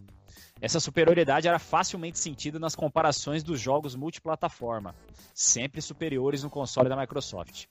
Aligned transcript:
Essa 0.59 0.81
superioridade 0.81 1.47
era 1.47 1.57
facilmente 1.57 2.19
sentida 2.19 2.59
nas 2.59 2.75
comparações 2.75 3.41
dos 3.41 3.61
jogos 3.61 3.95
multiplataforma, 3.95 4.93
sempre 5.33 5.81
superiores 5.81 6.43
no 6.43 6.49
console 6.49 6.89
da 6.89 6.97
Microsoft. 6.97 7.67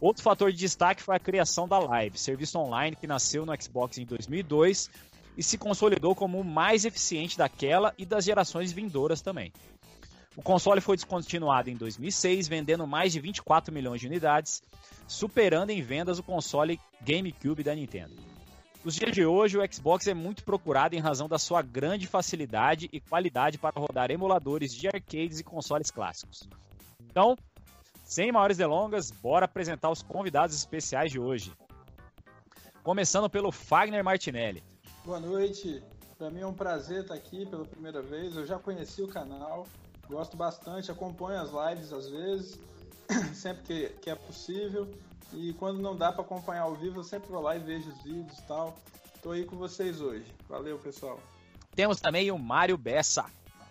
Outro 0.00 0.22
fator 0.22 0.52
de 0.52 0.58
destaque 0.58 1.02
foi 1.02 1.16
a 1.16 1.20
criação 1.20 1.66
da 1.66 1.80
Live, 1.80 2.16
serviço 2.16 2.58
online 2.60 2.94
que 2.94 3.08
nasceu 3.08 3.44
no 3.44 3.52
Xbox 3.60 3.98
em 3.98 4.06
2002 4.06 4.88
e 5.36 5.42
se 5.42 5.58
consolidou 5.58 6.14
como 6.14 6.38
o 6.38 6.44
mais 6.44 6.84
eficiente 6.84 7.36
daquela 7.36 7.92
e 7.98 8.06
das 8.06 8.24
gerações 8.24 8.70
vindouras 8.70 9.20
também. 9.20 9.52
O 10.36 10.42
console 10.42 10.80
foi 10.80 10.94
descontinuado 10.94 11.68
em 11.68 11.76
2006, 11.76 12.46
vendendo 12.46 12.86
mais 12.86 13.12
de 13.12 13.18
24 13.18 13.74
milhões 13.74 14.00
de 14.00 14.06
unidades, 14.06 14.62
superando 15.08 15.70
em 15.70 15.82
vendas 15.82 16.20
o 16.20 16.22
console 16.22 16.80
GameCube 17.02 17.64
da 17.64 17.74
Nintendo. 17.74 18.14
Nos 18.82 18.94
dias 18.94 19.12
de 19.12 19.26
hoje, 19.26 19.58
o 19.58 19.72
Xbox 19.72 20.06
é 20.06 20.14
muito 20.14 20.42
procurado 20.42 20.94
em 20.96 20.98
razão 20.98 21.28
da 21.28 21.38
sua 21.38 21.60
grande 21.60 22.06
facilidade 22.06 22.88
e 22.90 22.98
qualidade 22.98 23.58
para 23.58 23.78
rodar 23.78 24.10
emuladores 24.10 24.72
de 24.72 24.88
arcades 24.88 25.38
e 25.38 25.44
consoles 25.44 25.90
clássicos. 25.90 26.48
Então, 27.04 27.36
sem 28.02 28.32
maiores 28.32 28.56
delongas, 28.56 29.10
bora 29.10 29.44
apresentar 29.44 29.90
os 29.90 30.00
convidados 30.00 30.56
especiais 30.56 31.12
de 31.12 31.20
hoje. 31.20 31.52
Começando 32.82 33.28
pelo 33.28 33.52
Fagner 33.52 34.02
Martinelli. 34.02 34.64
Boa 35.04 35.20
noite. 35.20 35.82
Para 36.16 36.30
mim 36.30 36.40
é 36.40 36.46
um 36.46 36.54
prazer 36.54 37.02
estar 37.02 37.14
aqui 37.14 37.44
pela 37.44 37.66
primeira 37.66 38.00
vez. 38.00 38.34
Eu 38.34 38.46
já 38.46 38.58
conheci 38.58 39.02
o 39.02 39.08
canal, 39.08 39.66
gosto 40.08 40.38
bastante, 40.38 40.90
acompanho 40.90 41.38
as 41.38 41.50
lives 41.50 41.92
às 41.92 42.08
vezes, 42.08 42.58
sempre 43.34 43.62
que, 43.62 43.88
que 44.00 44.08
é 44.08 44.14
possível. 44.14 44.90
E 45.32 45.52
quando 45.54 45.80
não 45.80 45.96
dá 45.96 46.12
para 46.12 46.22
acompanhar 46.22 46.62
ao 46.62 46.74
vivo, 46.74 47.00
eu 47.00 47.04
sempre 47.04 47.30
vou 47.30 47.40
lá 47.40 47.56
e 47.56 47.60
vejo 47.60 47.88
os 47.88 48.02
vídeos 48.02 48.38
e 48.38 48.42
tal. 48.42 48.74
Tô 49.22 49.32
aí 49.32 49.44
com 49.44 49.56
vocês 49.56 50.00
hoje. 50.00 50.24
Valeu, 50.48 50.78
pessoal. 50.78 51.18
Temos 51.74 52.00
também 52.00 52.30
o 52.30 52.38
Mário 52.38 52.76
Bessa. 52.76 53.26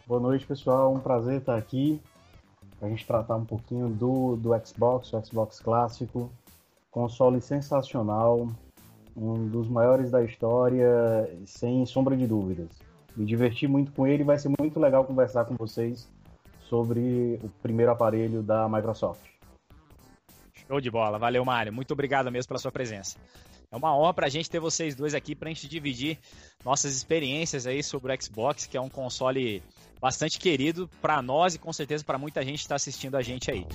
Boa 0.08 0.20
noite, 0.20 0.46
pessoal. 0.46 0.94
Um 0.94 1.00
prazer 1.00 1.40
estar 1.40 1.58
aqui. 1.58 2.02
A 2.82 2.88
gente 2.88 3.06
tratar 3.06 3.36
um 3.36 3.46
pouquinho 3.46 3.90
do, 3.90 4.38
do 4.38 4.52
Xbox, 4.66 5.12
o 5.12 5.26
Xbox 5.26 5.60
clássico. 5.60 6.32
Console 6.92 7.40
sensacional, 7.42 8.50
um 9.16 9.48
dos 9.48 9.68
maiores 9.68 10.10
da 10.10 10.24
história, 10.24 10.90
sem 11.46 11.86
sombra 11.86 12.18
de 12.18 12.26
dúvidas. 12.26 12.70
Me 13.16 13.26
diverti 13.26 13.68
muito 13.68 13.92
com 13.92 14.08
ele 14.08 14.24
e 14.24 14.26
vai 14.26 14.40
ser 14.40 14.52
muito 14.60 14.80
legal 14.80 15.04
conversar 15.06 15.46
com 15.46 15.56
vocês 15.56 16.10
sobre 16.62 17.40
o 17.44 17.50
primeiro 17.62 17.92
aparelho 17.92 18.42
da 18.42 18.68
Microsoft. 18.68 19.39
Show 20.70 20.80
de 20.80 20.92
bola. 20.92 21.18
Valeu, 21.18 21.44
Mário. 21.44 21.74
Muito 21.74 21.92
obrigado 21.92 22.32
mesmo 22.32 22.50
pela 22.50 22.60
sua 22.60 22.72
presença. 22.72 23.18
É 23.72 23.76
uma 23.76 23.98
honra 23.98 24.14
para 24.14 24.28
a 24.28 24.30
gente 24.30 24.48
ter 24.48 24.60
vocês 24.60 24.94
dois 24.94 25.16
aqui 25.16 25.34
para 25.34 25.50
a 25.50 25.54
gente 25.54 25.68
dividir 25.68 26.20
nossas 26.64 26.96
experiências 26.96 27.66
aí 27.66 27.82
sobre 27.82 28.14
o 28.14 28.22
Xbox, 28.22 28.68
que 28.68 28.78
é 28.78 28.82
um 28.82 28.90
console 28.90 29.64
bastante 30.00 30.38
querido 30.38 30.88
para 31.02 31.24
nós 31.24 31.56
e 31.56 31.60
com 31.60 31.74
certeza 31.74 32.04
para 32.04 32.20
muita 32.20 32.44
gente 32.44 32.58
que 32.58 32.66
está 32.66 32.76
assistindo 32.76 33.16
a 33.16 33.22
gente 33.24 33.50
aí. 33.50 33.66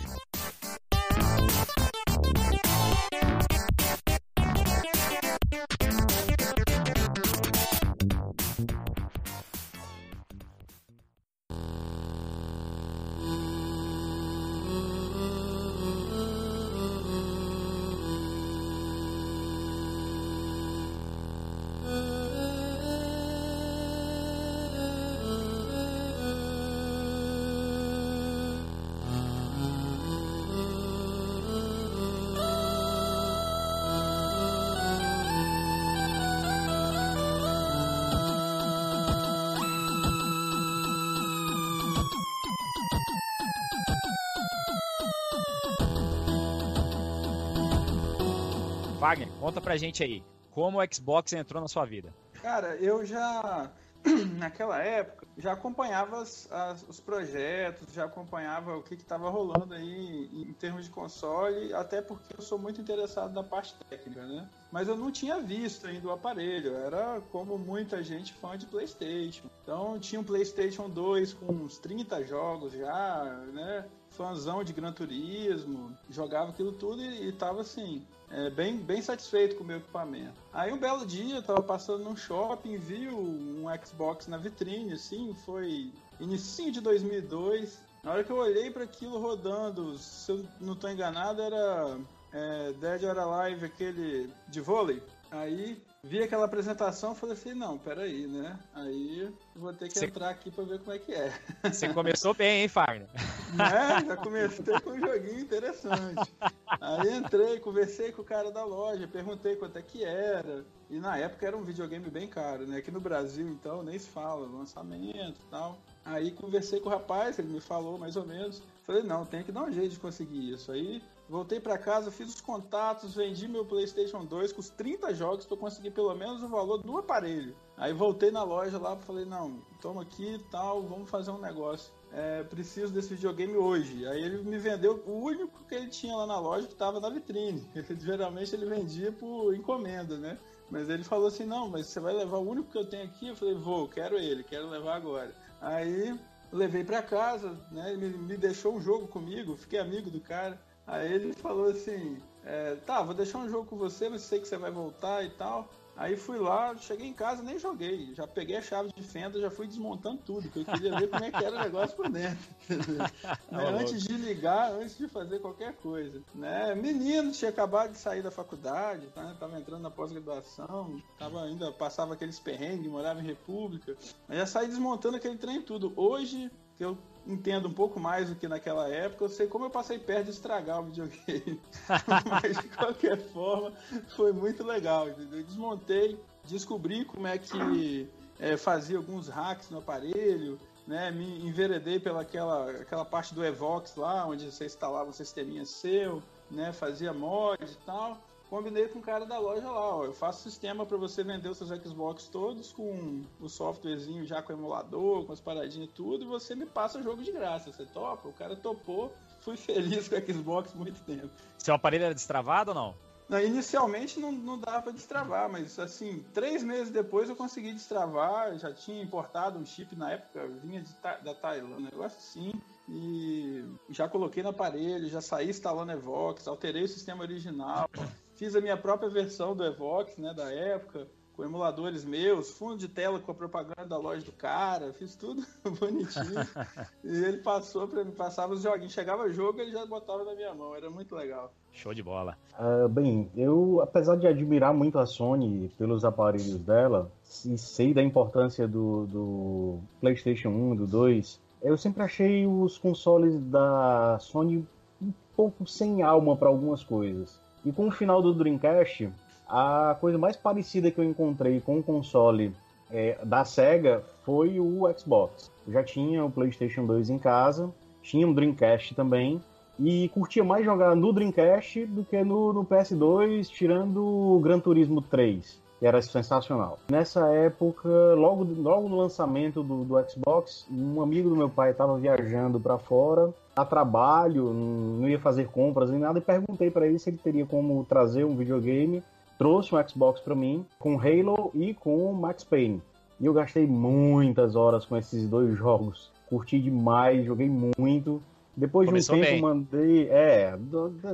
Conta 49.45 49.61
pra 49.61 49.77
gente 49.77 50.03
aí, 50.03 50.25
como 50.51 50.81
o 50.81 50.95
Xbox 50.95 51.35
entrou 51.35 51.61
na 51.61 51.69
sua 51.69 51.85
vida? 51.85 52.15
Cara, 52.41 52.77
eu 52.77 53.05
já 53.05 53.71
naquela 54.39 54.79
época 54.83 55.27
já 55.37 55.53
acompanhava 55.53 56.23
as, 56.23 56.51
as, 56.51 56.83
os 56.89 56.99
projetos, 56.99 57.93
já 57.93 58.07
acompanhava 58.07 58.75
o 58.75 58.83
que 58.83 58.95
estava 58.95 59.29
rolando 59.29 59.75
aí 59.75 60.31
em, 60.33 60.49
em, 60.49 60.53
termos 60.55 60.87
de 60.87 60.91
console, 60.91 61.75
até 61.75 62.01
porque 62.01 62.35
eu 62.35 62.41
sou 62.41 62.59
muito 62.59 62.81
interessado 62.81 63.35
na 63.35 63.43
parte 63.43 63.75
técnica, 63.91 64.25
né? 64.25 64.49
Mas 64.73 64.89
eu 64.89 64.97
não 64.97 65.13
tinha 65.13 65.39
visto 65.41 65.87
ainda 65.87 66.09
o 66.09 66.13
aparelho, 66.13 66.75
era 66.77 67.21
como 67.31 67.59
muita 67.59 68.03
gente 68.03 68.33
fã 68.33 68.57
de 68.57 68.65
PlayStation. 68.65 69.51
Então 69.63 69.99
tinha 69.99 70.23
um 70.23 70.25
PlayStation 70.25 70.89
2 70.89 71.35
com 71.35 71.53
uns 71.53 71.77
30 71.77 72.25
jogos 72.25 72.73
já, 72.73 73.25
né? 73.53 73.85
fãzão 74.15 74.63
de 74.63 74.73
Gran 74.73 74.93
Turismo, 74.93 75.97
jogava 76.09 76.51
aquilo 76.51 76.73
tudo 76.73 77.03
e, 77.03 77.29
e 77.29 77.33
tava 77.33 77.61
assim, 77.61 78.07
é, 78.35 78.51
bem, 78.51 78.77
bem 78.77 79.01
satisfeito 79.01 79.55
com 79.55 79.63
o 79.63 79.67
meu 79.67 79.77
equipamento. 79.77 80.35
Aí 80.53 80.73
um 80.73 80.77
belo 80.77 81.07
dia, 81.07 81.37
eu 81.37 81.43
tava 81.43 81.63
passando 81.63 82.03
num 82.03 82.17
shopping, 82.17 82.77
vi 82.77 83.09
um 83.09 83.65
Xbox 83.85 84.27
na 84.27 84.37
vitrine, 84.37 84.95
assim, 84.95 85.33
foi 85.45 85.93
início 86.19 86.73
de 86.73 86.81
2002. 86.81 87.79
Na 88.03 88.11
hora 88.11 88.25
que 88.25 88.31
eu 88.31 88.37
olhei 88.37 88.73
para 88.73 88.83
aquilo 88.83 89.21
rodando, 89.21 89.97
se 89.99 90.33
eu 90.33 90.45
não 90.61 90.75
tô 90.75 90.89
enganado, 90.89 91.41
era 91.41 91.97
é, 92.33 92.73
Dead 92.73 93.05
or 93.05 93.17
Alive, 93.17 93.67
aquele 93.67 94.29
de 94.49 94.61
vôlei. 94.61 95.01
Aí 95.31 95.81
vi 96.05 96.23
aquela 96.23 96.45
apresentação 96.45 97.13
e 97.13 97.17
falei 97.17 97.35
assim, 97.35 97.55
não, 97.55 97.79
peraí, 97.79 98.27
né? 98.27 98.59
Aí 98.75 99.33
vou 99.57 99.73
ter 99.73 99.89
que 99.89 99.99
Cê... 99.99 100.05
entrar 100.05 100.29
aqui 100.29 100.51
pra 100.51 100.65
ver 100.65 100.79
como 100.79 100.93
é 100.93 100.99
que 100.99 101.13
é. 101.13 101.33
Você 101.65 101.89
começou 101.89 102.35
bem, 102.35 102.63
hein, 102.63 102.69
Fagner? 102.69 103.09
Né? 103.55 104.05
Já 104.09 104.17
comecei 104.17 104.81
com 104.81 104.91
um 104.91 104.99
joguinho 104.99 105.39
interessante. 105.39 106.33
Aí 106.81 107.17
entrei, 107.17 107.61
conversei 107.61 108.11
com 108.11 108.23
o 108.23 108.25
cara 108.25 108.51
da 108.51 108.65
loja, 108.65 109.07
perguntei 109.07 109.55
quanto 109.55 109.79
é 109.79 109.83
que 109.83 110.03
era. 110.03 110.65
E 110.91 110.99
na 110.99 111.17
época 111.17 111.47
era 111.47 111.57
um 111.57 111.63
videogame 111.63 112.11
bem 112.11 112.27
caro, 112.27 112.67
né? 112.67 112.79
Aqui 112.79 112.91
no 112.91 113.01
Brasil, 113.01 113.47
então, 113.49 113.85
nem 113.85 113.97
se 113.97 114.09
fala, 114.09 114.49
lançamento 114.49 115.41
e 115.41 115.51
tal. 115.53 115.79
Aí 116.05 116.33
conversei 116.33 116.81
com 116.81 116.89
o 116.89 116.93
rapaz, 116.93 117.39
ele 117.39 117.47
me 117.47 117.61
falou 117.61 117.97
mais 117.97 118.17
ou 118.17 118.27
menos. 118.27 118.61
Falei, 118.85 119.05
não, 119.05 119.25
tem 119.25 119.45
que 119.45 119.53
dar 119.53 119.63
um 119.63 119.73
jeito 119.73 119.93
de 119.93 120.01
conseguir 120.01 120.53
isso. 120.53 120.73
Aí 120.73 121.01
voltei 121.29 121.59
para 121.59 121.79
casa, 121.79 122.11
fiz 122.11 122.35
os 122.35 122.41
contatos, 122.41 123.15
vendi 123.15 123.49
meu 123.49 123.65
PlayStation 123.65 124.25
2 124.25 124.53
com 124.53 124.61
os 124.61 124.71
30 124.71 125.15
jogos 125.15 125.47
para 125.47 125.57
conseguir 125.57 125.91
pelo 125.91 126.15
menos 126.15 126.43
o 126.43 126.49
valor 126.49 126.79
do 126.79 126.99
aparelho. 126.99 127.57
Aí 127.77 127.93
voltei 127.93 128.31
na 128.31 128.43
loja 128.43 128.79
lá, 128.79 128.97
falei, 128.97 129.25
não, 129.25 129.63
toma 129.81 130.03
aqui 130.03 130.39
tal, 130.51 130.83
vamos 130.83 131.11
fazer 131.11 131.31
um 131.31 131.41
negócio. 131.41 131.93
É, 132.13 132.45
preciso 132.45 132.93
desse 132.93 133.15
videogame 133.15 133.57
hoje. 133.57 134.07
Aí 134.07 134.23
ele 134.23 134.43
me 134.43 134.57
vendeu 134.57 135.03
o 135.05 135.25
único 135.25 135.65
que 135.65 135.75
ele 135.75 135.89
tinha 135.89 136.15
lá 136.15 136.27
na 136.27 136.39
loja 136.39 136.67
que 136.67 136.73
estava 136.73 137.01
na 137.01 137.11
vitrine. 137.11 137.69
Geralmente 137.99 138.55
ele 138.55 138.67
vendia 138.67 139.11
por 139.11 139.53
encomenda, 139.53 140.17
né? 140.17 140.39
Mas 140.71 140.89
ele 140.89 141.03
falou 141.03 141.27
assim, 141.27 141.45
não, 141.45 141.69
mas 141.69 141.87
você 141.87 141.99
vai 141.99 142.15
levar 142.15 142.39
o 142.39 142.49
único 142.49 142.71
que 142.71 142.79
eu 142.79 142.89
tenho 142.89 143.05
aqui? 143.05 143.29
Eu 143.29 143.37
falei, 143.37 143.55
vou, 143.55 143.89
quero 143.89 144.17
ele, 144.17 144.45
quero 144.45 144.69
levar 144.69 144.95
agora. 144.95 145.35
Aí 145.61 146.17
levei 146.53 146.85
para 146.85 147.03
casa, 147.03 147.59
né? 147.71 147.93
Ele 147.93 148.09
me, 148.09 148.19
me 148.19 148.37
deixou 148.37 148.75
um 148.77 148.81
jogo 148.81 149.09
comigo, 149.09 149.57
fiquei 149.57 149.81
amigo 149.81 150.09
do 150.09 150.21
cara. 150.21 150.61
Aí 150.87 151.13
ele 151.13 151.33
falou 151.33 151.71
assim: 151.71 152.19
é, 152.45 152.77
tá, 152.87 153.03
vou 153.03 153.15
deixar 153.15 153.39
um 153.39 153.49
jogo 153.49 153.67
com 153.69 153.77
você, 153.77 154.09
mas 154.09 154.23
sei 154.23 154.41
que 154.41 154.49
você 154.49 154.57
vai 154.57 154.71
voltar 154.71 155.25
e 155.25 155.31
tal. 155.31 155.69
Aí 155.97 156.17
fui 156.17 156.39
lá, 156.39 156.77
cheguei 156.77 157.07
em 157.07 157.13
casa 157.13 157.43
nem 157.43 157.57
joguei. 157.57 158.13
Já 158.15 158.27
peguei 158.27 158.57
a 158.57 158.63
chave 158.63 158.93
de 158.93 159.03
fenda, 159.03 159.41
já 159.41 159.49
fui 159.49 159.67
desmontando 159.67 160.21
tudo, 160.27 160.43
porque 160.43 160.59
eu 160.59 160.65
queria 160.65 160.99
ver 160.99 161.09
como 161.09 161.25
é 161.25 161.31
que 161.31 161.45
era 161.45 161.55
o 161.55 161.61
negócio 161.61 161.97
por 161.97 162.09
dentro. 162.09 162.45
né? 162.69 163.69
Antes 163.81 164.03
de 164.03 164.15
ligar, 164.15 164.73
antes 164.73 164.99
de 164.99 165.07
fazer 165.07 165.39
qualquer 165.39 165.73
coisa. 165.75 166.21
Né? 166.35 166.75
Menino, 166.75 167.31
tinha 167.31 167.49
acabado 167.49 167.93
de 167.93 167.99
sair 167.99 168.23
da 168.23 168.31
faculdade, 168.33 169.07
né? 169.15 169.37
tava 169.39 169.57
entrando 169.57 169.83
na 169.83 169.91
pós-graduação, 169.91 171.01
tava 171.17 171.45
ainda, 171.45 171.71
passava 171.71 172.15
aqueles 172.15 172.41
perrengues, 172.41 172.91
morava 172.91 173.21
em 173.21 173.27
República. 173.27 173.97
Aí 174.29 174.37
já 174.37 174.47
saí 174.47 174.67
desmontando 174.67 175.17
aquele 175.17 175.39
trem 175.39 175.63
tudo. 175.63 175.93
Hoje, 175.97 176.51
que 176.77 176.85
eu 176.85 176.99
entendo 177.27 177.69
um 177.69 177.73
pouco 177.73 177.99
mais 177.99 178.29
do 178.29 178.35
que 178.35 178.47
naquela 178.47 178.89
época, 178.89 179.25
eu 179.25 179.29
sei 179.29 179.47
como 179.47 179.65
eu 179.65 179.71
passei 179.71 179.99
perto 179.99 180.25
de 180.25 180.31
estragar 180.31 180.81
o 180.81 180.85
videogame. 180.85 181.61
Mas 182.31 182.59
de 182.59 182.69
qualquer 182.69 183.19
forma, 183.19 183.73
foi 184.15 184.33
muito 184.33 184.63
legal. 184.63 185.09
Eu 185.09 185.43
desmontei, 185.43 186.19
descobri 186.45 187.05
como 187.05 187.27
é 187.27 187.39
que 187.39 188.09
é, 188.39 188.57
fazia 188.57 188.97
alguns 188.97 189.29
hacks 189.29 189.71
no 189.71 189.79
aparelho, 189.79 190.59
né? 190.87 191.11
Me 191.11 191.47
enveredei 191.47 191.99
pela 191.99 192.23
aquela, 192.23 192.71
aquela 192.71 193.05
parte 193.05 193.35
do 193.35 193.45
Evox 193.45 193.97
lá, 193.97 194.27
onde 194.27 194.51
você 194.51 194.67
instalava 194.67 195.09
um 195.09 195.13
sisteminha 195.13 195.65
seu, 195.65 196.23
né? 196.51 196.73
Fazia 196.73 197.13
mod 197.13 197.63
e 197.63 197.87
tal 197.87 198.19
combinei 198.55 198.87
com 198.87 199.01
o 199.01 199.03
cara 199.03 199.27
da 199.27 199.37
loja 199.37 199.69
lá, 199.69 199.97
ó, 199.97 200.05
eu 200.05 200.13
faço 200.13 200.49
sistema 200.49 200.87
para 200.87 200.97
você 200.97 201.25
vender 201.25 201.49
os 201.49 201.59
seus 201.59 201.71
Xbox 201.71 202.29
todos 202.29 202.71
com 202.71 203.25
o 203.41 203.49
softwarezinho 203.49 204.25
já 204.25 204.41
com 204.43 204.53
emulador, 204.53 205.25
com 205.25 205.33
as 205.33 205.41
paradinhas 205.41 205.89
e 205.89 205.93
tudo, 205.93 206.25
e 206.25 206.29
você 206.29 206.55
me 206.55 206.65
passa 206.65 207.01
o 207.01 207.03
jogo 207.03 207.21
de 207.21 207.33
graça. 207.33 207.73
Você 207.73 207.85
topa? 207.85 208.29
O 208.29 208.33
cara 208.33 208.55
topou, 208.55 209.13
fui 209.41 209.57
feliz 209.59 210.09
com 210.09 210.15
o 210.15 210.33
Xbox 210.33 210.73
muito 210.73 211.01
tempo. 211.01 211.31
Seu 211.59 211.75
aparelho 211.75 212.05
era 212.05 212.15
destravado 212.15 212.71
ou 212.71 212.75
não? 212.77 212.95
Não, 213.29 213.41
inicialmente 213.41 214.21
não, 214.21 214.31
não 214.31 214.57
dava 214.57 214.83
para 214.83 214.93
destravar, 214.93 215.51
mas 215.51 215.77
assim, 215.81 216.25
três 216.33 216.63
meses 216.63 216.91
depois 216.91 217.29
eu 217.29 217.35
consegui 217.35 217.73
destravar, 217.73 218.57
já 218.57 218.73
tinha 218.73 219.03
importado 219.03 219.59
um 219.59 219.65
chip 219.65 219.97
na 219.97 220.13
época, 220.13 220.47
vinha 220.63 220.81
de, 220.81 220.93
da 221.03 221.35
Tailândia, 221.35 221.77
um 221.77 221.81
negócio 221.81 222.19
assim, 222.19 222.53
e 222.87 223.65
já 223.89 224.07
coloquei 224.09 224.43
no 224.43 224.51
aparelho, 224.51 225.09
já 225.09 225.23
saí 225.23 225.49
instalando 225.49 225.91
Evox, 225.91 226.47
alterei 226.47 226.85
o 226.85 226.89
sistema 226.89 227.23
original, 227.23 227.89
Fiz 228.35 228.55
a 228.57 228.61
minha 228.61 228.77
própria 228.77 229.09
versão 229.09 229.55
do 229.55 229.65
Evox, 229.65 230.17
né, 230.17 230.35
da 230.35 230.51
época, 230.53 231.07
com 231.37 231.45
emuladores 231.45 232.05
meus, 232.05 232.51
fundo 232.51 232.77
de 232.77 232.89
tela 232.89 233.19
com 233.19 233.31
a 233.31 233.35
propaganda 233.35 233.87
da 233.87 233.97
loja 233.97 234.25
do 234.25 234.33
cara, 234.33 234.93
fiz 234.93 235.17
tudo 235.17 235.45
bonitinho. 235.79 236.47
e 237.03 237.25
ele 237.25 237.39
passou 237.39 237.89
para 237.89 238.05
mim, 238.05 238.13
passava 238.13 238.55
os 238.55 238.63
joguinhos, 238.63 238.93
chegava 238.93 239.29
jogo, 239.31 239.61
ele 239.61 239.73
já 239.73 239.85
botava 239.85 240.25
na 240.25 240.35
minha 240.35 240.55
mão, 240.55 240.75
era 240.75 240.89
muito 240.89 241.15
legal. 241.15 241.53
Show 241.73 241.93
de 241.93 242.03
bola. 242.03 242.37
Uh, 242.59 242.89
bem, 242.89 243.31
eu, 243.37 243.81
apesar 243.83 244.17
de 244.17 244.27
admirar 244.29 244.73
muito 244.73 244.99
a 244.99 245.07
Sony 245.07 245.71
pelos 245.77 246.05
aparelhos 246.05 246.59
dela, 246.59 247.11
e 247.45 247.59
sei 247.59 247.93
da 247.93 248.03
importância 248.03 248.69
do, 248.69 249.07
do 249.07 249.79
PlayStation 250.01 250.51
1, 250.51 250.77
do 250.77 250.87
2, 250.87 251.41
eu 251.63 251.77
sempre 251.77 252.03
achei 252.03 252.47
os 252.47 252.79
consoles 252.79 253.41
da 253.41 254.19
Sony 254.21 254.65
um 255.03 255.13
pouco 255.37 255.67
sem 255.67 256.03
alma 256.03 256.37
para 256.37 256.49
algumas 256.49 256.85
coisas. 256.85 257.44
E 257.65 257.73
com 257.73 257.89
o 257.89 257.91
final 257.91 258.21
do 258.21 258.35
Dreamcast, 258.35 259.11
a 259.49 259.97
coisa 260.01 260.19
mais 260.19 260.37
parecida 260.37 260.91
que 260.91 260.99
eu 260.99 261.05
encontrei 261.05 261.61
com 261.61 261.79
o 261.79 261.83
console 261.83 262.55
é, 262.91 263.19
da 263.25 263.45
SEGA 263.45 264.03
foi 264.25 264.61
o 264.61 264.83
Xbox. 264.97 265.51
Eu 265.67 265.73
já 265.73 265.83
tinha 265.83 266.25
o 266.25 266.31
PlayStation 266.31 266.87
2 266.87 267.11
em 267.11 267.19
casa, 267.19 267.73
tinha 268.03 268.27
um 268.27 268.35
Dreamcast 268.35 268.95
também, 268.95 269.41
e 269.79 270.09
curtia 270.11 270.45
mais 270.45 270.65
jogar 270.65 270.95
no 270.95 271.13
Dreamcast 271.13 271.87
do 271.87 272.05
que 272.05 272.23
no, 272.23 272.53
no 272.53 272.65
PS2, 272.65 273.49
tirando 273.49 274.05
o 274.05 274.39
Gran 274.41 274.61
Turismo 274.61 275.01
3 275.03 275.65
que 275.79 275.87
era 275.87 276.01
sensacional. 276.01 276.79
Nessa 276.91 277.29
época, 277.35 277.89
logo, 278.15 278.45
logo 278.45 278.89
no 278.89 278.97
lançamento 278.97 279.63
do, 279.63 279.85
do 279.85 280.09
Xbox, 280.09 280.67
um 280.71 281.03
amigo 281.03 281.29
do 281.29 281.37
meu 281.37 281.51
pai 281.51 281.73
estava 281.73 281.99
viajando 281.99 282.59
para 282.59 282.79
fora 282.79 283.35
a 283.57 283.65
trabalho, 283.65 284.53
não 284.53 285.09
ia 285.09 285.19
fazer 285.19 285.49
compras 285.49 285.91
nem 285.91 286.01
nada, 286.01 286.19
e 286.19 286.23
perguntei 286.23 286.71
para 286.71 286.87
ele 286.87 286.99
se 286.99 287.11
ele 287.11 287.19
teria 287.19 287.47
como 287.47 287.85
trazer 287.85 288.25
um 288.25 288.37
videogame. 288.37 289.03
Trouxe 289.39 289.75
um 289.75 289.89
Xbox 289.89 290.21
para 290.21 290.35
mim 290.35 290.65
com 290.79 290.99
Halo 290.99 291.51
e 291.55 291.75
com 291.75 292.13
Max 292.13 292.45
Payne. 292.45 292.81
E 293.21 293.27
eu 293.27 293.33
gastei 293.33 293.67
muitas 293.67 294.57
horas 294.57 294.85
com 294.85 294.97
esses 294.97 295.29
dois 295.29 295.55
jogos. 295.59 296.11
Curti 296.29 296.59
demais, 296.61 297.25
joguei 297.25 297.49
muito. 297.49 298.23
Depois 298.57 298.89
Começou 298.89 299.17
de 299.17 299.21
um 299.21 299.25
tempo, 299.25 299.35
bem. 299.35 299.43
mandei. 299.43 300.09
É, 300.09 300.57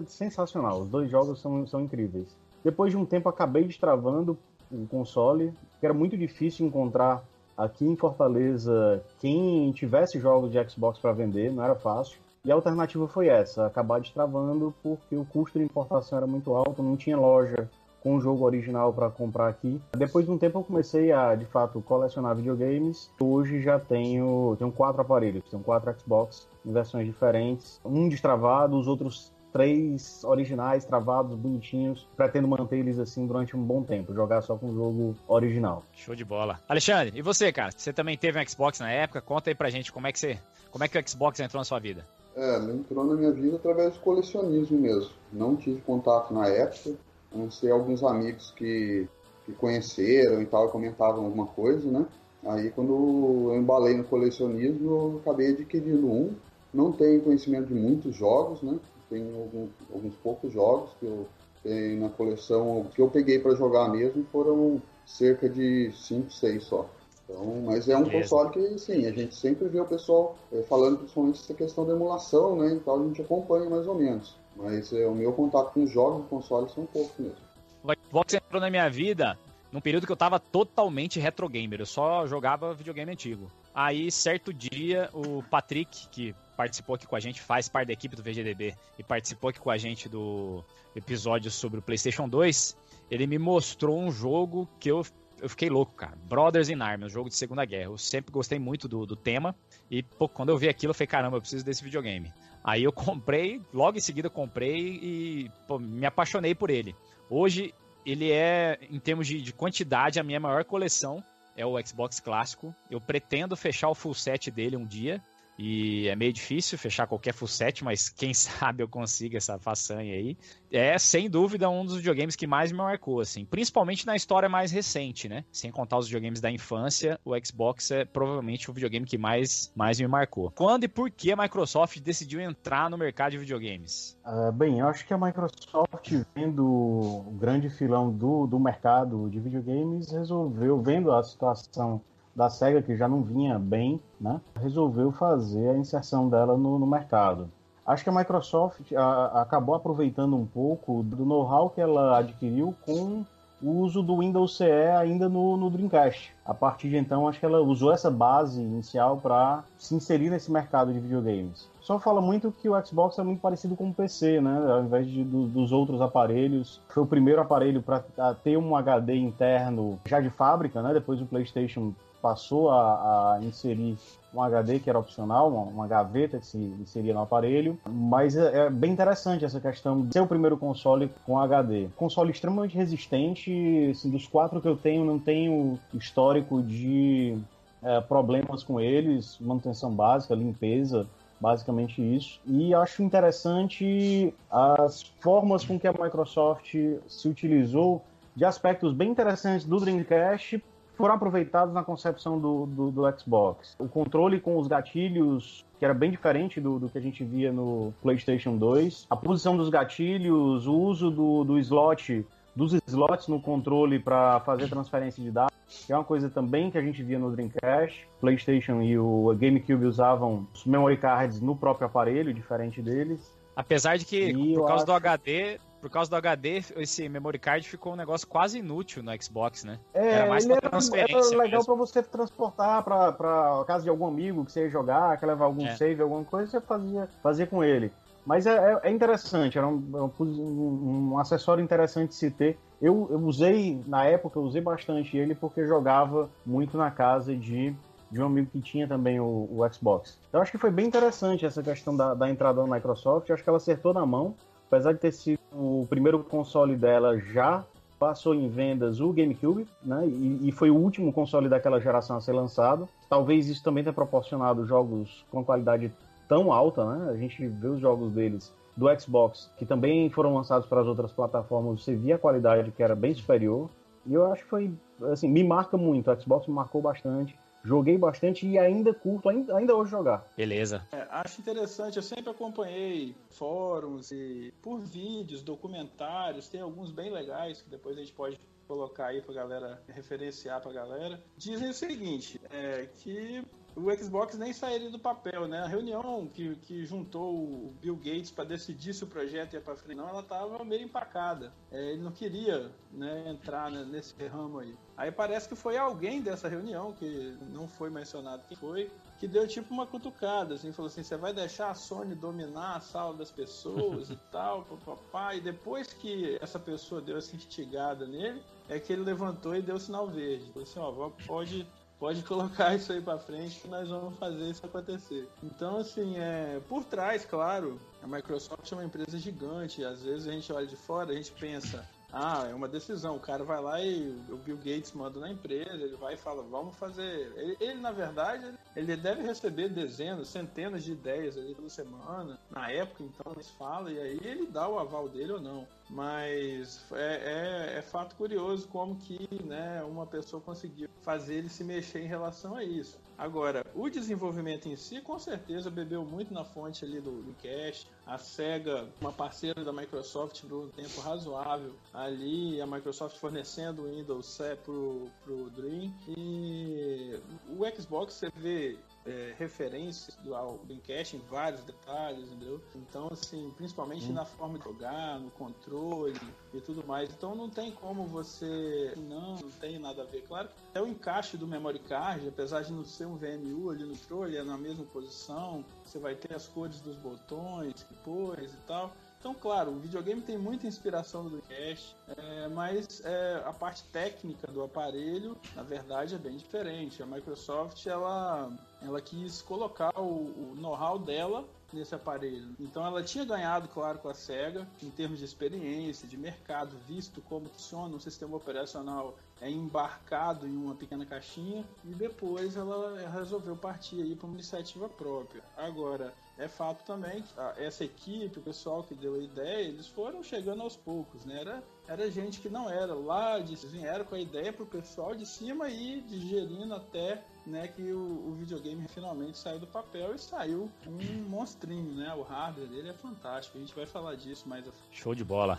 sensacional. 0.06 0.82
Os 0.82 0.88
dois 0.88 1.10
jogos 1.10 1.40
são, 1.40 1.66
são 1.66 1.80
incríveis. 1.80 2.28
Depois 2.62 2.90
de 2.92 2.98
um 2.98 3.06
tempo, 3.06 3.28
acabei 3.28 3.64
destravando 3.64 4.36
o 4.70 4.86
console, 4.86 5.52
que 5.78 5.86
era 5.86 5.94
muito 5.94 6.16
difícil 6.16 6.66
encontrar 6.66 7.24
aqui 7.56 7.86
em 7.86 7.96
Fortaleza 7.96 9.02
quem 9.18 9.72
tivesse 9.72 10.18
jogos 10.20 10.50
de 10.50 10.70
Xbox 10.70 10.98
para 10.98 11.12
vender, 11.12 11.52
não 11.52 11.62
era 11.62 11.74
fácil. 11.74 12.18
E 12.42 12.50
a 12.50 12.54
alternativa 12.54 13.06
foi 13.06 13.28
essa, 13.28 13.66
acabar 13.66 14.00
destravando 14.00 14.74
porque 14.82 15.14
o 15.14 15.26
custo 15.26 15.58
de 15.58 15.64
importação 15.66 16.16
era 16.16 16.26
muito 16.26 16.54
alto, 16.54 16.82
não 16.82 16.96
tinha 16.96 17.16
loja 17.16 17.68
com 18.02 18.16
o 18.16 18.20
jogo 18.20 18.46
original 18.46 18.94
para 18.94 19.10
comprar 19.10 19.48
aqui. 19.48 19.78
Depois 19.92 20.24
de 20.24 20.30
um 20.30 20.38
tempo 20.38 20.58
eu 20.58 20.64
comecei 20.64 21.12
a, 21.12 21.34
de 21.34 21.44
fato, 21.44 21.82
colecionar 21.82 22.34
videogames. 22.34 23.10
Hoje 23.20 23.60
já 23.60 23.78
tenho, 23.78 24.56
tenho 24.58 24.72
quatro 24.72 25.02
aparelhos, 25.02 25.50
tenho 25.50 25.62
quatro 25.62 25.94
Xbox 26.00 26.48
em 26.64 26.72
versões 26.72 27.06
diferentes, 27.06 27.78
um 27.84 28.08
destravado, 28.08 28.78
os 28.78 28.88
outros 28.88 29.30
três 29.52 30.24
originais 30.24 30.86
travados, 30.86 31.36
bonitinhos. 31.36 32.08
Pretendo 32.16 32.48
manter 32.48 32.78
eles 32.78 32.98
assim 32.98 33.26
durante 33.26 33.54
um 33.54 33.62
bom 33.62 33.82
tempo, 33.82 34.14
jogar 34.14 34.40
só 34.40 34.56
com 34.56 34.70
o 34.70 34.74
jogo 34.74 35.14
original. 35.28 35.82
Show 35.92 36.14
de 36.14 36.24
bola. 36.24 36.58
Alexandre, 36.66 37.12
e 37.14 37.20
você, 37.20 37.52
cara? 37.52 37.70
Você 37.76 37.92
também 37.92 38.16
teve 38.16 38.40
um 38.40 38.48
Xbox 38.48 38.80
na 38.80 38.90
época? 38.90 39.20
Conta 39.20 39.50
aí 39.50 39.54
pra 39.54 39.68
gente 39.68 39.92
como 39.92 40.06
é 40.06 40.12
que 40.12 40.18
você, 40.18 40.38
como 40.70 40.82
é 40.82 40.88
que 40.88 40.98
o 40.98 41.06
Xbox 41.06 41.38
entrou 41.38 41.60
na 41.60 41.64
sua 41.64 41.78
vida? 41.78 42.06
É, 42.36 42.56
entrou 42.58 43.04
na 43.04 43.14
minha 43.14 43.32
vida 43.32 43.56
através 43.56 43.94
do 43.94 44.00
colecionismo 44.00 44.78
mesmo. 44.78 45.10
Não 45.32 45.56
tive 45.56 45.80
contato 45.80 46.32
na 46.32 46.46
época, 46.46 46.94
a 47.32 47.38
não 47.38 47.50
ser 47.50 47.70
alguns 47.70 48.02
amigos 48.02 48.52
que, 48.56 49.08
que 49.44 49.52
conheceram 49.52 50.40
e 50.40 50.46
tal, 50.46 50.70
comentavam 50.70 51.24
alguma 51.24 51.46
coisa, 51.46 51.90
né? 51.90 52.06
Aí 52.44 52.70
quando 52.70 53.50
eu 53.50 53.56
embalei 53.56 53.96
no 53.96 54.04
colecionismo, 54.04 54.90
eu 54.90 55.20
acabei 55.20 55.50
adquirindo 55.50 56.10
um. 56.10 56.34
Não 56.72 56.92
tenho 56.92 57.20
conhecimento 57.20 57.66
de 57.66 57.74
muitos 57.74 58.14
jogos, 58.14 58.62
né? 58.62 58.78
Tenho 59.08 59.36
alguns, 59.36 59.70
alguns 59.92 60.14
poucos 60.22 60.52
jogos 60.52 60.90
que 60.98 61.06
eu 61.06 61.26
tenho 61.62 62.00
na 62.00 62.08
coleção. 62.08 62.86
que 62.94 63.02
eu 63.02 63.08
peguei 63.08 63.38
para 63.38 63.54
jogar 63.54 63.88
mesmo 63.90 64.24
foram 64.32 64.80
cerca 65.04 65.48
de 65.48 65.90
5, 65.92 66.30
6 66.32 66.62
só. 66.62 66.88
Então, 67.30 67.62
mas 67.64 67.88
é 67.88 67.96
um 67.96 68.02
Beleza. 68.02 68.22
console 68.22 68.50
que, 68.50 68.78
sim, 68.78 69.06
a 69.06 69.12
gente 69.12 69.34
sempre 69.34 69.68
vê 69.68 69.80
o 69.80 69.86
pessoal 69.86 70.36
é, 70.52 70.62
falando 70.62 70.98
principalmente 70.98 71.40
essa 71.40 71.54
questão 71.54 71.86
da 71.86 71.92
emulação, 71.92 72.56
né? 72.56 72.72
Então 72.72 73.00
a 73.00 73.06
gente 73.06 73.22
acompanha 73.22 73.70
mais 73.70 73.86
ou 73.86 73.94
menos. 73.94 74.36
Mas 74.56 74.92
é, 74.92 75.06
o 75.06 75.14
meu 75.14 75.32
contato 75.32 75.72
com 75.72 75.84
os 75.84 75.90
jogos 75.90 76.22
de 76.22 76.28
console 76.28 76.68
são 76.70 76.84
poucos 76.86 77.16
mesmo. 77.18 77.36
O 77.84 77.92
Xbox 77.92 78.34
entrou 78.34 78.60
na 78.60 78.68
minha 78.68 78.88
vida 78.90 79.38
num 79.72 79.80
período 79.80 80.06
que 80.06 80.12
eu 80.12 80.16
tava 80.16 80.40
totalmente 80.40 81.20
retro 81.20 81.48
gamer. 81.48 81.80
Eu 81.80 81.86
só 81.86 82.26
jogava 82.26 82.74
videogame 82.74 83.12
antigo. 83.12 83.50
Aí, 83.72 84.10
certo 84.10 84.52
dia, 84.52 85.08
o 85.12 85.42
Patrick, 85.44 86.08
que 86.08 86.34
participou 86.56 86.96
aqui 86.96 87.06
com 87.06 87.16
a 87.16 87.20
gente, 87.20 87.40
faz 87.40 87.68
parte 87.68 87.86
da 87.86 87.92
equipe 87.92 88.16
do 88.16 88.22
VGDB 88.22 88.74
e 88.98 89.02
participou 89.02 89.50
aqui 89.50 89.60
com 89.60 89.70
a 89.70 89.78
gente 89.78 90.08
do 90.08 90.62
episódio 90.94 91.50
sobre 91.50 91.78
o 91.78 91.82
PlayStation 91.82 92.28
2, 92.28 92.76
ele 93.10 93.26
me 93.26 93.38
mostrou 93.38 93.98
um 93.98 94.10
jogo 94.10 94.68
que 94.78 94.90
eu, 94.90 95.02
eu 95.40 95.48
fiquei 95.48 95.68
louco, 95.68 95.94
cara. 95.94 96.16
Brothers 96.28 96.68
in 96.68 96.80
Arms, 96.80 97.06
um 97.06 97.08
jogo 97.08 97.28
de 97.28 97.36
Segunda 97.36 97.64
Guerra. 97.64 97.84
Eu 97.84 97.98
sempre 97.98 98.32
gostei 98.32 98.58
muito 98.58 98.86
do, 98.86 99.06
do 99.06 99.16
tema 99.16 99.54
e 99.90 100.02
pô, 100.02 100.28
quando 100.28 100.50
eu 100.50 100.58
vi 100.58 100.68
aquilo, 100.68 100.90
eu 100.90 100.94
falei, 100.94 101.06
caramba, 101.06 101.36
eu 101.36 101.40
preciso 101.40 101.64
desse 101.64 101.82
videogame. 101.82 102.32
Aí 102.62 102.84
eu 102.84 102.92
comprei, 102.92 103.60
logo 103.72 103.96
em 103.96 104.00
seguida 104.00 104.28
comprei 104.28 104.98
e 105.02 105.50
pô, 105.66 105.78
me 105.78 106.06
apaixonei 106.06 106.54
por 106.54 106.70
ele. 106.70 106.94
Hoje 107.28 107.74
ele 108.04 108.30
é, 108.30 108.78
em 108.90 108.98
termos 108.98 109.26
de, 109.26 109.40
de 109.40 109.52
quantidade, 109.52 110.18
a 110.18 110.22
minha 110.22 110.40
maior 110.40 110.64
coleção 110.64 111.22
é 111.56 111.64
o 111.64 111.78
Xbox 111.84 112.20
clássico. 112.20 112.74
Eu 112.90 113.00
pretendo 113.00 113.56
fechar 113.56 113.88
o 113.88 113.94
full 113.94 114.14
set 114.14 114.50
dele 114.50 114.76
um 114.76 114.86
dia. 114.86 115.22
E 115.62 116.08
é 116.08 116.16
meio 116.16 116.32
difícil 116.32 116.78
fechar 116.78 117.06
qualquer 117.06 117.34
full 117.34 117.46
set, 117.46 117.84
mas 117.84 118.08
quem 118.08 118.32
sabe 118.34 118.82
eu 118.82 118.88
consiga 118.88 119.36
essa 119.36 119.58
façanha 119.58 120.14
aí. 120.14 120.38
É, 120.72 120.96
sem 120.96 121.28
dúvida, 121.28 121.68
um 121.68 121.84
dos 121.84 121.96
videogames 121.96 122.34
que 122.34 122.46
mais 122.46 122.72
me 122.72 122.78
marcou, 122.78 123.20
assim. 123.20 123.44
Principalmente 123.44 124.06
na 124.06 124.16
história 124.16 124.48
mais 124.48 124.72
recente, 124.72 125.28
né? 125.28 125.44
Sem 125.52 125.70
contar 125.70 125.98
os 125.98 126.06
videogames 126.06 126.40
da 126.40 126.50
infância, 126.50 127.20
o 127.22 127.32
Xbox 127.44 127.90
é 127.90 128.06
provavelmente 128.06 128.70
o 128.70 128.72
videogame 128.72 129.04
que 129.04 129.18
mais, 129.18 129.70
mais 129.76 130.00
me 130.00 130.08
marcou. 130.08 130.50
Quando 130.52 130.84
e 130.84 130.88
por 130.88 131.10
que 131.10 131.30
a 131.30 131.36
Microsoft 131.36 132.00
decidiu 132.00 132.40
entrar 132.40 132.88
no 132.88 132.96
mercado 132.96 133.32
de 133.32 133.38
videogames? 133.38 134.16
Uh, 134.24 134.50
bem, 134.52 134.78
eu 134.78 134.88
acho 134.88 135.06
que 135.06 135.12
a 135.12 135.18
Microsoft, 135.18 136.24
vendo 136.34 136.64
o 136.64 137.36
grande 137.38 137.68
filão 137.68 138.10
do, 138.10 138.46
do 138.46 138.58
mercado 138.58 139.28
de 139.28 139.38
videogames, 139.38 140.10
resolveu, 140.10 140.80
vendo 140.80 141.12
a 141.12 141.22
situação 141.22 142.00
da 142.34 142.48
SEGA, 142.48 142.82
que 142.82 142.96
já 142.96 143.08
não 143.08 143.22
vinha 143.22 143.58
bem, 143.58 144.00
né, 144.20 144.40
resolveu 144.54 145.12
fazer 145.12 145.70
a 145.70 145.76
inserção 145.76 146.28
dela 146.28 146.56
no, 146.56 146.78
no 146.78 146.86
mercado. 146.86 147.50
Acho 147.86 148.04
que 148.04 148.10
a 148.10 148.12
Microsoft 148.12 148.92
a, 148.92 149.42
acabou 149.42 149.74
aproveitando 149.74 150.36
um 150.36 150.46
pouco 150.46 151.02
do 151.02 151.24
know-how 151.24 151.70
que 151.70 151.80
ela 151.80 152.18
adquiriu 152.18 152.74
com 152.86 153.24
o 153.62 153.70
uso 153.80 154.02
do 154.02 154.18
Windows 154.18 154.56
CE 154.56 154.64
ainda 154.96 155.28
no, 155.28 155.56
no, 155.56 155.70
Dreamcast. 155.70 156.34
A 156.44 156.54
partir 156.54 156.88
de 156.88 156.96
então, 156.96 157.28
acho 157.28 157.38
que 157.38 157.44
ela 157.44 157.60
usou 157.60 157.92
essa 157.92 158.10
base 158.10 158.60
inicial 158.60 159.18
para 159.18 159.64
se 159.78 159.94
inserir 159.94 160.30
nesse 160.30 160.50
mercado 160.50 160.92
de 160.92 160.98
videogames. 160.98 161.68
Só 161.80 161.98
fala 161.98 162.20
muito 162.20 162.52
que 162.52 162.68
o 162.68 162.86
Xbox 162.86 163.18
é 163.18 163.22
muito 163.22 163.40
parecido 163.40 163.76
com 163.76 163.90
o 163.90 163.94
PC, 163.94 164.40
né? 164.40 164.72
Ao 164.72 164.84
invés 164.84 165.06
de, 165.06 165.24
do, 165.24 165.46
dos 165.46 165.72
outros 165.72 166.00
aparelhos. 166.00 166.80
Foi 166.88 167.02
o 167.02 167.06
primeiro 167.06 167.40
aparelho 167.40 167.82
para 167.82 168.00
ter 168.42 168.56
um 168.56 168.76
HD 168.76 169.16
interno 169.16 169.98
já 170.06 170.20
de 170.20 170.30
fábrica, 170.30 170.82
né? 170.82 170.94
Depois 170.94 171.20
o 171.20 171.26
PlayStation 171.26 171.92
passou 172.20 172.70
a, 172.70 173.34
a, 173.34 173.44
inserir 173.44 173.96
um 174.32 174.42
HD 174.42 174.78
que 174.78 174.88
era 174.88 174.98
opcional, 174.98 175.48
uma, 175.48 175.62
uma, 175.62 175.88
gaveta 175.88 176.38
que 176.38 176.46
se 176.46 176.56
inseria 176.56 177.12
no 177.12 177.20
aparelho, 177.20 177.78
mas 177.88 178.36
é, 178.36 178.66
é, 178.66 178.70
bem 178.70 178.92
interessante 178.92 179.44
essa 179.44 179.60
questão 179.60 180.02
de 180.02 180.12
ser 180.12 180.20
o 180.20 180.26
primeiro 180.26 180.56
console 180.56 181.10
com 181.26 181.38
HD. 181.38 181.88
Console 181.96 182.30
extremamente 182.30 182.76
resistente, 182.76 183.90
assim, 183.90 184.10
dos 184.10 184.26
quatro 184.26 184.60
que 184.60 184.68
eu 184.68 184.76
tenho, 184.76 185.04
não 185.04 185.18
tenho 185.18 185.78
histórico 185.92 186.62
de 186.62 187.36
é, 187.82 188.00
problemas 188.00 188.62
com 188.62 188.80
eles, 188.80 189.36
manutenção 189.40 189.90
básica, 189.90 190.34
limpeza, 190.34 191.06
basicamente 191.40 192.00
isso. 192.00 192.40
E 192.46 192.74
acho 192.74 193.02
interessante 193.02 194.32
as 194.50 195.02
formas 195.20 195.64
com 195.64 195.78
que 195.78 195.88
a 195.88 195.92
Microsoft 195.92 196.74
se 197.08 197.28
utilizou 197.28 198.02
de 198.36 198.44
aspectos 198.44 198.92
bem 198.92 199.10
interessantes 199.10 199.66
do 199.66 199.80
Dreamcast 199.80 200.62
foram 201.00 201.14
aproveitados 201.14 201.72
na 201.72 201.82
concepção 201.82 202.38
do, 202.38 202.66
do, 202.66 202.90
do, 202.90 203.18
Xbox. 203.18 203.74
O 203.78 203.88
controle 203.88 204.38
com 204.38 204.58
os 204.58 204.68
gatilhos, 204.68 205.64
que 205.78 205.84
era 205.84 205.94
bem 205.94 206.10
diferente 206.10 206.60
do, 206.60 206.78
do, 206.78 206.90
que 206.90 206.98
a 206.98 207.00
gente 207.00 207.24
via 207.24 207.50
no 207.50 207.94
PlayStation 208.02 208.58
2. 208.58 209.06
A 209.08 209.16
posição 209.16 209.56
dos 209.56 209.70
gatilhos, 209.70 210.66
o 210.66 210.74
uso 210.74 211.10
do, 211.10 211.42
do 211.42 211.58
slot, 211.58 212.24
dos 212.54 212.74
slots 212.86 213.28
no 213.28 213.40
controle 213.40 213.98
para 213.98 214.40
fazer 214.40 214.68
transferência 214.68 215.22
de 215.24 215.30
dados, 215.30 215.56
que 215.86 215.90
é 215.90 215.96
uma 215.96 216.04
coisa 216.04 216.28
também 216.28 216.70
que 216.70 216.76
a 216.76 216.82
gente 216.82 217.02
via 217.02 217.18
no 217.18 217.30
Dreamcast. 217.30 218.06
PlayStation 218.20 218.82
e 218.82 218.98
o 218.98 219.34
GameCube 219.34 219.86
usavam 219.86 220.46
os 220.52 220.66
memory 220.66 220.98
cards 220.98 221.40
no 221.40 221.56
próprio 221.56 221.86
aparelho, 221.86 222.34
diferente 222.34 222.82
deles. 222.82 223.34
Apesar 223.56 223.96
de 223.96 224.04
que, 224.04 224.28
e 224.28 224.54
por 224.54 224.66
causa 224.66 224.84
acho... 224.84 224.86
do 224.86 224.92
HD, 224.92 225.58
por 225.80 225.90
causa 225.90 226.10
do 226.10 226.16
HD, 226.16 226.62
esse 226.76 227.08
memory 227.08 227.38
card 227.38 227.68
ficou 227.68 227.94
um 227.94 227.96
negócio 227.96 228.26
quase 228.26 228.58
inútil 228.58 229.02
no 229.02 229.10
Xbox, 229.22 229.64
né? 229.64 229.78
É, 229.94 230.08
era 230.10 230.26
mais 230.26 230.46
pra 230.46 230.60
transferência. 230.60 231.34
Era 231.34 231.42
legal 231.42 231.64
para 231.64 231.74
você 231.74 232.02
transportar 232.02 232.82
para 232.84 233.64
casa 233.66 233.84
de 233.84 233.90
algum 233.90 234.06
amigo 234.06 234.44
que 234.44 234.52
você 234.52 234.64
ia 234.64 234.70
jogar, 234.70 235.18
quer 235.18 235.26
levar 235.26 235.46
algum 235.46 235.66
é. 235.66 235.76
save, 235.76 236.02
alguma 236.02 236.24
coisa, 236.24 236.50
você 236.50 236.60
fazia, 236.60 237.08
fazia 237.22 237.46
com 237.46 237.64
ele. 237.64 237.90
Mas 238.26 238.46
é, 238.46 238.54
é, 238.54 238.80
é 238.88 238.90
interessante, 238.90 239.56
era 239.56 239.66
um, 239.66 240.10
um, 240.20 241.10
um, 241.12 241.18
acessório 241.18 241.64
interessante 241.64 242.10
de 242.10 242.14
se 242.14 242.30
ter. 242.30 242.58
Eu, 242.80 243.08
eu 243.10 243.18
usei, 243.18 243.82
na 243.86 244.04
época, 244.04 244.38
eu 244.38 244.42
usei 244.42 244.60
bastante 244.60 245.16
ele 245.16 245.34
porque 245.34 245.66
jogava 245.66 246.28
muito 246.44 246.76
na 246.76 246.90
casa 246.90 247.34
de 247.34 247.74
de 248.10 248.20
um 248.20 248.26
amigo 248.26 248.50
que 248.50 248.60
tinha 248.60 248.88
também 248.88 249.20
o, 249.20 249.48
o, 249.50 249.72
Xbox. 249.72 250.18
Eu 250.32 250.40
acho 250.40 250.50
que 250.50 250.58
foi 250.58 250.70
bem 250.70 250.86
interessante 250.86 251.46
essa 251.46 251.62
questão 251.62 251.96
da, 251.96 252.12
da 252.12 252.28
entrada 252.28 252.60
da 252.60 252.66
Microsoft. 252.66 253.28
Eu 253.28 253.34
acho 253.34 253.44
que 253.44 253.48
ela 253.48 253.58
acertou 253.58 253.94
na 253.94 254.04
mão 254.04 254.34
apesar 254.70 254.92
de 254.92 255.00
ter 255.00 255.12
sido 255.12 255.40
o 255.52 255.84
primeiro 255.90 256.22
console 256.22 256.76
dela, 256.76 257.18
já 257.18 257.64
passou 257.98 258.34
em 258.34 258.48
vendas 258.48 259.00
o 259.00 259.12
GameCube, 259.12 259.66
né? 259.84 260.06
E, 260.06 260.48
e, 260.48 260.52
foi 260.52 260.70
o 260.70 260.76
último 260.76 261.12
console 261.12 261.48
daquela 261.48 261.80
geração 261.80 262.16
a 262.16 262.20
ser 262.20 262.32
lançado. 262.32 262.88
Talvez 263.10 263.48
isso 263.48 263.62
também 263.62 263.82
tenha 263.82 263.92
proporcionado 263.92 264.64
jogos 264.64 265.26
com 265.30 265.44
qualidade 265.44 265.92
tão 266.28 266.52
alta, 266.52 266.84
né? 266.84 267.10
A 267.10 267.16
gente 267.16 267.46
vê 267.46 267.66
os 267.66 267.80
jogos 267.80 268.12
deles 268.12 268.54
do 268.76 268.86
Xbox, 268.98 269.50
que 269.58 269.66
também 269.66 270.08
foram 270.08 270.34
lançados 270.34 270.66
para 270.66 270.80
as 270.80 270.86
outras 270.86 271.12
plataformas, 271.12 271.82
você 271.82 271.94
via 271.94 272.14
a 272.14 272.18
qualidade 272.18 272.70
que 272.70 272.82
era 272.82 272.94
bem 272.94 273.12
superior. 273.12 273.68
E 274.06 274.14
eu 274.14 274.32
acho 274.32 274.44
que 274.44 274.48
foi, 274.48 274.72
assim, 275.12 275.28
me 275.28 275.44
marca 275.44 275.76
muito. 275.76 276.10
O 276.10 276.20
Xbox 276.20 276.46
me 276.46 276.54
marcou 276.54 276.80
bastante. 276.80 277.36
Joguei 277.62 277.98
bastante 277.98 278.46
e 278.46 278.58
ainda 278.58 278.94
curto, 278.94 279.28
ainda, 279.28 279.56
ainda 279.56 279.76
hoje 279.76 279.90
jogar. 279.90 280.26
Beleza. 280.36 280.86
É, 280.92 281.06
acho 281.10 281.40
interessante, 281.40 281.96
eu 281.96 282.02
sempre 282.02 282.30
acompanhei 282.30 283.14
fóruns 283.30 284.10
e 284.10 284.52
por 284.62 284.80
vídeos, 284.80 285.42
documentários, 285.42 286.48
tem 286.48 286.60
alguns 286.60 286.90
bem 286.90 287.10
legais 287.10 287.60
que 287.60 287.68
depois 287.68 287.96
a 287.96 288.00
gente 288.00 288.12
pode 288.12 288.38
colocar 288.66 289.06
aí 289.06 289.20
pra 289.20 289.34
galera 289.34 289.82
referenciar 289.88 290.60
pra 290.60 290.72
galera. 290.72 291.20
Dizem 291.36 291.70
o 291.70 291.74
seguinte, 291.74 292.40
é 292.50 292.86
que 293.02 293.42
o 293.76 293.90
Xbox 293.96 294.36
nem 294.36 294.52
sairia 294.52 294.90
do 294.90 294.98
papel, 294.98 295.46
né? 295.46 295.60
A 295.60 295.66
reunião 295.66 296.28
que, 296.32 296.54
que 296.56 296.84
juntou 296.84 297.34
o 297.34 297.74
Bill 297.80 297.96
Gates 297.96 298.30
para 298.30 298.44
decidir 298.44 298.94
se 298.94 299.04
o 299.04 299.06
projeto 299.06 299.54
ia 299.54 299.60
para 299.60 299.76
frente, 299.76 299.96
não, 299.96 300.08
ela 300.08 300.20
estava 300.20 300.64
meio 300.64 300.82
empacada. 300.82 301.52
É, 301.70 301.92
ele 301.92 302.02
não 302.02 302.12
queria 302.12 302.70
né, 302.92 303.28
entrar 303.28 303.70
né, 303.70 303.84
nesse 303.84 304.14
ramo 304.26 304.58
aí. 304.58 304.74
Aí 304.96 305.10
parece 305.10 305.48
que 305.48 305.54
foi 305.54 305.76
alguém 305.76 306.20
dessa 306.20 306.48
reunião, 306.48 306.92
que 306.92 307.36
não 307.52 307.66
foi 307.66 307.88
mencionado 307.88 308.42
quem 308.48 308.56
foi, 308.56 308.90
que 309.18 309.26
deu 309.26 309.46
tipo 309.46 309.72
uma 309.72 309.86
cutucada, 309.86 310.54
assim, 310.54 310.72
falou 310.72 310.88
assim, 310.88 311.02
você 311.02 311.16
vai 311.16 311.32
deixar 311.32 311.70
a 311.70 311.74
Sony 311.74 312.14
dominar 312.14 312.76
a 312.76 312.80
sala 312.80 313.14
das 313.14 313.30
pessoas 313.30 314.10
e 314.10 314.16
tal, 314.32 314.64
papapá, 314.64 315.34
e 315.34 315.40
depois 315.40 315.92
que 315.92 316.38
essa 316.40 316.58
pessoa 316.58 317.00
deu 317.00 317.16
essa 317.16 317.34
instigada 317.36 318.06
nele, 318.06 318.42
é 318.68 318.78
que 318.78 318.92
ele 318.92 319.02
levantou 319.02 319.54
e 319.54 319.62
deu 319.62 319.76
o 319.76 319.80
sinal 319.80 320.06
verde. 320.06 320.50
Falou 320.52 320.62
assim, 320.62 320.78
ó, 320.78 321.10
pode 321.26 321.66
pode 322.00 322.22
colocar 322.24 322.74
isso 322.74 322.92
aí 322.92 323.00
para 323.00 323.18
frente 323.18 323.60
que 323.60 323.68
nós 323.68 323.88
vamos 323.88 324.18
fazer 324.18 324.50
isso 324.50 324.64
acontecer. 324.64 325.28
Então, 325.42 325.76
assim, 325.76 326.18
é, 326.18 326.60
por 326.68 326.82
trás, 326.82 327.24
claro, 327.24 327.78
a 328.02 328.06
Microsoft 328.06 328.72
é 328.72 328.74
uma 328.74 328.84
empresa 328.84 329.18
gigante. 329.18 329.84
Às 329.84 330.02
vezes 330.02 330.26
a 330.26 330.32
gente 330.32 330.52
olha 330.52 330.66
de 330.66 330.76
fora, 330.76 331.12
a 331.12 331.14
gente 331.14 331.30
pensa, 331.32 331.86
ah, 332.12 332.46
é 332.48 332.54
uma 332.54 332.66
decisão. 332.66 333.16
O 333.16 333.20
cara 333.20 333.44
vai 333.44 333.60
lá 333.60 333.80
e 333.80 334.18
o 334.28 334.36
Bill 334.38 334.56
Gates 334.56 334.92
manda 334.92 335.20
na 335.20 335.30
empresa, 335.30 335.84
ele 335.84 335.96
vai 335.96 336.14
e 336.14 336.16
fala, 336.16 336.42
vamos 336.42 336.74
fazer. 336.76 337.32
Ele, 337.36 337.56
ele 337.60 337.80
na 337.80 337.92
verdade, 337.92 338.52
ele 338.74 338.96
deve 338.96 339.22
receber 339.22 339.68
dezenas, 339.68 340.28
centenas 340.28 340.82
de 340.82 340.92
ideias 340.92 341.36
ali 341.36 341.54
toda 341.54 341.68
semana. 341.68 342.38
Na 342.50 342.70
época, 342.70 343.04
então, 343.04 343.32
eles 343.32 343.50
falam, 343.50 343.90
e 343.90 344.00
aí 344.00 344.20
ele 344.24 344.46
dá 344.46 344.68
o 344.68 344.78
aval 344.78 345.08
dele 345.08 345.32
ou 345.32 345.40
não. 345.40 345.66
Mas 345.90 346.80
é, 346.92 347.74
é, 347.74 347.78
é, 347.78 347.82
fato 347.82 348.14
curioso 348.14 348.68
como 348.68 348.94
que 348.94 349.28
né, 349.44 349.82
uma 349.82 350.06
pessoa 350.06 350.40
conseguiu 350.40 350.88
fazer 351.02 351.34
ele 351.34 351.48
se 351.48 351.64
mexer 351.64 352.00
em 352.00 352.06
relação 352.06 352.54
a 352.54 352.62
isso. 352.62 352.96
Agora, 353.18 353.66
o 353.74 353.90
desenvolvimento 353.90 354.66
em 354.66 354.76
si, 354.76 355.00
com 355.00 355.18
certeza, 355.18 355.68
bebeu 355.68 356.04
muito 356.04 356.32
na 356.32 356.44
fonte 356.44 356.84
ali 356.84 357.00
do, 357.00 357.22
do 357.22 357.34
Cache. 357.34 357.86
A 358.06 358.16
SEGA, 358.16 358.88
uma 359.00 359.12
parceira 359.12 359.62
da 359.64 359.72
Microsoft 359.72 360.42
por 360.42 360.64
um 360.64 360.68
tempo 360.68 361.00
razoável, 361.00 361.74
ali 361.92 362.60
a 362.62 362.66
Microsoft 362.66 363.18
fornecendo 363.18 363.82
o 363.82 363.90
Windows 363.90 364.26
7 364.26 364.62
pro, 364.62 365.10
pro 365.24 365.50
Dream. 365.50 365.92
E 366.08 367.20
o 367.48 367.64
Xbox, 367.76 368.14
você 368.14 368.30
vê 368.36 368.78
é, 369.06 369.34
referências 369.38 370.14
do, 370.16 370.34
ao 370.34 370.58
Dreamcast 370.58 371.16
em 371.16 371.20
vários 371.20 371.62
detalhes, 371.64 372.26
entendeu? 372.30 372.60
Então, 372.74 373.08
assim, 373.10 373.52
principalmente 373.56 374.10
hum. 374.10 374.12
na 374.12 374.24
forma 374.24 374.58
de 374.58 374.64
jogar, 374.64 375.18
no 375.18 375.30
controle 375.30 376.20
e 376.52 376.60
tudo 376.60 376.86
mais. 376.86 377.10
Então 377.10 377.34
não 377.34 377.48
tem 377.48 377.72
como 377.72 378.06
você. 378.06 378.94
Não, 378.96 379.36
não 379.36 379.50
tem 379.50 379.78
nada 379.78 380.02
a 380.02 380.06
ver. 380.06 380.22
Claro 380.22 380.48
que 380.48 380.78
é 380.78 380.82
o 380.82 380.86
encaixe 380.86 381.36
do 381.36 381.46
memory 381.46 381.78
card, 381.80 382.28
apesar 382.28 382.62
de 382.62 382.72
não 382.72 382.84
ser 382.84 383.06
um 383.06 383.16
VMU 383.16 383.70
ali 383.70 383.84
no 383.84 383.96
controle, 384.10 384.36
é 384.36 384.42
na 384.42 384.58
mesma 384.58 384.84
posição, 384.86 385.64
você 385.84 385.98
vai 385.98 386.14
ter 386.14 386.34
as 386.34 386.46
cores 386.48 386.80
dos 386.80 386.96
botões 386.96 387.86
depois 387.88 388.52
e 388.52 388.56
tal. 388.66 388.92
Então, 389.20 389.34
claro, 389.34 389.72
o 389.72 389.78
videogame 389.78 390.22
tem 390.22 390.38
muita 390.38 390.66
inspiração 390.66 391.22
do 391.22 391.28
Dreamcast, 391.28 391.94
é, 392.08 392.48
mas 392.48 393.02
é, 393.04 393.42
a 393.44 393.52
parte 393.52 393.84
técnica 393.92 394.46
do 394.46 394.62
aparelho, 394.62 395.36
na 395.54 395.62
verdade, 395.62 396.14
é 396.14 396.18
bem 396.18 396.38
diferente. 396.38 397.02
A 397.02 397.06
Microsoft, 397.06 397.86
ela, 397.86 398.50
ela 398.80 398.98
quis 398.98 399.42
colocar 399.42 399.92
o, 400.00 400.04
o 400.04 400.54
know-how 400.56 400.98
dela 400.98 401.46
nesse 401.70 401.94
aparelho. 401.94 402.56
Então 402.58 402.84
ela 402.84 403.02
tinha 403.02 403.24
ganhado, 403.24 403.68
claro, 403.68 403.98
com 403.98 404.08
a 404.08 404.14
SEGA, 404.14 404.66
em 404.82 404.90
termos 404.90 405.18
de 405.18 405.24
experiência, 405.26 406.08
de 406.08 406.16
mercado, 406.16 406.74
visto 406.88 407.20
como 407.20 407.46
funciona 407.50 407.94
um 407.94 408.00
sistema 408.00 408.36
operacional 408.36 409.16
é 409.40 409.50
embarcado 409.50 410.46
em 410.46 410.56
uma 410.56 410.74
pequena 410.74 411.06
caixinha 411.06 411.64
e 411.84 411.94
depois 411.94 412.56
ela 412.56 413.08
resolveu 413.10 413.56
partir 413.56 414.02
aí 414.02 414.14
para 414.14 414.26
uma 414.26 414.34
iniciativa 414.34 414.88
própria. 414.88 415.42
Agora, 415.56 416.12
é 416.40 416.48
fato 416.48 416.84
também 416.84 417.22
que 417.22 417.62
essa 417.62 417.84
equipe, 417.84 418.38
o 418.38 418.42
pessoal 418.42 418.82
que 418.82 418.94
deu 418.94 419.14
a 419.14 419.18
ideia, 419.18 419.68
eles 419.68 419.86
foram 419.86 420.22
chegando 420.22 420.62
aos 420.62 420.74
poucos, 420.74 421.24
né? 421.24 421.40
Era, 421.40 421.62
era 421.86 422.10
gente 422.10 422.40
que 422.40 422.48
não 422.48 422.68
era 422.68 422.94
lá, 422.94 423.38
vieram 423.38 424.04
com 424.06 424.14
a 424.14 424.20
ideia 424.20 424.52
para 424.52 424.62
o 424.62 424.66
pessoal 424.66 425.14
de 425.14 425.26
cima 425.26 425.68
e 425.68 426.00
digerindo 426.00 426.74
até 426.74 427.22
né, 427.46 427.68
que 427.68 427.82
o, 427.92 428.28
o, 428.28 428.34
videogame 428.38 428.86
finalmente 428.88 429.38
saiu 429.38 429.58
do 429.58 429.66
papel 429.66 430.14
e 430.14 430.18
saiu 430.18 430.70
um 430.86 431.28
monstrinho, 431.28 431.92
né? 431.94 432.14
O 432.14 432.22
hardware 432.22 432.68
dele 432.68 432.88
é 432.90 432.94
fantástico, 432.94 433.58
a 433.58 433.60
gente 433.60 433.74
vai 433.74 433.86
falar 433.86 434.14
disso 434.14 434.48
mais 434.48 434.66
a 434.66 434.70
Show 434.90 435.14
de 435.14 435.24
bola. 435.24 435.58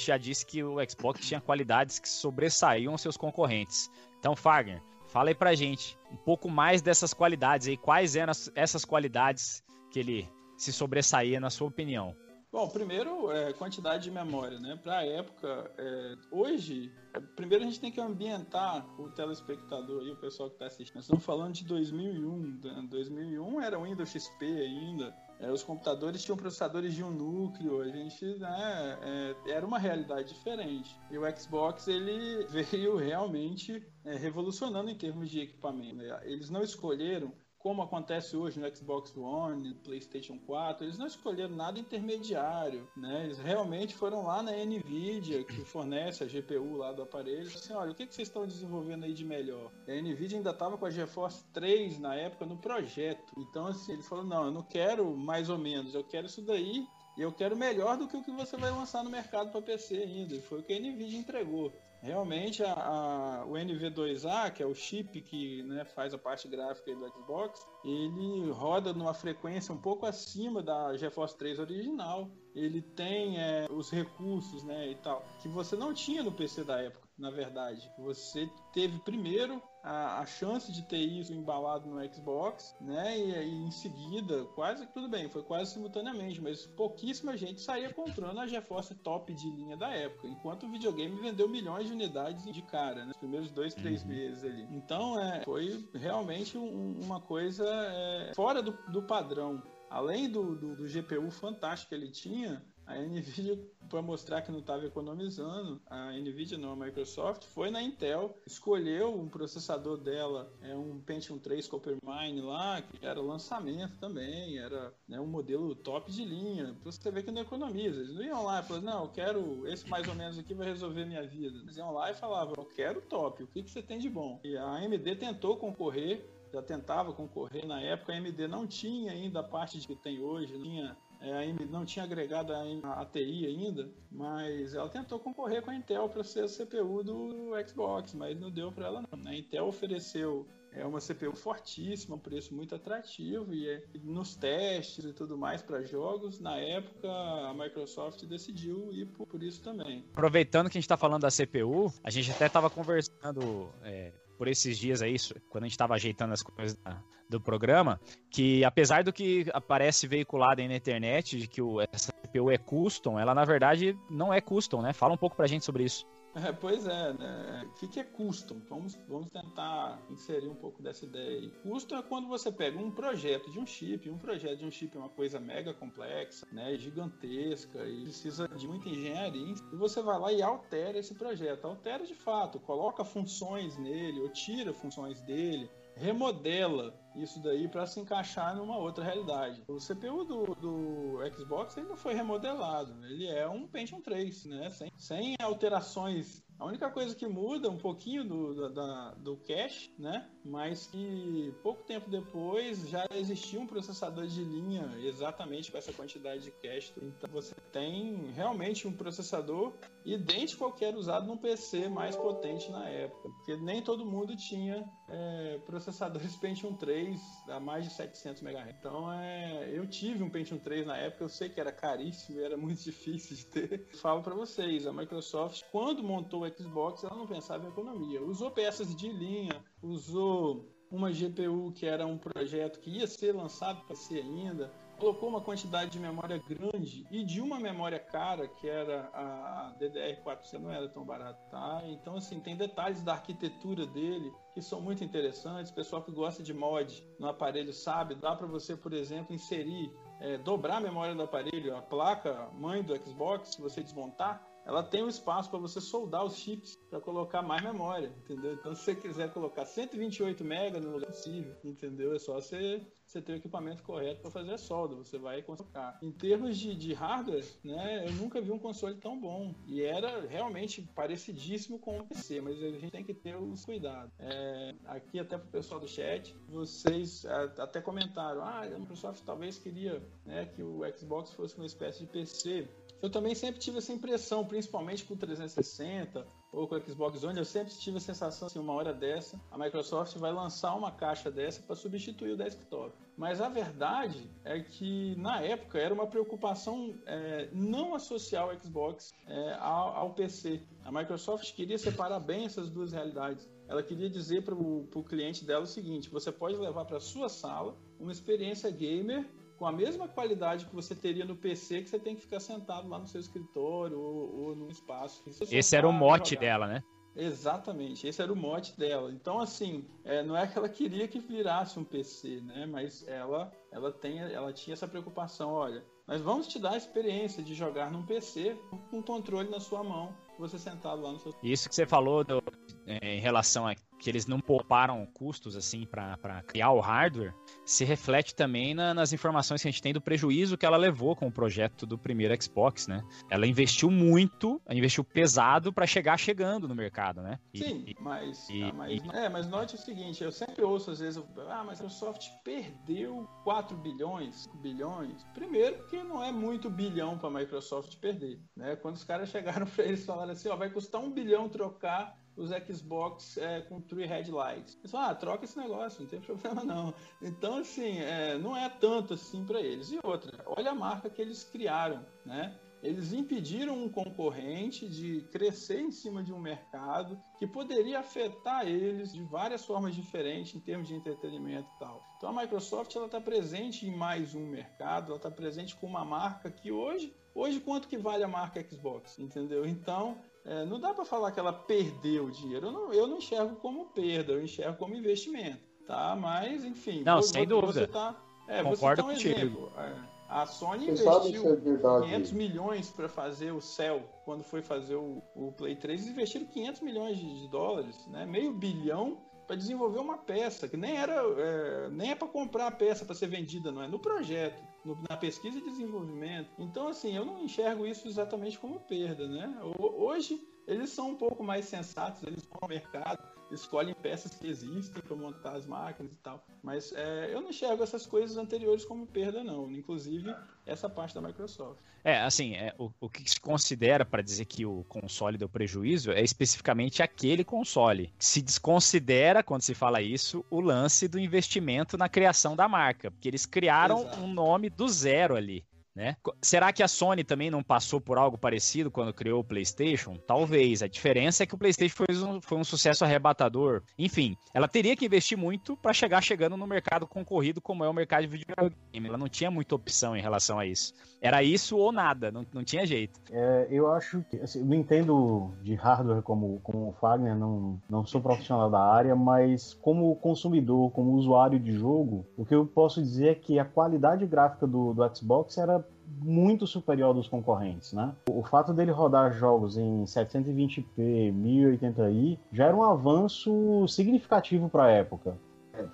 Gente 0.00 0.06
já 0.06 0.16
disse 0.16 0.46
que 0.46 0.64
o 0.64 0.76
Xbox 0.88 1.26
tinha 1.26 1.40
qualidades 1.40 1.98
que 1.98 2.08
sobressaíam 2.08 2.96
seus 2.96 3.16
concorrentes. 3.16 3.90
Então, 4.18 4.34
Fagner, 4.34 4.82
fala 5.06 5.28
aí 5.28 5.34
pra 5.34 5.54
gente 5.54 5.96
um 6.10 6.16
pouco 6.16 6.48
mais 6.48 6.80
dessas 6.80 7.12
qualidades 7.12 7.68
aí. 7.68 7.76
Quais 7.76 8.16
eram 8.16 8.32
essas 8.54 8.84
qualidades 8.84 9.62
que 9.90 10.00
ele 10.00 10.28
se 10.56 10.72
sobressaía, 10.72 11.38
na 11.38 11.50
sua 11.50 11.68
opinião? 11.68 12.16
Bom, 12.52 12.68
primeiro, 12.68 13.30
é, 13.30 13.52
quantidade 13.52 14.04
de 14.04 14.10
memória, 14.10 14.58
né? 14.58 14.76
Para 14.82 14.98
a 14.98 15.06
época, 15.06 15.70
é, 15.78 16.16
hoje, 16.32 16.92
é, 17.14 17.20
primeiro 17.20 17.62
a 17.62 17.66
gente 17.66 17.78
tem 17.78 17.92
que 17.92 18.00
ambientar 18.00 18.84
o 19.00 19.08
telespectador 19.10 20.02
e 20.02 20.10
o 20.10 20.16
pessoal 20.16 20.48
que 20.48 20.56
está 20.56 20.66
assistindo. 20.66 20.96
Nós 20.96 21.04
estamos 21.04 21.24
falando 21.24 21.54
de 21.54 21.64
2001. 21.64 22.88
2001 22.88 23.60
né? 23.60 23.66
era 23.66 23.78
o 23.78 23.84
Windows 23.84 24.10
XP 24.10 24.44
ainda. 24.44 25.14
É, 25.40 25.50
os 25.50 25.62
computadores 25.62 26.22
tinham 26.22 26.36
processadores 26.36 26.94
de 26.94 27.02
um 27.02 27.10
núcleo, 27.10 27.80
a 27.80 27.88
gente, 27.88 28.24
né, 28.38 28.98
é, 29.02 29.52
era 29.52 29.66
uma 29.66 29.78
realidade 29.78 30.34
diferente. 30.34 30.94
E 31.10 31.16
o 31.16 31.36
Xbox, 31.36 31.88
ele 31.88 32.44
veio 32.52 32.96
realmente 32.96 33.82
é, 34.04 34.16
revolucionando 34.16 34.90
em 34.90 34.94
termos 34.94 35.30
de 35.30 35.40
equipamento. 35.40 35.96
Né? 35.96 36.20
Eles 36.24 36.50
não 36.50 36.62
escolheram 36.62 37.32
como 37.60 37.82
acontece 37.82 38.34
hoje 38.36 38.58
no 38.58 38.74
Xbox 38.74 39.14
One, 39.16 39.68
no 39.68 39.74
PlayStation 39.76 40.38
4, 40.38 40.84
eles 40.84 40.98
não 40.98 41.06
escolheram 41.06 41.54
nada 41.54 41.78
intermediário, 41.78 42.88
né? 42.96 43.24
Eles 43.24 43.38
realmente 43.38 43.94
foram 43.94 44.24
lá 44.24 44.42
na 44.42 44.52
Nvidia, 44.52 45.44
que 45.44 45.60
fornece 45.64 46.24
a 46.24 46.26
GPU 46.26 46.76
lá 46.78 46.90
do 46.92 47.02
aparelho, 47.02 47.44
e 47.44 47.54
assim, 47.54 47.74
olha, 47.74 47.92
o 47.92 47.94
que, 47.94 48.06
que 48.06 48.14
vocês 48.14 48.28
estão 48.28 48.46
desenvolvendo 48.46 49.04
aí 49.04 49.12
de 49.12 49.24
melhor? 49.26 49.70
A 49.86 49.92
Nvidia 49.92 50.38
ainda 50.38 50.50
estava 50.50 50.78
com 50.78 50.86
a 50.86 50.90
GeForce 50.90 51.44
3 51.52 51.98
na 51.98 52.14
época 52.14 52.46
no 52.46 52.56
projeto. 52.56 53.32
Então, 53.36 53.66
assim, 53.66 53.92
ele 53.92 54.02
falou, 54.02 54.24
não, 54.24 54.46
eu 54.46 54.50
não 54.50 54.62
quero 54.62 55.14
mais 55.14 55.50
ou 55.50 55.58
menos, 55.58 55.94
eu 55.94 56.02
quero 56.02 56.26
isso 56.26 56.40
daí 56.40 56.86
e 57.18 57.20
eu 57.20 57.30
quero 57.30 57.54
melhor 57.54 57.98
do 57.98 58.08
que 58.08 58.16
o 58.16 58.22
que 58.22 58.30
você 58.30 58.56
vai 58.56 58.70
lançar 58.70 59.04
no 59.04 59.10
mercado 59.10 59.50
para 59.50 59.60
PC 59.60 59.96
ainda. 59.96 60.34
E 60.34 60.40
foi 60.40 60.60
o 60.60 60.62
que 60.62 60.72
a 60.72 60.80
Nvidia 60.80 61.18
entregou. 61.18 61.70
Realmente, 62.02 62.62
a, 62.62 62.72
a, 62.72 63.44
o 63.44 63.52
NV2A, 63.52 64.50
que 64.52 64.62
é 64.62 64.66
o 64.66 64.74
chip 64.74 65.20
que 65.20 65.62
né, 65.64 65.84
faz 65.84 66.14
a 66.14 66.18
parte 66.18 66.48
gráfica 66.48 66.94
do 66.94 67.08
Xbox, 67.08 67.66
ele 67.84 68.50
roda 68.50 68.92
numa 68.92 69.12
frequência 69.12 69.74
um 69.74 69.80
pouco 69.80 70.06
acima 70.06 70.62
da 70.62 70.96
GeForce 70.96 71.36
3 71.36 71.58
original. 71.58 72.30
Ele 72.54 72.80
tem 72.80 73.38
é, 73.38 73.66
os 73.70 73.90
recursos 73.90 74.64
né, 74.64 74.90
e 74.90 74.94
tal, 74.96 75.24
que 75.40 75.48
você 75.48 75.76
não 75.76 75.92
tinha 75.92 76.22
no 76.22 76.32
PC 76.32 76.64
da 76.64 76.80
época 76.80 77.10
na 77.20 77.30
verdade. 77.30 77.88
Você 77.98 78.50
teve 78.72 78.98
primeiro 79.00 79.62
a, 79.82 80.20
a, 80.20 80.26
chance 80.26 80.70
de 80.70 80.82
ter 80.82 80.98
isso 80.98 81.32
embalado 81.32 81.88
no 81.88 82.14
Xbox, 82.14 82.76
né? 82.80 83.18
E, 83.18 83.30
e, 83.30 83.66
em 83.66 83.70
seguida, 83.70 84.44
quase 84.54 84.86
tudo 84.88 85.08
bem, 85.08 85.28
foi 85.28 85.42
quase 85.42 85.72
simultaneamente, 85.72 86.40
mas 86.40 86.66
pouquíssima 86.66 87.36
gente 87.36 87.60
saía 87.60 87.92
comprando 87.92 88.38
a 88.40 88.46
GeForce 88.46 88.94
top 88.96 89.32
de 89.34 89.50
linha 89.50 89.76
da 89.76 89.88
época, 89.88 90.28
enquanto 90.28 90.66
o 90.66 90.70
videogame 90.70 91.20
vendeu 91.20 91.48
milhões 91.48 91.86
de 91.86 91.92
unidades 91.92 92.44
de 92.44 92.62
cara, 92.62 93.00
né? 93.00 93.06
Nos 93.06 93.16
primeiros 93.16 93.50
dois, 93.50 93.74
três 93.74 94.02
uhum. 94.02 94.08
meses 94.08 94.44
ali. 94.44 94.66
Então, 94.70 95.18
é, 95.18 95.42
foi 95.44 95.88
realmente 95.94 96.56
um, 96.58 97.00
uma 97.02 97.20
coisa 97.20 97.64
é, 97.66 98.32
fora 98.34 98.62
do, 98.62 98.72
do 98.90 99.02
padrão 99.02 99.62
além 99.90 100.30
do, 100.30 100.54
do, 100.54 100.76
do, 100.76 100.84
GPU 100.86 101.30
fantástico 101.32 101.88
que 101.88 101.94
ele 101.96 102.12
tinha, 102.12 102.64
a 102.90 103.02
Nvidia, 103.02 103.58
para 103.88 104.02
mostrar 104.02 104.42
que 104.42 104.50
não 104.50 104.58
estava 104.58 104.84
economizando, 104.84 105.80
a 105.86 106.12
Nvidia 106.12 106.58
não, 106.58 106.72
a 106.72 106.76
Microsoft, 106.76 107.44
foi 107.44 107.70
na 107.70 107.82
Intel, 107.82 108.36
escolheu 108.46 109.14
um 109.18 109.28
processador 109.28 109.96
dela, 109.96 110.52
é 110.62 110.74
um 110.74 111.00
Pentium 111.00 111.38
3 111.38 111.66
Coppermine 111.68 112.40
lá, 112.40 112.82
que 112.82 113.04
era 113.04 113.20
lançamento 113.20 113.96
também, 113.98 114.58
era 114.58 114.92
né, 115.08 115.20
um 115.20 115.26
modelo 115.26 115.74
top 115.74 116.10
de 116.10 116.24
linha, 116.24 116.74
para 116.82 116.90
você 116.90 117.10
ver 117.10 117.22
que 117.22 117.30
não 117.30 117.42
economiza. 117.42 118.00
Eles 118.00 118.14
não 118.14 118.22
iam 118.22 118.44
lá 118.44 118.60
e 118.60 118.64
falavam, 118.64 118.90
não, 118.90 119.02
eu 119.04 119.10
quero 119.10 119.66
esse 119.68 119.88
mais 119.88 120.06
ou 120.08 120.14
menos 120.14 120.38
aqui 120.38 120.54
vai 120.54 120.66
resolver 120.66 121.04
minha 121.04 121.26
vida. 121.26 121.58
Eles 121.58 121.76
iam 121.76 121.92
lá 121.92 122.10
e 122.10 122.14
falavam, 122.14 122.54
eu 122.56 122.64
quero 122.64 123.00
top, 123.02 123.42
o 123.42 123.46
que, 123.46 123.62
que 123.62 123.70
você 123.70 123.82
tem 123.82 123.98
de 123.98 124.08
bom? 124.08 124.40
E 124.42 124.56
a 124.56 124.64
AMD 124.64 125.16
tentou 125.16 125.56
concorrer, 125.56 126.28
já 126.52 126.62
tentava 126.62 127.12
concorrer 127.12 127.66
na 127.66 127.80
época, 127.80 128.12
a 128.12 128.16
AMD 128.16 128.48
não 128.48 128.66
tinha 128.66 129.12
ainda 129.12 129.40
a 129.40 129.44
parte 129.44 129.78
que 129.78 129.94
tem 129.94 130.20
hoje, 130.20 130.54
não 130.54 130.62
tinha 130.62 130.96
é, 131.20 131.52
não 131.70 131.84
tinha 131.84 132.04
agregado 132.04 132.52
a 132.52 133.00
ATI 133.00 133.46
ainda, 133.46 133.90
mas 134.10 134.74
ela 134.74 134.88
tentou 134.88 135.18
concorrer 135.18 135.62
com 135.62 135.70
a 135.70 135.74
Intel 135.74 136.08
para 136.08 136.24
ser 136.24 136.44
a 136.44 136.48
CPU 136.48 137.02
do 137.02 137.50
Xbox, 137.66 138.14
mas 138.14 138.38
não 138.38 138.50
deu 138.50 138.72
para 138.72 138.86
ela 138.86 139.02
não. 139.02 139.30
A 139.30 139.34
Intel 139.34 139.66
ofereceu 139.66 140.46
é 140.72 140.84
uma 140.84 141.00
CPU 141.00 141.34
fortíssima, 141.34 142.16
um 142.16 142.18
preço 142.18 142.54
muito 142.54 142.74
atrativo 142.74 143.52
e 143.52 143.68
é, 143.68 143.82
nos 144.02 144.36
testes 144.36 145.04
e 145.04 145.12
tudo 145.12 145.36
mais 145.36 145.62
para 145.62 145.82
jogos, 145.82 146.38
na 146.38 146.56
época 146.56 147.08
a 147.10 147.52
Microsoft 147.54 148.24
decidiu 148.24 148.92
ir 148.92 149.06
por, 149.06 149.26
por, 149.26 149.42
isso 149.42 149.62
também. 149.62 150.04
Aproveitando 150.12 150.70
que 150.70 150.78
a 150.78 150.80
gente 150.80 150.84
está 150.84 150.96
falando 150.96 151.22
da 151.22 151.30
CPU, 151.30 151.92
a 152.04 152.10
gente 152.10 152.30
até 152.30 152.46
estava 152.46 152.70
conversando 152.70 153.68
é, 153.82 154.12
por 154.40 154.48
esses 154.48 154.78
dias 154.78 155.02
aí, 155.02 155.16
quando 155.50 155.64
a 155.64 155.66
gente 155.66 155.74
estava 155.74 155.92
ajeitando 155.92 156.32
as 156.32 156.42
coisas 156.42 156.74
da, 156.82 156.98
do 157.28 157.38
programa, 157.38 158.00
que 158.30 158.64
apesar 158.64 159.04
do 159.04 159.12
que 159.12 159.44
aparece 159.52 160.06
veiculado 160.06 160.62
aí 160.62 160.66
na 160.66 160.76
internet, 160.76 161.38
de 161.38 161.46
que 161.46 161.60
o, 161.60 161.78
essa 161.92 162.10
CPU 162.10 162.50
é 162.50 162.56
custom, 162.56 163.20
ela 163.20 163.34
na 163.34 163.44
verdade 163.44 163.94
não 164.08 164.32
é 164.32 164.40
custom, 164.40 164.80
né? 164.80 164.94
Fala 164.94 165.12
um 165.12 165.18
pouco 165.18 165.36
pra 165.36 165.46
gente 165.46 165.62
sobre 165.62 165.84
isso. 165.84 166.06
É, 166.34 166.52
pois 166.52 166.86
é, 166.86 167.12
né? 167.12 167.64
O 167.66 167.88
que 167.88 167.98
é 167.98 168.04
custom? 168.04 168.60
Vamos, 168.68 168.96
vamos 169.08 169.30
tentar 169.30 170.00
inserir 170.10 170.48
um 170.48 170.54
pouco 170.54 170.80
dessa 170.80 171.04
ideia 171.04 171.40
aí. 171.40 171.50
Custom 171.62 171.96
é 171.96 172.02
quando 172.02 172.28
você 172.28 172.52
pega 172.52 172.78
um 172.78 172.90
projeto 172.90 173.50
de 173.50 173.58
um 173.58 173.66
chip, 173.66 174.08
um 174.08 174.18
projeto 174.18 174.58
de 174.58 174.64
um 174.64 174.70
chip 174.70 174.96
é 174.96 175.00
uma 175.00 175.08
coisa 175.08 175.40
mega 175.40 175.74
complexa, 175.74 176.46
né? 176.52 176.76
Gigantesca 176.76 177.84
e 177.84 178.04
precisa 178.04 178.46
de 178.48 178.68
muita 178.68 178.88
engenharia, 178.88 179.54
e 179.72 179.76
você 179.76 180.00
vai 180.02 180.18
lá 180.18 180.32
e 180.32 180.40
altera 180.40 180.98
esse 180.98 181.14
projeto. 181.14 181.64
Altera 181.64 182.06
de 182.06 182.14
fato, 182.14 182.60
coloca 182.60 183.04
funções 183.04 183.76
nele, 183.76 184.20
ou 184.20 184.28
tira 184.28 184.72
funções 184.72 185.20
dele, 185.22 185.68
remodela 185.96 186.94
isso 187.16 187.40
daí 187.42 187.68
para 187.68 187.86
se 187.86 188.00
encaixar 188.00 188.56
numa 188.56 188.78
outra 188.78 189.04
realidade. 189.04 189.62
O 189.68 189.76
CPU 189.76 190.24
do, 190.24 190.54
do 190.54 191.18
Xbox 191.34 191.76
ele 191.76 191.88
não 191.88 191.96
foi 191.96 192.14
remodelado, 192.14 193.04
ele 193.06 193.26
é 193.26 193.48
um 193.48 193.66
Pentium 193.66 194.00
3, 194.00 194.44
né? 194.46 194.70
Sem, 194.70 194.90
sem 194.96 195.36
alterações 195.40 196.42
a 196.60 196.66
única 196.66 196.90
coisa 196.90 197.14
que 197.14 197.26
muda 197.26 197.70
um 197.70 197.78
pouquinho 197.78 198.22
do, 198.22 198.68
da, 198.68 199.14
do 199.14 199.38
cache, 199.38 199.90
né? 199.98 200.28
Mas 200.44 200.86
que 200.86 201.54
pouco 201.62 201.82
tempo 201.84 202.10
depois 202.10 202.86
já 202.86 203.06
existia 203.14 203.58
um 203.58 203.66
processador 203.66 204.26
de 204.26 204.44
linha 204.44 204.92
exatamente 204.98 205.72
com 205.72 205.78
essa 205.78 205.90
quantidade 205.90 206.42
de 206.42 206.50
cache. 206.50 206.92
Então 207.00 207.30
você 207.30 207.54
tem 207.72 208.30
realmente 208.32 208.86
um 208.86 208.92
processador 208.92 209.72
idêntico 210.04 210.64
ao 210.64 210.72
que 210.72 210.84
era 210.84 210.98
usado 210.98 211.26
num 211.26 211.38
PC 211.38 211.88
mais 211.88 212.14
potente 212.14 212.70
na 212.70 212.86
época. 212.90 213.30
Porque 213.30 213.56
nem 213.56 213.80
todo 213.80 214.04
mundo 214.04 214.36
tinha 214.36 214.86
é, 215.08 215.58
processadores 215.64 216.36
Pentium 216.36 216.74
3 216.74 216.99
a 217.48 217.60
mais 217.60 217.84
de 217.84 217.92
700 217.92 218.42
MHz. 218.42 218.74
Então 218.78 219.12
é, 219.12 219.70
eu 219.72 219.86
tive 219.86 220.22
um 220.22 220.30
Pentium 220.30 220.58
3 220.58 220.86
na 220.86 220.96
época, 220.96 221.24
eu 221.24 221.28
sei 221.28 221.48
que 221.48 221.60
era 221.60 221.72
caríssimo 221.72 222.40
era 222.40 222.56
muito 222.56 222.82
difícil 222.84 223.36
de 223.36 223.46
ter. 223.46 223.88
Falo 224.00 224.22
para 224.22 224.34
vocês, 224.34 224.86
a 224.86 224.92
Microsoft, 224.92 225.62
quando 225.70 226.02
montou 226.02 226.44
o 226.44 226.48
Xbox, 226.48 227.04
ela 227.04 227.16
não 227.16 227.26
pensava 227.26 227.64
em 227.64 227.68
economia. 227.68 228.22
Usou 228.22 228.50
peças 228.50 228.94
de 228.94 229.08
linha, 229.08 229.64
usou 229.82 230.68
uma 230.90 231.10
GPU 231.10 231.72
que 231.72 231.86
era 231.86 232.06
um 232.06 232.18
projeto 232.18 232.80
que 232.80 232.90
ia 232.90 233.06
ser 233.06 233.32
lançado 233.32 233.84
para 233.86 233.94
ser 233.94 234.20
ainda, 234.20 234.72
colocou 235.00 235.30
uma 235.30 235.40
quantidade 235.40 235.90
de 235.90 235.98
memória 235.98 236.36
grande 236.38 237.06
e 237.10 237.24
de 237.24 237.40
uma 237.40 237.58
memória 237.58 237.98
cara, 237.98 238.46
que 238.46 238.68
era 238.68 239.08
a 239.14 239.74
DDR4, 239.80 240.52
não 240.60 240.70
era 240.70 240.88
tão 240.88 241.04
barato, 241.04 241.40
tá? 241.50 241.80
Então, 241.86 242.16
assim, 242.16 242.38
tem 242.38 242.54
detalhes 242.54 243.02
da 243.02 243.12
arquitetura 243.12 243.86
dele 243.86 244.30
que 244.52 244.60
são 244.60 244.80
muito 244.80 245.02
interessantes. 245.02 245.72
O 245.72 245.74
pessoal 245.74 246.02
que 246.02 246.12
gosta 246.12 246.42
de 246.42 246.52
mod 246.52 247.02
no 247.18 247.28
aparelho 247.28 247.72
sabe, 247.72 248.14
dá 248.14 248.36
para 248.36 248.46
você, 248.46 248.76
por 248.76 248.92
exemplo, 248.92 249.34
inserir, 249.34 249.90
é, 250.20 250.36
dobrar 250.36 250.76
a 250.76 250.80
memória 250.80 251.14
do 251.14 251.22
aparelho, 251.22 251.74
a 251.74 251.80
placa 251.80 252.50
mãe 252.52 252.82
do 252.82 252.94
Xbox, 252.96 253.54
se 253.54 253.62
você 253.62 253.82
desmontar, 253.82 254.46
ela 254.64 254.82
tem 254.82 255.02
um 255.02 255.08
espaço 255.08 255.50
para 255.50 255.58
você 255.58 255.80
soldar 255.80 256.24
os 256.24 256.36
chips 256.36 256.78
para 256.88 257.00
colocar 257.00 257.42
mais 257.42 257.62
memória, 257.62 258.12
entendeu? 258.24 258.54
Então, 258.54 258.74
se 258.74 258.84
você 258.84 258.94
quiser 258.94 259.32
colocar 259.32 259.64
128 259.64 260.44
MB 260.44 260.80
no 260.80 260.92
lugar 260.92 261.10
possível, 261.10 261.54
entendeu? 261.64 262.14
É 262.14 262.18
só 262.18 262.34
você, 262.34 262.86
você 263.04 263.20
ter 263.20 263.32
o 263.32 263.36
equipamento 263.36 263.82
correto 263.82 264.20
para 264.20 264.30
fazer 264.30 264.52
a 264.52 264.58
solda, 264.58 264.94
você 264.96 265.18
vai 265.18 265.42
colocar. 265.42 265.98
Em 266.02 266.12
termos 266.12 266.58
de, 266.58 266.74
de 266.74 266.92
hardware, 266.92 267.44
né, 267.64 268.06
eu 268.06 268.12
nunca 268.12 268.40
vi 268.40 268.50
um 268.50 268.58
console 268.58 268.96
tão 268.96 269.18
bom 269.18 269.54
e 269.66 269.82
era 269.82 270.26
realmente 270.26 270.82
parecidíssimo 270.94 271.78
com 271.78 271.98
o 271.98 272.06
PC, 272.06 272.40
mas 272.40 272.62
a 272.62 272.70
gente 272.70 272.90
tem 272.90 273.04
que 273.04 273.14
ter 273.14 273.36
os 273.36 273.64
cuidados. 273.64 274.12
É, 274.18 274.74
aqui 274.86 275.18
até 275.18 275.38
para 275.38 275.46
o 275.46 275.50
pessoal 275.50 275.80
do 275.80 275.88
chat, 275.88 276.36
vocês 276.48 277.24
até 277.58 277.80
comentaram, 277.80 278.42
ah, 278.42 278.62
a 278.62 278.78
Microsoft 278.78 279.24
talvez 279.24 279.58
queria 279.58 280.02
né, 280.24 280.46
que 280.46 280.62
o 280.62 280.80
Xbox 280.96 281.32
fosse 281.32 281.56
uma 281.56 281.66
espécie 281.66 282.00
de 282.00 282.06
PC 282.06 282.68
eu 283.02 283.10
também 283.10 283.34
sempre 283.34 283.60
tive 283.60 283.78
essa 283.78 283.92
impressão, 283.92 284.44
principalmente 284.44 285.04
com 285.04 285.14
o 285.14 285.16
360 285.16 286.26
ou 286.52 286.66
com 286.66 286.74
o 286.74 286.80
Xbox 286.80 287.22
One, 287.22 287.38
eu 287.38 287.44
sempre 287.44 287.72
tive 287.72 287.96
a 287.96 288.00
sensação 288.00 288.46
assim, 288.46 288.58
uma 288.58 288.72
hora 288.72 288.92
dessa, 288.92 289.40
a 289.50 289.56
Microsoft 289.56 290.16
vai 290.16 290.32
lançar 290.32 290.74
uma 290.74 290.90
caixa 290.90 291.30
dessa 291.30 291.62
para 291.62 291.76
substituir 291.76 292.32
o 292.32 292.36
desktop. 292.36 292.92
Mas 293.16 293.40
a 293.40 293.48
verdade 293.48 294.30
é 294.44 294.60
que 294.60 295.14
na 295.16 295.40
época 295.42 295.78
era 295.78 295.92
uma 295.92 296.06
preocupação 296.06 296.94
é, 297.06 297.48
não 297.52 297.94
associar 297.94 298.48
o 298.48 298.62
Xbox 298.62 299.12
é, 299.26 299.54
ao, 299.60 299.96
ao, 299.96 300.14
PC. 300.14 300.62
A 300.84 300.90
Microsoft 300.90 301.54
queria 301.54 301.76
separar 301.76 302.18
bem 302.18 302.46
essas 302.46 302.70
duas 302.70 302.92
realidades. 302.92 303.48
Ela 303.68 303.82
queria 303.82 304.08
dizer 304.08 304.42
para 304.42 304.54
o 304.54 305.04
cliente 305.06 305.44
dela 305.44 305.64
o 305.64 305.66
seguinte: 305.66 306.08
você 306.08 306.32
pode 306.32 306.56
levar 306.56 306.86
para 306.86 306.98
sua 306.98 307.28
sala 307.28 307.76
uma 307.98 308.10
experiência 308.10 308.70
gamer 308.70 309.26
com 309.60 309.66
a 309.66 309.72
mesma 309.72 310.08
qualidade 310.08 310.64
que 310.64 310.74
você 310.74 310.94
teria 310.94 311.26
no 311.26 311.36
PC, 311.36 311.82
que 311.82 311.90
você 311.90 311.98
tem 311.98 312.16
que 312.16 312.22
ficar 312.22 312.40
sentado 312.40 312.88
lá 312.88 312.98
no 312.98 313.06
seu 313.06 313.20
escritório 313.20 314.00
ou, 314.00 314.40
ou 314.40 314.56
no 314.56 314.70
espaço. 314.70 315.22
Esse 315.50 315.76
era 315.76 315.86
o 315.86 315.92
mote 315.92 316.30
jogar. 316.30 316.40
dela, 316.40 316.66
né? 316.66 316.82
Exatamente, 317.14 318.06
esse 318.06 318.22
era 318.22 318.32
o 318.32 318.36
mote 318.36 318.74
dela. 318.78 319.12
Então, 319.12 319.38
assim, 319.38 319.86
é, 320.02 320.22
não 320.22 320.34
é 320.34 320.46
que 320.46 320.56
ela 320.56 320.66
queria 320.66 321.06
que 321.06 321.18
virasse 321.18 321.78
um 321.78 321.84
PC, 321.84 322.40
né? 322.40 322.64
Mas 322.64 323.06
ela, 323.06 323.52
ela, 323.70 323.92
tem, 323.92 324.18
ela 324.18 324.50
tinha 324.50 324.72
essa 324.72 324.88
preocupação, 324.88 325.52
olha, 325.52 325.84
nós 326.08 326.22
vamos 326.22 326.46
te 326.46 326.58
dar 326.58 326.72
a 326.72 326.76
experiência 326.78 327.42
de 327.42 327.54
jogar 327.54 327.90
num 327.90 328.06
PC 328.06 328.56
com 328.88 329.00
um 329.00 329.02
controle 329.02 329.50
na 329.50 329.60
sua 329.60 329.84
mão, 329.84 330.16
você 330.38 330.58
sentado 330.58 331.02
lá 331.02 331.12
no 331.12 331.18
seu. 331.18 331.34
Isso 331.42 331.68
que 331.68 331.74
você 331.74 331.84
falou 331.84 332.24
do, 332.24 332.42
é, 332.86 333.16
em 333.16 333.20
relação 333.20 333.66
a 333.66 333.74
que 334.00 334.10
eles 334.10 334.26
não 334.26 334.40
pouparam 334.40 335.06
custos 335.06 335.54
assim 335.54 335.86
para 335.86 336.42
criar 336.46 336.70
o 336.72 336.80
hardware, 336.80 337.34
se 337.64 337.84
reflete 337.84 338.34
também 338.34 338.74
na, 338.74 338.94
nas 338.94 339.12
informações 339.12 339.60
que 339.60 339.68
a 339.68 339.70
gente 339.70 339.82
tem 339.82 339.92
do 339.92 340.00
prejuízo 340.00 340.56
que 340.56 340.64
ela 340.64 340.76
levou 340.76 341.14
com 341.14 341.26
o 341.26 341.32
projeto 341.32 341.86
do 341.86 341.98
primeiro 341.98 342.34
Xbox, 342.42 342.88
né? 342.88 343.04
Ela 343.30 343.46
investiu 343.46 343.90
muito, 343.90 344.60
investiu 344.70 345.04
pesado 345.04 345.72
para 345.72 345.86
chegar 345.86 346.16
chegando 346.16 346.66
no 346.66 346.74
mercado, 346.74 347.20
né? 347.20 347.38
E, 347.52 347.58
Sim, 347.58 347.84
e, 347.86 347.94
mas, 348.00 348.48
e, 348.48 348.62
ah, 348.62 348.72
mas 348.72 349.02
é, 349.12 349.28
mas 349.28 349.46
note 349.46 349.74
o 349.74 349.78
seguinte, 349.78 350.24
eu 350.24 350.32
sempre 350.32 350.64
ouço 350.64 350.90
às 350.90 350.98
vezes, 351.00 351.22
ah, 351.48 351.62
mas 351.64 351.80
a 351.80 351.90
Microsoft 351.90 352.30
perdeu 352.44 353.28
4 353.44 353.76
bilhões, 353.76 354.44
5 354.44 354.58
bilhões. 354.58 355.24
Primeiro 355.34 355.84
que 355.88 356.02
não 356.02 356.22
é 356.22 356.30
muito 356.30 356.70
bilhão 356.70 357.18
para 357.18 357.28
a 357.28 357.32
Microsoft 357.32 357.96
perder, 357.96 358.40
né? 358.56 358.76
Quando 358.76 358.94
os 358.94 359.04
caras 359.04 359.28
chegaram 359.28 359.66
para 359.68 359.84
eles 359.84 360.06
falaram 360.06 360.32
assim, 360.32 360.48
ó, 360.48 360.56
vai 360.56 360.70
custar 360.70 361.00
um 361.00 361.10
bilhão 361.10 361.48
trocar 361.48 362.16
os 362.40 362.50
Xbox 362.50 363.36
é, 363.36 363.60
com 363.60 363.80
Tree 363.80 364.06
Headlights. 364.06 364.78
Eles 364.80 364.94
ah, 364.94 365.14
troca 365.14 365.44
esse 365.44 365.58
negócio, 365.58 366.02
não 366.02 366.08
tem 366.08 366.20
problema 366.20 366.64
não. 366.64 366.94
Então, 367.20 367.58
assim, 367.58 367.98
é, 367.98 368.38
não 368.38 368.56
é 368.56 368.68
tanto 368.68 369.14
assim 369.14 369.44
para 369.44 369.60
eles. 369.60 369.92
E 369.92 369.98
outra, 370.02 370.42
olha 370.46 370.70
a 370.70 370.74
marca 370.74 371.10
que 371.10 371.20
eles 371.20 371.44
criaram, 371.44 372.04
né? 372.24 372.58
Eles 372.82 373.12
impediram 373.12 373.76
um 373.76 373.90
concorrente 373.90 374.88
de 374.88 375.20
crescer 375.30 375.80
em 375.80 375.90
cima 375.90 376.22
de 376.22 376.32
um 376.32 376.40
mercado 376.40 377.20
que 377.38 377.46
poderia 377.46 378.00
afetar 378.00 378.66
eles 378.66 379.12
de 379.12 379.22
várias 379.22 379.64
formas 379.66 379.94
diferentes 379.94 380.54
em 380.54 380.60
termos 380.60 380.88
de 380.88 380.94
entretenimento 380.94 381.68
e 381.76 381.78
tal. 381.78 382.02
Então 382.16 382.30
a 382.30 382.40
Microsoft 382.42 382.96
ela 382.96 383.04
está 383.04 383.20
presente 383.20 383.86
em 383.86 383.94
mais 383.94 384.34
um 384.34 384.46
mercado, 384.46 385.08
ela 385.08 385.16
está 385.16 385.30
presente 385.30 385.76
com 385.76 385.86
uma 385.86 386.06
marca 386.06 386.50
que 386.50 386.72
hoje, 386.72 387.14
hoje 387.34 387.60
quanto 387.60 387.86
que 387.86 387.98
vale 387.98 388.24
a 388.24 388.28
marca 388.28 388.66
Xbox, 388.66 389.18
entendeu? 389.18 389.66
Então 389.66 390.16
é, 390.50 390.64
não 390.64 390.80
dá 390.80 390.92
para 390.92 391.04
falar 391.04 391.30
que 391.30 391.38
ela 391.38 391.52
perdeu 391.52 392.28
dinheiro. 392.28 392.66
Eu 392.66 392.72
não, 392.72 392.92
eu 392.92 393.06
não 393.06 393.18
enxergo 393.18 393.54
como 393.56 393.86
perda, 393.86 394.32
eu 394.32 394.42
enxergo 394.42 394.76
como 394.76 394.96
investimento, 394.96 395.60
tá? 395.86 396.16
Mas, 396.16 396.64
enfim. 396.64 397.04
Não, 397.04 397.22
sem 397.22 397.46
dúvida. 397.46 397.72
Você 397.72 397.86
tá, 397.86 398.20
é, 398.48 398.60
Concordo 398.60 399.04
você 399.04 399.32
tá 399.32 399.36
um 399.36 399.36
contigo. 399.36 399.72
É, 399.78 399.94
a 400.28 400.46
Sony 400.46 400.86
você 400.86 401.04
investiu 401.04 401.52
é 401.52 402.00
500 402.02 402.32
milhões 402.32 402.90
para 402.90 403.08
fazer 403.08 403.52
o 403.52 403.60
Cell, 403.60 404.02
quando 404.24 404.42
foi 404.42 404.60
fazer 404.60 404.96
o, 404.96 405.22
o 405.36 405.52
Play 405.52 405.76
3, 405.76 406.00
eles 406.00 406.12
investiram 406.12 406.46
500 406.46 406.80
milhões 406.80 407.16
de, 407.16 407.42
de 407.42 407.48
dólares, 407.48 408.04
né? 408.08 408.26
meio 408.26 408.52
bilhão 408.52 409.18
para 409.46 409.54
desenvolver 409.54 410.00
uma 410.00 410.18
peça, 410.18 410.68
que 410.68 410.76
nem 410.76 410.96
era 410.96 411.14
é, 411.14 411.88
nem 411.90 412.10
é 412.10 412.14
para 412.16 412.26
comprar 412.26 412.66
a 412.66 412.70
peça 412.72 413.04
para 413.04 413.14
ser 413.14 413.28
vendida, 413.28 413.70
não 413.70 413.82
é 413.82 413.88
no 413.88 413.98
projeto, 413.98 414.60
no, 414.84 414.98
na 415.08 415.16
pesquisa 415.16 415.58
e 415.58 415.62
desenvolvimento. 415.62 416.50
Então, 416.58 416.88
assim, 416.88 417.16
eu 417.16 417.24
não 417.24 417.42
enxergo 417.42 417.86
isso 417.86 418.06
exatamente 418.08 418.58
como 418.58 418.80
perda, 418.80 419.28
né? 419.28 419.54
Hoje 419.78 420.40
eles 420.70 420.90
são 420.90 421.10
um 421.10 421.16
pouco 421.16 421.42
mais 421.42 421.64
sensatos, 421.64 422.22
eles 422.22 422.44
vão 422.44 422.58
ao 422.62 422.68
mercado, 422.68 423.18
escolhem 423.50 423.92
peças 423.92 424.34
que 424.34 424.46
existem 424.46 425.02
para 425.02 425.16
montar 425.16 425.56
as 425.56 425.66
máquinas 425.66 426.12
e 426.12 426.16
tal. 426.16 426.44
Mas 426.62 426.92
é, 426.92 427.34
eu 427.34 427.40
não 427.40 427.50
enxergo 427.50 427.82
essas 427.82 428.06
coisas 428.06 428.36
anteriores 428.36 428.84
como 428.84 429.06
perda, 429.06 429.42
não. 429.42 429.70
Inclusive, 429.70 430.32
essa 430.64 430.88
parte 430.88 431.14
da 431.14 431.20
Microsoft. 431.20 431.80
É, 432.04 432.20
assim, 432.20 432.54
é, 432.54 432.72
o, 432.78 432.90
o 433.00 433.08
que 433.10 433.28
se 433.28 433.40
considera 433.40 434.04
para 434.04 434.22
dizer 434.22 434.44
que 434.44 434.64
o 434.64 434.84
console 434.84 435.36
deu 435.36 435.48
prejuízo 435.48 436.12
é 436.12 436.22
especificamente 436.22 437.02
aquele 437.02 437.44
console. 437.44 438.12
Se 438.18 438.40
desconsidera, 438.40 439.42
quando 439.42 439.62
se 439.62 439.74
fala 439.74 440.00
isso, 440.00 440.44
o 440.48 440.60
lance 440.60 441.08
do 441.08 441.18
investimento 441.18 441.98
na 441.98 442.08
criação 442.08 442.54
da 442.54 442.68
marca. 442.68 443.10
Porque 443.10 443.28
eles 443.28 443.44
criaram 443.44 444.02
Exato. 444.02 444.20
um 444.20 444.32
nome 444.32 444.70
do 444.70 444.88
zero 444.88 445.34
ali. 445.34 445.64
Né? 445.94 446.16
Será 446.40 446.72
que 446.72 446.82
a 446.82 446.88
Sony 446.88 447.24
também 447.24 447.50
não 447.50 447.62
passou 447.62 448.00
por 448.00 448.16
algo 448.16 448.38
parecido 448.38 448.90
quando 448.90 449.12
criou 449.12 449.40
o 449.40 449.44
PlayStation? 449.44 450.16
Talvez. 450.16 450.82
A 450.82 450.88
diferença 450.88 451.42
é 451.42 451.46
que 451.46 451.54
o 451.54 451.58
PlayStation 451.58 451.94
foi 451.96 452.16
um, 452.16 452.40
foi 452.40 452.58
um 452.58 452.64
sucesso 452.64 453.04
arrebatador. 453.04 453.82
Enfim, 453.98 454.36
ela 454.54 454.68
teria 454.68 454.96
que 454.96 455.04
investir 455.04 455.36
muito 455.36 455.76
para 455.76 455.92
chegar 455.92 456.22
chegando 456.22 456.56
no 456.56 456.66
mercado 456.66 457.06
concorrido 457.06 457.60
como 457.60 457.84
é 457.84 457.88
o 457.88 457.92
mercado 457.92 458.22
de 458.22 458.28
videogame. 458.28 459.08
Ela 459.08 459.18
não 459.18 459.28
tinha 459.28 459.50
muita 459.50 459.74
opção 459.74 460.16
em 460.16 460.22
relação 460.22 460.58
a 460.58 460.66
isso. 460.66 460.92
Era 461.20 461.42
isso 461.42 461.76
ou 461.76 461.92
nada, 461.92 462.30
não, 462.30 462.46
não 462.52 462.64
tinha 462.64 462.86
jeito. 462.86 463.20
É, 463.30 463.66
eu 463.70 463.92
acho 463.92 464.24
que, 464.30 464.36
assim, 464.36 464.64
não 464.64 464.74
entendo 464.74 465.52
de 465.62 465.74
hardware 465.74 466.22
como, 466.22 466.60
como 466.60 466.88
o 466.88 466.92
Fagner, 466.92 467.36
não, 467.36 467.80
não 467.88 468.06
sou 468.06 468.20
profissional 468.20 468.70
da 468.70 468.80
área, 468.80 469.14
mas 469.14 469.74
como 469.74 470.14
consumidor, 470.16 470.90
como 470.92 471.12
usuário 471.12 471.58
de 471.58 471.72
jogo, 471.72 472.26
o 472.36 472.44
que 472.44 472.54
eu 472.54 472.64
posso 472.64 473.02
dizer 473.02 473.28
é 473.28 473.34
que 473.34 473.58
a 473.58 473.64
qualidade 473.64 474.26
gráfica 474.26 474.66
do, 474.66 474.94
do 474.94 475.16
Xbox 475.16 475.58
era 475.58 475.84
muito 476.22 476.66
superior 476.66 477.14
dos 477.14 477.28
concorrentes, 477.28 477.92
né? 477.92 478.12
O 478.28 478.42
fato 478.42 478.72
dele 478.72 478.90
rodar 478.90 479.32
jogos 479.32 479.76
em 479.76 480.04
720p, 480.04 481.32
1080i 481.32 482.38
já 482.52 482.66
era 482.66 482.76
um 482.76 482.82
avanço 482.82 483.86
significativo 483.88 484.68
para 484.68 484.84
a 484.84 484.90
época. 484.90 485.36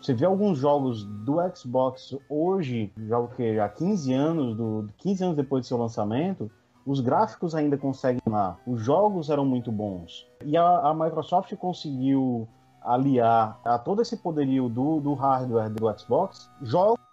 você 0.00 0.14
vê 0.14 0.24
alguns 0.24 0.59
jogos 0.59 1.05
do 1.05 1.37
Xbox 1.55 2.16
hoje, 2.29 2.92
jogo 2.96 3.35
que 3.37 3.59
há 3.59 3.68
15 3.68 4.12
anos, 4.12 4.57
do, 4.57 4.88
15 4.98 5.24
anos 5.24 5.37
depois 5.37 5.64
do 5.64 5.68
seu 5.68 5.79
lançamento, 5.79 6.50
os 6.85 7.00
gráficos 7.00 7.55
ainda 7.55 7.76
conseguem 7.76 8.22
lá, 8.29 8.57
os 8.66 8.81
jogos 8.81 9.29
eram 9.29 9.44
muito 9.44 9.72
bons. 9.72 10.26
E 10.44 10.57
a, 10.57 10.79
a 10.79 10.94
Microsoft 10.94 11.55
conseguiu 11.57 12.48
aliar 12.81 13.61
a 13.64 13.79
todo 13.79 14.00
esse 14.00 14.16
poderio 14.16 14.68
do, 14.68 15.00
do 15.00 15.14
hardware 15.14 15.68
do 15.70 15.98
Xbox 15.98 16.48
jogos 16.62 17.06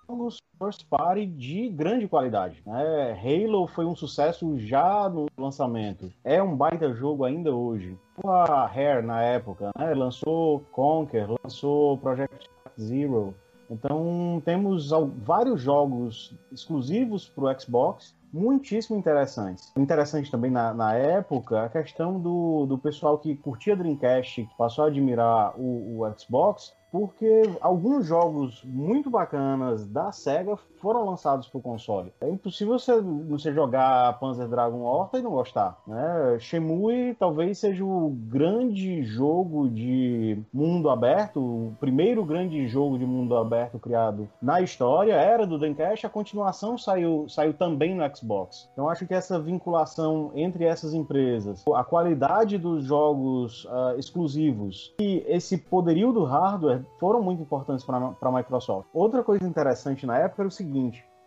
first 0.58 0.86
party 0.90 1.26
de 1.26 1.70
grande 1.70 2.08
qualidade. 2.08 2.62
Né? 2.66 3.20
Halo 3.22 3.68
foi 3.68 3.86
um 3.86 3.96
sucesso 3.96 4.58
já 4.60 5.10
no 5.10 5.28
lançamento. 5.38 6.12
É 6.24 6.42
um 6.42 6.56
baita 6.56 6.94
jogo 6.94 7.26
ainda 7.26 7.54
hoje. 7.54 7.98
A 8.26 8.66
Rare 8.66 9.06
na 9.06 9.22
época 9.22 9.72
né? 9.78 9.94
lançou 9.94 10.62
Conquer, 10.72 11.28
lançou 11.44 11.98
Project 11.98 12.50
Zero. 12.80 13.34
Então 13.70 14.42
temos 14.46 14.92
vários 15.24 15.62
jogos 15.62 16.36
exclusivos 16.52 17.28
para 17.28 17.46
o 17.46 17.60
Xbox 17.60 18.16
muitíssimo 18.34 18.98
interessantes. 18.98 19.72
Interessante 19.78 20.32
também 20.32 20.50
na, 20.50 20.74
na 20.74 20.96
época 20.96 21.64
a 21.64 21.70
questão 21.70 22.20
do, 22.20 22.66
do 22.66 22.78
pessoal 22.78 23.18
que 23.20 23.36
curtia 23.36 23.76
Dreamcast, 23.76 24.44
que 24.44 24.58
passou 24.58 24.86
a 24.86 24.88
admirar 24.88 25.54
o, 25.56 26.00
o 26.02 26.20
Xbox, 26.20 26.74
porque 26.94 27.42
alguns 27.60 28.06
jogos 28.06 28.64
muito 28.64 29.10
bacanas 29.10 29.88
da 29.88 30.12
SEGA 30.12 30.60
foram 30.84 31.06
lançados 31.06 31.48
para 31.48 31.60
o 31.60 31.62
console. 31.62 32.12
É 32.20 32.30
impossível 32.30 32.78
você, 32.78 33.00
você 33.00 33.54
jogar 33.54 34.20
Panzer 34.20 34.50
Dragon 34.50 34.82
Horta 34.82 35.18
e 35.18 35.22
não 35.22 35.32
gostar. 35.32 35.82
Né? 35.88 36.38
Shenmue 36.40 37.16
talvez 37.18 37.58
seja 37.58 37.86
o 37.86 38.10
grande 38.10 39.02
jogo 39.04 39.70
de 39.70 40.38
mundo 40.54 40.90
aberto, 40.90 41.40
o 41.40 41.74
primeiro 41.80 42.26
grande 42.26 42.68
jogo 42.68 43.00
de 43.00 43.06
mundo 43.06 43.38
aberto 43.38 43.80
criado 43.80 44.28
na 44.42 44.60
história, 44.60 45.14
era 45.14 45.48
do 45.48 45.58
Dreamcast, 45.58 46.06
a 46.06 46.10
continuação 46.10 46.78
saiu, 46.78 47.28
saiu 47.30 47.54
também 47.54 47.96
no 47.96 48.04
Xbox. 48.14 48.70
Então 48.74 48.90
acho 48.90 49.08
que 49.08 49.14
essa 49.14 49.40
vinculação 49.40 50.32
entre 50.36 50.66
essas 50.66 50.94
empresas, 50.94 51.64
a 51.74 51.84
qualidade 51.86 52.58
dos 52.58 52.84
jogos 52.84 53.64
uh, 53.66 53.98
exclusivos 53.98 54.94
e 55.00 55.24
esse 55.30 55.58
poderio 55.58 56.12
do 56.12 56.26
hardware 56.26 56.84
foram 57.00 57.22
muito 57.22 57.42
importantes 57.42 57.86
para 57.86 58.14
a 58.22 58.32
Microsoft. 58.34 58.90
Outra 58.94 59.24
coisa 59.24 59.48
interessante 59.48 60.06
na 60.06 60.18
época 60.18 60.42
era 60.42 60.50
o 60.50 60.52
seguinte: 60.52 60.73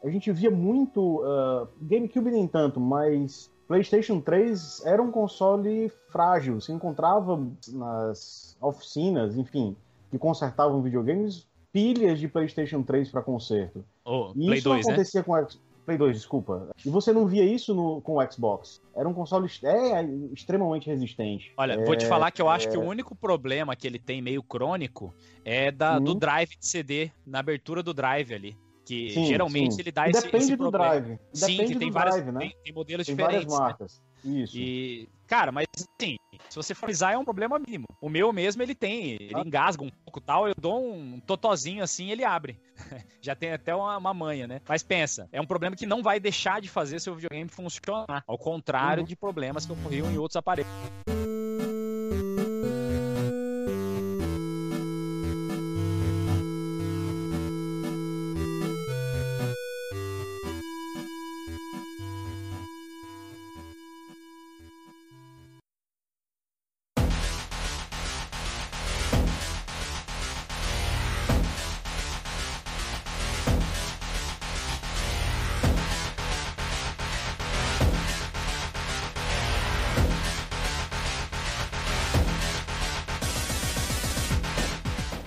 a 0.03 0.11
gente 0.11 0.31
via 0.33 0.51
muito 0.51 1.21
uh, 1.23 1.69
GameCube 1.81 2.31
nem 2.31 2.47
tanto, 2.47 2.79
mas 2.79 3.51
PlayStation 3.67 4.21
3 4.21 4.85
era 4.87 5.03
um 5.03 5.11
console 5.11 5.91
frágil, 6.11 6.61
se 6.61 6.73
encontrava 6.73 7.45
nas 7.69 8.57
oficinas, 8.61 9.37
enfim, 9.37 9.77
que 10.11 10.19
consertavam 10.19 10.83
videogames, 10.83 11.47
pilhas 11.73 12.19
de 12.21 12.29
PlayStation 12.29 12.83
3 12.83 13.11
para 13.11 13.23
conserto. 13.23 13.85
Oh, 14.05 14.33
e 14.37 14.47
Play 14.47 14.59
isso 14.59 14.69
2, 14.69 14.87
né? 14.87 14.93
acontecia 14.93 15.21
né? 15.21 15.25
com 15.25 15.47
Play 15.85 15.99
2, 15.99 16.17
desculpa. 16.17 16.69
E 16.85 16.89
você 16.89 17.13
não 17.13 17.27
via 17.27 17.45
isso 17.45 17.75
no, 17.75 18.01
com 18.01 18.17
o 18.19 18.33
Xbox. 18.33 18.81
Era 18.95 19.09
um 19.09 19.15
console 19.15 19.49
é, 19.63 20.03
extremamente 20.33 20.89
resistente. 20.89 21.53
Olha, 21.57 21.75
é, 21.75 21.85
vou 21.85 21.97
te 21.97 22.07
falar 22.07 22.31
que 22.31 22.43
eu 22.43 22.49
acho 22.49 22.69
é... 22.69 22.71
que 22.73 22.77
o 22.77 22.83
único 22.83 23.15
problema 23.15 23.77
que 23.77 23.87
ele 23.87 23.99
tem 23.99 24.21
meio 24.21 24.43
crônico 24.43 25.15
é 25.45 25.71
da, 25.71 25.99
hum. 25.99 26.05
do 26.05 26.15
drive 26.15 26.57
de 26.57 26.67
CD, 26.67 27.11
na 27.25 27.41
abertura 27.41 27.83
do 27.83 27.95
drive 27.95 28.35
ali. 28.35 28.57
Que 28.87 29.11
sim, 29.11 29.27
geralmente 29.27 29.75
sim. 29.75 29.81
ele 29.81 29.91
dá 29.91 30.07
e 30.07 30.13
esse, 30.13 30.23
depende 30.23 30.45
esse 30.45 30.57
do 30.57 30.71
drive. 30.71 31.19
Sim, 31.33 31.47
depende 31.47 31.73
que 31.73 31.79
tem, 31.81 31.91
várias, 31.91 32.15
drive, 32.15 32.33
né? 32.33 32.39
tem, 32.39 32.57
tem 32.63 32.73
modelos 32.73 33.05
tem 33.05 33.17
diferentes. 33.17 33.45
Várias 33.45 33.53
né? 33.53 33.67
marcas. 33.67 34.03
Né? 34.25 34.43
Isso. 34.43 34.57
E, 34.57 35.09
cara, 35.27 35.51
mas 35.51 35.67
assim, 35.77 36.17
se 36.49 36.57
você 36.57 36.73
frisar 36.73 37.13
é 37.13 37.19
um 37.19 37.25
problema 37.25 37.59
mínimo. 37.59 37.87
O 38.01 38.09
meu 38.09 38.33
mesmo, 38.33 38.63
ele 38.63 38.77
tem, 38.77 39.11
ele 39.11 39.35
ah. 39.35 39.43
engasga 39.45 39.83
um 39.83 39.91
pouco 39.91 40.21
tal, 40.21 40.47
eu 40.47 40.55
dou 40.57 40.95
um 40.95 41.19
totozinho 41.19 41.83
assim 41.83 42.11
ele 42.11 42.25
abre. 42.25 42.61
Já 43.21 43.35
tem 43.35 43.53
até 43.53 43.75
uma, 43.75 43.97
uma 43.97 44.15
manha, 44.15 44.47
né? 44.47 44.61
Mas 44.69 44.85
pensa, 44.85 45.29
é 45.33 45.41
um 45.41 45.47
problema 45.47 45.75
que 45.75 45.85
não 45.85 46.01
vai 46.01 46.21
deixar 46.21 46.61
de 46.61 46.69
fazer 46.69 47.01
seu 47.01 47.15
videogame 47.15 47.51
funcionar. 47.51 48.23
Ao 48.25 48.39
contrário 48.39 49.03
uhum. 49.03 49.07
de 49.07 49.17
problemas 49.17 49.67
que 49.67 49.73
ocorriam 49.73 50.11
em 50.11 50.17
outros 50.17 50.37
aparelhos. 50.37 50.71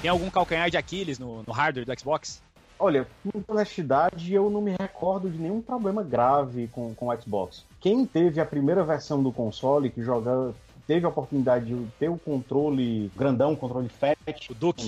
Tem 0.10 0.12
algum 0.12 0.32
calcanhar 0.32 0.72
de 0.72 0.76
Aquiles 0.76 1.20
no, 1.20 1.44
no 1.44 1.54
hardware 1.54 1.86
do 1.86 2.00
Xbox? 2.00 2.42
Olha, 2.80 3.06
com 3.24 3.54
honestidade, 3.54 4.34
eu 4.34 4.50
não 4.50 4.60
me 4.60 4.72
recordo 4.72 5.30
de 5.30 5.38
nenhum 5.38 5.62
problema 5.62 6.02
grave 6.02 6.68
com, 6.70 6.96
com 6.96 7.10
o 7.10 7.22
Xbox. 7.22 7.64
Quem 7.80 8.08
teve 8.08 8.42
a 8.42 8.46
primeira 8.46 8.84
versão 8.84 9.22
do 9.22 9.32
console, 9.32 9.92
que 9.92 10.02
joga, 10.02 10.52
teve 10.90 11.06
a 11.06 11.10
oportunidade 11.10 11.68
de 11.68 11.86
ter 12.00 12.10
o 12.10 12.18
controle 12.18 13.12
grandão, 13.16 13.54
o 13.54 13.56
controle 13.56 13.88
fat, 13.88 14.18
o 14.50 14.56
Duke. 14.56 14.88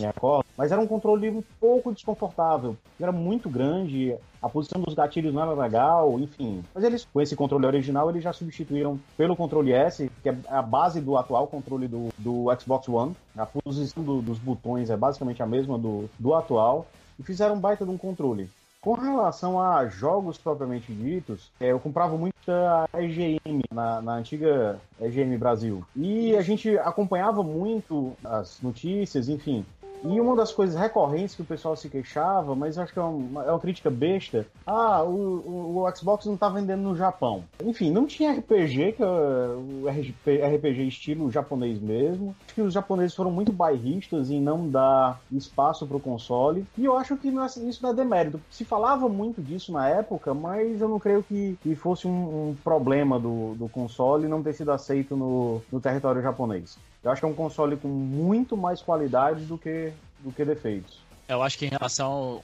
mas 0.58 0.72
era 0.72 0.82
um 0.82 0.88
controle 0.88 1.30
um 1.30 1.44
pouco 1.60 1.94
desconfortável. 1.94 2.76
Era 3.00 3.12
muito 3.12 3.48
grande, 3.48 4.16
a 4.42 4.50
posição 4.50 4.82
dos 4.82 4.96
gatilhos 4.96 5.32
não 5.32 5.44
era 5.44 5.54
legal, 5.54 6.20
enfim. 6.20 6.64
Mas 6.74 6.84
eles, 6.84 7.06
com 7.06 7.22
esse 7.22 7.36
controle 7.36 7.68
original, 7.68 8.10
eles 8.10 8.24
já 8.24 8.34
substituíram 8.34 9.00
pelo 9.16 9.36
controle 9.36 9.74
S, 9.74 10.10
que 10.24 10.30
é 10.30 10.36
a 10.48 10.64
base 10.64 11.00
do 11.00 11.16
atual 11.16 11.46
controle 11.46 11.88
do, 11.88 12.10
do 12.18 12.46
Xbox 12.60 12.90
One. 12.90 13.16
A 13.38 13.46
posição 13.46 14.04
do, 14.04 14.24
dos 14.24 14.40
botões 14.40 14.90
é 14.90 14.98
basicamente 14.98 15.44
a 15.44 15.46
mesma 15.46 15.78
do, 15.78 16.10
do 16.18 16.34
atual. 16.34 16.88
E 17.20 17.24
fizeram 17.24 17.54
um 17.54 17.60
baita 17.60 17.86
de 17.86 17.92
um 17.92 17.98
controle. 17.98 18.50
Com 18.82 18.94
relação 18.94 19.62
a 19.62 19.86
jogos 19.86 20.40
propriamente 20.40 20.92
ditos, 20.92 21.52
é, 21.60 21.72
eu 21.72 21.80
comprava 21.80 22.18
muito 22.18 22.34
a 22.50 22.88
EGM, 23.00 23.62
na, 23.72 24.02
na, 24.02 24.14
antiga 24.14 24.82
EGM 25.00 25.38
Brasil. 25.38 25.86
E 25.96 26.36
a 26.36 26.42
gente 26.42 26.76
acompanhava 26.80 27.44
muito 27.44 28.18
as 28.24 28.60
notícias, 28.60 29.30
enfim. 29.30 29.64
E 30.04 30.20
uma 30.20 30.36
das 30.36 30.52
coisas 30.52 30.76
recorrentes 30.76 31.36
que 31.36 31.44
o 31.44 31.46
pessoal 31.46 31.76
se 31.76 31.88
queixava, 31.88 32.56
mas 32.56 32.78
acho 32.78 32.92
que 32.92 32.98
é 32.98 33.04
uma, 33.04 33.44
é 33.44 33.52
uma 33.52 33.60
crítica 33.60 33.90
besta, 33.90 34.48
ah, 34.66 35.04
o, 35.04 35.10
o, 35.10 35.84
o, 35.84 35.96
Xbox 35.96 36.26
não 36.26 36.36
tá 36.36 36.50
vendendo 36.50 36.82
no 36.82 36.96
Japão. 36.96 37.44
Enfim, 37.64 37.92
não 37.92 38.08
tinha 38.08 38.32
RPG, 38.32 38.94
que 38.94 39.04
o 39.04 39.86
RPG 39.88 40.88
estilo 40.88 41.30
japonês 41.30 41.80
mesmo. 41.80 42.36
Acho 42.46 42.56
que 42.56 42.62
os 42.62 42.74
japoneses 42.74 43.16
foram 43.16 43.32
muito 43.32 43.52
bairristas 43.52 44.32
em 44.32 44.42
não 44.42 44.68
dar 44.68 45.22
espaço 45.32 45.86
pro 45.86 46.00
console. 46.00 46.66
E 46.78 46.86
eu 46.86 46.98
acho 46.98 47.16
que 47.18 47.28
é, 47.28 47.46
isso 47.70 47.84
não 47.84 47.92
é 47.92 47.94
demérito. 47.94 48.42
Se 48.50 48.66
falava 48.66 49.08
muito 49.08 49.42
disso 49.42 49.72
na 49.72 49.88
época, 49.88 50.34
mas 50.34 50.82
eu 50.82 50.90
não 50.90 51.00
creio 51.00 51.22
que, 51.22 51.58
que 51.62 51.76
fosse 51.76 52.08
um, 52.08 52.50
um 52.50 52.56
problema 52.64 53.20
do, 53.20 53.54
do 53.54 53.70
console 53.70 54.28
não 54.28 54.42
ter 54.42 54.54
sido 54.54 54.72
aceito 54.72 55.16
no, 55.16 55.62
no 55.72 55.80
território 55.80 56.22
japonês. 56.22 56.78
Eu 57.04 57.12
acho 57.12 57.22
que 57.22 57.26
é 57.26 57.30
um 57.30 57.34
console 57.34 57.76
com 57.78 57.88
muito 57.88 58.56
mais 58.56 58.82
qualidade 58.82 59.46
do 59.46 59.58
que, 59.58 59.92
do 60.20 60.32
que 60.32 60.46
defeitos. 60.46 61.02
Eu 61.28 61.42
acho 61.42 61.58
que 61.58 61.66
em 61.66 61.70
relação 61.70 62.12
ao 62.12 62.42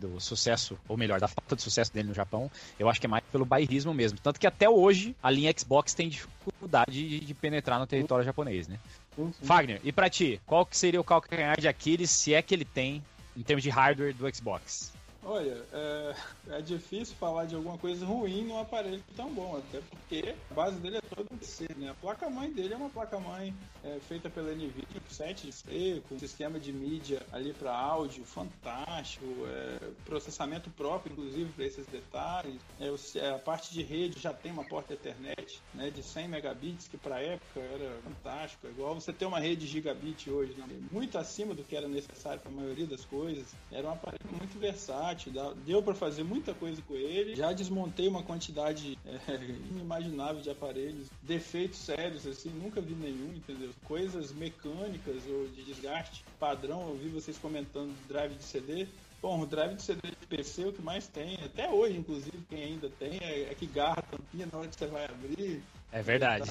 do 0.00 0.18
sucesso, 0.18 0.78
ou 0.88 0.96
melhor, 0.96 1.20
da 1.20 1.28
falta 1.28 1.54
de 1.54 1.60
sucesso 1.60 1.92
dele 1.92 2.08
no 2.08 2.14
Japão, 2.14 2.50
eu 2.78 2.88
acho 2.88 2.98
que 2.98 3.06
é 3.06 3.08
mais 3.08 3.22
pelo 3.30 3.44
bairrismo 3.44 3.92
mesmo. 3.92 4.18
Tanto 4.22 4.40
que 4.40 4.46
até 4.46 4.68
hoje 4.68 5.14
a 5.22 5.30
linha 5.30 5.52
Xbox 5.56 5.92
tem 5.92 6.08
dificuldade 6.08 7.20
de, 7.20 7.34
penetrar 7.34 7.78
no 7.78 7.86
território 7.86 8.24
japonês, 8.24 8.66
né? 8.66 8.78
Sim, 9.14 9.32
sim. 9.38 9.46
Fagner, 9.46 9.80
e 9.84 9.92
pra 9.92 10.08
ti, 10.08 10.40
qual 10.46 10.64
que 10.64 10.76
seria 10.76 11.00
o 11.00 11.04
calcanhar 11.04 11.60
de 11.60 11.68
Aquiles, 11.68 12.10
se 12.10 12.32
é 12.32 12.40
que 12.40 12.54
ele 12.54 12.64
tem, 12.64 13.02
em 13.36 13.42
termos 13.42 13.62
de 13.62 13.68
hardware 13.68 14.14
do 14.14 14.34
Xbox? 14.34 14.92
Olha, 15.24 15.64
é, 15.72 16.14
é, 16.50 16.60
difícil 16.60 17.14
falar 17.14 17.44
de 17.44 17.54
alguma 17.54 17.78
coisa 17.78 18.04
ruim 18.04 18.44
num 18.44 18.58
aparelho 18.58 19.02
tão 19.16 19.32
bom, 19.32 19.56
até 19.56 19.80
porque 19.80 20.34
a 20.50 20.54
base 20.54 20.76
dele 20.80 20.96
é 20.96 21.00
toda 21.00 21.28
C, 21.44 21.68
né? 21.76 21.90
A 21.90 21.94
placa-mãe 21.94 22.50
dele 22.50 22.74
é 22.74 22.76
uma 22.76 22.90
placa-mãe 22.90 23.54
é, 23.84 24.00
feita 24.00 24.28
pela 24.28 24.52
NVIDIA, 24.52 25.00
7 25.08 25.46
de 25.46 25.52
C, 25.52 26.02
com 26.08 26.18
sistema 26.18 26.58
de 26.58 26.72
mídia 26.72 27.22
ali 27.30 27.52
para 27.52 27.72
áudio 27.72 28.24
fantástico, 28.24 29.24
é, 29.46 29.90
processamento 30.04 30.70
próprio, 30.70 31.12
inclusive, 31.12 31.52
para 31.52 31.64
esses 31.66 31.86
detalhes. 31.86 32.60
É, 32.80 33.18
é, 33.18 33.30
a 33.30 33.38
parte 33.38 33.72
de 33.72 33.82
rede 33.82 34.18
já 34.18 34.32
tem 34.32 34.50
uma 34.50 34.64
porta 34.64 34.94
Ethernet 34.94 35.60
né, 35.72 35.90
de 35.90 36.02
100 36.02 36.28
megabits, 36.28 36.88
que 36.88 36.96
para 36.96 37.20
época 37.20 37.60
era 37.60 37.96
fantástico. 38.02 38.66
É 38.66 38.70
igual 38.70 38.94
você 38.96 39.12
ter 39.12 39.26
uma 39.26 39.38
rede 39.38 39.68
gigabit 39.68 40.28
hoje, 40.28 40.54
né? 40.54 40.66
muito 40.90 41.16
acima 41.16 41.54
do 41.54 41.62
que 41.62 41.76
era 41.76 41.86
necessário 41.86 42.40
para 42.40 42.50
a 42.50 42.54
maioria 42.54 42.86
das 42.86 43.04
coisas. 43.04 43.54
Era 43.70 43.86
um 43.86 43.92
aparelho 43.92 44.30
muito 44.36 44.58
versátil 44.58 45.11
deu 45.64 45.82
para 45.82 45.94
fazer 45.94 46.24
muita 46.24 46.54
coisa 46.54 46.80
com 46.82 46.94
ele. 46.94 47.34
Já 47.34 47.52
desmontei 47.52 48.08
uma 48.08 48.22
quantidade 48.22 48.98
é, 49.06 49.34
inimaginável 49.70 50.42
de 50.42 50.50
aparelhos, 50.50 51.08
defeitos 51.22 51.78
sérios, 51.78 52.26
assim, 52.26 52.50
nunca 52.50 52.80
vi 52.80 52.94
nenhum, 52.94 53.34
entendeu? 53.34 53.70
Coisas 53.84 54.32
mecânicas 54.32 55.22
ou 55.28 55.48
de 55.48 55.62
desgaste 55.64 56.24
padrão, 56.38 56.88
eu 56.88 56.96
vi 56.96 57.08
vocês 57.08 57.38
comentando 57.38 57.94
drive 58.08 58.34
de 58.34 58.42
CD. 58.42 58.86
Bom, 59.20 59.40
o 59.40 59.46
drive 59.46 59.76
de 59.76 59.82
CD 59.82 60.10
de 60.10 60.26
PC 60.26 60.62
é 60.62 60.66
o 60.66 60.72
que 60.72 60.82
mais 60.82 61.06
tem, 61.06 61.38
até 61.44 61.70
hoje, 61.70 61.96
inclusive, 61.96 62.36
quem 62.50 62.64
ainda 62.64 62.90
tem, 62.90 63.18
é, 63.22 63.42
é 63.42 63.54
que 63.54 63.66
garra 63.66 63.98
a 63.98 64.02
tampinha 64.02 64.48
na 64.50 64.58
hora 64.58 64.68
que 64.68 64.74
você 64.74 64.86
vai 64.86 65.04
abrir. 65.04 65.62
É 65.92 66.00
verdade. 66.00 66.48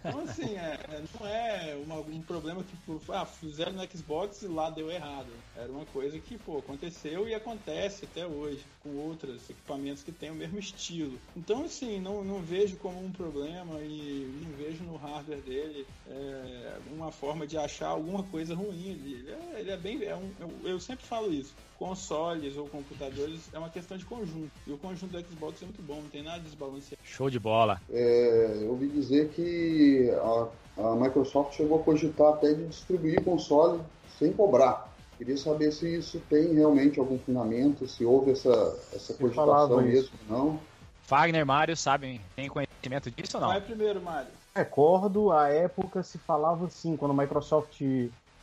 Então, 0.00 0.20
assim, 0.20 0.56
é, 0.56 0.78
é, 0.90 1.02
não 1.14 1.28
é 1.28 1.76
uma, 1.84 1.96
um 1.96 2.22
problema 2.22 2.62
que 2.62 2.74
tipo, 2.74 3.00
ah, 3.12 3.26
fizeram 3.26 3.72
no 3.72 3.86
Xbox 3.86 4.42
e 4.42 4.46
lá 4.46 4.70
deu 4.70 4.90
errado. 4.90 5.28
Era 5.54 5.70
uma 5.70 5.84
coisa 5.86 6.18
que, 6.18 6.38
pô, 6.38 6.58
aconteceu 6.58 7.28
e 7.28 7.34
acontece 7.34 8.06
até 8.06 8.26
hoje 8.26 8.64
com 8.82 8.96
outros 8.96 9.48
equipamentos 9.50 10.02
que 10.02 10.10
têm 10.10 10.30
o 10.30 10.34
mesmo 10.34 10.58
estilo. 10.58 11.18
Então, 11.36 11.64
assim, 11.64 12.00
não, 12.00 12.24
não 12.24 12.40
vejo 12.40 12.76
como 12.76 13.04
um 13.04 13.12
problema 13.12 13.78
e 13.80 14.40
não 14.42 14.56
vejo 14.56 14.82
no 14.84 14.96
hardware 14.96 15.42
dele 15.42 15.86
é, 16.08 16.78
uma 16.90 17.12
forma 17.12 17.46
de 17.46 17.58
achar 17.58 17.88
alguma 17.88 18.22
coisa 18.24 18.54
ruim 18.54 18.92
ali. 18.92 19.12
Ele 19.14 19.30
é, 19.30 19.60
ele 19.60 19.70
é 19.70 19.76
bem. 19.76 20.02
É 20.04 20.16
um, 20.16 20.30
eu, 20.40 20.70
eu 20.70 20.80
sempre 20.80 21.04
falo 21.04 21.32
isso 21.32 21.54
consoles 21.82 22.56
ou 22.56 22.68
computadores 22.68 23.40
é 23.52 23.58
uma 23.58 23.68
questão 23.68 23.96
de 23.96 24.04
conjunto. 24.04 24.52
E 24.64 24.72
o 24.72 24.78
conjunto 24.78 25.10
do 25.10 25.28
Xbox 25.28 25.60
é 25.62 25.64
muito 25.64 25.82
bom, 25.82 25.96
não 25.96 26.08
tem 26.08 26.22
nada 26.22 26.38
desbalanceado. 26.38 27.02
Show 27.02 27.28
de 27.28 27.40
bola. 27.40 27.80
É, 27.90 28.58
eu 28.60 28.70
ouvi 28.70 28.86
dizer 28.86 29.30
que 29.30 30.08
a, 30.12 30.48
a, 30.80 30.94
Microsoft 30.94 31.56
chegou 31.56 31.80
a 31.80 31.82
cogitar 31.82 32.34
até 32.34 32.54
de 32.54 32.68
distribuir 32.68 33.24
console 33.24 33.80
sem 34.16 34.32
cobrar. 34.32 34.94
Queria 35.18 35.36
saber 35.36 35.72
se 35.72 35.96
isso 35.96 36.22
tem 36.30 36.54
realmente 36.54 37.00
algum 37.00 37.18
fundamento, 37.18 37.88
se 37.88 38.04
houve 38.04 38.30
essa, 38.30 38.78
essa 38.94 39.14
cogitação 39.14 39.82
mesmo 39.82 40.12
ou 40.30 40.36
não. 40.36 40.60
Wagner, 41.08 41.44
Mário, 41.44 41.76
sabem, 41.76 42.20
tem 42.36 42.48
conhecimento 42.48 43.10
disso 43.10 43.38
ou 43.38 43.40
não? 43.40 43.48
Vai 43.48 43.60
primeiro, 43.60 44.00
Mário. 44.00 44.30
Recordo, 44.54 45.32
a 45.32 45.48
época 45.48 46.02
se 46.04 46.16
falava 46.18 46.66
assim, 46.66 46.96
quando 46.96 47.10
a 47.10 47.22
Microsoft 47.22 47.80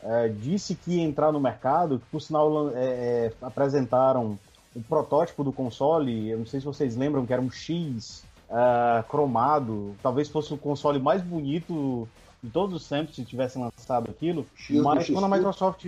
é, 0.03 0.29
disse 0.29 0.75
que 0.75 0.91
ia 0.91 1.03
entrar 1.03 1.31
no 1.31 1.39
mercado, 1.39 1.99
que 1.99 2.05
por 2.05 2.21
sinal 2.21 2.69
é, 2.71 2.83
é, 2.83 3.33
apresentaram 3.41 4.39
o 4.75 4.81
protótipo 4.81 5.43
do 5.43 5.51
console, 5.51 6.29
eu 6.29 6.37
não 6.37 6.45
sei 6.45 6.59
se 6.59 6.65
vocês 6.65 6.95
lembram, 6.95 7.25
que 7.25 7.33
era 7.33 7.41
um 7.41 7.49
X 7.49 8.23
uh, 8.49 9.03
cromado, 9.09 9.95
talvez 10.01 10.29
fosse 10.29 10.53
o 10.53 10.57
console 10.57 10.99
mais 10.99 11.21
bonito 11.21 12.07
de 12.41 12.49
todos 12.49 12.75
os 12.75 12.87
tempos 12.87 13.15
se 13.15 13.25
tivessem 13.25 13.61
lançado 13.61 14.09
aquilo, 14.09 14.45
X 14.55 14.81
mas 14.81 15.09
quando 15.09 15.25
a 15.25 15.29
Microsoft 15.29 15.85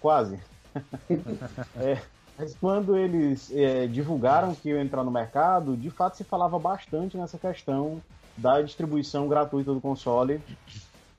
quase. 0.00 0.38
é, 1.76 2.00
mas 2.38 2.56
quando 2.56 2.96
eles 2.96 3.50
é, 3.52 3.86
divulgaram 3.86 4.54
que 4.54 4.70
ia 4.70 4.80
entrar 4.80 5.04
no 5.04 5.10
mercado, 5.10 5.76
de 5.76 5.90
fato 5.90 6.16
se 6.16 6.24
falava 6.24 6.58
bastante 6.58 7.16
nessa 7.16 7.36
questão 7.36 8.00
da 8.36 8.62
distribuição 8.62 9.28
gratuita 9.28 9.74
do 9.74 9.80
console 9.80 10.40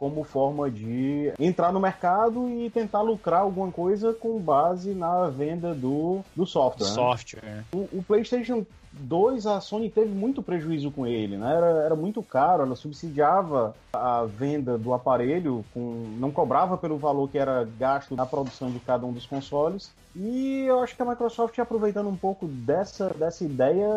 como 0.01 0.23
forma 0.23 0.67
de 0.67 1.31
entrar 1.39 1.71
no 1.71 1.79
mercado 1.79 2.49
e 2.49 2.71
tentar 2.71 3.01
lucrar 3.01 3.41
alguma 3.41 3.71
coisa 3.71 4.11
com 4.11 4.39
base 4.39 4.95
na 4.95 5.27
venda 5.27 5.75
do, 5.75 6.21
do 6.35 6.43
software. 6.43 6.87
Né? 6.87 6.93
Software. 6.95 7.43
Né? 7.43 7.63
O, 7.71 7.87
o, 7.99 8.03
PlayStation 8.07 8.65
2, 8.93 9.45
a 9.45 9.61
Sony 9.61 9.91
teve 9.91 10.09
muito 10.09 10.41
prejuízo 10.41 10.89
com 10.89 11.05
ele, 11.05 11.37
né? 11.37 11.55
Era, 11.55 11.67
era 11.83 11.95
muito 11.95 12.23
caro, 12.23 12.63
ela 12.63 12.75
subsidiava 12.75 13.75
a 13.93 14.25
venda 14.25 14.75
do 14.75 14.91
aparelho, 14.91 15.63
com, 15.71 16.15
não 16.17 16.31
cobrava 16.31 16.79
pelo 16.79 16.97
valor 16.97 17.29
que 17.29 17.37
era 17.37 17.63
gasto 17.77 18.15
na 18.15 18.25
produção 18.25 18.71
de 18.71 18.79
cada 18.79 19.05
um 19.05 19.13
dos 19.13 19.27
consoles. 19.27 19.91
E 20.15 20.63
eu 20.67 20.79
acho 20.79 20.95
que 20.95 21.01
a 21.03 21.05
Microsoft, 21.05 21.59
aproveitando 21.59 22.09
um 22.09 22.17
pouco 22.17 22.47
dessa, 22.47 23.09
dessa 23.11 23.43
ideia, 23.43 23.87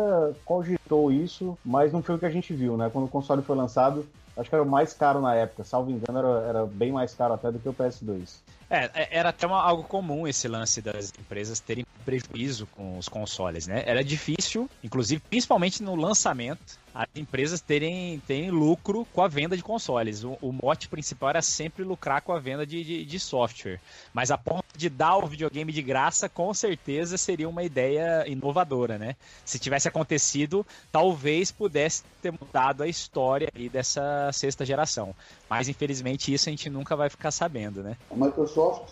cogitou 0.45 1.11
isso, 1.11 1.57
mas 1.65 1.91
não 1.91 2.03
foi 2.03 2.13
o 2.13 2.19
que 2.19 2.27
a 2.27 2.31
gente 2.31 2.53
viu, 2.53 2.77
né? 2.77 2.91
Quando 2.93 3.05
o 3.05 3.09
console 3.09 3.41
foi 3.41 3.55
lançado, 3.55 4.05
Acho 4.37 4.49
que 4.49 4.55
era 4.55 4.63
o 4.63 4.67
mais 4.67 4.93
caro 4.93 5.21
na 5.21 5.33
época, 5.33 5.63
salvo 5.63 5.91
engano, 5.91 6.19
era, 6.19 6.47
era 6.47 6.65
bem 6.65 6.91
mais 6.91 7.13
caro 7.13 7.33
até 7.33 7.51
do 7.51 7.59
que 7.59 7.69
o 7.69 7.73
PS2. 7.73 8.39
É, 8.69 8.89
é, 8.93 9.07
era 9.11 9.29
até 9.29 9.45
uma, 9.45 9.61
algo 9.61 9.83
comum 9.83 10.27
esse 10.27 10.47
lance 10.47 10.81
das 10.81 11.13
empresas 11.19 11.59
terem 11.59 11.85
prejuízo 12.03 12.67
com 12.67 12.97
os 12.97 13.07
consoles, 13.07 13.67
né? 13.67 13.83
Era 13.85 14.03
difícil, 14.03 14.69
inclusive, 14.83 15.21
principalmente 15.29 15.83
no 15.83 15.95
lançamento, 15.95 16.79
as 16.95 17.09
empresas 17.13 17.59
terem, 17.59 18.21
terem 18.25 18.49
lucro 18.49 19.05
com 19.11 19.21
a 19.21 19.27
venda 19.27 19.57
de 19.57 19.61
consoles. 19.61 20.23
O, 20.23 20.37
o 20.41 20.53
mote 20.53 20.87
principal 20.87 21.31
era 21.31 21.41
sempre 21.41 21.83
lucrar 21.83 22.21
com 22.21 22.31
a 22.31 22.39
venda 22.39 22.65
de, 22.65 22.81
de, 22.85 23.03
de, 23.03 23.19
software. 23.19 23.81
Mas 24.13 24.31
a 24.31 24.37
ponto 24.37 24.63
de 24.77 24.87
dar 24.87 25.17
o 25.17 25.27
videogame 25.27 25.73
de 25.73 25.81
graça, 25.81 26.29
com 26.29 26.53
certeza 26.53 27.17
seria 27.17 27.49
uma 27.49 27.63
ideia 27.63 28.25
inovadora, 28.27 28.97
né? 28.97 29.17
Se 29.43 29.59
tivesse 29.59 29.89
acontecido, 29.89 30.65
talvez 30.89 31.51
pudesse 31.51 32.03
ter 32.21 32.31
mudado 32.31 32.81
a 32.81 32.87
história 32.87 33.49
aí 33.53 33.67
dessa 33.67 34.31
sexta 34.31 34.65
geração. 34.65 35.13
Mas 35.49 35.67
infelizmente 35.67 36.33
isso 36.33 36.47
a 36.47 36.51
gente 36.51 36.69
nunca 36.69 36.95
vai 36.95 37.09
ficar 37.09 37.31
sabendo, 37.31 37.83
né? 37.83 37.97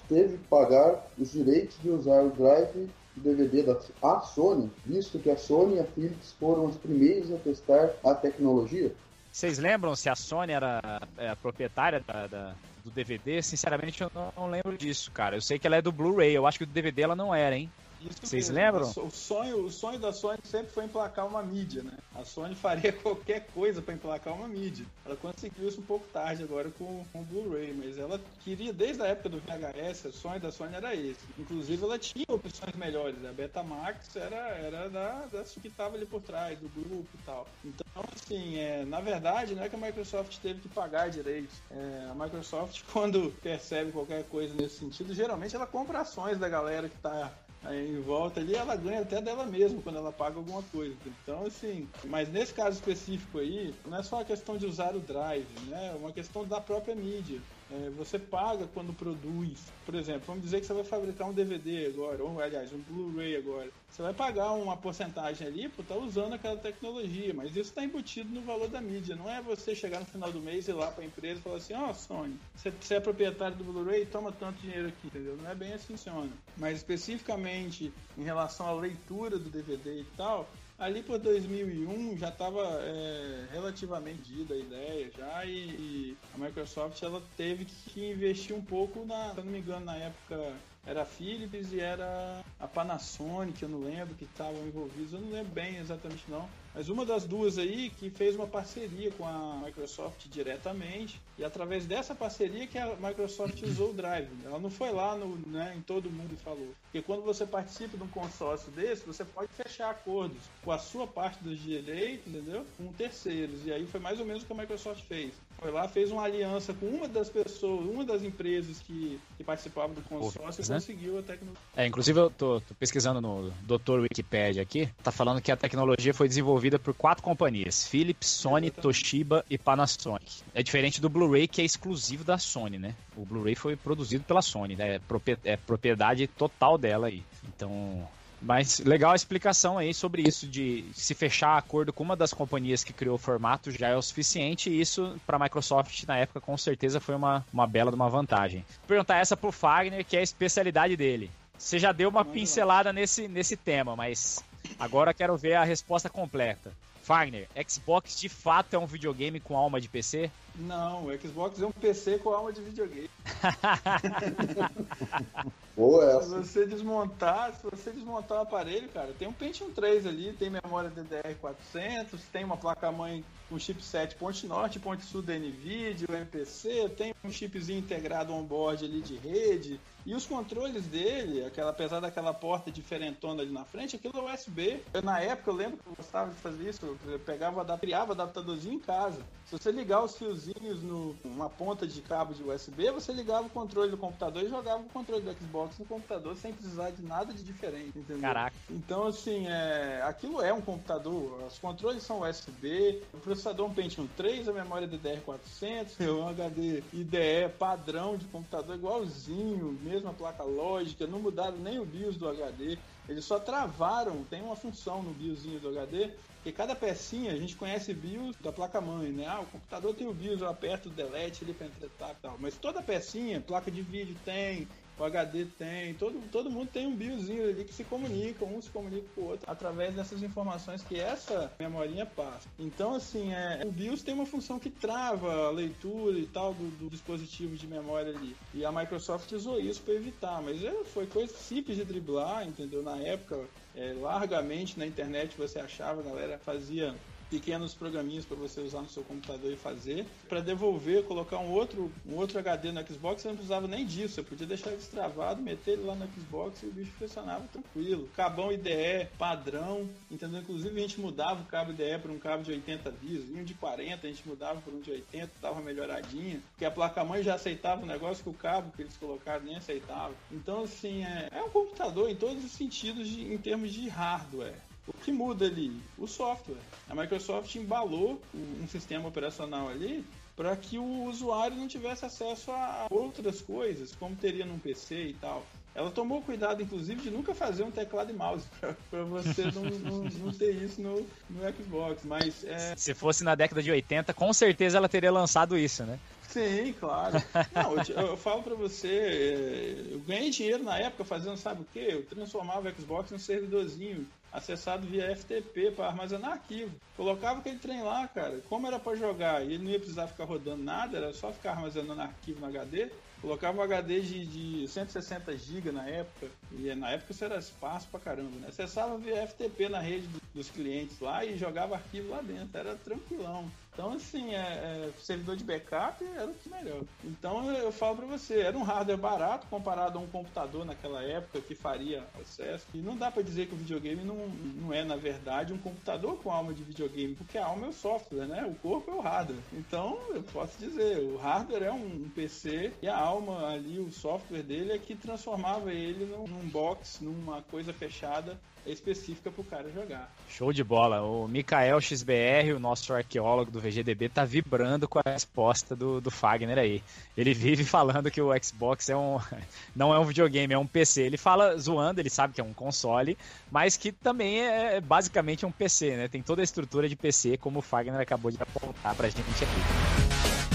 Teve 0.07 0.37
que 0.37 0.47
pagar 0.47 1.05
os 1.17 1.31
direitos 1.31 1.77
de 1.81 1.89
usar 1.89 2.21
o 2.21 2.29
Drive 2.29 2.89
DVD 3.15 3.63
da 3.63 3.79
a 4.01 4.21
Sony, 4.21 4.71
visto 4.85 5.19
que 5.19 5.29
a 5.29 5.37
Sony 5.37 5.75
e 5.75 5.79
a 5.79 5.85
Philips 5.85 6.33
foram 6.39 6.67
as 6.67 6.75
primeiras 6.75 7.31
a 7.31 7.37
testar 7.37 7.91
a 8.03 8.15
tecnologia? 8.15 8.91
Vocês 9.31 9.57
lembram 9.57 9.95
se 9.95 10.09
a 10.09 10.15
Sony 10.15 10.53
era 10.53 11.01
é, 11.17 11.29
a 11.29 11.35
proprietária 11.35 11.99
da, 12.05 12.27
da, 12.27 12.55
do 12.83 12.91
DVD? 12.91 13.41
Sinceramente, 13.41 14.01
eu 14.01 14.11
não, 14.13 14.33
não, 14.35 14.47
lembro 14.47 14.77
disso, 14.77 15.11
cara. 15.11 15.35
Eu 15.35 15.41
sei 15.41 15.57
que 15.57 15.65
ela 15.65 15.75
é 15.75 15.81
do 15.81 15.91
Blu-ray. 15.91 16.35
Eu 16.35 16.45
acho 16.45 16.59
que 16.59 16.65
do 16.65 16.71
DVD 16.71 17.03
ela 17.03 17.15
não 17.15 17.33
era, 17.33 17.55
hein? 17.55 17.69
Isso 18.09 18.19
Vocês 18.21 18.49
mesmo. 18.49 18.55
lembram? 18.55 19.07
O 19.07 19.11
sonho, 19.11 19.65
o 19.65 19.71
sonho 19.71 19.99
da 19.99 20.11
Sony 20.11 20.39
sempre 20.43 20.71
foi 20.71 20.85
emplacar 20.85 21.27
uma 21.27 21.41
mídia, 21.41 21.83
né? 21.83 21.97
A 22.15 22.25
Sony 22.25 22.55
faria 22.55 22.91
qualquer 22.91 23.47
coisa 23.53 23.81
para 23.81 23.93
emplacar 23.93 24.33
uma 24.33 24.47
mídia. 24.47 24.85
Ela 25.05 25.15
conseguiu 25.15 25.67
isso 25.67 25.79
um 25.79 25.85
pouco 25.85 26.05
tarde 26.07 26.43
agora 26.43 26.69
com, 26.71 27.05
com 27.11 27.21
o 27.21 27.23
Blu-ray, 27.23 27.73
mas 27.73 27.97
ela 27.97 28.19
queria, 28.43 28.73
desde 28.73 29.01
a 29.01 29.07
época 29.07 29.29
do 29.29 29.39
VHS, 29.39 30.05
o 30.05 30.11
sonho 30.11 30.39
da 30.39 30.51
Sony 30.51 30.75
era 30.75 30.95
esse. 30.95 31.21
Inclusive, 31.37 31.83
ela 31.83 31.99
tinha 31.99 32.25
opções 32.27 32.75
melhores. 32.75 33.23
A 33.25 33.31
Betamax 33.31 34.15
era, 34.15 34.35
era 34.35 34.89
da, 34.89 35.25
da 35.31 35.43
que 35.43 35.67
estava 35.67 35.95
ali 35.95 36.05
por 36.05 36.21
trás, 36.21 36.59
do 36.59 36.69
grupo 36.69 37.07
e 37.13 37.23
tal. 37.23 37.47
Então, 37.63 38.03
assim, 38.15 38.57
é, 38.57 38.85
na 38.85 38.99
verdade, 38.99 39.55
não 39.55 39.63
é 39.63 39.69
que 39.69 39.75
a 39.75 39.79
Microsoft 39.79 40.37
teve 40.39 40.61
que 40.61 40.69
pagar 40.69 41.09
direitos. 41.09 41.55
É, 41.69 42.07
a 42.09 42.15
Microsoft, 42.15 42.81
quando 42.91 43.31
percebe 43.41 43.91
qualquer 43.91 44.23
coisa 44.25 44.53
nesse 44.55 44.79
sentido, 44.79 45.13
geralmente 45.13 45.55
ela 45.55 45.67
compra 45.67 46.01
ações 46.01 46.37
da 46.37 46.49
galera 46.49 46.89
que 46.89 46.95
está 46.95 47.31
em 47.71 48.01
volta 48.01 48.41
ali 48.41 48.55
ela 48.55 48.75
ganha 48.75 49.01
até 49.01 49.21
dela 49.21 49.45
mesma 49.45 49.81
quando 49.81 49.97
ela 49.97 50.11
paga 50.11 50.37
alguma 50.37 50.61
coisa. 50.63 50.97
Então, 51.05 51.45
assim, 51.45 51.87
mas 52.03 52.29
nesse 52.29 52.53
caso 52.53 52.77
específico 52.77 53.37
aí, 53.39 53.73
não 53.85 53.97
é 53.97 54.03
só 54.03 54.19
a 54.19 54.25
questão 54.25 54.57
de 54.57 54.65
usar 54.65 54.95
o 54.95 54.99
drive, 54.99 55.47
né? 55.69 55.87
É 55.87 55.95
uma 55.95 56.11
questão 56.11 56.45
da 56.45 56.59
própria 56.59 56.95
mídia. 56.95 57.41
É, 57.73 57.89
você 57.89 58.19
paga 58.19 58.67
quando 58.67 58.93
produz. 58.93 59.59
Por 59.83 59.95
exemplo, 59.95 60.23
vamos 60.27 60.43
dizer 60.43 60.61
que 60.61 60.67
você 60.67 60.73
vai 60.73 60.83
fabricar 60.83 61.27
um 61.27 61.33
DVD 61.33 61.87
agora, 61.87 62.23
ou 62.23 62.39
aliás, 62.39 62.71
um 62.71 62.77
Blu-ray 62.77 63.35
agora. 63.35 63.69
Você 63.89 64.01
vai 64.01 64.13
pagar 64.13 64.51
uma 64.51 64.77
porcentagem 64.77 65.47
ali 65.47 65.69
por 65.69 65.81
estar 65.81 65.95
tá 65.95 66.01
usando 66.01 66.33
aquela 66.33 66.57
tecnologia, 66.57 67.33
mas 67.33 67.49
isso 67.51 67.69
está 67.69 67.83
embutido 67.83 68.29
no 68.29 68.41
valor 68.41 68.67
da 68.67 68.79
mídia. 68.79 69.15
Não 69.15 69.29
é 69.29 69.41
você 69.41 69.75
chegar 69.75 69.99
no 69.99 70.05
final 70.05 70.31
do 70.31 70.39
mês 70.39 70.67
e 70.67 70.71
ir 70.71 70.75
lá 70.75 70.91
para 70.91 71.03
a 71.03 71.07
empresa 71.07 71.39
e 71.39 71.43
falar 71.43 71.57
assim: 71.57 71.73
Ó, 71.73 71.89
oh, 71.89 71.93
Sony, 71.95 72.37
você, 72.55 72.69
você 72.69 72.95
é 72.95 72.99
proprietário 72.99 73.57
do 73.57 73.63
Blu-ray, 73.63 74.05
toma 74.05 74.31
tanto 74.31 74.61
dinheiro 74.61 74.89
aqui, 74.89 75.07
entendeu? 75.07 75.35
Não 75.37 75.49
é 75.49 75.55
bem 75.55 75.73
assim 75.73 75.93
que 75.93 76.03
funciona. 76.03 76.29
Mas 76.57 76.77
especificamente 76.77 77.91
em 78.17 78.23
relação 78.23 78.67
à 78.67 78.73
leitura 78.73 79.39
do 79.39 79.49
DVD 79.49 80.01
e 80.01 80.05
tal, 80.15 80.47
ali 80.83 81.01
por 81.01 81.17
2001 81.17 82.17
já 82.17 82.27
estava 82.27 82.61
é, 82.81 83.47
relativamente 83.51 84.21
dida 84.21 84.53
a 84.53 84.57
ideia 84.57 85.11
já 85.17 85.45
e, 85.45 85.69
e, 85.69 86.17
a 86.35 86.37
Microsoft 86.37 87.01
ela 87.01 87.23
teve 87.37 87.63
que 87.65 88.11
investir 88.11 88.53
um 88.53 88.61
pouco 88.61 89.05
na, 89.05 89.31
se 89.31 89.37
eu 89.37 89.45
não 89.45 89.51
me 89.51 89.59
engano 89.59 89.85
na 89.85 89.95
época 89.95 90.53
era 90.85 91.03
a 91.03 91.05
Philips 91.05 91.71
e 91.71 91.79
era 91.79 92.41
a 92.59 92.67
Panasonic, 92.67 93.63
eu 93.63 93.69
não 93.69 93.79
lembro 93.79 94.13
que 94.15 94.25
estavam 94.25 94.67
envolvidos, 94.67 95.13
eu 95.13 95.21
não 95.21 95.29
lembro 95.29 95.53
bem 95.53 95.77
exatamente 95.77 96.25
não, 96.27 96.49
mas 96.73 96.89
uma 96.89 97.05
das 97.05 97.25
duas 97.25 97.57
aí 97.57 97.91
que 97.91 98.09
fez 98.09 98.35
uma 98.35 98.47
parceria 98.47 99.11
com 99.11 99.25
a 99.27 99.61
Microsoft 99.63 100.27
diretamente 100.27 101.21
e 101.37 101.43
através 101.43 101.85
dessa 101.85 102.15
parceria 102.15 102.65
que 102.65 102.77
a 102.77 102.95
Microsoft 102.95 103.61
usou 103.63 103.91
o 103.91 103.93
Drive. 103.93 104.29
Ela 104.43 104.59
não 104.59 104.69
foi 104.69 104.91
lá 104.91 105.15
no, 105.15 105.37
né, 105.47 105.73
em 105.77 105.81
todo 105.81 106.09
mundo 106.09 106.33
e 106.33 106.43
falou. 106.43 106.73
Porque 106.85 107.01
quando 107.01 107.21
você 107.21 107.45
participa 107.45 107.97
de 107.97 108.03
um 108.03 108.07
consórcio 108.07 108.71
desse, 108.71 109.05
você 109.05 109.23
pode 109.23 109.51
fechar 109.53 109.91
acordos 109.91 110.41
com 110.63 110.71
a 110.71 110.79
sua 110.79 111.05
parte 111.05 111.43
dos 111.43 111.59
direitos, 111.59 112.27
entendeu? 112.27 112.65
Com 112.77 112.91
terceiros. 112.93 113.65
E 113.65 113.71
aí 113.71 113.85
foi 113.85 113.99
mais 113.99 114.19
ou 114.19 114.25
menos 114.25 114.43
o 114.43 114.45
que 114.45 114.53
a 114.53 114.55
Microsoft 114.55 115.03
fez. 115.03 115.33
Foi 115.59 115.71
lá, 115.71 115.87
fez 115.87 116.11
uma 116.11 116.23
aliança 116.23 116.73
com 116.73 116.85
uma 116.87 117.07
das 117.07 117.29
pessoas, 117.29 117.85
uma 117.85 118.03
das 118.03 118.23
empresas 118.23 118.79
que, 118.79 119.19
que 119.37 119.43
participavam 119.43 119.93
do 119.93 120.01
consórcio 120.01 120.63
e 120.63 120.69
né? 120.69 120.75
conseguiu 120.75 121.19
a 121.19 121.21
tecnologia. 121.21 121.61
É, 121.75 121.87
inclusive 121.87 122.19
eu 122.19 122.29
tô, 122.29 122.59
tô 122.61 122.73
pesquisando 122.75 123.21
no 123.21 123.49
Dr. 123.61 123.99
Wikipedia 124.01 124.61
aqui, 124.61 124.89
tá 125.01 125.11
falando 125.11 125.41
que 125.41 125.51
a 125.51 125.57
tecnologia 125.57 126.13
foi 126.13 126.27
desenvolvida 126.27 126.77
por 126.77 126.93
quatro 126.93 127.23
companhias: 127.23 127.87
Philips, 127.87 128.27
Sony, 128.27 128.67
Exatamente. 128.67 128.81
Toshiba 128.81 129.45
e 129.49 129.57
Panasonic. 129.57 130.43
É 130.53 130.61
diferente 130.61 130.99
do 130.99 131.09
Blu-ray 131.09 131.47
que 131.47 131.61
é 131.61 131.65
exclusivo 131.65 132.23
da 132.23 132.37
Sony, 132.37 132.77
né? 132.77 132.95
O 133.15 133.25
Blu-ray 133.25 133.55
foi 133.55 133.75
produzido 133.75 134.23
pela 134.23 134.41
Sony, 134.41 134.75
né? 134.75 134.99
É 135.45 135.57
propriedade 135.57 136.27
total 136.27 136.77
dela 136.77 137.07
aí. 137.07 137.23
Então, 137.47 138.07
Mas 138.43 138.79
legal 138.79 139.13
a 139.13 139.15
explicação 139.15 139.77
aí 139.77 139.93
sobre 139.93 140.21
isso 140.21 140.45
de 140.45 140.83
se 140.93 141.13
fechar 141.13 141.57
acordo 141.57 141.93
com 141.93 142.03
uma 142.03 142.15
das 142.15 142.33
companhias 142.33 142.83
que 142.83 142.91
criou 142.91 143.15
o 143.15 143.19
formato 143.19 143.71
já 143.71 143.87
é 143.87 143.95
o 143.95 144.01
suficiente 144.01 144.69
e 144.69 144.81
isso 144.81 145.15
para 145.25 145.37
a 145.37 145.39
Microsoft 145.39 146.03
na 146.03 146.17
época 146.17 146.41
com 146.41 146.57
certeza 146.57 146.99
foi 146.99 147.15
uma, 147.15 147.45
uma 147.53 147.65
bela 147.65 147.89
de 147.89 147.95
uma 147.95 148.09
vantagem. 148.09 148.65
Vou 148.79 148.87
perguntar 148.89 149.17
essa 149.17 149.37
pro 149.37 149.51
Fagner, 149.51 150.05
que 150.05 150.17
é 150.17 150.19
a 150.19 150.23
especialidade 150.23 150.97
dele. 150.97 151.31
Você 151.57 151.79
já 151.79 151.93
deu 151.93 152.09
uma 152.09 152.25
pincelada 152.25 152.91
nesse, 152.91 153.29
nesse 153.29 153.55
tema, 153.55 153.95
mas 153.95 154.43
agora 154.77 155.13
quero 155.13 155.37
ver 155.37 155.53
a 155.53 155.63
resposta 155.63 156.09
completa. 156.09 156.73
Fagner, 157.03 157.47
Xbox 157.67 158.19
de 158.19 158.29
fato 158.29 158.73
é 158.73 158.79
um 158.79 158.85
videogame 158.85 159.39
com 159.39 159.57
alma 159.57 159.79
de 159.79 159.87
PC? 159.87 160.29
Não, 160.55 161.07
o 161.07 161.19
Xbox 161.19 161.59
é 161.61 161.65
um 161.65 161.71
PC 161.71 162.19
com 162.19 162.29
alma 162.29 162.53
de 162.53 162.61
videogame. 162.61 163.09
Boa 165.75 166.05
essa. 166.05 166.43
Se 166.43 166.49
você 166.49 166.67
desmontar, 166.67 167.55
se 167.55 167.63
você 167.63 167.91
desmontar 167.91 168.37
o 168.37 168.41
aparelho, 168.41 168.87
cara, 168.89 169.11
tem 169.17 169.27
um 169.27 169.33
Pentium 169.33 169.71
3 169.71 170.05
ali, 170.05 170.31
tem 170.33 170.51
memória 170.51 170.91
DDR400, 170.91 172.19
tem 172.31 172.43
uma 172.43 172.57
placa-mãe 172.57 173.25
com 173.49 173.57
chipset 173.57 174.15
ponte 174.15 174.45
norte, 174.45 174.79
ponte 174.79 175.03
sul 175.03 175.23
da 175.23 175.33
NVIDIA, 175.33 176.05
o 176.07 176.13
MPC, 176.13 176.89
tem 176.89 177.15
um 177.23 177.31
chipzinho 177.31 177.79
integrado 177.79 178.31
on-board 178.33 178.85
ali 178.85 179.01
de 179.01 179.15
rede, 179.15 179.79
e 180.05 180.13
os 180.13 180.25
controles 180.25 180.85
dele, 180.85 181.45
aquela, 181.45 181.71
apesar 181.71 182.01
daquela 182.01 182.33
porta 182.33 182.69
diferentona 182.69 183.41
ali 183.41 183.51
na 183.51 183.63
frente, 183.63 183.95
aquilo 183.95 184.19
é 184.19 184.33
USB. 184.33 184.81
Eu, 184.93 185.01
na 185.01 185.21
época 185.21 185.49
eu 185.49 185.55
lembro 185.55 185.77
que 185.77 185.87
eu 185.87 185.95
gostava 185.95 186.29
de 186.29 186.35
fazer 186.37 186.69
isso, 186.69 186.97
eu 187.05 187.19
pegava, 187.19 187.77
criava 187.77 188.11
adaptadorzinho 188.11 188.75
em 188.75 188.79
casa. 188.79 189.21
Se 189.45 189.57
você 189.57 189.71
ligar 189.71 190.03
os 190.03 190.15
fiozinhos 190.43 190.81
numa 191.23 191.49
ponta 191.49 191.87
de 191.87 192.01
cabo 192.01 192.33
de 192.33 192.43
USB, 192.43 192.91
você 192.91 193.13
ligava 193.13 193.47
o 193.47 193.49
controle 193.49 193.91
do 193.91 193.97
computador 193.97 194.43
e 194.43 194.49
jogava 194.49 194.81
o 194.81 194.89
controle 194.89 195.21
do 195.21 195.33
Xbox 195.33 195.77
no 195.79 195.85
computador 195.85 196.35
sem 196.35 196.53
precisar 196.53 196.91
de 196.91 197.01
nada 197.01 197.33
de 197.33 197.43
diferente, 197.43 197.97
entendeu? 197.97 198.21
Caraca. 198.21 198.55
Então, 198.69 199.07
assim, 199.07 199.47
é, 199.47 200.01
aquilo 200.03 200.41
é 200.41 200.53
um 200.53 200.61
computador. 200.61 201.43
Os 201.47 201.57
controles 201.59 202.03
são 202.03 202.21
USB, 202.21 203.01
o 203.13 203.17
processador 203.17 203.67
é 203.67 203.69
um 203.69 203.73
Pentium 203.73 204.07
3, 204.17 204.49
a 204.49 204.53
memória 204.53 204.87
DDR400, 204.87 206.07
um 206.07 206.27
HD 206.27 206.83
IDE 206.93 207.49
padrão 207.57 208.17
de 208.17 208.25
computador 208.25 208.75
igualzinho, 208.75 209.77
mesma 209.81 210.13
placa 210.13 210.43
lógica, 210.43 211.07
não 211.07 211.19
mudaram 211.19 211.57
nem 211.57 211.79
o 211.79 211.85
BIOS 211.85 212.17
do 212.17 212.27
HD. 212.27 212.77
Eles 213.07 213.25
só 213.25 213.37
travaram, 213.37 214.23
tem 214.29 214.41
uma 214.41 214.55
função 214.55 215.03
no 215.03 215.13
BIOSinho 215.13 215.59
do 215.59 215.69
HD, 215.69 216.11
porque 216.43 216.51
cada 216.51 216.75
pecinha, 216.75 217.31
a 217.31 217.37
gente 217.37 217.55
conhece 217.55 217.93
BIOS 217.93 218.35
da 218.41 218.51
placa-mãe, 218.51 219.13
né? 219.13 219.25
Ah, 219.25 219.39
o 219.39 219.45
computador 219.45 219.95
tem 219.95 220.05
o 220.05 220.13
BIOS, 220.13 220.41
eu 220.41 220.49
aperto 220.49 220.89
o 220.89 220.91
delete 220.91 221.41
ali 221.41 221.53
para 221.53 221.67
entretar 221.67 222.11
e 222.11 222.15
tal. 222.21 222.35
Mas 222.37 222.57
toda 222.57 222.81
pecinha, 222.81 223.39
placa 223.39 223.71
de 223.71 223.81
vídeo 223.81 224.13
tem, 224.25 224.67
o 224.99 225.03
HD 225.05 225.45
tem, 225.57 225.93
todo, 225.93 226.21
todo 226.33 226.51
mundo 226.51 226.67
tem 226.67 226.85
um 226.85 226.93
BIOSzinho 226.93 227.49
ali 227.49 227.63
que 227.63 227.73
se 227.73 227.85
comunica, 227.85 228.43
um 228.43 228.61
se 228.61 228.69
comunica 228.69 229.07
com 229.15 229.21
o 229.21 229.27
outro 229.29 229.49
através 229.49 229.95
dessas 229.95 230.21
informações 230.21 230.83
que 230.83 230.99
essa 230.99 231.49
memorinha 231.57 232.05
passa. 232.05 232.49
Então, 232.59 232.93
assim, 232.93 233.31
é, 233.31 233.61
o 233.65 233.71
BIOS 233.71 234.03
tem 234.03 234.13
uma 234.13 234.25
função 234.25 234.59
que 234.59 234.69
trava 234.69 235.47
a 235.47 235.49
leitura 235.49 236.19
e 236.19 236.27
tal 236.27 236.53
do, 236.53 236.69
do 236.71 236.89
dispositivo 236.89 237.55
de 237.55 237.67
memória 237.67 238.13
ali. 238.13 238.35
E 238.53 238.65
a 238.65 238.71
Microsoft 238.71 239.31
usou 239.31 239.61
isso 239.61 239.81
para 239.81 239.93
evitar, 239.93 240.41
mas 240.41 240.61
é, 240.61 240.83
foi 240.83 241.07
coisa 241.07 241.33
simples 241.33 241.77
de 241.77 241.85
driblar, 241.85 242.45
entendeu? 242.45 242.83
Na 242.83 242.97
época, 242.97 243.47
é, 243.75 243.93
largamente 243.93 244.77
na 244.77 244.85
internet 244.85 245.35
você 245.37 245.59
achava, 245.59 246.01
a 246.01 246.03
galera 246.03 246.37
fazia 246.37 246.95
pequenos 247.33 247.73
programinhos 247.73 248.25
para 248.25 248.37
você 248.37 248.61
usar 248.61 248.81
no 248.81 248.89
seu 248.89 249.03
computador 249.03 249.51
e 249.51 249.55
fazer. 249.55 250.05
Para 250.29 250.39
devolver, 250.39 251.03
colocar 251.03 251.39
um 251.39 251.49
outro, 251.49 251.91
um 252.05 252.15
outro 252.15 252.37
HD 252.37 252.71
no 252.71 252.87
Xbox, 252.87 253.23
você 253.23 253.27
não 253.27 253.35
precisava 253.35 253.67
nem 253.67 253.87
disso. 253.87 254.13
Você 254.13 254.21
podia 254.21 254.45
deixar 254.45 254.69
ele 254.69 254.77
destravado, 254.77 255.41
meter 255.41 255.71
ele 255.71 255.83
lá 255.83 255.95
no 255.95 256.07
Xbox 256.13 256.61
e 256.61 256.67
o 256.67 256.71
bicho 256.71 256.91
funcionava 256.91 257.47
tranquilo. 257.51 258.07
Cabão 258.15 258.51
IDE 258.51 259.07
padrão, 259.17 259.89
entendeu? 260.11 260.41
Inclusive 260.41 260.77
a 260.77 260.81
gente 260.81 261.01
mudava 261.01 261.41
o 261.41 261.45
cabo 261.45 261.71
IDE 261.71 261.97
para 261.99 262.11
um 262.11 262.19
cabo 262.19 262.43
de 262.43 262.51
80 262.51 262.91
bis, 262.91 263.27
um 263.31 263.43
de 263.43 263.55
40 263.55 264.05
a 264.05 264.09
gente 264.11 264.27
mudava 264.27 264.61
para 264.61 264.73
um 264.73 264.81
de 264.81 264.91
80, 264.91 265.31
dava 265.41 265.55
uma 265.55 265.63
melhoradinha, 265.63 266.39
porque 266.51 266.65
a 266.65 266.71
placa-mãe 266.71 267.23
já 267.23 267.33
aceitava 267.33 267.81
o 267.81 267.87
negócio 267.87 268.23
que 268.23 268.29
o 268.29 268.33
cabo 268.33 268.71
que 268.75 268.83
eles 268.83 268.95
colocaram 268.97 269.43
nem 269.43 269.55
aceitava. 269.55 270.13
Então, 270.31 270.63
assim, 270.63 271.03
é, 271.03 271.29
é 271.31 271.41
um 271.41 271.49
computador 271.49 272.09
em 272.11 272.15
todos 272.15 272.45
os 272.45 272.51
sentidos 272.51 273.07
de, 273.07 273.33
em 273.33 273.37
termos 273.39 273.73
de 273.73 273.89
hardware. 273.89 274.53
O 274.87 274.93
que 274.93 275.11
muda 275.11 275.45
ali? 275.45 275.81
O 275.97 276.07
software. 276.07 276.57
A 276.89 276.95
Microsoft 276.95 277.55
embalou 277.55 278.21
um 278.33 278.67
sistema 278.67 279.07
operacional 279.07 279.69
ali 279.69 280.05
para 280.35 280.55
que 280.55 280.77
o 280.77 281.03
usuário 281.03 281.55
não 281.55 281.67
tivesse 281.67 282.05
acesso 282.05 282.51
a 282.51 282.87
outras 282.89 283.41
coisas, 283.41 283.93
como 283.95 284.15
teria 284.15 284.45
num 284.45 284.59
PC 284.59 285.09
e 285.09 285.13
tal. 285.13 285.45
Ela 285.75 285.89
tomou 285.89 286.21
cuidado, 286.21 286.61
inclusive, 286.61 287.01
de 287.01 287.09
nunca 287.09 287.33
fazer 287.33 287.63
um 287.63 287.71
teclado 287.71 288.11
e 288.11 288.13
mouse 288.13 288.45
para 288.89 289.03
você 289.03 289.43
não, 289.51 289.63
não, 289.63 290.03
não, 290.03 290.31
ter 290.31 290.51
isso 290.51 290.81
no, 290.81 291.05
no 291.29 291.53
Xbox. 291.55 292.03
Mas 292.03 292.43
é... 292.43 292.75
se 292.75 292.93
fosse 292.93 293.23
na 293.23 293.35
década 293.35 293.61
de 293.61 293.71
80, 293.71 294.13
com 294.13 294.31
certeza 294.33 294.77
ela 294.77 294.89
teria 294.89 295.11
lançado 295.11 295.57
isso, 295.57 295.83
né? 295.83 295.99
Sim, 296.29 296.73
claro. 296.79 297.21
Não, 297.53 297.75
eu, 297.75 298.07
eu 298.07 298.17
falo 298.17 298.41
para 298.41 298.55
você, 298.55 298.87
é, 298.87 299.93
eu 299.93 299.99
ganhei 299.99 300.31
dinheiro 300.31 300.63
na 300.63 300.79
época 300.79 301.05
fazendo, 301.05 301.37
sabe 301.37 301.61
o 301.61 301.67
quê? 301.71 301.89
Eu 301.91 302.05
transformava 302.05 302.67
o 302.67 302.81
Xbox 302.81 303.11
em 303.11 303.15
um 303.15 303.19
servidorzinho 303.19 304.07
acessado 304.33 304.87
via 304.87 305.15
FTP 305.15 305.71
para 305.71 305.87
armazenar 305.87 306.31
arquivo. 306.31 306.75
Colocava 306.97 307.39
aquele 307.39 307.59
trem 307.59 307.83
lá, 307.83 308.07
cara. 308.07 308.41
Como 308.49 308.65
era 308.65 308.79
para 308.79 308.97
jogar 308.97 309.45
e 309.45 309.53
ele 309.53 309.63
não 309.63 309.71
ia 309.71 309.79
precisar 309.79 310.07
ficar 310.07 310.25
rodando 310.25 310.63
nada, 310.63 310.97
era 310.97 311.13
só 311.13 311.31
ficar 311.31 311.51
armazenando 311.51 312.01
arquivo 312.01 312.41
no 312.41 312.47
HD. 312.47 312.89
Colocava 313.21 313.59
um 313.59 313.61
HD 313.61 314.01
de, 314.01 314.25
de 314.25 314.67
160 314.67 315.37
GB 315.37 315.71
na 315.71 315.87
época, 315.87 316.27
e 316.51 316.75
na 316.75 316.89
época 316.89 317.13
isso 317.13 317.23
era 317.23 317.37
espaço 317.37 317.87
pra 317.89 317.97
caramba, 317.97 318.37
né? 318.37 318.47
Acessava 318.49 318.97
via 318.97 319.25
FTP 319.25 319.69
na 319.69 319.79
rede 319.79 320.09
dos 320.35 320.49
clientes 320.49 320.99
lá 320.99 321.23
e 321.23 321.37
jogava 321.37 321.75
arquivo 321.75 322.09
lá 322.09 322.21
dentro, 322.21 322.57
era 322.57 322.75
tranquilão. 322.75 323.49
Então, 323.73 323.93
assim, 323.93 324.35
é, 324.35 324.37
é, 324.37 324.89
servidor 325.01 325.35
de 325.35 325.43
backup 325.43 326.03
era 326.15 326.29
o 326.29 326.33
que 326.35 326.47
melhor. 326.47 326.81
Então, 327.03 327.51
eu 327.51 327.71
falo 327.71 327.97
para 327.97 328.05
você, 328.05 328.41
era 328.41 328.55
um 328.55 328.61
hardware 328.61 328.97
barato 328.97 329.47
comparado 329.47 329.97
a 329.97 330.01
um 330.01 330.07
computador 330.07 330.63
naquela 330.63 331.01
época 331.01 331.41
que 331.41 331.55
faria 331.55 332.03
acesso. 332.21 332.67
E 332.73 332.77
não 332.77 332.95
dá 332.95 333.09
para 333.09 333.23
dizer 333.23 333.47
que 333.47 333.55
o 333.55 333.57
videogame 333.57 334.03
não, 334.03 334.27
não 334.61 334.71
é, 334.71 334.83
na 334.83 334.95
verdade, 334.95 335.53
um 335.53 335.57
computador 335.57 336.17
com 336.21 336.31
alma 336.31 336.53
de 336.53 336.63
videogame, 336.63 337.15
porque 337.15 337.37
a 337.37 337.47
alma 337.47 337.65
é 337.65 337.69
o 337.69 337.73
software, 337.73 338.27
né? 338.27 338.45
O 338.45 338.53
corpo 338.55 338.91
é 338.91 338.93
o 338.93 339.01
hardware. 339.01 339.39
Então, 339.51 339.99
eu 340.09 340.21
posso 340.21 340.57
dizer, 340.59 340.99
o 340.99 341.17
hardware 341.17 341.63
é 341.63 341.71
um 341.71 342.09
PC 342.13 342.73
e 342.79 342.87
a 342.87 342.95
alma 342.95 343.47
ali, 343.47 343.79
o 343.79 343.91
software 343.91 344.43
dele 344.43 344.73
é 344.73 344.77
que 344.77 344.95
transformava 344.95 345.73
ele 345.73 346.05
num, 346.05 346.27
num 346.27 346.47
box, 346.47 347.03
numa 347.03 347.41
coisa 347.41 347.73
fechada 347.73 348.39
específica 348.65 349.31
para 349.31 349.41
o 349.41 349.43
cara 349.43 349.69
jogar. 349.71 350.13
Show 350.29 350.53
de 350.53 350.63
bola. 350.63 351.01
O 351.01 351.27
Mikael 351.27 351.79
XBR, 351.79 352.53
o 352.55 352.59
nosso 352.59 352.93
arqueólogo 352.93 353.51
do 353.51 353.59
VGDB, 353.59 354.09
tá 354.09 354.25
vibrando 354.25 354.87
com 354.87 354.99
a 354.99 355.09
resposta 355.09 355.75
do, 355.75 355.99
do 355.99 356.09
Fagner 356.09 356.57
aí. 356.57 356.83
Ele 357.17 357.33
vive 357.33 357.63
falando 357.63 358.09
que 358.09 358.21
o 358.21 358.31
Xbox 358.41 358.89
é 358.89 358.95
um, 358.95 359.19
não 359.75 359.93
é 359.93 359.99
um 359.99 360.05
videogame, 360.05 360.53
é 360.53 360.57
um 360.57 360.67
PC. 360.67 361.03
Ele 361.03 361.17
fala 361.17 361.57
zoando, 361.57 361.99
ele 361.99 362.09
sabe 362.09 362.33
que 362.33 362.41
é 362.41 362.43
um 362.43 362.53
console, 362.53 363.17
mas 363.51 363.77
que 363.77 363.91
também 363.91 364.41
é, 364.41 364.77
é 364.77 364.81
basicamente 364.81 365.45
um 365.45 365.51
PC, 365.51 365.97
né? 365.97 366.07
Tem 366.07 366.21
toda 366.21 366.41
a 366.41 366.43
estrutura 366.43 366.87
de 366.87 366.95
PC, 366.95 367.37
como 367.37 367.59
o 367.59 367.61
Fagner 367.61 367.99
acabou 367.99 368.31
de 368.31 368.41
apontar 368.41 368.95
pra 368.95 369.09
gente 369.09 369.43
aqui. 369.43 370.52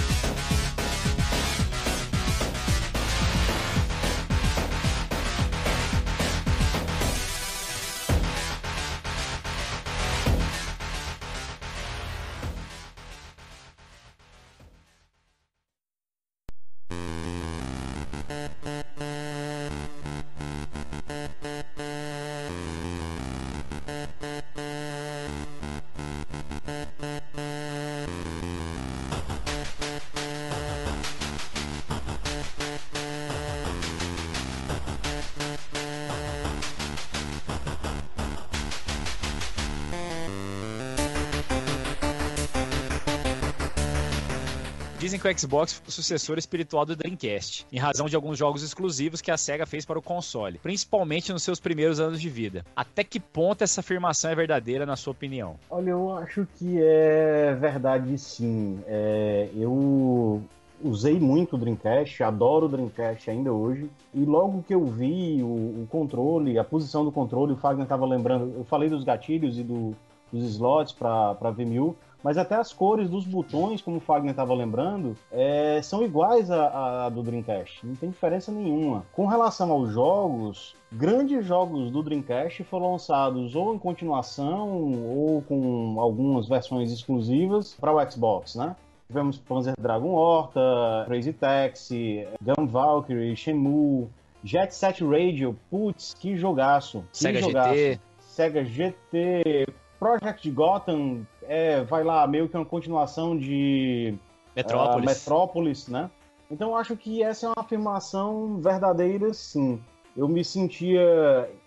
Dizem 45.08 45.18
que 45.18 45.26
o 45.26 45.38
Xbox 45.38 45.72
foi 45.72 45.88
o 45.88 45.90
sucessor 45.90 46.36
espiritual 46.36 46.84
do 46.84 46.94
Dreamcast, 46.94 47.66
em 47.72 47.78
razão 47.78 48.06
de 48.06 48.14
alguns 48.14 48.36
jogos 48.36 48.62
exclusivos 48.62 49.22
que 49.22 49.30
a 49.30 49.38
SEGA 49.38 49.64
fez 49.64 49.86
para 49.86 49.98
o 49.98 50.02
console, 50.02 50.58
principalmente 50.58 51.32
nos 51.32 51.42
seus 51.42 51.58
primeiros 51.58 51.98
anos 51.98 52.20
de 52.20 52.28
vida. 52.28 52.64
Até 52.76 53.02
que 53.02 53.18
ponto 53.18 53.64
essa 53.64 53.80
afirmação 53.80 54.30
é 54.30 54.34
verdadeira, 54.34 54.84
na 54.84 54.96
sua 54.96 55.12
opinião? 55.12 55.56
Olha, 55.70 55.90
eu 55.90 56.12
acho 56.18 56.46
que 56.58 56.78
é 56.80 57.56
verdade 57.58 58.18
sim. 58.18 58.80
É, 58.86 59.48
eu 59.56 60.42
usei 60.84 61.18
muito 61.18 61.56
o 61.56 61.58
Dreamcast, 61.58 62.22
adoro 62.22 62.66
o 62.66 62.68
Dreamcast 62.68 63.30
ainda 63.30 63.50
hoje. 63.50 63.90
E 64.12 64.24
logo 64.24 64.62
que 64.62 64.74
eu 64.74 64.84
vi 64.84 65.42
o, 65.42 65.46
o 65.46 65.88
controle, 65.90 66.58
a 66.58 66.64
posição 66.64 67.02
do 67.02 67.10
controle, 67.10 67.54
o 67.54 67.56
Fagner 67.56 67.84
estava 67.84 68.04
lembrando, 68.04 68.52
eu 68.58 68.64
falei 68.64 68.90
dos 68.90 69.04
gatilhos 69.04 69.58
e 69.58 69.62
do, 69.62 69.96
dos 70.30 70.44
slots 70.50 70.92
para 70.92 71.50
VMU, 71.50 71.96
mas 72.22 72.36
até 72.36 72.56
as 72.56 72.72
cores 72.72 73.08
dos 73.08 73.24
botões, 73.24 73.80
como 73.80 73.98
o 73.98 74.00
Fagner 74.00 74.30
estava 74.30 74.54
lembrando, 74.54 75.16
é, 75.30 75.80
são 75.82 76.02
iguais 76.02 76.50
a, 76.50 77.06
a, 77.06 77.08
do 77.08 77.22
Dreamcast. 77.22 77.86
Não 77.86 77.94
tem 77.94 78.10
diferença 78.10 78.50
nenhuma. 78.50 79.04
Com 79.12 79.26
relação 79.26 79.70
aos 79.70 79.90
jogos, 79.90 80.74
grandes 80.92 81.44
jogos 81.44 81.90
do 81.90 82.02
Dreamcast 82.02 82.64
foram 82.64 82.92
lançados 82.92 83.54
ou 83.54 83.74
em 83.74 83.78
continuação 83.78 84.68
ou 84.68 85.42
com 85.42 85.96
algumas 86.00 86.48
versões 86.48 86.92
exclusivas 86.92 87.74
para 87.74 87.92
o 87.92 88.10
Xbox, 88.10 88.54
né? 88.56 88.74
Tivemos 89.06 89.38
Panzer 89.38 89.74
Dragon 89.80 90.10
Horta, 90.10 91.04
Crazy 91.06 91.32
Taxi, 91.32 92.28
Gun 92.42 92.66
Valkyrie, 92.66 93.34
Shenmue, 93.34 94.06
Jet 94.44 94.74
Set 94.74 95.02
Radio, 95.02 95.56
putz, 95.70 96.14
que 96.14 96.36
jogaço. 96.36 97.02
Que 97.12 97.18
Sega 97.18 97.40
jogaço. 97.40 97.74
GT. 97.74 98.00
Sega 98.20 98.64
GT, 98.64 99.66
Project 99.98 100.50
Gotham, 100.50 101.26
é, 101.48 101.82
vai 101.82 102.04
lá, 102.04 102.26
meio 102.26 102.48
que 102.48 102.56
uma 102.56 102.64
continuação 102.64 103.36
de 103.36 104.14
Metrópolis. 104.54 105.04
Uh, 105.04 105.14
Metrópolis, 105.14 105.88
né? 105.88 106.10
Então 106.50 106.70
eu 106.70 106.76
acho 106.76 106.96
que 106.96 107.22
essa 107.22 107.46
é 107.46 107.48
uma 107.48 107.64
afirmação 107.64 108.58
verdadeira, 108.58 109.32
sim. 109.32 109.80
Eu 110.16 110.28
me 110.28 110.44
sentia, 110.44 111.00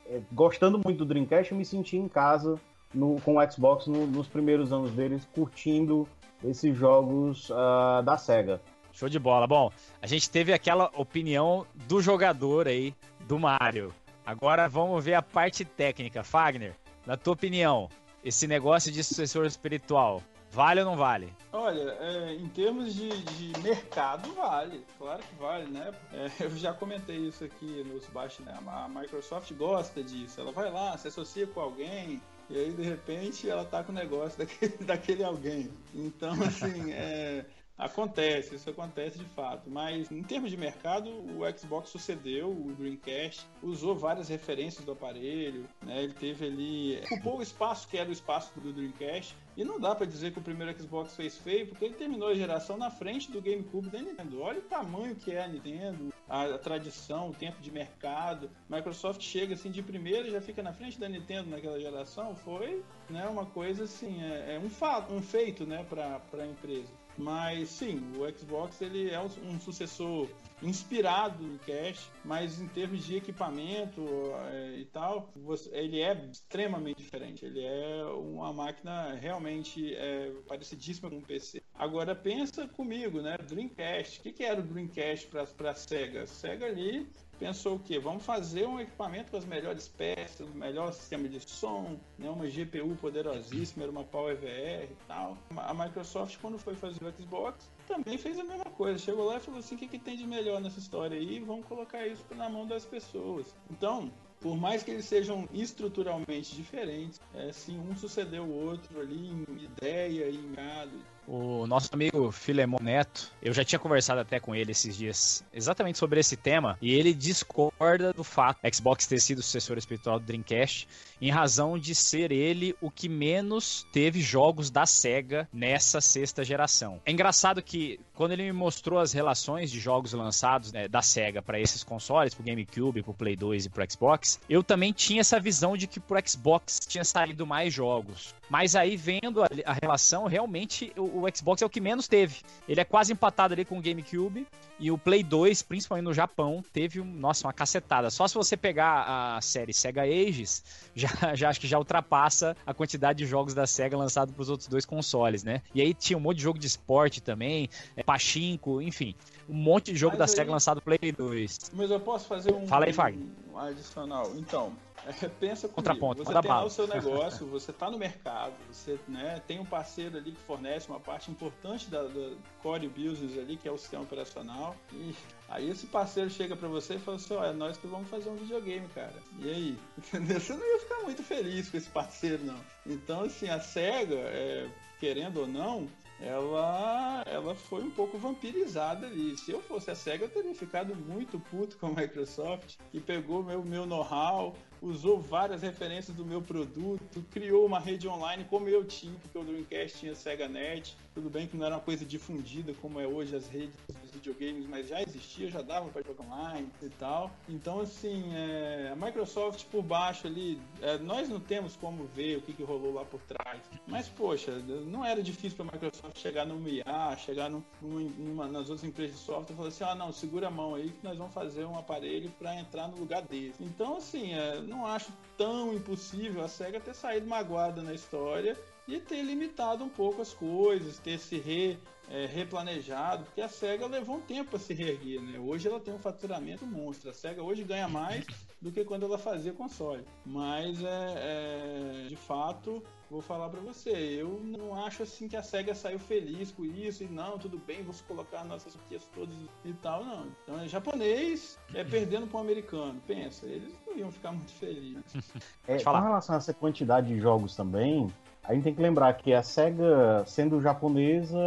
é, 0.07 0.21
gostando 0.31 0.79
muito 0.83 0.99
do 0.99 1.05
Dreamcast, 1.05 1.51
eu 1.51 1.57
me 1.57 1.65
sentia 1.65 1.99
em 1.99 2.07
casa 2.07 2.59
no, 2.93 3.19
com 3.21 3.37
o 3.37 3.51
Xbox 3.51 3.87
no, 3.87 4.05
nos 4.05 4.27
primeiros 4.27 4.71
anos 4.71 4.91
deles, 4.91 5.27
curtindo 5.33 6.07
esses 6.43 6.75
jogos 6.75 7.49
uh, 7.49 8.03
da 8.03 8.17
SEGA. 8.17 8.61
Show 8.91 9.07
de 9.07 9.19
bola. 9.19 9.47
Bom, 9.47 9.71
a 10.01 10.07
gente 10.07 10.29
teve 10.29 10.51
aquela 10.53 10.91
opinião 10.95 11.65
do 11.87 12.01
jogador 12.01 12.67
aí, 12.67 12.93
do 13.27 13.39
Mario. 13.39 13.93
Agora 14.25 14.67
vamos 14.67 15.03
ver 15.03 15.13
a 15.13 15.21
parte 15.21 15.63
técnica. 15.63 16.23
Fagner, 16.23 16.75
na 17.05 17.15
tua 17.15 17.33
opinião, 17.33 17.87
esse 18.23 18.47
negócio 18.47 18.91
de 18.91 19.03
sucessor 19.03 19.45
espiritual, 19.45 20.21
vale 20.51 20.81
ou 20.81 20.85
não 20.85 20.95
vale? 20.95 21.33
Olha, 21.51 21.97
é, 21.99 22.35
em 22.35 22.47
termos 22.49 22.93
de, 22.93 23.09
de, 23.09 23.59
mercado, 23.61 24.31
vale. 24.33 24.85
Claro 24.97 25.21
que 25.23 25.35
vale, 25.35 25.65
né? 25.71 25.91
É, 26.13 26.29
eu 26.45 26.49
já 26.51 26.73
comentei 26.73 27.17
isso 27.17 27.43
aqui 27.43 27.83
nos 27.83 28.05
baixos, 28.07 28.45
né? 28.45 28.57
A 28.67 28.87
Microsoft 28.87 29.51
gosta 29.53 30.03
disso. 30.03 30.39
Ela 30.39 30.51
vai 30.51 30.71
lá, 30.71 30.97
se 30.97 31.07
associa 31.07 31.47
com 31.47 31.59
alguém, 31.59 32.21
e 32.49 32.57
aí 32.57 32.71
de 32.71 32.83
repente 32.83 33.49
ela 33.49 33.65
tá 33.65 33.83
com 33.83 33.91
o 33.91 33.95
negócio 33.95 34.37
daquele, 34.45 34.77
daquele 34.77 35.23
alguém. 35.23 35.69
Então, 35.93 36.33
assim, 36.43 36.91
é. 36.91 37.45
Acontece, 37.81 38.53
isso 38.53 38.69
acontece 38.69 39.17
de 39.17 39.25
fato. 39.25 39.67
Mas 39.67 40.11
em 40.11 40.21
termos 40.21 40.51
de 40.51 40.57
mercado, 40.57 41.09
o 41.09 41.41
Xbox 41.57 41.89
sucedeu 41.89 42.51
o 42.51 42.75
Dreamcast, 42.77 43.47
usou 43.63 43.95
várias 43.95 44.29
referências 44.29 44.85
do 44.85 44.91
aparelho, 44.91 45.67
né? 45.81 46.03
Ele 46.03 46.13
teve 46.13 46.45
ali. 46.45 47.01
ocupou 47.11 47.39
o 47.39 47.41
espaço 47.41 47.87
que 47.87 47.97
era 47.97 48.07
o 48.07 48.13
espaço 48.13 48.51
do 48.59 48.71
Dreamcast. 48.71 49.35
E 49.57 49.65
não 49.65 49.79
dá 49.79 49.95
para 49.95 50.05
dizer 50.05 50.31
que 50.31 50.39
o 50.39 50.41
primeiro 50.41 50.79
Xbox 50.79 51.15
fez 51.15 51.37
feio, 51.37 51.67
porque 51.67 51.83
ele 51.83 51.95
terminou 51.95 52.29
a 52.29 52.35
geração 52.35 52.77
na 52.77 52.89
frente 52.89 53.31
do 53.31 53.41
GameCube 53.41 53.89
da 53.89 53.99
Nintendo. 53.99 54.41
Olha 54.41 54.59
o 54.59 54.63
tamanho 54.63 55.15
que 55.15 55.31
é 55.31 55.43
a 55.43 55.47
Nintendo, 55.47 56.13
a, 56.29 56.57
tradição, 56.57 57.29
o 57.29 57.33
tempo 57.33 57.59
de 57.61 57.71
mercado. 57.71 58.49
Microsoft 58.69 59.21
chega 59.21 59.55
assim 59.55 59.71
de 59.71 59.81
primeira 59.81 60.27
e 60.27 60.31
já 60.31 60.39
fica 60.39 60.63
na 60.63 60.71
frente 60.71 60.99
da 60.99 61.09
Nintendo 61.09 61.49
naquela 61.49 61.79
geração. 61.79 62.35
Foi 62.35 62.83
né, 63.09 63.27
uma 63.27 63.45
coisa 63.45 63.83
assim, 63.83 64.23
é, 64.23 64.55
é 64.55 64.59
um 64.59 64.71
um 65.15 65.21
feito 65.21 65.65
né, 65.65 65.83
para 65.89 66.21
a 66.41 66.47
empresa. 66.47 67.00
Mas 67.17 67.69
sim, 67.69 68.01
o 68.17 68.29
Xbox 68.37 68.81
ele 68.81 69.09
é 69.09 69.19
um 69.21 69.59
sucessor 69.59 70.27
inspirado 70.61 71.43
no 71.43 71.57
Cash, 71.59 72.09
mas 72.23 72.61
em 72.61 72.67
termos 72.67 73.03
de 73.03 73.15
equipamento 73.17 74.05
é, 74.51 74.75
e 74.77 74.85
tal, 74.85 75.31
você, 75.35 75.69
ele 75.73 75.99
é 75.99 76.13
extremamente 76.31 77.01
diferente. 77.01 77.45
Ele 77.45 77.63
é 77.63 78.03
uma 78.05 78.53
máquina 78.53 79.13
realmente 79.13 79.95
é, 79.95 80.31
parecidíssima 80.47 81.09
com 81.09 81.17
um 81.17 81.21
PC. 81.21 81.61
Agora 81.73 82.15
pensa 82.15 82.67
comigo, 82.67 83.21
né? 83.21 83.37
Dreamcast. 83.37 84.19
O 84.19 84.23
que, 84.23 84.31
que 84.31 84.43
era 84.43 84.59
o 84.59 84.63
Dreamcast 84.63 85.27
para 85.27 85.71
a 85.71 85.75
Sega? 85.75 86.25
Sega 86.27 86.67
ali 86.67 87.09
pensou 87.41 87.77
o 87.77 87.79
quê? 87.79 87.97
Vamos 87.97 88.23
fazer 88.23 88.67
um 88.67 88.79
equipamento 88.79 89.31
com 89.31 89.37
as 89.37 89.45
melhores 89.45 89.87
peças, 89.87 90.47
o 90.47 90.53
melhor 90.55 90.93
sistema 90.93 91.27
de 91.27 91.39
som, 91.39 91.99
né? 92.19 92.29
uma 92.29 92.45
GPU 92.45 92.95
poderosíssima, 92.97 93.81
era 93.81 93.91
uma 93.91 94.03
PowerVR 94.03 94.83
e 94.83 94.97
tal. 95.07 95.35
A 95.57 95.73
Microsoft, 95.73 96.37
quando 96.39 96.59
foi 96.59 96.75
fazer 96.75 97.03
o 97.03 97.11
Xbox, 97.11 97.67
também 97.91 98.17
fez 98.17 98.39
a 98.39 98.43
mesma 98.43 98.65
coisa. 98.65 98.97
Chegou 98.97 99.25
lá 99.25 99.37
e 99.37 99.39
falou 99.41 99.59
assim: 99.59 99.75
o 99.75 99.77
que, 99.77 99.87
que 99.87 99.99
tem 99.99 100.15
de 100.15 100.25
melhor 100.25 100.61
nessa 100.61 100.79
história 100.79 101.17
aí? 101.17 101.39
Vamos 101.39 101.65
colocar 101.65 102.07
isso 102.07 102.23
na 102.33 102.49
mão 102.49 102.65
das 102.65 102.85
pessoas. 102.85 103.53
Então, 103.69 104.09
por 104.39 104.57
mais 104.57 104.81
que 104.81 104.91
eles 104.91 105.05
sejam 105.05 105.47
estruturalmente 105.53 106.55
diferentes, 106.55 107.19
é, 107.33 107.51
sim, 107.51 107.77
um 107.77 107.95
sucedeu 107.95 108.43
o 108.43 108.65
outro 108.65 108.99
ali 108.99 109.27
em 109.27 109.45
ideia 109.63 110.29
em 110.29 110.51
gado 110.53 110.97
o 111.31 111.65
nosso 111.65 111.89
amigo 111.93 112.29
Filemon 112.29 112.77
Neto, 112.81 113.31
eu 113.41 113.53
já 113.53 113.63
tinha 113.63 113.79
conversado 113.79 114.19
até 114.19 114.37
com 114.37 114.53
ele 114.53 114.71
esses 114.71 114.97
dias 114.97 115.45
exatamente 115.53 115.97
sobre 115.97 116.19
esse 116.19 116.35
tema, 116.35 116.77
e 116.81 116.93
ele 116.93 117.13
discorda 117.13 118.11
do 118.11 118.23
fato 118.23 118.59
Xbox 118.73 119.07
ter 119.07 119.21
sido 119.21 119.39
o 119.39 119.41
sucessor 119.41 119.77
espiritual 119.77 120.19
do 120.19 120.25
Dreamcast, 120.25 120.89
em 121.21 121.29
razão 121.29 121.79
de 121.79 121.95
ser 121.95 122.33
ele 122.33 122.75
o 122.81 122.91
que 122.91 123.07
menos 123.07 123.87
teve 123.93 124.19
jogos 124.19 124.69
da 124.69 124.85
SEGA 124.85 125.47
nessa 125.53 126.01
sexta 126.01 126.43
geração. 126.43 126.99
É 127.05 127.11
engraçado 127.11 127.61
que 127.61 127.97
quando 128.13 128.33
ele 128.33 128.43
me 128.43 128.51
mostrou 128.51 128.99
as 128.99 129.13
relações 129.13 129.71
de 129.71 129.79
jogos 129.79 130.11
lançados 130.11 130.73
né, 130.73 130.89
da 130.89 131.01
SEGA 131.01 131.41
para 131.41 131.59
esses 131.59 131.81
consoles, 131.81 132.33
pro 132.33 132.43
GameCube, 132.43 133.03
pro 133.03 133.13
Play 133.13 133.37
2 133.37 133.67
e 133.67 133.69
pro 133.69 133.89
Xbox, 133.89 134.39
eu 134.49 134.61
também 134.61 134.91
tinha 134.91 135.21
essa 135.21 135.39
visão 135.39 135.77
de 135.77 135.87
que 135.87 135.99
pro 135.99 136.19
Xbox 136.27 136.79
tinha 136.85 137.05
saído 137.05 137.47
mais 137.47 137.73
jogos. 137.73 138.35
Mas 138.51 138.75
aí, 138.75 138.97
vendo 138.97 139.41
a, 139.41 139.47
a 139.65 139.71
relação, 139.71 140.25
realmente 140.25 140.91
o, 140.97 141.23
o, 141.23 141.25
Xbox 141.33 141.61
é 141.61 141.65
o 141.65 141.69
que 141.69 141.79
menos 141.79 142.05
teve. 142.05 142.41
Ele 142.67 142.81
é 142.81 142.83
quase 142.83 143.13
empatado 143.13 143.53
ali 143.53 143.63
com 143.63 143.77
o 143.77 143.81
GameCube. 143.81 144.45
E 144.77 144.91
o 144.91 144.97
Play 144.97 145.23
2, 145.23 145.61
principalmente 145.61 146.03
no 146.03 146.13
Japão, 146.13 146.61
teve, 146.73 147.01
nossa, 147.01 147.47
uma 147.47 147.53
cacetada. 147.53 148.09
Só 148.09 148.27
se 148.27 148.35
você 148.35 148.57
pegar 148.57 149.37
a 149.37 149.39
série 149.39 149.73
Sega 149.73 150.01
Ages, 150.01 150.65
já, 150.93 151.33
já 151.33 151.47
acho 151.47 151.61
que 151.61 151.67
já 151.67 151.77
ultrapassa 151.77 152.57
a 152.65 152.73
quantidade 152.73 153.19
de 153.19 153.25
jogos 153.25 153.53
da 153.53 153.65
Sega 153.65 153.95
lançados 153.95 154.33
para 154.33 154.41
os 154.41 154.49
outros 154.49 154.67
dois 154.67 154.85
consoles, 154.85 155.45
né? 155.45 155.61
E 155.73 155.81
aí 155.81 155.93
tinha 155.93 156.17
um 156.17 156.21
monte 156.21 156.37
de 156.37 156.43
jogo 156.43 156.59
de 156.59 156.67
esporte 156.67 157.21
também, 157.21 157.69
é, 157.95 158.03
Pachinko, 158.03 158.81
enfim. 158.81 159.15
Um 159.47 159.55
monte 159.55 159.93
de 159.93 159.97
jogo 159.97 160.17
Mas 160.17 160.19
da 160.19 160.25
aí... 160.25 160.37
Sega 160.37 160.51
lançado 160.51 160.81
Play 160.81 161.13
2. 161.17 161.71
Mas 161.71 161.89
eu 161.89 162.01
posso 162.01 162.27
fazer 162.27 162.53
um, 162.53 162.67
Fala 162.67 162.83
aí, 162.83 162.91
Fagner. 162.91 163.25
um 163.53 163.57
adicional. 163.57 164.33
Então, 164.35 164.73
é, 165.05 165.27
pensa 165.27 165.67
comigo, 165.67 165.75
Contraponto, 165.75 166.23
você 166.23 166.41
tem 166.41 166.51
lá 166.51 166.63
o 166.63 166.69
seu 166.69 166.87
negócio, 166.87 167.47
você 167.49 167.71
está 167.71 167.89
no 167.89 167.97
mercado, 167.97 168.53
você 168.71 168.99
né, 169.07 169.41
tem 169.47 169.59
um 169.59 169.65
parceiro 169.65 170.17
ali 170.17 170.31
que 170.31 170.41
fornece 170.41 170.87
uma 170.87 170.99
parte 170.99 171.31
importante 171.31 171.89
da, 171.89 172.03
da 172.03 172.31
core 172.61 172.87
business 172.87 173.37
ali, 173.37 173.57
que 173.57 173.67
é 173.67 173.71
o 173.71 173.77
sistema 173.77 174.03
operacional, 174.03 174.75
e 174.91 175.15
aí 175.49 175.69
esse 175.69 175.87
parceiro 175.87 176.29
chega 176.29 176.55
para 176.55 176.67
você 176.67 176.95
e 176.95 176.99
fala 176.99 177.17
assim, 177.17 177.33
ó, 177.33 177.43
é 177.43 177.53
nós 177.53 177.77
que 177.77 177.87
vamos 177.87 178.09
fazer 178.09 178.29
um 178.29 178.35
videogame, 178.35 178.87
cara. 178.89 179.15
E 179.39 179.49
aí? 179.49 179.77
Você 180.01 180.53
não 180.53 180.65
ia 180.65 180.79
ficar 180.79 181.01
muito 181.03 181.23
feliz 181.23 181.69
com 181.69 181.77
esse 181.77 181.89
parceiro, 181.89 182.43
não. 182.45 182.59
Então, 182.85 183.23
assim, 183.23 183.49
a 183.49 183.59
SEGA, 183.59 184.15
é, 184.15 184.69
querendo 184.99 185.41
ou 185.41 185.47
não, 185.47 185.87
ela, 186.21 187.23
ela 187.25 187.55
foi 187.55 187.83
um 187.83 187.89
pouco 187.89 188.17
vampirizada 188.17 189.07
ali. 189.07 189.35
Se 189.37 189.51
eu 189.51 189.61
fosse 189.61 189.89
a 189.89 189.95
SEGA, 189.95 190.25
eu 190.25 190.29
teria 190.29 190.53
ficado 190.53 190.95
muito 190.95 191.39
puto 191.39 191.77
com 191.77 191.87
a 191.87 191.89
Microsoft, 191.89 192.77
que 192.91 192.99
pegou 192.99 193.43
meu, 193.43 193.63
meu 193.63 193.85
know-how, 193.85 194.55
usou 194.81 195.21
várias 195.21 195.61
referências 195.61 196.15
do 196.15 196.25
meu 196.25 196.41
produto, 196.41 197.23
criou 197.29 197.65
uma 197.65 197.79
rede 197.79 198.07
online 198.07 198.45
como 198.49 198.67
eu 198.67 198.83
tinha, 198.83 199.13
porque 199.21 199.37
o 199.37 199.43
Dreamcast 199.43 199.99
tinha 199.99 200.15
SegaNet. 200.15 200.95
Tudo 201.13 201.29
bem 201.29 201.45
que 201.45 201.57
não 201.57 201.65
era 201.65 201.75
uma 201.75 201.81
coisa 201.81 202.05
difundida 202.05 202.73
como 202.81 202.99
é 202.99 203.05
hoje 203.05 203.35
as 203.35 203.47
redes 203.47 203.75
dos 204.01 204.11
videogames, 204.11 204.65
mas 204.67 204.87
já 204.87 205.01
existia, 205.01 205.49
já 205.49 205.61
dava 205.61 205.89
para 205.89 206.01
jogar 206.01 206.23
online 206.23 206.69
e 206.81 206.89
tal. 206.89 207.29
Então, 207.49 207.81
assim, 207.81 208.33
é, 208.33 208.91
a 208.91 208.95
Microsoft 208.95 209.65
por 209.65 209.83
baixo 209.83 210.27
ali, 210.27 210.59
é, 210.81 210.97
nós 210.97 211.27
não 211.27 211.39
temos 211.39 211.75
como 211.75 212.05
ver 212.15 212.37
o 212.37 212.41
que, 212.41 212.53
que 212.53 212.63
rolou 212.63 212.93
lá 212.93 213.03
por 213.03 213.19
trás. 213.21 213.59
Mas, 213.85 214.07
poxa, 214.07 214.51
não 214.87 215.03
era 215.03 215.21
difícil 215.21 215.57
para 215.57 215.65
a 215.67 215.71
Microsoft 215.73 216.17
chegar 216.17 216.45
no 216.45 216.67
IA, 216.67 217.15
chegar 217.17 217.49
no, 217.49 217.63
numa, 217.81 218.47
nas 218.47 218.69
outras 218.69 218.83
empresas 218.83 219.17
de 219.17 219.21
software 219.21 219.53
e 219.53 219.57
falar 219.57 219.69
assim: 219.69 219.83
ah, 219.83 219.95
não, 219.95 220.13
segura 220.13 220.47
a 220.47 220.51
mão 220.51 220.75
aí 220.75 220.89
que 220.91 221.03
nós 221.03 221.17
vamos 221.17 221.33
fazer 221.33 221.65
um 221.65 221.77
aparelho 221.77 222.31
para 222.39 222.55
entrar 222.55 222.87
no 222.87 222.97
lugar 222.97 223.21
desse. 223.21 223.61
Então, 223.63 223.97
assim, 223.97 224.33
é, 224.33 224.61
não 224.71 224.87
acho 224.87 225.11
tão 225.37 225.73
impossível 225.73 226.43
a 226.43 226.47
SEGA 226.47 226.79
ter 226.79 226.95
saído 226.95 227.27
magoada 227.27 227.83
na 227.83 227.93
história 227.93 228.57
e 228.87 228.99
ter 228.99 229.21
limitado 229.21 229.83
um 229.83 229.89
pouco 229.89 230.21
as 230.21 230.33
coisas, 230.33 230.97
ter 230.97 231.19
se 231.19 231.37
re, 231.37 231.77
é, 232.09 232.25
replanejado, 232.25 233.25
porque 233.25 233.41
a 233.41 233.49
SEGA 233.49 233.85
levou 233.85 234.17
um 234.17 234.21
tempo 234.21 234.51
para 234.51 234.59
se 234.59 234.73
reerguer, 234.73 235.21
né? 235.21 235.37
Hoje 235.39 235.67
ela 235.67 235.79
tem 235.79 235.93
um 235.93 235.99
faturamento 235.99 236.65
monstro. 236.65 237.09
A 237.09 237.13
SEGA 237.13 237.43
hoje 237.43 237.63
ganha 237.63 237.87
mais 237.87 238.25
do 238.61 238.71
que 238.71 238.85
quando 238.85 239.05
ela 239.05 239.17
fazia 239.17 239.53
console. 239.53 240.05
Mas 240.25 240.83
é, 240.83 242.05
é 242.05 242.05
de 242.07 242.15
fato 242.15 242.81
vou 243.11 243.21
falar 243.21 243.49
para 243.49 243.59
você, 243.59 243.89
eu 243.91 244.39
não 244.41 244.73
acho 244.85 245.03
assim 245.03 245.27
que 245.27 245.35
a 245.35 245.43
SEGA 245.43 245.75
saiu 245.75 245.99
feliz 245.99 246.49
com 246.49 246.63
isso 246.63 247.03
e 247.03 247.07
não, 247.07 247.37
tudo 247.37 247.57
bem, 247.57 247.81
vamos 247.81 247.99
colocar 248.01 248.45
nossas 248.45 248.73
franquias 248.73 249.05
todas 249.13 249.35
e 249.65 249.73
tal, 249.73 250.05
não. 250.05 250.27
Então 250.43 250.61
é 250.61 250.67
japonês, 250.67 251.59
é 251.75 251.83
perdendo 251.83 252.25
para 252.25 252.37
um 252.37 252.41
americano. 252.41 253.01
Pensa, 253.05 253.45
eles 253.45 253.73
não 253.85 253.97
iam 253.97 254.09
ficar 254.09 254.31
muito 254.31 254.51
felizes. 254.53 255.03
É, 255.67 255.81
com 255.83 255.91
relação 255.91 256.35
a 256.35 256.37
essa 256.37 256.53
quantidade 256.53 257.07
de 257.07 257.19
jogos 257.19 257.55
também, 257.55 258.11
a 258.43 258.53
gente 258.53 258.63
tem 258.63 258.73
que 258.73 258.81
lembrar 258.81 259.13
que 259.13 259.33
a 259.33 259.43
SEGA, 259.43 260.23
sendo 260.25 260.59
japonesa, 260.59 261.37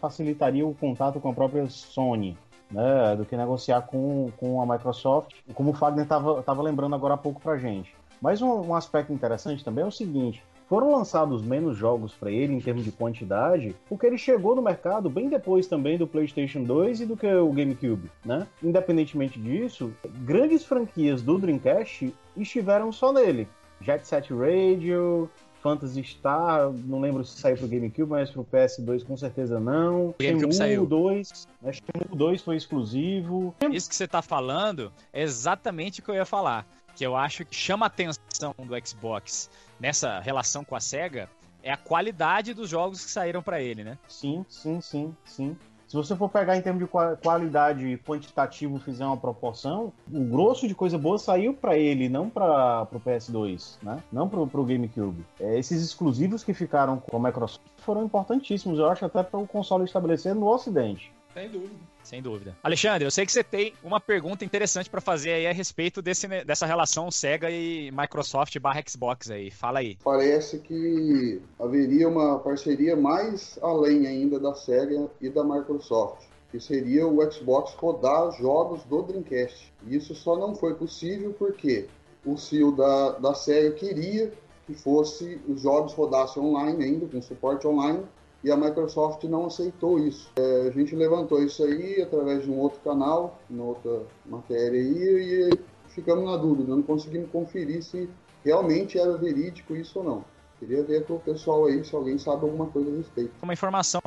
facilitaria 0.00 0.66
o 0.66 0.74
contato 0.74 1.20
com 1.20 1.30
a 1.30 1.34
própria 1.34 1.68
Sony. 1.68 2.36
Né, 2.70 3.16
do 3.16 3.24
que 3.24 3.36
negociar 3.36 3.82
com, 3.82 4.30
com 4.36 4.62
a 4.62 4.66
Microsoft, 4.66 5.34
como 5.54 5.70
o 5.70 5.74
Fagner 5.74 6.04
estava 6.04 6.62
lembrando 6.62 6.94
agora 6.94 7.14
há 7.14 7.16
pouco 7.16 7.40
pra 7.40 7.58
gente. 7.58 7.92
Mas 8.22 8.40
um, 8.40 8.68
um 8.68 8.74
aspecto 8.76 9.12
interessante 9.12 9.64
também 9.64 9.82
é 9.82 9.88
o 9.88 9.90
seguinte: 9.90 10.40
foram 10.70 10.92
lançados 10.92 11.42
menos 11.42 11.76
jogos 11.76 12.14
para 12.14 12.30
ele 12.30 12.54
em 12.54 12.60
termos 12.60 12.84
de 12.84 12.92
quantidade, 12.92 13.74
porque 13.88 14.06
ele 14.06 14.16
chegou 14.16 14.54
no 14.54 14.62
mercado 14.62 15.10
bem 15.10 15.28
depois 15.28 15.66
também 15.66 15.98
do 15.98 16.06
PlayStation 16.06 16.62
2 16.62 17.00
e 17.00 17.06
do 17.06 17.16
que 17.16 17.26
o 17.26 17.52
GameCube, 17.52 18.08
né? 18.24 18.46
Independentemente 18.62 19.40
disso, 19.40 19.92
grandes 20.20 20.64
franquias 20.64 21.22
do 21.22 21.38
Dreamcast 21.38 22.14
estiveram 22.36 22.92
só 22.92 23.12
nele. 23.12 23.48
Jet 23.80 24.06
Set 24.06 24.32
Radio, 24.32 25.28
Phantasy 25.62 26.02
Star, 26.04 26.70
não 26.70 27.00
lembro 27.00 27.24
se 27.24 27.38
saiu 27.38 27.56
pro 27.56 27.68
GameCube, 27.68 28.10
mas 28.10 28.30
pro 28.30 28.44
PS2 28.44 29.04
com 29.04 29.16
certeza 29.16 29.60
não. 29.60 30.08
O 30.08 30.14
GameCube 30.18 30.54
saiu. 30.54 30.86
2, 30.86 31.48
acho 31.64 31.82
que 31.82 31.90
o 32.10 32.16
2 32.16 32.42
foi 32.42 32.56
exclusivo. 32.56 33.54
Isso 33.70 33.88
que 33.88 33.94
você 33.94 34.08
tá 34.08 34.22
falando 34.22 34.92
é 35.12 35.22
exatamente 35.22 36.00
o 36.00 36.02
que 36.02 36.10
eu 36.10 36.14
ia 36.14 36.24
falar. 36.24 36.66
Que 36.96 37.06
eu 37.06 37.16
acho 37.16 37.44
que 37.44 37.54
chama 37.54 37.86
a 37.86 37.88
atenção 37.88 38.54
do 38.58 38.86
Xbox 38.86 39.50
nessa 39.78 40.18
relação 40.20 40.64
com 40.64 40.74
a 40.74 40.80
SEGA 40.80 41.28
é 41.62 41.70
a 41.70 41.76
qualidade 41.76 42.54
dos 42.54 42.68
jogos 42.68 43.04
que 43.04 43.10
saíram 43.10 43.42
para 43.42 43.60
ele, 43.60 43.84
né? 43.84 43.98
Sim, 44.08 44.44
sim, 44.48 44.80
sim, 44.80 45.14
sim. 45.24 45.56
Se 45.90 45.96
você 45.96 46.14
for 46.14 46.28
pegar 46.28 46.56
em 46.56 46.62
termos 46.62 46.84
de 46.84 46.88
qualidade 47.20 48.00
quantitativo 48.06 48.78
fizer 48.78 49.04
uma 49.04 49.16
proporção, 49.16 49.92
o 50.08 50.24
grosso 50.24 50.68
de 50.68 50.74
coisa 50.74 50.96
boa 50.96 51.18
saiu 51.18 51.52
para 51.52 51.76
ele, 51.76 52.08
não 52.08 52.30
para 52.30 52.86
o 52.92 53.00
PS2, 53.00 53.76
né? 53.82 54.00
Não 54.12 54.28
para 54.28 54.38
o 54.40 54.64
GameCube. 54.64 55.26
É, 55.40 55.58
esses 55.58 55.82
exclusivos 55.82 56.44
que 56.44 56.54
ficaram 56.54 57.00
com 57.00 57.16
a 57.16 57.20
Microsoft 57.20 57.66
foram 57.78 58.04
importantíssimos, 58.04 58.78
eu 58.78 58.88
acho, 58.88 59.04
até 59.04 59.24
para 59.24 59.40
o 59.40 59.48
console 59.48 59.82
estabelecer 59.82 60.32
no 60.32 60.46
Ocidente. 60.46 61.12
Sem 61.32 61.48
dúvida. 61.48 61.74
Sem 62.02 62.22
dúvida. 62.22 62.56
Alexandre, 62.62 63.04
eu 63.04 63.10
sei 63.10 63.24
que 63.24 63.30
você 63.30 63.44
tem 63.44 63.74
uma 63.84 64.00
pergunta 64.00 64.44
interessante 64.44 64.90
para 64.90 65.00
fazer 65.00 65.32
aí 65.32 65.46
a 65.46 65.52
respeito 65.52 66.02
desse, 66.02 66.26
dessa 66.44 66.66
relação 66.66 67.10
Sega 67.10 67.50
e 67.50 67.90
Microsoft 67.92 68.58
barra 68.58 68.82
Xbox 68.86 69.30
aí. 69.30 69.50
Fala 69.50 69.78
aí. 69.78 69.96
Parece 70.02 70.58
que 70.58 71.40
haveria 71.58 72.08
uma 72.08 72.38
parceria 72.38 72.96
mais 72.96 73.58
além 73.62 74.06
ainda 74.06 74.40
da 74.40 74.54
Sega 74.54 75.08
e 75.20 75.28
da 75.28 75.44
Microsoft, 75.44 76.26
que 76.50 76.58
seria 76.58 77.06
o 77.06 77.30
Xbox 77.30 77.74
rodar 77.74 78.32
jogos 78.32 78.82
do 78.84 79.02
Dreamcast. 79.02 79.72
Isso 79.86 80.14
só 80.14 80.36
não 80.36 80.54
foi 80.56 80.74
possível 80.74 81.34
porque 81.38 81.86
o 82.24 82.36
CEO 82.36 82.72
da, 82.72 83.12
da 83.12 83.34
Sega 83.34 83.72
queria 83.72 84.32
que 84.66 84.74
fosse 84.74 85.40
os 85.48 85.62
jogos 85.62 85.92
rodassem 85.92 86.42
online 86.42 86.84
ainda, 86.84 87.06
com 87.06 87.20
suporte 87.20 87.66
online, 87.66 88.02
e 88.42 88.50
a 88.50 88.56
Microsoft 88.56 89.24
não 89.24 89.46
aceitou 89.46 89.98
isso. 89.98 90.30
É, 90.36 90.68
a 90.68 90.70
gente 90.70 90.94
levantou 90.94 91.42
isso 91.42 91.62
aí 91.62 92.00
através 92.02 92.44
de 92.44 92.50
um 92.50 92.58
outro 92.58 92.80
canal, 92.80 93.38
uma 93.48 93.64
outra 93.64 94.02
matéria 94.26 94.80
aí, 94.80 95.50
e 95.52 95.58
ficamos 95.88 96.24
na 96.24 96.36
dúvida, 96.36 96.74
não 96.74 96.82
conseguimos 96.82 97.30
conferir 97.30 97.82
se 97.82 98.08
realmente 98.44 98.98
era 98.98 99.16
verídico 99.16 99.76
isso 99.76 99.98
ou 99.98 100.04
não. 100.04 100.24
Queria 100.58 100.82
ver 100.82 101.06
com 101.06 101.14
o 101.14 101.20
pessoal 101.20 101.66
aí 101.66 101.82
se 101.84 101.94
alguém 101.94 102.18
sabe 102.18 102.44
alguma 102.44 102.66
coisa 102.66 102.90
a 102.90 102.96
respeito. 102.96 103.32
Uma 103.42 103.52
informação 103.52 104.00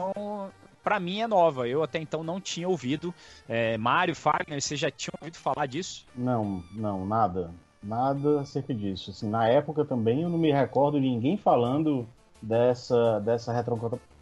para 0.83 0.99
mim 0.99 1.21
é 1.21 1.27
nova. 1.27 1.67
Eu 1.67 1.81
até 1.81 1.97
então 1.99 2.23
não 2.23 2.39
tinha 2.39 2.67
ouvido. 2.67 3.13
É, 3.47 3.77
Mário, 3.77 4.15
Fagner, 4.15 4.61
você 4.61 4.75
já 4.75 4.91
tinha 4.91 5.13
ouvido 5.19 5.37
falar 5.37 5.65
disso? 5.65 6.05
Não, 6.15 6.63
não, 6.73 7.05
nada. 7.05 7.51
Nada 7.81 8.41
acerca 8.41 8.73
disso. 8.73 9.09
Assim, 9.09 9.29
na 9.29 9.47
época 9.47 9.83
também 9.83 10.21
eu 10.21 10.29
não 10.29 10.37
me 10.37 10.51
recordo 10.51 11.01
de 11.01 11.07
ninguém 11.07 11.37
falando 11.37 12.07
dessa, 12.41 13.19
dessa 13.19 13.51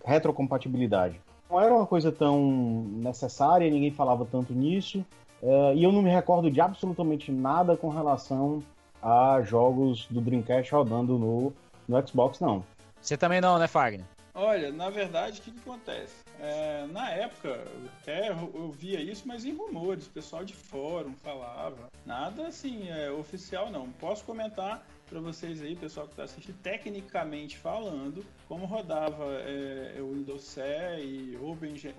retrocompatibilidade. 0.04 1.20
Não 1.50 1.60
era 1.60 1.74
uma 1.74 1.86
coisa 1.86 2.12
tão 2.12 2.86
necessária, 2.94 3.70
ninguém 3.70 3.92
falava 3.92 4.26
tanto 4.26 4.54
nisso, 4.54 5.06
uh, 5.42 5.74
e 5.76 5.84
eu 5.84 5.92
não 5.92 6.02
me 6.02 6.10
recordo 6.10 6.50
de 6.50 6.62
absolutamente 6.62 7.32
nada 7.32 7.76
com 7.76 7.90
relação 7.90 8.64
a 9.02 9.42
jogos 9.42 10.08
do 10.10 10.22
Dreamcast 10.22 10.72
rodando 10.72 11.18
no, 11.18 11.54
no 11.88 12.08
Xbox, 12.08 12.40
não. 12.40 12.64
Você 13.02 13.18
também 13.18 13.42
não, 13.42 13.58
né, 13.58 13.68
Fagner? 13.68 14.06
Olha, 14.34 14.72
na 14.72 14.90
verdade, 14.90 15.40
o 15.40 15.44
que, 15.44 15.52
que 15.52 15.60
acontece? 15.60 16.24
É, 16.40 16.88
na 16.88 17.10
época, 17.12 17.64
até 18.02 18.30
eu 18.30 18.72
via 18.72 19.02
isso, 19.02 19.28
mas 19.28 19.44
em 19.44 19.54
rumores, 19.54 20.08
o 20.08 20.12
pessoal 20.12 20.46
de 20.46 20.54
fórum 20.54 21.14
falava. 21.22 21.90
Nada 22.06 22.48
assim, 22.48 22.90
é, 22.90 23.12
oficial 23.12 23.70
não. 23.70 23.90
Posso 23.92 24.24
comentar 24.24 24.84
para 25.12 25.20
vocês 25.20 25.62
aí, 25.62 25.76
pessoal 25.76 26.08
que 26.08 26.14
está 26.14 26.24
assistindo, 26.24 26.56
tecnicamente 26.64 27.58
falando, 27.58 28.26
como 28.48 28.66
rodava 28.66 29.26
é, 29.42 29.98
o 30.00 30.14
Windows 30.14 30.42
CE 30.42 30.62
e 31.04 31.38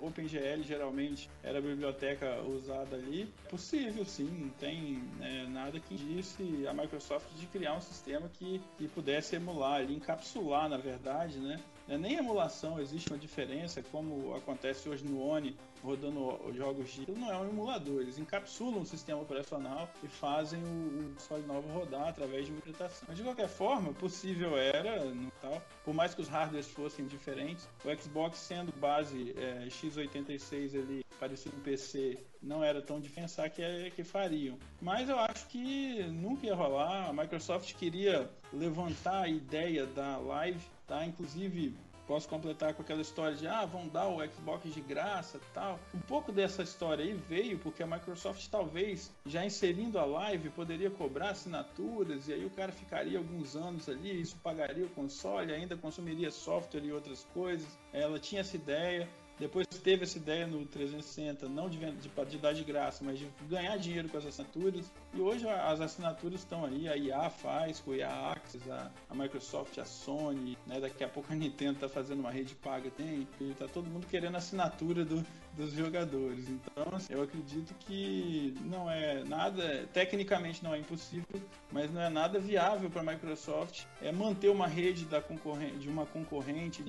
OpenGL, 0.01 0.63
geralmente 0.63 1.29
era 1.43 1.59
a 1.59 1.61
biblioteca 1.61 2.41
usada 2.41 2.95
ali. 2.95 3.31
Possível, 3.51 4.03
sim, 4.03 4.25
não 4.25 4.49
tem 4.49 5.03
é, 5.21 5.45
nada 5.45 5.79
que 5.79 5.95
disse 5.95 6.65
a 6.67 6.73
Microsoft 6.73 7.27
de 7.35 7.45
criar 7.45 7.75
um 7.75 7.81
sistema 7.81 8.27
que, 8.33 8.59
que 8.79 8.87
pudesse 8.87 9.35
emular, 9.35 9.81
ali, 9.81 9.93
encapsular, 9.93 10.67
na 10.67 10.77
verdade, 10.77 11.37
né? 11.37 11.59
É, 11.87 11.97
nem 11.97 12.15
emulação 12.15 12.79
existe 12.79 13.09
uma 13.09 13.17
diferença, 13.17 13.83
como 13.83 14.35
acontece 14.35 14.87
hoje 14.87 15.03
no 15.03 15.21
ONI, 15.21 15.55
rodando 15.83 16.39
jogos 16.53 16.89
de. 16.91 17.11
Não 17.11 17.31
é 17.31 17.37
um 17.37 17.49
emulador, 17.49 18.01
eles 18.01 18.17
encapsulam 18.17 18.81
o 18.81 18.85
sistema 18.85 19.21
operacional 19.21 19.89
e 20.01 20.07
fazem 20.07 20.63
o, 20.63 21.13
o 21.33 21.47
novo 21.47 21.67
rodar 21.73 22.07
através 22.07 22.45
de 22.45 22.51
uma 22.51 22.59
interpretação. 22.59 23.05
Mas 23.07 23.17
de 23.17 23.23
qualquer 23.23 23.49
forma, 23.49 23.93
possível 23.93 24.57
era, 24.57 25.03
no 25.05 25.29
tal, 25.41 25.61
por 25.83 25.93
mais 25.93 26.15
que 26.15 26.21
os 26.21 26.29
hardwares 26.29 26.69
fossem 26.69 27.05
diferentes, 27.05 27.67
o 27.83 28.01
Xbox 28.01 28.37
sendo 28.37 28.71
base 28.79 29.35
é, 29.37 29.67
x86 29.67 30.75
ali, 30.75 31.05
parecido 31.19 31.55
com 31.55 31.61
PC, 31.61 32.17
não 32.41 32.63
era 32.63 32.81
tão 32.81 32.99
de 32.99 33.09
pensar 33.09 33.49
que, 33.49 33.61
é, 33.61 33.89
que 33.89 34.03
fariam. 34.03 34.57
Mas 34.81 35.09
eu 35.09 35.17
acho 35.17 35.47
que 35.47 36.03
nunca 36.03 36.45
ia 36.45 36.55
rolar. 36.55 37.09
A 37.09 37.13
Microsoft 37.13 37.73
queria 37.75 38.29
levantar 38.51 39.23
a 39.23 39.27
ideia 39.27 39.85
da 39.85 40.17
live, 40.17 40.61
tá? 40.87 41.05
Inclusive 41.05 41.75
Posso 42.05 42.27
completar 42.27 42.73
com 42.73 42.81
aquela 42.81 43.01
história 43.01 43.35
de 43.35 43.47
ah, 43.47 43.65
vão 43.65 43.87
dar 43.87 44.07
o 44.09 44.19
Xbox 44.27 44.73
de 44.73 44.81
graça 44.81 45.39
tal. 45.53 45.79
Um 45.93 45.99
pouco 45.99 46.33
dessa 46.33 46.61
história 46.61 47.03
aí 47.03 47.13
veio 47.13 47.57
porque 47.59 47.81
a 47.81 47.87
Microsoft 47.87 48.45
talvez 48.49 49.09
já 49.25 49.45
inserindo 49.45 49.97
a 49.97 50.03
live 50.03 50.49
poderia 50.49 50.91
cobrar 50.91 51.29
assinaturas 51.29 52.27
e 52.27 52.33
aí 52.33 52.45
o 52.45 52.49
cara 52.49 52.73
ficaria 52.73 53.17
alguns 53.17 53.55
anos 53.55 53.87
ali, 53.87 54.19
isso 54.19 54.35
pagaria 54.43 54.85
o 54.85 54.89
console, 54.89 55.53
ainda 55.53 55.77
consumiria 55.77 56.29
software 56.29 56.83
e 56.83 56.91
outras 56.91 57.25
coisas. 57.33 57.67
Ela 57.93 58.19
tinha 58.19 58.41
essa 58.41 58.57
ideia. 58.57 59.07
Depois 59.39 59.65
teve 59.67 60.03
essa 60.03 60.17
ideia 60.17 60.45
no 60.45 60.65
360, 60.65 61.49
não 61.49 61.67
de, 61.67 61.77
de, 61.77 62.09
de, 62.09 62.37
dar 62.37 62.53
de 62.53 62.63
graça, 62.63 63.03
mas 63.03 63.17
de 63.17 63.27
ganhar 63.49 63.77
dinheiro 63.77 64.07
com 64.07 64.17
as 64.17 64.25
assinaturas. 64.25 64.91
E 65.13 65.19
hoje 65.19 65.47
as 65.49 65.81
assinaturas 65.81 66.39
estão 66.39 66.63
aí, 66.63 66.87
a 66.87 66.95
IA 66.95 67.29
faz, 67.29 67.79
com 67.79 67.91
a 67.91 67.97
IA 67.97 68.31
Access, 68.31 68.71
a, 68.71 68.91
a 69.09 69.15
Microsoft, 69.15 69.77
a 69.79 69.85
Sony, 69.85 70.57
né? 70.67 70.79
daqui 70.79 71.03
a 71.03 71.09
pouco 71.09 71.33
a 71.33 71.35
Nintendo 71.35 71.73
está 71.73 71.89
fazendo 71.89 72.19
uma 72.19 72.31
rede 72.31 72.53
paga, 72.55 72.89
tem, 72.91 73.27
e 73.41 73.53
tá 73.53 73.67
todo 73.67 73.89
mundo 73.89 74.05
querendo 74.07 74.35
assinatura 74.37 75.03
do, 75.03 75.25
dos 75.55 75.71
jogadores. 75.73 76.49
Então, 76.49 76.87
assim, 76.93 77.13
eu 77.13 77.21
acredito 77.21 77.73
que 77.79 78.55
não 78.61 78.89
é 78.89 79.23
nada, 79.23 79.87
tecnicamente 79.93 80.63
não 80.63 80.73
é 80.73 80.79
impossível, 80.79 81.41
mas 81.71 81.91
não 81.91 82.01
é 82.01 82.09
nada 82.09 82.39
viável 82.39 82.89
para 82.89 83.01
a 83.01 83.13
Microsoft 83.13 83.85
é 84.01 84.11
manter 84.11 84.49
uma 84.49 84.67
rede 84.67 85.05
da 85.05 85.21
concorrente, 85.21 85.77
de 85.77 85.89
uma 85.89 86.05
concorrente, 86.05 86.83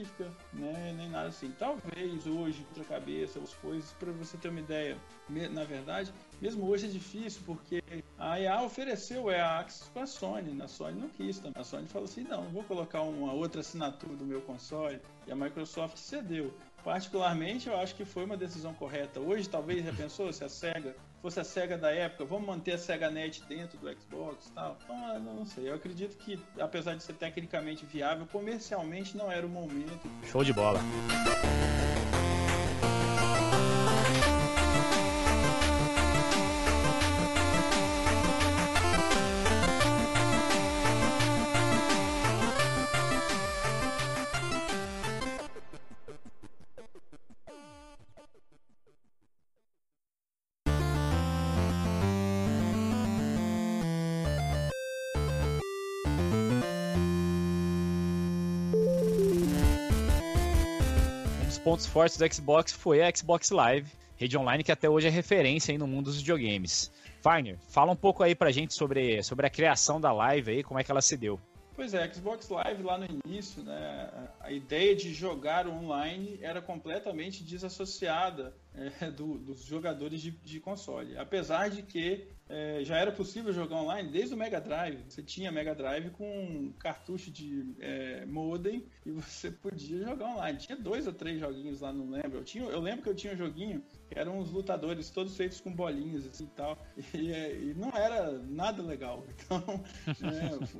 né, 0.52 0.94
nem 0.96 1.08
nada 1.08 1.28
assim. 1.28 1.52
Talvez 1.58 2.26
hoje, 2.26 2.64
outra 2.68 2.84
cabeça, 2.84 3.38
as 3.38 3.54
coisas, 3.54 3.92
para 3.92 4.12
você 4.12 4.36
ter 4.36 4.48
uma 4.48 4.60
ideia, 4.60 4.96
na 5.28 5.64
verdade, 5.64 6.12
mesmo 6.40 6.66
hoje 6.66 6.86
é 6.86 6.90
difícil, 6.90 7.42
porque 7.44 7.82
a 8.18 8.40
EA 8.40 8.62
ofereceu 8.62 9.24
o 9.24 9.30
EA 9.30 9.60
Access 9.60 9.90
para 9.90 10.02
a 10.02 10.06
Sony, 10.06 10.52
na 10.54 10.68
Sony 10.68 11.00
não 11.00 11.08
quis 11.08 11.38
também. 11.38 11.60
A 11.60 11.64
Sony 11.64 11.86
falou 11.86 12.06
assim, 12.06 12.22
não, 12.22 12.44
não 12.44 12.50
vou 12.50 12.64
colocar 12.64 13.02
uma 13.02 13.32
outra 13.32 13.60
assinatura 13.60 14.14
do 14.16 14.24
meu 14.24 14.40
console, 14.40 15.00
e 15.26 15.32
a 15.32 15.36
Microsoft 15.36 15.96
cedeu. 15.96 16.52
Particularmente, 16.84 17.66
eu 17.66 17.80
acho 17.80 17.94
que 17.94 18.04
foi 18.04 18.24
uma 18.24 18.36
decisão 18.36 18.74
correta. 18.74 19.18
Hoje, 19.18 19.48
talvez, 19.48 19.82
já 19.82 19.92
pensou 19.92 20.30
se 20.30 20.44
a 20.44 20.50
SEGA 20.50 20.94
fosse 21.22 21.40
a 21.40 21.44
SEGA 21.44 21.78
da 21.78 21.90
época, 21.90 22.26
vamos 22.26 22.46
manter 22.46 22.72
a 22.72 22.78
SEGA 22.78 23.10
Net 23.10 23.42
dentro 23.48 23.78
do 23.78 23.90
Xbox 23.90 24.46
e 24.46 24.52
tal? 24.52 24.76
Então, 24.84 25.18
não 25.20 25.46
sei. 25.46 25.70
Eu 25.70 25.76
acredito 25.76 26.18
que, 26.18 26.38
apesar 26.60 26.94
de 26.94 27.02
ser 27.02 27.14
tecnicamente 27.14 27.86
viável, 27.86 28.26
comercialmente 28.26 29.16
não 29.16 29.32
era 29.32 29.46
o 29.46 29.48
momento. 29.48 30.10
Show 30.24 30.44
de 30.44 30.52
bola. 30.52 30.78
Pontos 61.74 61.86
fortes 61.86 62.16
do 62.16 62.32
Xbox 62.32 62.70
foi 62.70 63.02
a 63.02 63.12
Xbox 63.12 63.50
Live, 63.50 63.90
rede 64.16 64.38
online 64.38 64.62
que 64.62 64.70
até 64.70 64.88
hoje 64.88 65.08
é 65.08 65.10
referência 65.10 65.76
no 65.76 65.88
mundo 65.88 66.04
dos 66.04 66.18
videogames. 66.18 66.92
Farner, 67.20 67.58
fala 67.68 67.90
um 67.90 67.96
pouco 67.96 68.22
aí 68.22 68.32
pra 68.32 68.52
gente 68.52 68.72
sobre, 68.72 69.20
sobre 69.24 69.44
a 69.44 69.50
criação 69.50 70.00
da 70.00 70.12
Live 70.12 70.52
aí, 70.52 70.62
como 70.62 70.78
é 70.78 70.84
que 70.84 70.92
ela 70.92 71.02
se 71.02 71.16
deu. 71.16 71.40
Pois 71.74 71.92
é, 71.92 72.08
Xbox 72.14 72.48
Live 72.48 72.80
lá 72.84 72.96
no 72.96 73.06
início, 73.26 73.60
né, 73.64 74.08
a 74.38 74.52
ideia 74.52 74.94
de 74.94 75.12
jogar 75.12 75.66
online 75.66 76.38
era 76.40 76.62
completamente 76.62 77.42
desassociada 77.42 78.54
é, 78.74 79.10
do, 79.10 79.38
dos 79.38 79.64
jogadores 79.64 80.20
de, 80.20 80.32
de, 80.32 80.58
console. 80.58 81.16
Apesar 81.16 81.70
de 81.70 81.82
que 81.82 82.26
é, 82.48 82.80
já 82.82 82.98
era 82.98 83.12
possível 83.12 83.52
jogar 83.52 83.76
online 83.76 84.10
desde 84.10 84.34
o 84.34 84.36
Mega 84.36 84.60
Drive. 84.60 85.04
Você 85.08 85.22
tinha 85.22 85.52
Mega 85.52 85.74
Drive 85.74 86.10
com 86.10 86.72
cartucho 86.78 87.30
de 87.30 87.74
é, 87.80 88.26
modem 88.26 88.84
e 89.06 89.10
você 89.12 89.50
podia 89.50 90.04
jogar 90.04 90.26
online. 90.26 90.58
Tinha 90.58 90.76
dois 90.76 91.06
ou 91.06 91.12
três 91.12 91.38
joguinhos 91.38 91.80
lá, 91.80 91.92
não 91.92 92.10
lembro. 92.10 92.38
Eu, 92.38 92.44
tinha, 92.44 92.64
eu 92.64 92.80
lembro 92.80 93.02
que 93.02 93.08
eu 93.08 93.14
tinha 93.14 93.32
um 93.32 93.36
joguinho 93.36 93.82
que 94.08 94.18
eram 94.18 94.38
uns 94.38 94.50
lutadores 94.50 95.08
todos 95.10 95.36
feitos 95.36 95.60
com 95.60 95.72
bolinhas 95.72 96.26
assim, 96.26 96.44
e 96.44 96.56
tal. 96.56 96.78
E, 97.14 97.30
e 97.30 97.74
não 97.74 97.90
era 97.90 98.32
nada 98.32 98.82
legal. 98.82 99.24
Então, 99.44 99.84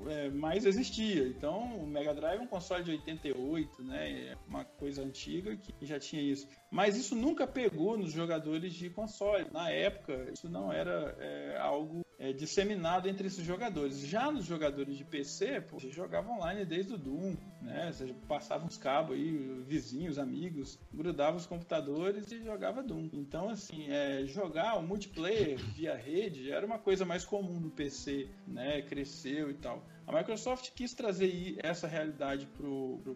é, 0.09 0.27
é, 0.27 0.31
mas 0.31 0.65
existia. 0.65 1.27
Então, 1.29 1.77
o 1.77 1.87
Mega 1.87 2.15
Drive 2.15 2.41
é 2.41 2.43
um 2.43 2.47
console 2.47 2.83
de 2.83 2.93
88, 2.93 3.83
né? 3.83 4.29
É 4.29 4.39
uma 4.49 4.65
coisa 4.65 5.03
antiga 5.03 5.55
que 5.57 5.85
já 5.85 5.99
tinha 5.99 6.23
isso. 6.23 6.49
Mas 6.71 6.97
isso 6.97 7.15
nunca 7.15 7.47
pegou 7.47 7.84
nos 7.97 8.13
jogadores 8.13 8.73
de 8.73 8.89
console. 8.91 9.47
Na 9.53 9.71
época, 9.71 10.31
isso 10.33 10.49
não 10.49 10.73
era 10.73 11.15
é, 11.19 11.59
algo 11.61 12.05
é, 12.19 12.33
disseminado 12.33 13.09
entre 13.09 13.27
esses 13.27 13.45
jogadores. 13.45 13.99
Já 13.99 14.31
nos 14.31 14.45
jogadores 14.45 14.97
de 14.97 15.05
PC, 15.05 15.61
pô, 15.61 15.79
você 15.79 15.91
jogava 15.91 16.31
online 16.31 16.65
desde 16.65 16.95
o 16.95 16.99
Doom, 16.99 17.37
né? 17.61 17.93
Você 17.93 18.15
passava 18.27 18.65
uns 18.65 18.77
cabos 18.77 19.17
aí, 19.17 19.31
vizinhos, 19.67 20.19
amigos, 20.19 20.79
grudava 20.93 21.37
os 21.37 21.47
computadores 21.47 22.31
e 22.33 22.43
jogava 22.43 22.83
Doom. 22.83 23.11
Então, 23.13 23.49
assim, 23.49 23.91
é, 23.91 24.25
jogar 24.27 24.77
o 24.77 24.83
multiplayer 24.83 25.59
via 25.75 25.95
rede 25.95 26.51
era 26.51 26.65
uma 26.65 26.79
coisa 26.79 27.05
mais 27.05 27.25
comum 27.25 27.61
no 27.61 27.71
PC, 27.71 28.29
né? 28.47 28.83
Cresceu 28.83 29.51
e 29.51 29.55
tal. 29.55 29.85
A 30.07 30.13
Microsoft 30.13 30.71
quis 30.75 30.93
trazer 30.93 31.57
essa 31.63 31.87
realidade 31.87 32.47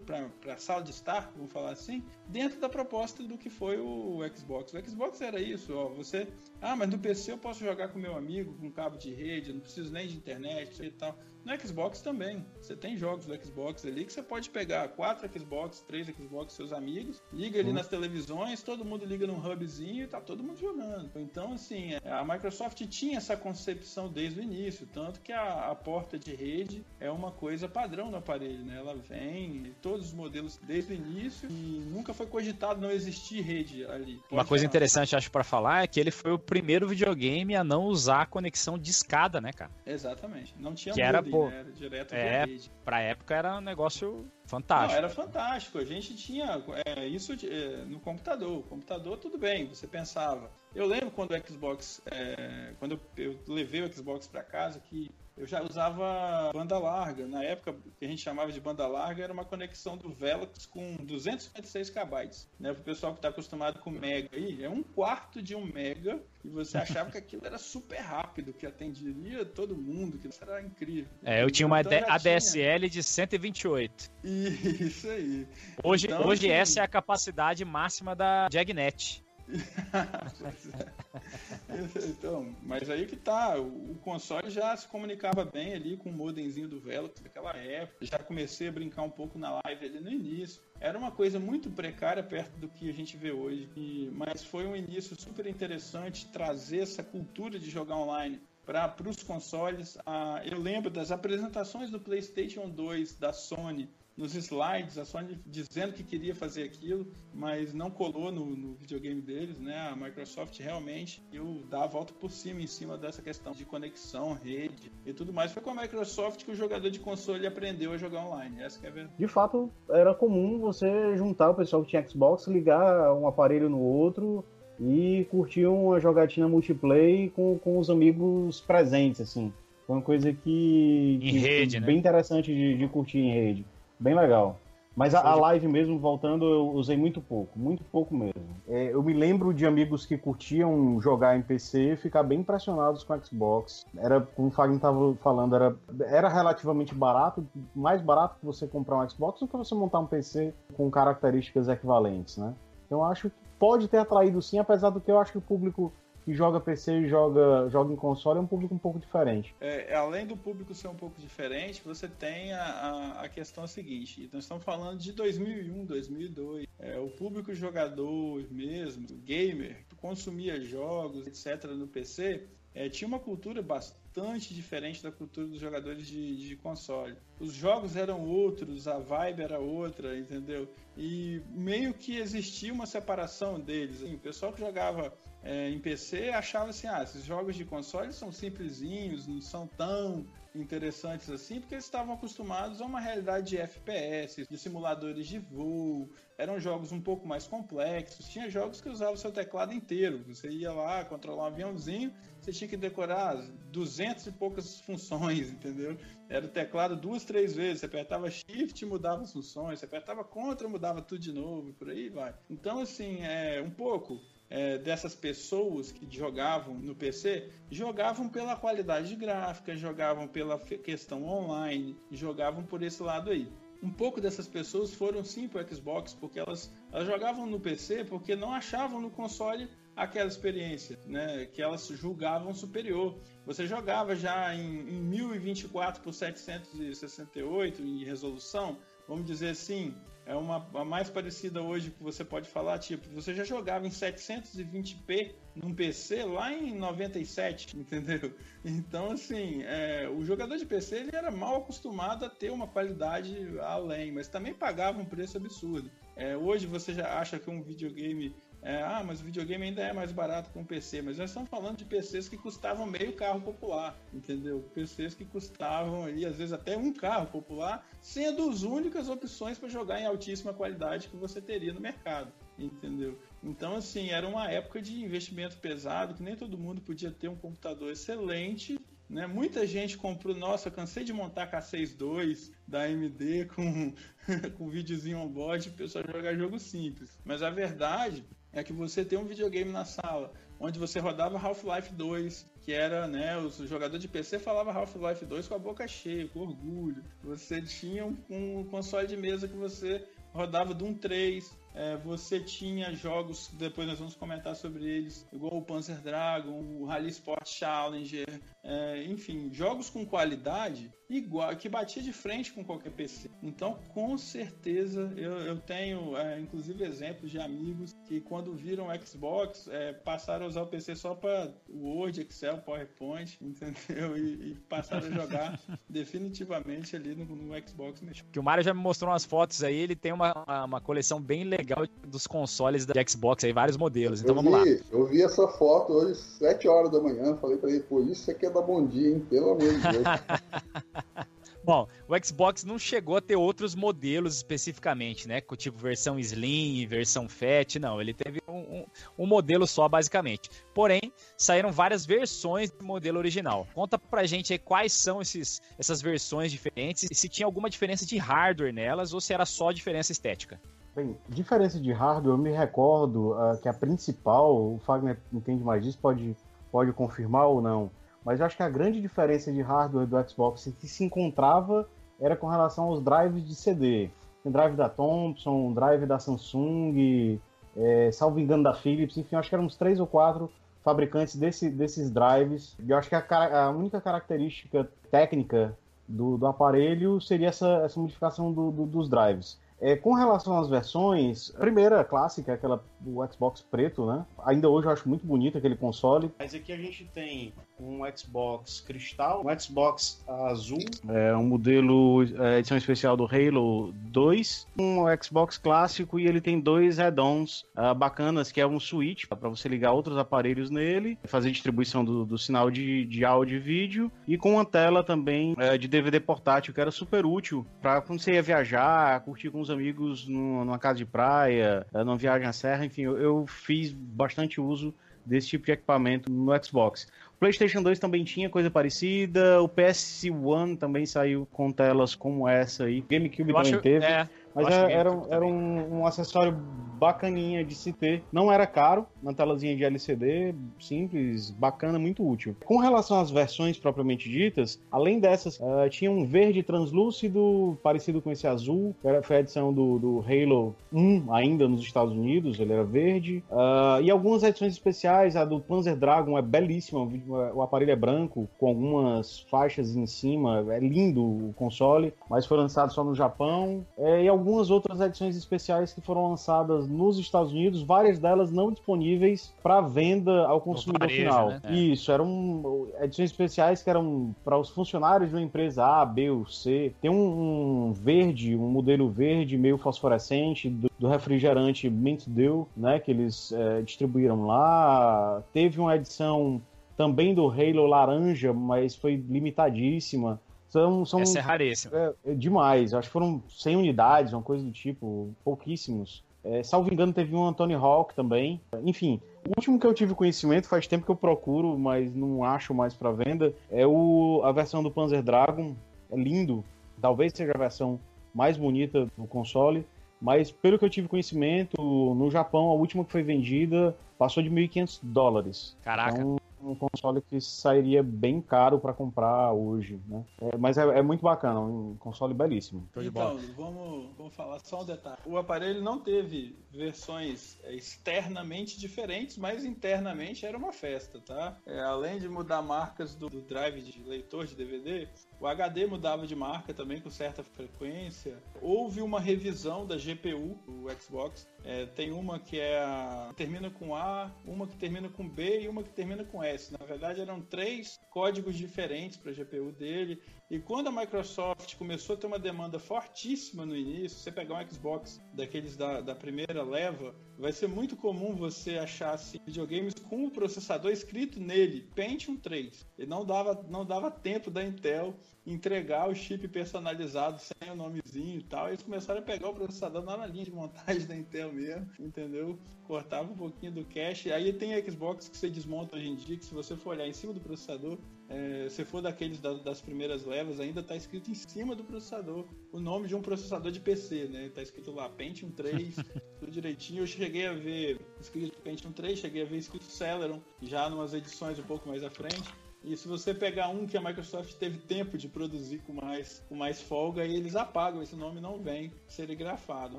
para 0.06 0.54
a 0.54 0.56
sala 0.56 0.82
de 0.82 0.90
estar, 0.90 1.30
vamos 1.36 1.52
falar 1.52 1.72
assim, 1.72 2.02
dentro 2.26 2.58
da 2.58 2.68
proposta 2.68 3.22
do 3.22 3.36
que 3.36 3.50
foi 3.50 3.78
o 3.78 4.20
Xbox. 4.34 4.72
O 4.72 4.86
Xbox 4.86 5.20
era 5.20 5.40
isso, 5.40 5.74
ó, 5.74 5.88
você, 5.88 6.26
ah, 6.62 6.74
mas 6.74 6.88
no 6.88 6.98
PC 6.98 7.32
eu 7.32 7.38
posso 7.38 7.60
jogar 7.60 7.88
com 7.88 7.98
meu 7.98 8.16
amigo, 8.16 8.54
com 8.54 8.70
cabo 8.70 8.96
de 8.96 9.12
rede, 9.12 9.52
não 9.52 9.60
preciso 9.60 9.92
nem 9.92 10.08
de 10.08 10.16
internet 10.16 10.82
e 10.82 10.90
tal. 10.90 11.18
No 11.44 11.58
Xbox 11.60 12.00
também. 12.00 12.44
Você 12.60 12.76
tem 12.76 12.96
jogos 12.96 13.26
do 13.26 13.44
Xbox 13.44 13.84
ali 13.84 14.04
que 14.04 14.12
você 14.12 14.22
pode 14.22 14.50
pegar 14.50 14.88
quatro 14.88 15.28
Xbox, 15.32 15.80
três 15.86 16.06
Xbox, 16.06 16.52
seus 16.52 16.72
amigos, 16.72 17.22
liga 17.32 17.58
ali 17.58 17.68
uhum. 17.68 17.74
nas 17.74 17.88
televisões, 17.88 18.62
todo 18.62 18.84
mundo 18.84 19.04
liga 19.04 19.26
num 19.26 19.38
hubzinho 19.38 20.04
e 20.04 20.06
tá 20.06 20.20
todo 20.20 20.42
mundo 20.42 20.58
jogando. 20.58 21.10
Então, 21.16 21.52
assim, 21.52 21.94
a 22.04 22.24
Microsoft 22.24 22.84
tinha 22.88 23.18
essa 23.18 23.36
concepção 23.36 24.08
desde 24.08 24.40
o 24.40 24.42
início, 24.42 24.86
tanto 24.92 25.20
que 25.20 25.32
a, 25.32 25.70
a 25.70 25.74
porta 25.74 26.18
de 26.18 26.34
rede 26.34 26.84
é 27.00 27.10
uma 27.10 27.30
coisa 27.30 27.68
padrão 27.68 28.10
no 28.10 28.16
aparelho, 28.18 28.64
né? 28.64 28.76
Ela 28.76 28.96
vem 28.96 29.74
todos 29.80 30.08
os 30.08 30.12
modelos 30.12 30.58
desde 30.66 30.92
o 30.92 30.96
início 30.96 31.48
e 31.50 31.82
nunca 31.86 32.12
foi 32.12 32.26
cogitado 32.26 32.80
não 32.80 32.90
existir 32.90 33.40
rede 33.40 33.84
ali. 33.86 34.16
Pode 34.16 34.34
uma 34.34 34.44
coisa 34.44 34.64
interessante, 34.64 35.16
acho, 35.16 35.30
para 35.30 35.44
falar 35.44 35.84
é 35.84 35.86
que 35.86 35.98
ele 35.98 36.10
foi 36.10 36.32
o 36.32 36.38
primeiro 36.38 36.86
videogame 36.86 37.54
a 37.54 37.64
não 37.64 37.84
usar 37.84 38.22
a 38.22 38.26
conexão 38.26 38.78
de 38.78 38.90
escada, 38.90 39.40
né, 39.40 39.52
cara? 39.52 39.70
Exatamente. 39.86 40.54
Não 40.58 40.74
tinha 40.74 40.94
que 40.94 41.00
era, 41.00 41.22
pô, 41.30 41.48
né? 41.48 41.64
Direto 41.74 42.14
é, 42.14 42.44
rede. 42.44 42.70
Pra 42.84 43.00
época 43.00 43.34
era 43.34 43.56
um 43.58 43.60
negócio 43.60 44.30
fantástico. 44.46 44.92
Não, 44.92 44.98
era 44.98 45.08
fantástico. 45.08 45.78
A 45.78 45.84
gente 45.84 46.16
tinha 46.16 46.62
é, 46.86 47.06
isso 47.06 47.32
é, 47.32 47.84
no 47.84 48.00
computador. 48.00 48.58
O 48.58 48.62
computador, 48.62 49.18
tudo 49.18 49.38
bem, 49.38 49.66
você 49.66 49.86
pensava. 49.86 50.50
Eu 50.74 50.86
lembro 50.86 51.10
quando 51.10 51.32
o 51.32 51.46
Xbox, 51.46 52.02
é, 52.06 52.74
quando 52.78 52.92
eu, 52.92 53.00
eu, 53.24 53.40
levei 53.46 53.82
o 53.82 53.92
Xbox 53.92 54.26
para 54.26 54.42
casa, 54.42 54.80
que 54.80 55.10
eu 55.38 55.46
já 55.46 55.62
usava 55.62 56.50
banda 56.52 56.78
larga. 56.78 57.26
Na 57.26 57.42
época, 57.42 57.74
que 57.98 58.04
a 58.04 58.08
gente 58.08 58.22
chamava 58.22 58.50
de 58.50 58.60
banda 58.60 58.86
larga 58.86 59.24
era 59.24 59.32
uma 59.32 59.44
conexão 59.44 59.96
do 59.96 60.10
Velox 60.10 60.66
com 60.66 60.96
256 60.96 61.90
KB. 61.90 62.30
Né? 62.58 62.72
Para 62.72 62.80
o 62.80 62.84
pessoal 62.84 63.12
que 63.12 63.18
está 63.18 63.28
acostumado 63.28 63.78
com 63.78 63.90
mega 63.90 64.28
aí, 64.32 64.62
é 64.62 64.68
um 64.68 64.82
quarto 64.82 65.42
de 65.42 65.54
um 65.54 65.64
mega 65.64 66.20
e 66.44 66.48
você 66.48 66.78
achava 66.78 67.10
que 67.10 67.18
aquilo 67.18 67.46
era 67.46 67.58
super 67.58 67.98
rápido, 67.98 68.52
que 68.52 68.66
atenderia 68.66 69.44
todo 69.44 69.76
mundo, 69.76 70.18
que 70.18 70.28
isso 70.28 70.42
era 70.42 70.60
incrível. 70.60 71.08
É, 71.24 71.42
eu 71.42 71.50
tinha 71.50 71.66
uma 71.66 71.80
então, 71.80 71.92
ADSL 72.08 72.78
tinha... 72.78 72.90
de 72.90 73.02
128. 73.02 74.10
Isso 74.24 75.08
aí. 75.08 75.46
Hoje, 75.82 76.06
então, 76.06 76.26
hoje 76.26 76.46
assim... 76.46 76.54
essa 76.54 76.80
é 76.80 76.82
a 76.82 76.88
capacidade 76.88 77.64
máxima 77.64 78.14
da 78.14 78.48
Jagnet. 78.52 79.22
então, 82.08 82.54
mas 82.62 82.90
aí 82.90 83.06
que 83.06 83.16
tá, 83.16 83.58
o, 83.58 83.96
console 84.02 84.50
já 84.50 84.76
se 84.76 84.86
comunicava 84.88 85.44
bem 85.44 85.72
ali 85.72 85.96
com 85.96 86.10
o 86.10 86.12
modemzinho 86.12 86.68
do 86.68 86.78
Velox 86.78 87.18
daquela 87.20 87.56
época. 87.56 88.04
Já 88.04 88.18
comecei 88.18 88.68
a 88.68 88.72
brincar 88.72 89.02
um 89.02 89.10
pouco 89.10 89.38
na 89.38 89.60
live 89.64 89.86
ali 89.86 90.00
no 90.00 90.10
início. 90.10 90.60
Era 90.80 90.98
uma 90.98 91.10
coisa 91.10 91.40
muito 91.40 91.70
precária 91.70 92.22
perto 92.22 92.58
do 92.58 92.68
que 92.68 92.88
a 92.88 92.92
gente 92.92 93.16
vê 93.16 93.32
hoje, 93.32 93.68
e, 93.74 94.10
mas 94.12 94.44
foi 94.44 94.66
um 94.66 94.76
início 94.76 95.18
super 95.18 95.46
interessante 95.46 96.26
trazer 96.26 96.80
essa 96.80 97.02
cultura 97.02 97.58
de 97.58 97.70
jogar 97.70 97.96
online 97.96 98.40
para 98.66 98.94
os 99.08 99.22
consoles. 99.22 99.96
Ah, 100.04 100.42
eu 100.44 100.60
lembro 100.60 100.90
das 100.90 101.10
apresentações 101.10 101.90
do 101.90 101.98
PlayStation 101.98 102.68
2 102.68 103.14
da 103.14 103.32
Sony 103.32 103.88
nos 104.18 104.34
slides, 104.34 104.98
a 104.98 105.04
Sony 105.04 105.38
dizendo 105.46 105.92
que 105.92 106.02
queria 106.02 106.34
fazer 106.34 106.64
aquilo, 106.64 107.06
mas 107.32 107.72
não 107.72 107.88
colou 107.88 108.32
no, 108.32 108.44
no 108.44 108.74
videogame 108.74 109.22
deles, 109.22 109.60
né? 109.60 109.88
A 109.92 109.94
Microsoft 109.94 110.58
realmente 110.58 111.22
eu 111.32 111.62
dar 111.70 111.84
a 111.84 111.86
volta 111.86 112.12
por 112.12 112.32
cima 112.32 112.60
em 112.60 112.66
cima 112.66 112.98
dessa 112.98 113.22
questão 113.22 113.52
de 113.52 113.64
conexão, 113.64 114.32
rede 114.34 114.90
e 115.06 115.12
tudo 115.12 115.32
mais. 115.32 115.52
Foi 115.52 115.62
com 115.62 115.70
a 115.70 115.74
Microsoft 115.82 116.44
que 116.44 116.50
o 116.50 116.54
jogador 116.54 116.90
de 116.90 116.98
console 116.98 117.46
aprendeu 117.46 117.92
a 117.92 117.96
jogar 117.96 118.26
online. 118.26 118.60
Essa 118.60 118.84
é 118.84 118.88
a 118.88 118.92
verdade. 118.92 119.16
De 119.16 119.28
fato, 119.28 119.70
era 119.88 120.12
comum 120.12 120.58
você 120.58 121.16
juntar 121.16 121.50
o 121.50 121.54
pessoal 121.54 121.84
que 121.84 121.90
tinha 121.90 122.06
Xbox, 122.06 122.48
ligar 122.48 123.14
um 123.14 123.28
aparelho 123.28 123.70
no 123.70 123.78
outro 123.78 124.44
e 124.80 125.28
curtir 125.30 125.66
uma 125.66 126.00
jogatina 126.00 126.48
multiplayer 126.48 127.30
com, 127.30 127.56
com 127.58 127.78
os 127.78 127.88
amigos 127.88 128.60
presentes, 128.60 129.20
assim. 129.20 129.52
Foi 129.86 129.94
uma 129.94 130.02
coisa 130.02 130.32
que, 130.32 131.18
em 131.22 131.30
que 131.30 131.38
rede, 131.38 131.80
né? 131.80 131.86
bem 131.86 131.96
interessante 131.96 132.52
de, 132.52 132.76
de 132.76 132.88
curtir 132.88 133.18
em 133.18 133.32
rede. 133.32 133.64
Bem 133.98 134.14
legal. 134.14 134.56
Mas 134.98 135.14
a, 135.14 135.20
a, 135.20 135.34
live 135.36 135.68
mesmo, 135.68 135.96
voltando, 135.96 136.44
eu 136.44 136.70
usei 136.70 136.96
muito 136.96 137.20
pouco, 137.20 137.56
muito 137.56 137.84
pouco 137.84 138.12
mesmo. 138.12 138.56
É, 138.66 138.92
eu 138.92 139.00
me 139.00 139.12
lembro 139.12 139.54
de 139.54 139.64
amigos 139.64 140.04
que 140.04 140.18
curtiam 140.18 141.00
jogar 141.00 141.36
em 141.36 141.42
PC 141.42 141.92
e 141.92 141.96
ficar 141.96 142.24
bem 142.24 142.40
impressionados 142.40 143.04
com 143.04 143.14
o 143.14 143.24
Xbox. 143.24 143.86
Era, 143.96 144.20
como 144.20 144.48
o 144.48 144.50
Fagner 144.50 144.74
estava 144.74 145.14
falando, 145.22 145.54
era, 145.54 145.76
era 146.00 146.28
relativamente 146.28 146.96
barato, 146.96 147.46
mais 147.76 148.02
barato 148.02 148.40
que 148.40 148.44
você 148.44 148.66
comprar 148.66 148.96
um 148.96 149.08
Xbox 149.08 149.38
do 149.38 149.46
que 149.46 149.56
você 149.56 149.72
montar 149.72 150.00
um 150.00 150.06
PC 150.06 150.52
com 150.76 150.90
características 150.90 151.68
equivalentes, 151.68 152.36
né? 152.36 152.52
Então 152.84 152.98
eu 152.98 153.04
acho 153.04 153.30
que 153.30 153.36
pode 153.56 153.86
ter 153.86 153.98
atraído 153.98 154.42
sim, 154.42 154.58
apesar 154.58 154.90
do 154.90 155.00
que 155.00 155.12
eu 155.12 155.20
acho 155.20 155.30
que 155.30 155.38
o 155.38 155.42
público 155.42 155.92
que 156.28 156.34
joga 156.34 156.60
PC 156.60 156.92
e 156.92 157.08
joga, 157.08 157.70
joga 157.70 157.90
em 157.90 157.96
console 157.96 158.38
é 158.38 158.42
um 158.42 158.46
público 158.46 158.74
um 158.74 158.78
pouco 158.78 158.98
diferente. 158.98 159.54
É, 159.58 159.94
além 159.94 160.26
do 160.26 160.36
público 160.36 160.74
ser 160.74 160.88
um 160.88 160.94
pouco 160.94 161.18
diferente, 161.18 161.80
você 161.82 162.06
tem 162.06 162.52
a, 162.52 162.62
a, 162.62 163.22
a 163.22 163.28
questão 163.30 163.66
seguinte: 163.66 164.28
nós 164.30 164.44
estamos 164.44 164.62
falando 164.62 164.98
de 164.98 165.10
2001, 165.12 165.86
2002. 165.86 166.66
É, 166.78 166.98
o 166.98 167.08
público 167.08 167.54
jogador 167.54 168.44
mesmo, 168.50 169.06
gamer, 169.24 169.86
que 169.88 169.94
consumia 169.96 170.60
jogos, 170.60 171.26
etc., 171.26 171.64
no 171.70 171.86
PC, 171.86 172.46
é, 172.74 172.90
tinha 172.90 173.08
uma 173.08 173.18
cultura 173.18 173.62
bastante 173.62 174.52
diferente 174.52 175.02
da 175.02 175.10
cultura 175.10 175.46
dos 175.46 175.58
jogadores 175.58 176.06
de, 176.06 176.36
de 176.36 176.56
console. 176.56 177.16
Os 177.40 177.54
jogos 177.54 177.96
eram 177.96 178.20
outros, 178.28 178.86
a 178.86 178.98
vibe 178.98 179.44
era 179.44 179.58
outra, 179.58 180.18
entendeu? 180.18 180.68
e 180.98 181.40
meio 181.50 181.94
que 181.94 182.18
existia 182.18 182.72
uma 182.72 182.84
separação 182.84 183.60
deles. 183.60 184.02
Assim, 184.02 184.16
o 184.16 184.18
pessoal 184.18 184.52
que 184.52 184.58
jogava 184.58 185.16
é, 185.42 185.70
em 185.70 185.78
PC 185.78 186.30
achava 186.30 186.70
assim, 186.70 186.86
ah, 186.88 187.02
esses 187.02 187.24
jogos 187.24 187.56
de 187.56 187.64
console 187.64 188.12
são 188.12 188.32
simplesinhos, 188.32 189.26
não 189.26 189.40
são 189.40 189.66
tão 189.66 190.26
interessantes 190.54 191.30
assim, 191.30 191.60
porque 191.60 191.74
eles 191.74 191.84
estavam 191.84 192.14
acostumados 192.14 192.80
a 192.80 192.86
uma 192.86 193.00
realidade 193.00 193.50
de 193.50 193.58
FPS, 193.58 194.46
de 194.48 194.58
simuladores 194.58 195.26
de 195.26 195.38
voo, 195.38 196.10
eram 196.36 196.58
jogos 196.58 196.92
um 196.92 197.00
pouco 197.00 197.26
mais 197.26 197.46
complexos. 197.46 198.28
Tinha 198.28 198.50
jogos 198.50 198.80
que 198.80 198.88
usavam 198.88 199.16
seu 199.16 199.30
teclado 199.30 199.72
inteiro. 199.72 200.24
Você 200.26 200.48
ia 200.48 200.72
lá 200.72 201.04
controlar 201.04 201.44
um 201.44 201.46
aviãozinho, 201.46 202.12
você 202.40 202.52
tinha 202.52 202.68
que 202.68 202.76
decorar 202.76 203.36
duzentas 203.70 204.26
e 204.26 204.32
poucas 204.32 204.80
funções, 204.80 205.50
entendeu? 205.52 205.96
Era 206.28 206.46
o 206.46 206.48
teclado 206.48 206.96
duas, 206.96 207.24
três 207.24 207.54
vezes. 207.54 207.80
Você 207.80 207.86
apertava 207.86 208.30
Shift, 208.30 208.84
mudava 208.86 209.22
as 209.22 209.32
funções. 209.32 209.78
Você 209.78 209.86
apertava 209.86 210.24
Ctrl, 210.24 210.68
mudava 210.68 211.02
tudo 211.02 211.20
de 211.20 211.32
novo, 211.32 211.72
por 211.74 211.90
aí 211.90 212.08
vai. 212.08 212.34
Então, 212.50 212.80
assim, 212.80 213.22
é 213.22 213.60
um 213.60 213.70
pouco 213.70 214.20
é, 214.50 214.78
dessas 214.78 215.14
pessoas 215.14 215.92
que 215.92 216.08
jogavam 216.10 216.74
no 216.74 216.94
PC 216.94 217.48
jogavam 217.70 218.28
pela 218.28 218.56
qualidade 218.56 219.14
gráfica, 219.14 219.76
jogavam 219.76 220.26
pela 220.26 220.58
questão 220.58 221.24
online, 221.24 221.96
jogavam 222.10 222.64
por 222.64 222.82
esse 222.82 223.02
lado 223.02 223.30
aí. 223.30 223.50
Um 223.82 223.90
pouco 223.90 224.20
dessas 224.20 224.48
pessoas 224.48 224.92
foram 224.92 225.22
sim 225.22 225.46
para 225.46 225.64
o 225.64 225.74
Xbox, 225.74 226.12
porque 226.12 226.40
elas, 226.40 226.72
elas 226.90 227.06
jogavam 227.06 227.46
no 227.46 227.60
PC 227.60 228.04
porque 228.04 228.34
não 228.34 228.52
achavam 228.52 229.00
no 229.00 229.10
console 229.10 229.68
aquela 229.94 230.28
experiência, 230.28 230.98
né, 231.06 231.46
que 231.46 231.60
elas 231.60 231.86
julgavam 231.88 232.54
superior. 232.54 233.18
Você 233.46 233.66
jogava 233.66 234.16
já 234.16 234.54
em, 234.54 234.80
em 234.88 235.00
1024 235.00 236.02
por 236.02 236.12
768 236.12 237.82
em 237.82 238.04
resolução, 238.04 238.78
vamos 239.06 239.26
dizer 239.26 239.50
assim, 239.50 239.94
é 240.28 240.34
uma 240.34 240.68
a 240.74 240.84
mais 240.84 241.08
parecida 241.08 241.62
hoje 241.62 241.90
que 241.90 242.02
você 242.02 242.22
pode 242.22 242.50
falar, 242.50 242.78
tipo, 242.78 243.08
você 243.08 243.34
já 243.34 243.44
jogava 243.44 243.86
em 243.86 243.90
720p 243.90 245.32
num 245.56 245.74
PC 245.74 246.22
lá 246.22 246.52
em 246.52 246.76
97, 246.76 247.74
entendeu? 247.80 248.34
Então, 248.62 249.12
assim, 249.12 249.62
é, 249.62 250.06
o 250.06 250.22
jogador 250.22 250.58
de 250.58 250.66
PC 250.66 250.96
ele 250.96 251.16
era 251.16 251.30
mal 251.30 251.56
acostumado 251.56 252.26
a 252.26 252.28
ter 252.28 252.50
uma 252.50 252.68
qualidade 252.68 253.58
além, 253.60 254.12
mas 254.12 254.28
também 254.28 254.52
pagava 254.52 255.00
um 255.00 255.04
preço 255.04 255.38
absurdo. 255.38 255.90
É, 256.14 256.36
hoje 256.36 256.66
você 256.66 256.92
já 256.92 257.18
acha 257.18 257.38
que 257.38 257.48
um 257.48 257.62
videogame 257.62 258.36
é, 258.60 258.82
ah, 258.82 259.02
mas 259.06 259.20
o 259.20 259.24
videogame 259.24 259.66
ainda 259.66 259.82
é 259.82 259.92
mais 259.92 260.10
barato 260.10 260.50
que 260.50 260.58
um 260.58 260.64
PC, 260.64 261.00
mas 261.00 261.18
nós 261.18 261.30
estamos 261.30 261.48
falando 261.48 261.76
de 261.76 261.84
PCs 261.84 262.28
que 262.28 262.36
custavam 262.36 262.86
meio 262.86 263.12
carro 263.14 263.40
popular, 263.40 263.96
entendeu? 264.12 264.60
PCs 264.74 265.14
que 265.14 265.24
custavam 265.24 266.04
aí, 266.04 266.24
às 266.24 266.36
vezes 266.36 266.52
até 266.52 266.76
um 266.76 266.92
carro 266.92 267.26
popular, 267.26 267.88
sendo 268.00 268.50
as 268.50 268.62
únicas 268.62 269.08
opções 269.08 269.58
para 269.58 269.68
jogar 269.68 270.00
em 270.00 270.06
altíssima 270.06 270.52
qualidade 270.52 271.08
que 271.08 271.16
você 271.16 271.40
teria 271.40 271.72
no 271.72 271.80
mercado, 271.80 272.32
entendeu? 272.58 273.18
Então, 273.42 273.76
assim, 273.76 274.10
era 274.10 274.26
uma 274.26 274.50
época 274.50 274.82
de 274.82 275.02
investimento 275.02 275.56
pesado, 275.58 276.14
que 276.14 276.22
nem 276.22 276.34
todo 276.34 276.58
mundo 276.58 276.80
podia 276.80 277.12
ter 277.12 277.28
um 277.28 277.36
computador 277.36 277.92
excelente 277.92 278.78
né? 279.08 279.26
Muita 279.26 279.66
gente 279.66 279.96
comprou, 279.96 280.36
nossa, 280.36 280.70
cansei 280.70 281.02
de 281.02 281.14
montar 281.14 281.50
K6-2 281.50 282.52
da 282.66 282.82
AMD 282.82 283.46
com, 283.54 283.94
com 284.58 284.68
videozinho 284.68 285.18
on-board 285.18 285.70
o 285.70 285.72
pessoal 285.72 286.04
jogar 286.06 286.34
jogo 286.34 286.58
simples. 286.58 287.18
Mas 287.24 287.42
a 287.42 287.48
verdade 287.48 288.22
é 288.52 288.62
que 288.62 288.72
você 288.72 289.04
tem 289.04 289.18
um 289.18 289.24
videogame 289.24 289.70
na 289.70 289.84
sala 289.84 290.32
onde 290.60 290.78
você 290.78 290.98
rodava 290.98 291.38
Half-Life 291.38 291.92
2, 291.92 292.46
que 292.62 292.72
era, 292.72 293.06
né, 293.06 293.36
o 293.38 293.50
jogador 293.66 293.98
de 293.98 294.08
PC 294.08 294.38
falava 294.38 294.72
Half-Life 294.72 295.24
2 295.24 295.48
com 295.48 295.54
a 295.54 295.58
boca 295.58 295.86
cheia, 295.86 296.28
com 296.28 296.40
orgulho. 296.40 297.04
Você 297.22 297.62
tinha 297.62 298.04
um, 298.04 298.16
um 298.28 298.64
console 298.64 299.06
de 299.06 299.16
mesa 299.16 299.46
que 299.46 299.56
você 299.56 300.04
rodava 300.32 300.74
Doom 300.74 300.94
3, 300.94 301.56
é, 301.74 301.96
você 301.96 302.40
tinha 302.40 302.92
jogos, 302.92 303.48
depois 303.54 303.86
nós 303.86 303.98
vamos 303.98 304.14
comentar 304.14 304.54
sobre 304.56 304.84
eles, 304.84 305.26
igual 305.32 305.56
o 305.56 305.62
Panzer 305.62 306.00
Dragon, 306.00 306.60
o 306.60 306.84
Rally 306.84 307.08
Sport 307.08 307.46
Challenger, 307.46 308.40
é, 308.68 309.02
enfim, 309.04 309.48
jogos 309.50 309.88
com 309.88 310.04
qualidade 310.04 310.92
igual 311.08 311.56
que 311.56 311.68
batia 311.68 312.02
de 312.02 312.12
frente 312.12 312.52
com 312.52 312.62
qualquer 312.62 312.90
PC. 312.92 313.30
Então, 313.42 313.78
com 313.94 314.18
certeza, 314.18 315.10
eu, 315.16 315.32
eu 315.38 315.58
tenho, 315.58 316.16
é, 316.16 316.38
inclusive, 316.38 316.84
exemplos 316.84 317.30
de 317.30 317.38
amigos 317.40 317.96
que, 318.06 318.20
quando 318.20 318.54
viram 318.54 318.88
o 318.88 319.06
Xbox, 319.06 319.68
é, 319.68 319.94
passaram 319.94 320.44
a 320.44 320.48
usar 320.48 320.62
o 320.62 320.66
PC 320.66 320.94
só 320.96 321.14
para 321.14 321.50
Word, 321.70 322.20
Excel, 322.20 322.58
PowerPoint, 322.58 323.38
entendeu? 323.40 324.18
E, 324.18 324.50
e 324.50 324.54
passaram 324.68 325.06
a 325.06 325.10
jogar 325.10 325.58
definitivamente 325.88 326.94
ali 326.94 327.14
no, 327.14 327.24
no 327.24 327.54
Xbox 327.66 328.02
mesmo. 328.02 328.28
Que 328.30 328.38
o 328.38 328.42
Mário 328.42 328.62
já 328.62 328.74
me 328.74 328.80
mostrou 328.80 329.10
umas 329.10 329.24
fotos 329.24 329.62
aí, 329.64 329.76
ele 329.76 329.96
tem 329.96 330.12
uma, 330.12 330.34
uma 330.64 330.80
coleção 330.80 331.20
bem 331.20 331.42
legal 331.42 331.86
dos 332.06 332.26
consoles 332.26 332.84
da 332.84 332.94
Xbox 333.06 333.44
aí, 333.44 333.52
vários 333.52 333.78
modelos. 333.78 334.20
Então 334.20 334.36
eu 334.36 334.42
vamos 334.42 334.62
vi, 334.62 334.74
lá. 334.74 334.80
Eu 334.90 335.06
vi 335.06 335.22
essa 335.22 335.48
foto 335.48 335.94
hoje, 335.94 336.20
7 336.20 336.68
horas 336.68 336.90
da 336.90 337.00
manhã, 337.00 337.34
falei 337.36 337.56
para 337.56 337.70
ele, 337.70 337.80
pô, 337.80 338.02
isso 338.02 338.30
aqui 338.30 338.44
é 338.44 338.57
da 338.60 338.66
Bom 338.66 338.86
Dia, 338.86 339.10
hein? 339.10 339.26
Pelo 339.30 339.52
amor 339.52 339.72
de 339.72 339.80
Deus. 339.80 340.04
Bom, 341.64 341.86
o 342.08 342.24
Xbox 342.24 342.64
não 342.64 342.78
chegou 342.78 343.18
a 343.18 343.20
ter 343.20 343.36
outros 343.36 343.74
modelos 343.74 344.36
especificamente, 344.36 345.28
né? 345.28 345.42
Tipo 345.54 345.76
versão 345.76 346.18
Slim, 346.18 346.86
versão 346.86 347.28
Fat, 347.28 347.76
não. 347.78 348.00
Ele 348.00 348.14
teve 348.14 348.40
um, 348.48 348.54
um, 348.54 348.84
um, 349.18 349.26
modelo 349.26 349.66
só, 349.66 349.86
basicamente. 349.86 350.48
Porém, 350.72 351.12
saíram 351.36 351.70
várias 351.70 352.06
versões 352.06 352.70
do 352.70 352.82
modelo 352.82 353.18
original. 353.18 353.66
Conta 353.74 353.98
pra 353.98 354.24
gente 354.24 354.54
aí 354.54 354.58
quais 354.58 354.94
são 354.94 355.20
esses, 355.20 355.60
essas 355.78 356.00
versões 356.00 356.50
diferentes 356.50 357.06
e 357.10 357.14
se 357.14 357.28
tinha 357.28 357.44
alguma 357.44 357.68
diferença 357.68 358.06
de 358.06 358.16
hardware 358.16 358.72
nelas 358.72 359.12
ou 359.12 359.20
se 359.20 359.34
era 359.34 359.44
só 359.44 359.70
diferença 359.70 360.10
estética. 360.10 360.58
Bem, 360.96 361.18
diferença 361.28 361.78
de 361.78 361.92
hardware, 361.92 362.32
eu 362.32 362.38
me 362.38 362.50
recordo 362.50 363.32
uh, 363.32 363.58
que 363.60 363.68
a 363.68 363.74
principal, 363.74 364.56
o 364.56 364.80
Fagner 364.86 365.18
entende 365.30 365.62
mais 365.62 365.84
disso, 365.84 365.98
pode, 366.00 366.34
pode 366.72 366.94
confirmar 366.94 367.46
ou 367.46 367.60
não, 367.60 367.90
mas 368.24 368.40
eu 368.40 368.46
acho 368.46 368.56
que 368.56 368.62
a 368.62 368.68
grande 368.68 369.00
diferença 369.00 369.52
de 369.52 369.62
hardware 369.62 370.06
do 370.06 370.28
Xbox 370.28 370.72
que 370.80 370.88
se 370.88 371.04
encontrava 371.04 371.88
era 372.20 372.36
com 372.36 372.46
relação 372.46 372.84
aos 372.84 373.02
drives 373.02 373.46
de 373.46 373.54
CD. 373.54 374.10
Tem 374.42 374.52
drive 374.52 374.76
da 374.76 374.88
Thompson, 374.88 375.72
drive 375.72 376.06
da 376.06 376.18
Samsung, 376.18 377.40
é, 377.76 378.10
salvo 378.12 378.40
engano 378.40 378.62
da 378.62 378.74
Philips, 378.74 379.16
enfim, 379.16 379.36
acho 379.36 379.48
que 379.48 379.54
eram 379.54 379.64
uns 379.64 379.76
três 379.76 380.00
ou 380.00 380.06
quatro 380.06 380.50
fabricantes 380.82 381.36
desse, 381.36 381.70
desses 381.70 382.10
drives. 382.10 382.76
E 382.84 382.90
eu 382.90 382.96
acho 382.96 383.08
que 383.08 383.14
a, 383.14 383.64
a 383.64 383.70
única 383.70 384.00
característica 384.00 384.88
técnica 385.10 385.76
do, 386.06 386.38
do, 386.38 386.46
aparelho 386.46 387.20
seria 387.20 387.48
essa, 387.48 387.82
essa 387.84 388.00
modificação 388.00 388.52
do, 388.52 388.70
do, 388.70 388.86
dos 388.86 389.08
drives. 389.08 389.60
É, 389.80 389.94
com 389.94 390.14
relação 390.14 390.58
às 390.58 390.68
versões, 390.68 391.54
a 391.54 391.60
primeira 391.60 392.02
clássica, 392.02 392.54
aquela 392.54 392.82
do 392.98 393.24
Xbox 393.32 393.62
preto, 393.62 394.06
né? 394.06 394.26
Ainda 394.44 394.68
hoje 394.68 394.88
eu 394.88 394.92
acho 394.92 395.08
muito 395.08 395.24
bonito 395.24 395.56
aquele 395.56 395.76
console. 395.76 396.32
Mas 396.36 396.52
aqui 396.52 396.72
a 396.72 396.76
gente 396.76 397.04
tem 397.14 397.52
um 397.80 398.00
Xbox 398.14 398.80
cristal, 398.80 399.44
um 399.46 399.58
Xbox 399.58 400.24
azul, 400.26 400.78
é 401.08 401.36
um 401.36 401.44
modelo 401.44 402.24
é, 402.44 402.58
edição 402.58 402.76
especial 402.76 403.16
do 403.16 403.24
Halo 403.24 403.92
2, 403.92 404.66
um 404.78 405.04
Xbox 405.22 405.58
clássico 405.58 406.18
e 406.18 406.26
ele 406.26 406.40
tem 406.40 406.60
dois 406.60 406.98
add-ons 406.98 407.64
uh, 407.76 407.94
bacanas, 407.94 408.50
que 408.50 408.60
é 408.60 408.66
um 408.66 408.80
switch 408.80 409.26
para 409.26 409.48
você 409.48 409.68
ligar 409.68 409.92
outros 409.92 410.16
aparelhos 410.16 410.70
nele, 410.70 411.18
fazer 411.24 411.50
distribuição 411.50 412.04
do, 412.04 412.24
do 412.24 412.38
sinal 412.38 412.70
de, 412.70 413.04
de 413.04 413.24
áudio 413.24 413.56
e 413.56 413.60
vídeo 413.60 414.12
e 414.26 414.36
com 414.36 414.54
uma 414.54 414.64
tela 414.64 415.04
também 415.04 415.52
uh, 415.52 415.78
de 415.78 415.88
DVD 415.88 416.20
portátil 416.20 416.74
que 416.74 416.80
era 416.80 416.90
super 416.90 417.24
útil 417.24 417.66
para 417.80 418.00
quando 418.00 418.20
você 418.20 418.32
ia 418.32 418.42
viajar, 418.42 419.20
curtir 419.20 419.50
com 419.50 419.60
os 419.60 419.70
amigos 419.70 420.26
numa 420.26 420.78
casa 420.78 420.98
de 420.98 421.06
praia, 421.06 421.86
uh, 421.92 422.04
numa 422.04 422.16
viagem 422.16 422.46
à 422.46 422.52
serra, 422.52 422.84
enfim, 422.84 423.02
eu, 423.02 423.16
eu 423.18 423.46
fiz 423.46 423.92
bastante 423.92 424.60
uso 424.60 424.94
desse 425.28 425.48
tipo 425.48 425.66
de 425.66 425.72
equipamento 425.72 426.30
no 426.32 426.52
Xbox. 426.64 427.06
PlayStation 427.38 427.82
2 427.82 427.98
também 427.98 428.24
tinha 428.24 428.50
coisa 428.50 428.70
parecida, 428.70 429.62
o 429.62 429.68
PS1 429.68 430.76
também 430.76 431.06
saiu 431.06 431.46
com 431.52 431.70
telas 431.70 432.14
como 432.14 432.48
essa 432.48 432.84
aí, 432.84 433.00
GameCube 433.00 433.50
eu 433.50 433.56
também 433.56 433.72
acho, 433.72 433.82
teve. 433.82 434.04
É, 434.04 434.28
mas 434.54 434.66
era, 434.66 434.90
era, 434.90 435.12
um, 435.12 435.22
era 435.30 435.46
um, 435.46 435.98
um, 436.00 436.06
acessório 436.06 436.56
bacaninha 436.98 437.64
de 437.64 437.74
se 437.74 437.92
ter. 437.92 438.22
Não 438.32 438.50
era 438.50 438.66
caro, 438.66 439.06
uma 439.22 439.32
telazinha 439.32 439.76
de 439.76 439.84
LCD, 439.84 440.54
simples, 440.80 441.50
bacana, 441.50 441.98
muito 441.98 442.28
útil. 442.28 442.56
Com 442.64 442.78
relação 442.78 443.20
às 443.20 443.30
versões 443.30 443.78
propriamente 443.78 444.28
ditas, 444.28 444.80
além 444.90 445.20
dessas, 445.20 445.58
uh, 445.60 445.88
tinha 445.88 446.10
um 446.10 446.26
verde 446.26 446.62
translúcido, 446.62 447.78
parecido 447.82 448.20
com 448.20 448.32
esse 448.32 448.46
azul, 448.46 448.94
que 449.00 449.06
era, 449.06 449.22
foi 449.22 449.36
a 449.36 449.40
edição 449.40 449.72
do, 449.72 449.98
do 449.98 450.24
Halo 450.26 450.74
1, 450.92 451.32
ainda 451.32 451.68
nos 451.68 451.82
Estados 451.82 452.12
Unidos, 452.12 452.58
ele 452.58 452.72
era 452.72 452.84
verde. 452.84 453.44
Uh, 453.50 454.02
e 454.02 454.10
algumas 454.10 454.42
edições 454.42 454.72
especiais, 454.72 455.36
a 455.36 455.44
do 455.44 455.60
Panzer 455.60 455.96
Dragon 455.96 456.36
é 456.36 456.42
belíssima, 456.42 457.08
o 457.54 457.62
aparelho 457.62 457.92
é 457.92 457.96
branco, 457.96 458.48
com 458.58 458.68
algumas 458.68 459.40
faixas 459.50 459.94
em 459.94 460.06
cima, 460.06 460.66
é 460.70 460.80
lindo 460.80 461.22
o 461.22 461.54
console, 461.54 462.12
mas 462.28 462.44
foi 462.44 462.56
lançado 462.56 462.92
só 462.92 463.04
no 463.04 463.14
Japão. 463.14 463.86
É, 463.96 464.24
e 464.24 464.28
algumas 464.38 464.70
outras 464.70 465.00
edições 465.00 465.36
especiais 465.36 465.92
que 465.92 466.00
foram 466.00 466.28
lançadas 466.30 466.88
nos 466.88 467.18
Estados 467.18 467.52
Unidos, 467.52 467.82
várias 467.82 468.18
delas 468.18 468.50
não 468.50 468.70
disponíveis 468.70 469.52
para 469.62 469.80
venda 469.80 470.46
ao 470.46 470.60
consumidor 470.60 471.08
varejo, 471.08 471.22
final. 471.22 471.48
Né? 471.48 471.60
É. 471.64 471.74
Isso, 471.74 472.10
eram 472.10 472.88
edições 473.00 473.30
especiais 473.30 473.82
que 473.82 473.90
eram 473.90 474.34
para 474.44 474.58
os 474.58 474.70
funcionários 474.70 475.30
de 475.30 475.36
uma 475.36 475.42
empresa 475.42 475.84
A, 475.84 476.04
B 476.04 476.30
ou 476.30 476.46
C. 476.46 476.92
Tem 477.00 477.10
um, 477.10 477.88
um 477.88 477.92
verde, 477.92 478.56
um 478.56 478.70
modelo 478.70 479.10
verde 479.10 479.58
meio 479.58 479.78
fosforescente 479.78 480.68
do, 480.68 480.90
do 480.98 481.08
refrigerante 481.08 481.90
Mint 481.90 482.24
Dew, 482.26 482.68
né, 482.76 482.98
que 482.98 483.10
eles 483.10 483.52
é, 483.52 483.82
distribuíram 483.82 484.46
lá. 484.46 485.42
Teve 485.52 485.80
uma 485.80 485.96
edição 485.96 486.60
também 486.96 487.32
do 487.32 487.48
Halo 487.48 487.86
laranja, 487.86 488.52
mas 488.52 488.96
foi 488.96 489.14
limitadíssima. 489.14 490.40
São, 490.68 491.04
são, 491.04 491.20
Essa 491.20 491.38
é 491.38 491.42
raríssima. 491.42 491.96
É, 491.96 492.32
é 492.32 492.34
demais. 492.34 492.92
Acho 492.92 493.08
que 493.08 493.12
foram 493.12 493.42
100 493.48 493.76
unidades, 493.76 494.32
uma 494.32 494.42
coisa 494.42 494.62
do 494.62 494.70
tipo, 494.70 495.30
pouquíssimos. 495.42 496.22
É, 496.44 496.62
salvo 496.62 496.92
engano, 496.92 497.12
teve 497.12 497.34
um 497.34 497.44
Anthony 497.44 497.74
Hawk 497.74 498.14
também. 498.14 498.60
Enfim, 498.84 499.20
o 499.46 499.50
último 499.56 499.78
que 499.78 499.86
eu 499.86 499.94
tive 499.94 500.14
conhecimento, 500.14 500.68
faz 500.68 500.86
tempo 500.86 501.04
que 501.04 501.10
eu 501.10 501.16
procuro, 501.16 501.78
mas 501.78 502.14
não 502.14 502.44
acho 502.44 502.74
mais 502.74 502.94
para 502.94 503.10
venda, 503.10 503.52
é 503.70 503.86
o, 503.86 504.40
a 504.44 504.52
versão 504.52 504.82
do 504.82 504.90
Panzer 504.90 505.22
Dragon. 505.22 505.74
É 506.10 506.16
lindo. 506.16 506.64
Talvez 507.00 507.32
seja 507.34 507.52
a 507.54 507.58
versão 507.58 507.98
mais 508.34 508.56
bonita 508.56 509.06
do 509.16 509.26
console. 509.26 509.86
Mas 510.20 510.50
pelo 510.50 510.78
que 510.78 510.84
eu 510.84 510.90
tive 510.90 511.08
conhecimento, 511.08 511.80
no 511.80 512.30
Japão, 512.30 512.70
a 512.70 512.74
última 512.74 513.04
que 513.04 513.12
foi 513.12 513.22
vendida 513.22 513.96
passou 514.18 514.42
de 514.42 514.50
1.500 514.50 514.98
dólares. 515.02 515.76
Caraca. 515.82 516.18
Então, 516.18 516.40
um 516.62 516.74
console 516.74 517.20
que 517.20 517.40
sairia 517.40 518.02
bem 518.02 518.40
caro 518.40 518.78
para 518.78 518.92
comprar 518.92 519.52
hoje, 519.52 520.00
né? 520.06 520.24
É, 520.40 520.56
mas 520.56 520.78
é, 520.78 520.82
é, 520.98 521.02
muito 521.02 521.22
bacana, 521.22 521.60
um 521.60 521.96
console 521.98 522.34
belíssimo. 522.34 522.88
Então, 522.96 523.38
vamos, 523.56 524.10
vamos 524.16 524.34
falar 524.34 524.58
só 524.60 524.82
um 524.82 524.84
detalhe. 524.84 525.18
O 525.26 525.36
aparelho 525.36 525.82
não 525.82 525.98
teve 526.00 526.58
versões 526.70 527.58
é, 527.64 527.74
externamente 527.74 528.78
diferentes, 528.78 529.36
mas 529.36 529.64
internamente 529.64 530.44
era 530.46 530.56
uma 530.56 530.72
festa, 530.72 531.20
tá? 531.20 531.56
É, 531.66 531.80
além 531.80 532.18
de 532.18 532.28
mudar 532.28 532.62
marcas 532.62 533.14
do, 533.14 533.28
do 533.28 533.40
drive 533.40 533.80
de 533.80 534.02
leitor 534.08 534.46
de 534.46 534.54
DVD, 534.54 535.08
o 535.40 535.46
HD 535.46 535.86
mudava 535.86 536.26
de 536.26 536.34
marca 536.34 536.74
também 536.74 537.00
com 537.00 537.10
certa 537.10 537.44
frequência. 537.44 538.42
Houve 538.60 539.00
uma 539.00 539.20
revisão 539.20 539.86
da 539.86 539.96
GPU 539.96 540.58
do 540.66 540.86
Xbox. 541.00 541.46
É, 541.64 541.86
tem 541.86 542.10
uma 542.10 542.40
que 542.40 542.58
é 542.58 542.80
a, 542.80 543.32
termina 543.36 543.70
com 543.70 543.94
A, 543.94 544.32
uma 544.44 544.66
que 544.66 544.76
termina 544.76 545.08
com 545.08 545.28
B 545.28 545.60
e 545.62 545.68
uma 545.68 545.82
que 545.82 545.90
termina 545.90 546.24
com 546.24 546.42
S. 546.42 546.72
Na 546.72 546.84
verdade, 546.84 547.20
eram 547.20 547.40
três 547.40 548.00
códigos 548.10 548.56
diferentes 548.56 549.16
para 549.16 549.30
a 549.30 549.34
GPU 549.34 549.70
dele. 549.72 550.20
E 550.50 550.58
quando 550.58 550.86
a 550.86 550.92
Microsoft 550.92 551.76
começou 551.76 552.16
a 552.16 552.18
ter 552.18 552.26
uma 552.26 552.38
demanda 552.38 552.78
fortíssima 552.78 553.66
no 553.66 553.76
início, 553.76 554.18
você 554.18 554.32
pegar 554.32 554.54
um 554.54 554.70
Xbox 554.70 555.20
daqueles 555.34 555.76
da, 555.76 556.00
da 556.00 556.14
primeira 556.14 556.62
leva, 556.62 557.14
vai 557.38 557.52
ser 557.52 557.68
muito 557.68 557.94
comum 557.94 558.34
você 558.34 558.78
achar 558.78 559.12
assim, 559.12 559.38
videogames 559.44 559.92
com 559.92 560.24
o 560.24 560.30
processador 560.30 560.90
escrito 560.90 561.38
nele, 561.38 561.82
Pentium 561.94 562.34
3. 562.34 562.86
E 562.96 563.04
não 563.04 563.26
dava, 563.26 563.62
não 563.68 563.84
dava 563.84 564.10
tempo 564.10 564.50
da 564.50 564.64
Intel 564.64 565.14
entregar 565.44 566.08
o 566.08 566.14
chip 566.14 566.48
personalizado 566.48 567.38
sem 567.40 567.70
o 567.70 567.76
nomezinho 567.76 568.40
e 568.40 568.44
tal. 568.44 568.68
Eles 568.68 568.82
começaram 568.82 569.20
a 569.20 569.24
pegar 569.24 569.50
o 569.50 569.54
processador 569.54 570.02
na 570.02 570.26
linha 570.26 570.46
de 570.46 570.50
montagem 570.50 571.06
da 571.06 571.14
Intel 571.14 571.52
mesmo, 571.52 571.90
entendeu? 572.00 572.58
Cortava 572.84 573.30
um 573.30 573.36
pouquinho 573.36 573.72
do 573.72 573.84
cache. 573.84 574.32
Aí 574.32 574.50
tem 574.54 574.82
Xbox 574.82 575.28
que 575.28 575.36
você 575.36 575.50
desmonta 575.50 575.96
hoje 575.96 576.08
em 576.08 576.16
dia, 576.16 576.38
que 576.38 576.44
se 576.46 576.54
você 576.54 576.74
for 576.74 576.90
olhar 576.90 577.06
em 577.06 577.12
cima 577.12 577.34
do 577.34 577.40
processador, 577.40 577.98
é, 578.28 578.68
se 578.68 578.84
for 578.84 579.00
daqueles 579.00 579.40
da, 579.40 579.54
das 579.54 579.80
primeiras 579.80 580.24
levas, 580.24 580.60
ainda 580.60 580.80
está 580.80 580.94
escrito 580.94 581.30
em 581.30 581.34
cima 581.34 581.74
do 581.74 581.82
processador 581.82 582.44
o 582.70 582.78
nome 582.78 583.08
de 583.08 583.14
um 583.14 583.22
processador 583.22 583.72
de 583.72 583.80
PC, 583.80 584.26
né? 584.26 584.46
Está 584.46 584.62
escrito 584.62 584.92
lá 584.92 585.08
Pentium 585.08 585.50
3, 585.50 585.96
tudo 586.38 586.52
direitinho. 586.52 587.02
Eu 587.02 587.06
cheguei 587.06 587.46
a 587.46 587.54
ver 587.54 587.98
escrito 588.20 588.60
Pentium 588.60 588.92
3, 588.92 589.18
cheguei 589.18 589.42
a 589.42 589.46
ver 589.46 589.56
escrito 589.56 589.84
Celeron, 589.84 590.40
já 590.60 590.88
em 590.88 591.16
edições 591.16 591.58
um 591.58 591.62
pouco 591.62 591.88
mais 591.88 592.04
à 592.04 592.10
frente. 592.10 592.48
E 592.84 592.96
se 592.96 593.08
você 593.08 593.34
pegar 593.34 593.68
um 593.68 593.86
que 593.86 593.96
a 593.96 594.00
Microsoft 594.00 594.54
teve 594.54 594.78
tempo 594.78 595.18
de 595.18 595.28
produzir 595.28 595.78
com 595.78 595.92
mais, 595.92 596.44
com 596.48 596.54
mais 596.54 596.80
folga, 596.80 597.22
aí 597.22 597.34
eles 597.34 597.56
apagam, 597.56 598.02
esse 598.02 598.14
nome 598.14 598.40
não 598.40 598.62
vem 598.62 598.92
serigrafado. 599.08 599.98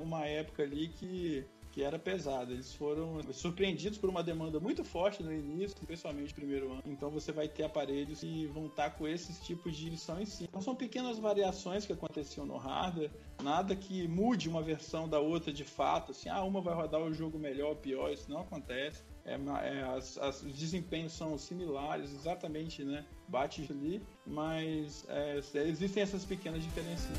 Uma 0.00 0.24
época 0.24 0.62
ali 0.62 0.88
que 0.88 1.44
que 1.72 1.82
era 1.82 1.98
pesada. 1.98 2.52
Eles 2.52 2.74
foram 2.74 3.20
surpreendidos 3.32 3.98
por 3.98 4.10
uma 4.10 4.22
demanda 4.22 4.58
muito 4.58 4.84
forte 4.84 5.22
no 5.22 5.32
início, 5.32 5.76
principalmente 5.86 6.30
no 6.30 6.34
primeiro 6.34 6.72
ano. 6.72 6.82
Então 6.86 7.10
você 7.10 7.32
vai 7.32 7.48
ter 7.48 7.64
aparelhos 7.64 8.20
que 8.20 8.46
vão 8.46 8.66
estar 8.66 8.90
com 8.90 9.06
esses 9.06 9.38
tipos 9.40 9.76
de 9.76 9.90
lição 9.90 10.20
em 10.20 10.26
si. 10.26 10.44
Então 10.44 10.60
são 10.60 10.74
pequenas 10.74 11.18
variações 11.18 11.86
que 11.86 11.92
aconteciam 11.92 12.46
no 12.46 12.56
hardware, 12.56 13.10
nada 13.42 13.74
que 13.76 14.06
mude 14.08 14.48
uma 14.48 14.62
versão 14.62 15.08
da 15.08 15.20
outra 15.20 15.52
de 15.52 15.64
fato, 15.64 16.12
assim, 16.12 16.28
ah, 16.28 16.42
uma 16.42 16.60
vai 16.60 16.74
rodar 16.74 17.00
o 17.00 17.12
jogo 17.12 17.38
melhor 17.38 17.70
ou 17.70 17.76
pior, 17.76 18.12
isso 18.12 18.30
não 18.30 18.40
acontece. 18.40 19.02
É, 19.24 19.34
é, 19.34 19.82
as, 19.82 20.18
as, 20.18 20.42
os 20.42 20.52
desempenhos 20.52 21.12
são 21.12 21.36
similares, 21.36 22.12
exatamente, 22.12 22.82
né? 22.82 23.04
Bate 23.28 23.66
ali, 23.70 24.02
mas 24.26 25.06
é, 25.08 25.40
existem 25.66 26.02
essas 26.02 26.24
pequenas 26.24 26.62
diferenças. 26.62 27.10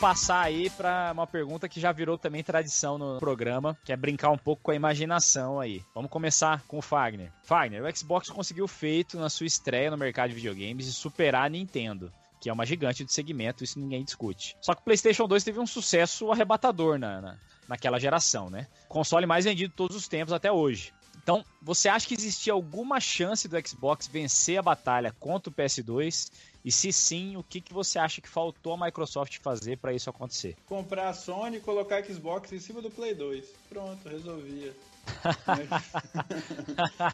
Passar 0.00 0.40
aí 0.40 0.70
para 0.70 1.10
uma 1.12 1.26
pergunta 1.26 1.68
que 1.68 1.78
já 1.78 1.92
virou 1.92 2.16
também 2.16 2.42
tradição 2.42 2.96
no 2.96 3.18
programa, 3.18 3.76
que 3.84 3.92
é 3.92 3.96
brincar 3.96 4.30
um 4.30 4.38
pouco 4.38 4.62
com 4.62 4.70
a 4.70 4.74
imaginação 4.74 5.60
aí. 5.60 5.84
Vamos 5.94 6.10
começar 6.10 6.62
com 6.66 6.78
o 6.78 6.82
Fagner. 6.82 7.30
Fagner, 7.44 7.84
o 7.84 7.96
Xbox 7.96 8.30
conseguiu 8.30 8.66
feito 8.66 9.18
na 9.18 9.28
sua 9.28 9.46
estreia 9.46 9.90
no 9.90 9.98
mercado 9.98 10.30
de 10.30 10.36
videogames 10.36 10.86
e 10.86 10.92
superar 10.92 11.44
a 11.44 11.48
Nintendo 11.48 12.10
que 12.40 12.48
é 12.48 12.52
uma 12.54 12.64
gigante 12.64 13.04
do 13.04 13.12
segmento, 13.12 13.62
isso 13.62 13.78
ninguém 13.78 14.02
discute. 14.02 14.56
Só 14.62 14.74
que 14.74 14.80
o 14.80 14.84
PlayStation 14.84 15.28
2 15.28 15.44
teve 15.44 15.60
um 15.60 15.66
sucesso 15.66 16.32
arrebatador 16.32 16.98
na, 16.98 17.20
na, 17.20 17.38
naquela 17.68 18.00
geração, 18.00 18.48
né? 18.48 18.66
Console 18.88 19.26
mais 19.26 19.44
vendido 19.44 19.74
todos 19.76 19.94
os 19.94 20.08
tempos 20.08 20.32
até 20.32 20.50
hoje. 20.50 20.90
Então, 21.22 21.44
você 21.60 21.88
acha 21.88 22.08
que 22.08 22.14
existia 22.14 22.54
alguma 22.54 22.98
chance 22.98 23.46
do 23.46 23.68
Xbox 23.68 24.06
vencer 24.06 24.58
a 24.58 24.62
batalha 24.62 25.14
contra 25.20 25.50
o 25.50 25.54
PS2? 25.54 26.30
E 26.64 26.70
se 26.70 26.92
sim, 26.92 27.36
o 27.36 27.42
que, 27.42 27.60
que 27.60 27.72
você 27.72 27.98
acha 27.98 28.20
que 28.20 28.28
faltou 28.28 28.74
a 28.74 28.84
Microsoft 28.84 29.38
fazer 29.40 29.78
para 29.78 29.94
isso 29.94 30.10
acontecer? 30.10 30.56
Comprar 30.66 31.08
a 31.08 31.14
Sony 31.14 31.56
e 31.56 31.60
colocar 31.60 31.96
a 31.96 32.02
Xbox 32.02 32.52
em 32.52 32.60
cima 32.60 32.82
do 32.82 32.90
Play 32.90 33.14
2. 33.14 33.46
Pronto, 33.68 34.08
resolvia. 34.08 34.74
mas, 35.46 35.68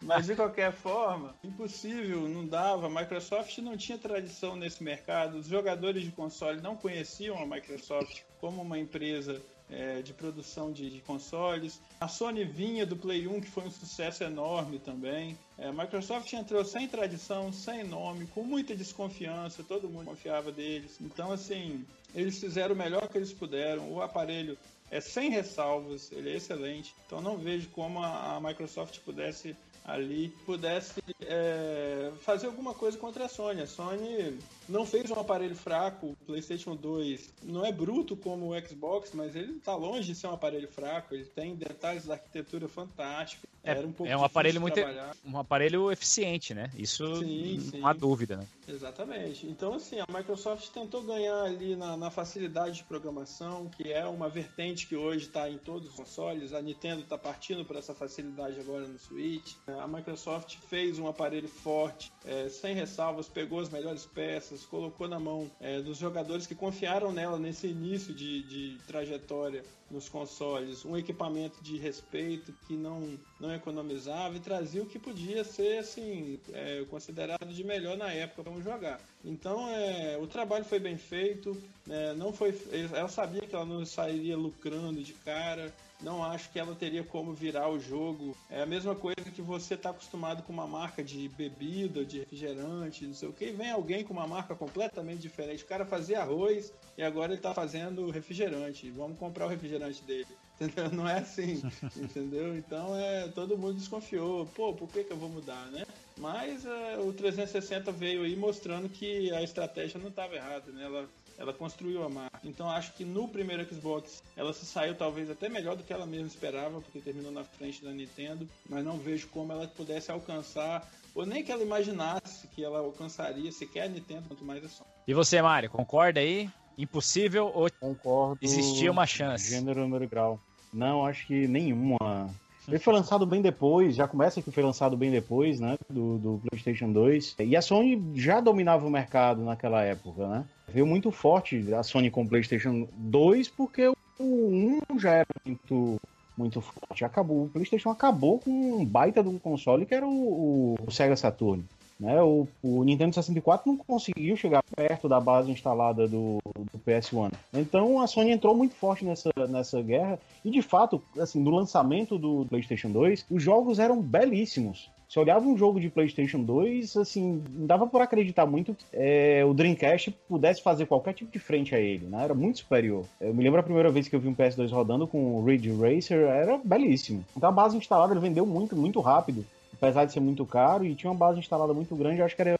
mas, 0.02 0.26
de 0.26 0.34
qualquer 0.34 0.72
forma, 0.72 1.34
impossível, 1.44 2.28
não 2.28 2.46
dava. 2.46 2.86
A 2.86 2.90
Microsoft 2.90 3.56
não 3.58 3.76
tinha 3.76 3.96
tradição 3.96 4.56
nesse 4.56 4.82
mercado. 4.82 5.38
Os 5.38 5.46
jogadores 5.46 6.02
de 6.02 6.10
console 6.10 6.60
não 6.60 6.76
conheciam 6.76 7.38
a 7.40 7.46
Microsoft 7.46 8.22
como 8.40 8.62
uma 8.62 8.78
empresa 8.78 9.40
é, 9.70 10.00
de 10.02 10.12
produção 10.12 10.72
de, 10.72 10.90
de, 10.90 11.00
consoles. 11.00 11.80
A 12.00 12.08
Sony 12.08 12.44
vinha 12.44 12.86
do 12.86 12.96
Play 12.96 13.26
1, 13.26 13.40
que 13.40 13.50
foi 13.50 13.64
um 13.64 13.70
sucesso 13.70 14.24
enorme 14.24 14.78
também. 14.78 15.36
É, 15.58 15.68
a 15.68 15.72
Microsoft 15.72 16.32
entrou 16.32 16.64
sem 16.64 16.88
tradição, 16.88 17.52
sem 17.52 17.84
nome, 17.84 18.26
com 18.28 18.42
muita 18.42 18.74
desconfiança, 18.74 19.64
todo 19.64 19.88
mundo 19.88 20.06
confiava 20.06 20.52
deles. 20.52 20.96
Então, 21.00 21.32
assim, 21.32 21.84
eles 22.14 22.38
fizeram 22.38 22.74
o 22.74 22.78
melhor 22.78 23.08
que 23.08 23.18
eles 23.18 23.32
puderam. 23.32 23.92
O 23.92 24.00
aparelho 24.00 24.56
é 24.90 25.00
sem 25.00 25.30
ressalvas, 25.30 26.10
ele 26.12 26.30
é 26.30 26.36
excelente. 26.36 26.94
Então, 27.06 27.20
não 27.20 27.36
vejo 27.36 27.68
como 27.70 28.00
a, 28.02 28.36
a 28.36 28.40
Microsoft 28.40 29.00
pudesse 29.00 29.56
ali 29.86 30.34
pudesse 30.44 31.00
é, 31.20 32.10
fazer 32.20 32.46
alguma 32.46 32.74
coisa 32.74 32.98
contra 32.98 33.26
a 33.26 33.28
Sony. 33.28 33.62
A 33.62 33.66
Sony 33.68 34.36
não 34.68 34.84
fez 34.84 35.10
um 35.10 35.18
aparelho 35.18 35.54
fraco, 35.54 36.08
o 36.08 36.16
PlayStation 36.26 36.74
2 36.74 37.34
não 37.42 37.64
é 37.64 37.72
bruto 37.72 38.16
como 38.16 38.52
o 38.52 38.60
Xbox, 38.60 39.10
mas 39.14 39.34
ele 39.36 39.52
está 39.52 39.74
longe 39.74 40.12
de 40.12 40.14
ser 40.14 40.26
um 40.26 40.34
aparelho 40.34 40.68
fraco. 40.68 41.14
Ele 41.14 41.24
tem 41.24 41.54
detalhes 41.54 42.06
da 42.06 42.14
arquitetura 42.14 42.68
fantásticos. 42.68 43.48
É, 43.62 43.72
Era 43.72 43.86
um 43.86 43.92
pouco 43.92 44.10
é 44.10 44.16
um 44.16 44.22
aparelho 44.22 44.60
muito 44.60 44.78
um 45.24 45.38
aparelho 45.38 45.90
eficiente, 45.90 46.54
né? 46.54 46.70
Isso 46.76 47.16
sim, 47.16 47.56
não 47.56 47.70
sim. 47.70 47.80
há 47.84 47.92
dúvida, 47.92 48.36
né? 48.36 48.46
Exatamente. 48.68 49.46
Então 49.46 49.74
assim, 49.74 49.98
a 49.98 50.06
Microsoft 50.08 50.68
tentou 50.70 51.02
ganhar 51.02 51.42
ali 51.42 51.74
na, 51.74 51.96
na 51.96 52.10
facilidade 52.10 52.76
de 52.76 52.84
programação, 52.84 53.68
que 53.68 53.92
é 53.92 54.06
uma 54.06 54.28
vertente 54.28 54.86
que 54.86 54.94
hoje 54.94 55.26
está 55.26 55.50
em 55.50 55.58
todos 55.58 55.88
os 55.88 55.94
consoles. 55.96 56.52
A 56.52 56.62
Nintendo 56.62 57.02
está 57.02 57.18
partindo 57.18 57.64
para 57.64 57.80
essa 57.80 57.92
facilidade 57.92 58.60
agora 58.60 58.86
no 58.86 58.98
Switch. 58.98 59.54
a 59.66 59.86
Microsoft 59.88 60.56
fez 60.68 60.98
um 61.00 61.08
aparelho 61.08 61.48
forte, 61.48 62.12
é, 62.24 62.48
sem 62.48 62.74
ressalvas, 62.74 63.28
pegou 63.28 63.58
as 63.58 63.68
melhores 63.68 64.06
peças, 64.06 64.55
colocou 64.64 65.08
na 65.08 65.18
mão 65.18 65.50
é, 65.60 65.80
dos 65.80 65.98
jogadores 65.98 66.46
que 66.46 66.54
confiaram 66.54 67.12
nela 67.12 67.38
nesse 67.38 67.66
início 67.66 68.14
de, 68.14 68.42
de 68.42 68.78
trajetória 68.86 69.64
nos 69.90 70.08
consoles, 70.08 70.84
um 70.84 70.96
equipamento 70.96 71.62
de 71.62 71.76
respeito 71.76 72.52
que 72.66 72.76
não, 72.76 73.18
não 73.38 73.54
economizava 73.54 74.36
e 74.36 74.40
trazia 74.40 74.82
o 74.82 74.86
que 74.86 74.98
podia 74.98 75.44
ser 75.44 75.78
assim 75.78 76.38
é, 76.52 76.84
considerado 76.90 77.46
de 77.46 77.64
melhor 77.64 77.96
na 77.96 78.12
época 78.12 78.42
para 78.42 78.60
jogar. 78.60 79.00
Então 79.24 79.68
é, 79.68 80.18
o 80.20 80.26
trabalho 80.26 80.64
foi 80.64 80.78
bem 80.78 80.96
feito, 80.96 81.56
né, 81.86 82.14
não 82.14 82.32
foi, 82.32 82.58
ela 82.92 83.08
sabia 83.08 83.42
que 83.42 83.54
ela 83.54 83.64
não 83.64 83.84
sairia 83.84 84.36
lucrando 84.36 85.02
de 85.02 85.12
cara, 85.12 85.72
não 86.02 86.22
acho 86.22 86.50
que 86.50 86.58
ela 86.58 86.74
teria 86.74 87.02
como 87.02 87.32
virar 87.32 87.68
o 87.68 87.80
jogo. 87.80 88.36
É 88.50 88.62
a 88.62 88.66
mesma 88.66 88.94
coisa 88.94 89.30
que 89.34 89.40
você 89.40 89.74
está 89.74 89.90
acostumado 89.90 90.42
com 90.42 90.52
uma 90.52 90.66
marca 90.66 91.02
de 91.02 91.28
bebida, 91.28 92.04
de 92.04 92.20
refrigerante, 92.20 93.06
não 93.06 93.14
sei 93.14 93.28
o 93.28 93.32
que, 93.32 93.50
vem 93.50 93.70
alguém 93.70 94.04
com 94.04 94.12
uma 94.12 94.26
marca 94.26 94.54
completamente 94.54 95.20
diferente. 95.20 95.64
O 95.64 95.66
cara 95.66 95.86
fazia 95.86 96.20
arroz 96.20 96.72
e 96.98 97.02
agora 97.02 97.32
ele 97.32 97.38
está 97.38 97.54
fazendo 97.54 98.10
refrigerante. 98.10 98.90
Vamos 98.90 99.18
comprar 99.18 99.46
o 99.46 99.48
refrigerante 99.48 99.75
dele. 99.78 100.26
Entendeu? 100.58 100.90
Não 100.90 101.06
é 101.06 101.18
assim, 101.18 101.62
entendeu? 102.00 102.56
Então 102.56 102.96
é 102.96 103.28
todo 103.28 103.58
mundo 103.58 103.74
desconfiou. 103.74 104.46
Pô, 104.46 104.72
por 104.72 104.88
que, 104.88 105.04
que 105.04 105.12
eu 105.12 105.16
vou 105.18 105.28
mudar, 105.28 105.66
né? 105.66 105.84
Mas 106.16 106.64
é, 106.64 106.96
o 106.98 107.12
360 107.12 107.92
veio 107.92 108.22
aí 108.22 108.34
mostrando 108.34 108.88
que 108.88 109.30
a 109.32 109.42
estratégia 109.42 110.00
não 110.00 110.08
estava 110.08 110.34
errada, 110.34 110.72
né? 110.72 110.84
Ela 110.84 111.06
ela 111.38 111.52
construiu 111.52 112.02
a 112.02 112.08
marca. 112.08 112.40
Então 112.44 112.68
acho 112.68 112.92
que 112.94 113.04
no 113.04 113.28
primeiro 113.28 113.64
Xbox 113.68 114.22
ela 114.36 114.52
se 114.52 114.64
saiu 114.64 114.94
talvez 114.94 115.30
até 115.30 115.48
melhor 115.48 115.76
do 115.76 115.82
que 115.82 115.92
ela 115.92 116.06
mesma 116.06 116.28
esperava, 116.28 116.80
porque 116.80 117.00
terminou 117.00 117.30
na 117.30 117.44
frente 117.44 117.84
da 117.84 117.90
Nintendo, 117.90 118.48
mas 118.68 118.84
não 118.84 118.98
vejo 118.98 119.28
como 119.28 119.52
ela 119.52 119.66
pudesse 119.68 120.10
alcançar, 120.10 120.88
ou 121.14 121.26
nem 121.26 121.44
que 121.44 121.52
ela 121.52 121.62
imaginasse 121.62 122.46
que 122.48 122.64
ela 122.64 122.78
alcançaria 122.78 123.50
sequer 123.52 123.82
a 123.82 123.88
Nintendo, 123.88 124.28
quanto 124.28 124.44
mais 124.44 124.64
a 124.64 124.68
Sony. 124.68 124.90
E 125.06 125.14
você, 125.14 125.40
Mário, 125.40 125.70
concorda 125.70 126.20
aí? 126.20 126.50
Impossível 126.78 127.50
ou 127.54 127.68
Concordo. 127.80 128.38
existia 128.42 128.90
uma 128.90 129.06
chance? 129.06 129.50
Gênero, 129.50 129.80
número 129.80 130.08
grau. 130.08 130.40
Não, 130.72 131.06
acho 131.06 131.26
que 131.26 131.48
nenhuma. 131.48 132.30
Ele 132.68 132.78
foi 132.78 132.92
lançado 132.92 133.24
bem 133.24 133.40
depois, 133.40 133.94
já 133.94 134.08
começa 134.08 134.42
que 134.42 134.50
foi 134.50 134.62
lançado 134.62 134.96
bem 134.96 135.10
depois, 135.10 135.60
né, 135.60 135.78
do, 135.88 136.18
do 136.18 136.40
PlayStation 136.48 136.92
2. 136.92 137.36
E 137.40 137.56
a 137.56 137.62
Sony 137.62 138.02
já 138.14 138.40
dominava 138.40 138.84
o 138.86 138.90
mercado 138.90 139.42
naquela 139.42 139.82
época, 139.82 140.26
né? 140.26 140.44
Veio 140.68 140.86
muito 140.86 141.10
forte 141.12 141.72
a 141.72 141.82
Sony 141.82 142.10
com 142.10 142.24
o 142.24 142.28
PlayStation 142.28 142.88
2 142.92 143.48
porque 143.48 143.88
o 144.18 144.82
1 144.90 144.98
já 144.98 145.12
era 145.12 145.26
muito 145.44 146.00
muito 146.36 146.60
forte. 146.60 147.04
Acabou, 147.04 147.44
o 147.44 147.48
PlayStation 147.48 147.88
acabou 147.88 148.38
com 148.38 148.50
um 148.50 148.84
baita 148.84 149.22
de 149.22 149.28
um 149.28 149.38
console 149.38 149.86
que 149.86 149.94
era 149.94 150.06
o, 150.06 150.10
o, 150.10 150.76
o 150.86 150.90
Sega 150.90 151.16
Saturn. 151.16 151.64
Né? 151.98 152.22
O, 152.22 152.46
o, 152.62 152.84
Nintendo 152.84 153.14
64 153.14 153.70
não 153.70 153.76
conseguiu 153.76 154.36
chegar 154.36 154.62
perto 154.62 155.08
da 155.08 155.18
base 155.18 155.50
instalada 155.50 156.06
do, 156.06 156.38
do, 156.54 156.78
PS1. 156.86 157.32
Então 157.54 158.00
a 158.00 158.06
Sony 158.06 158.32
entrou 158.32 158.54
muito 158.54 158.74
forte 158.74 159.04
nessa, 159.04 159.30
nessa 159.48 159.80
guerra 159.80 160.18
e 160.44 160.50
de 160.50 160.60
fato, 160.60 161.02
assim, 161.18 161.40
no 161.40 161.50
lançamento 161.50 162.18
do 162.18 162.44
PlayStation 162.48 162.90
2, 162.90 163.26
os 163.30 163.42
jogos 163.42 163.78
eram 163.78 164.00
belíssimos. 164.00 164.90
Se 165.08 165.20
olhava 165.20 165.46
um 165.46 165.56
jogo 165.56 165.80
de 165.80 165.88
PlayStation 165.88 166.42
2, 166.42 166.96
assim, 166.96 167.42
não 167.50 167.66
dava 167.66 167.86
por 167.86 168.00
acreditar 168.00 168.44
muito 168.44 168.74
que 168.74 168.84
é, 168.92 169.44
o 169.44 169.54
Dreamcast 169.54 170.10
pudesse 170.28 170.60
fazer 170.60 170.86
qualquer 170.86 171.14
tipo 171.14 171.30
de 171.30 171.38
frente 171.38 171.74
a 171.76 171.78
ele, 171.78 172.06
né? 172.06 172.24
Era 172.24 172.34
muito 172.34 172.58
superior. 172.58 173.04
Eu 173.20 173.32
me 173.32 173.42
lembro 173.42 173.60
a 173.60 173.62
primeira 173.62 173.88
vez 173.88 174.08
que 174.08 174.16
eu 174.16 174.20
vi 174.20 174.26
um 174.26 174.34
PS2 174.34 174.70
rodando 174.72 175.06
com 175.06 175.36
o 175.36 175.44
Ridge 175.44 175.70
Racer, 175.70 176.26
era 176.26 176.58
belíssimo. 176.58 177.24
Então 177.36 177.48
a 177.48 177.52
base 177.52 177.76
instalada 177.76 178.12
ele 178.12 178.20
vendeu 178.20 178.44
muito, 178.44 178.74
muito 178.74 179.00
rápido 179.00 179.46
apesar 179.76 180.04
de 180.04 180.12
ser 180.12 180.20
muito 180.20 180.44
caro 180.44 180.84
e 180.84 180.94
tinha 180.94 181.10
uma 181.10 181.18
base 181.18 181.38
instalada 181.38 181.72
muito 181.72 181.94
grande, 181.94 182.22
acho 182.22 182.34
que 182.34 182.42
era 182.42 182.58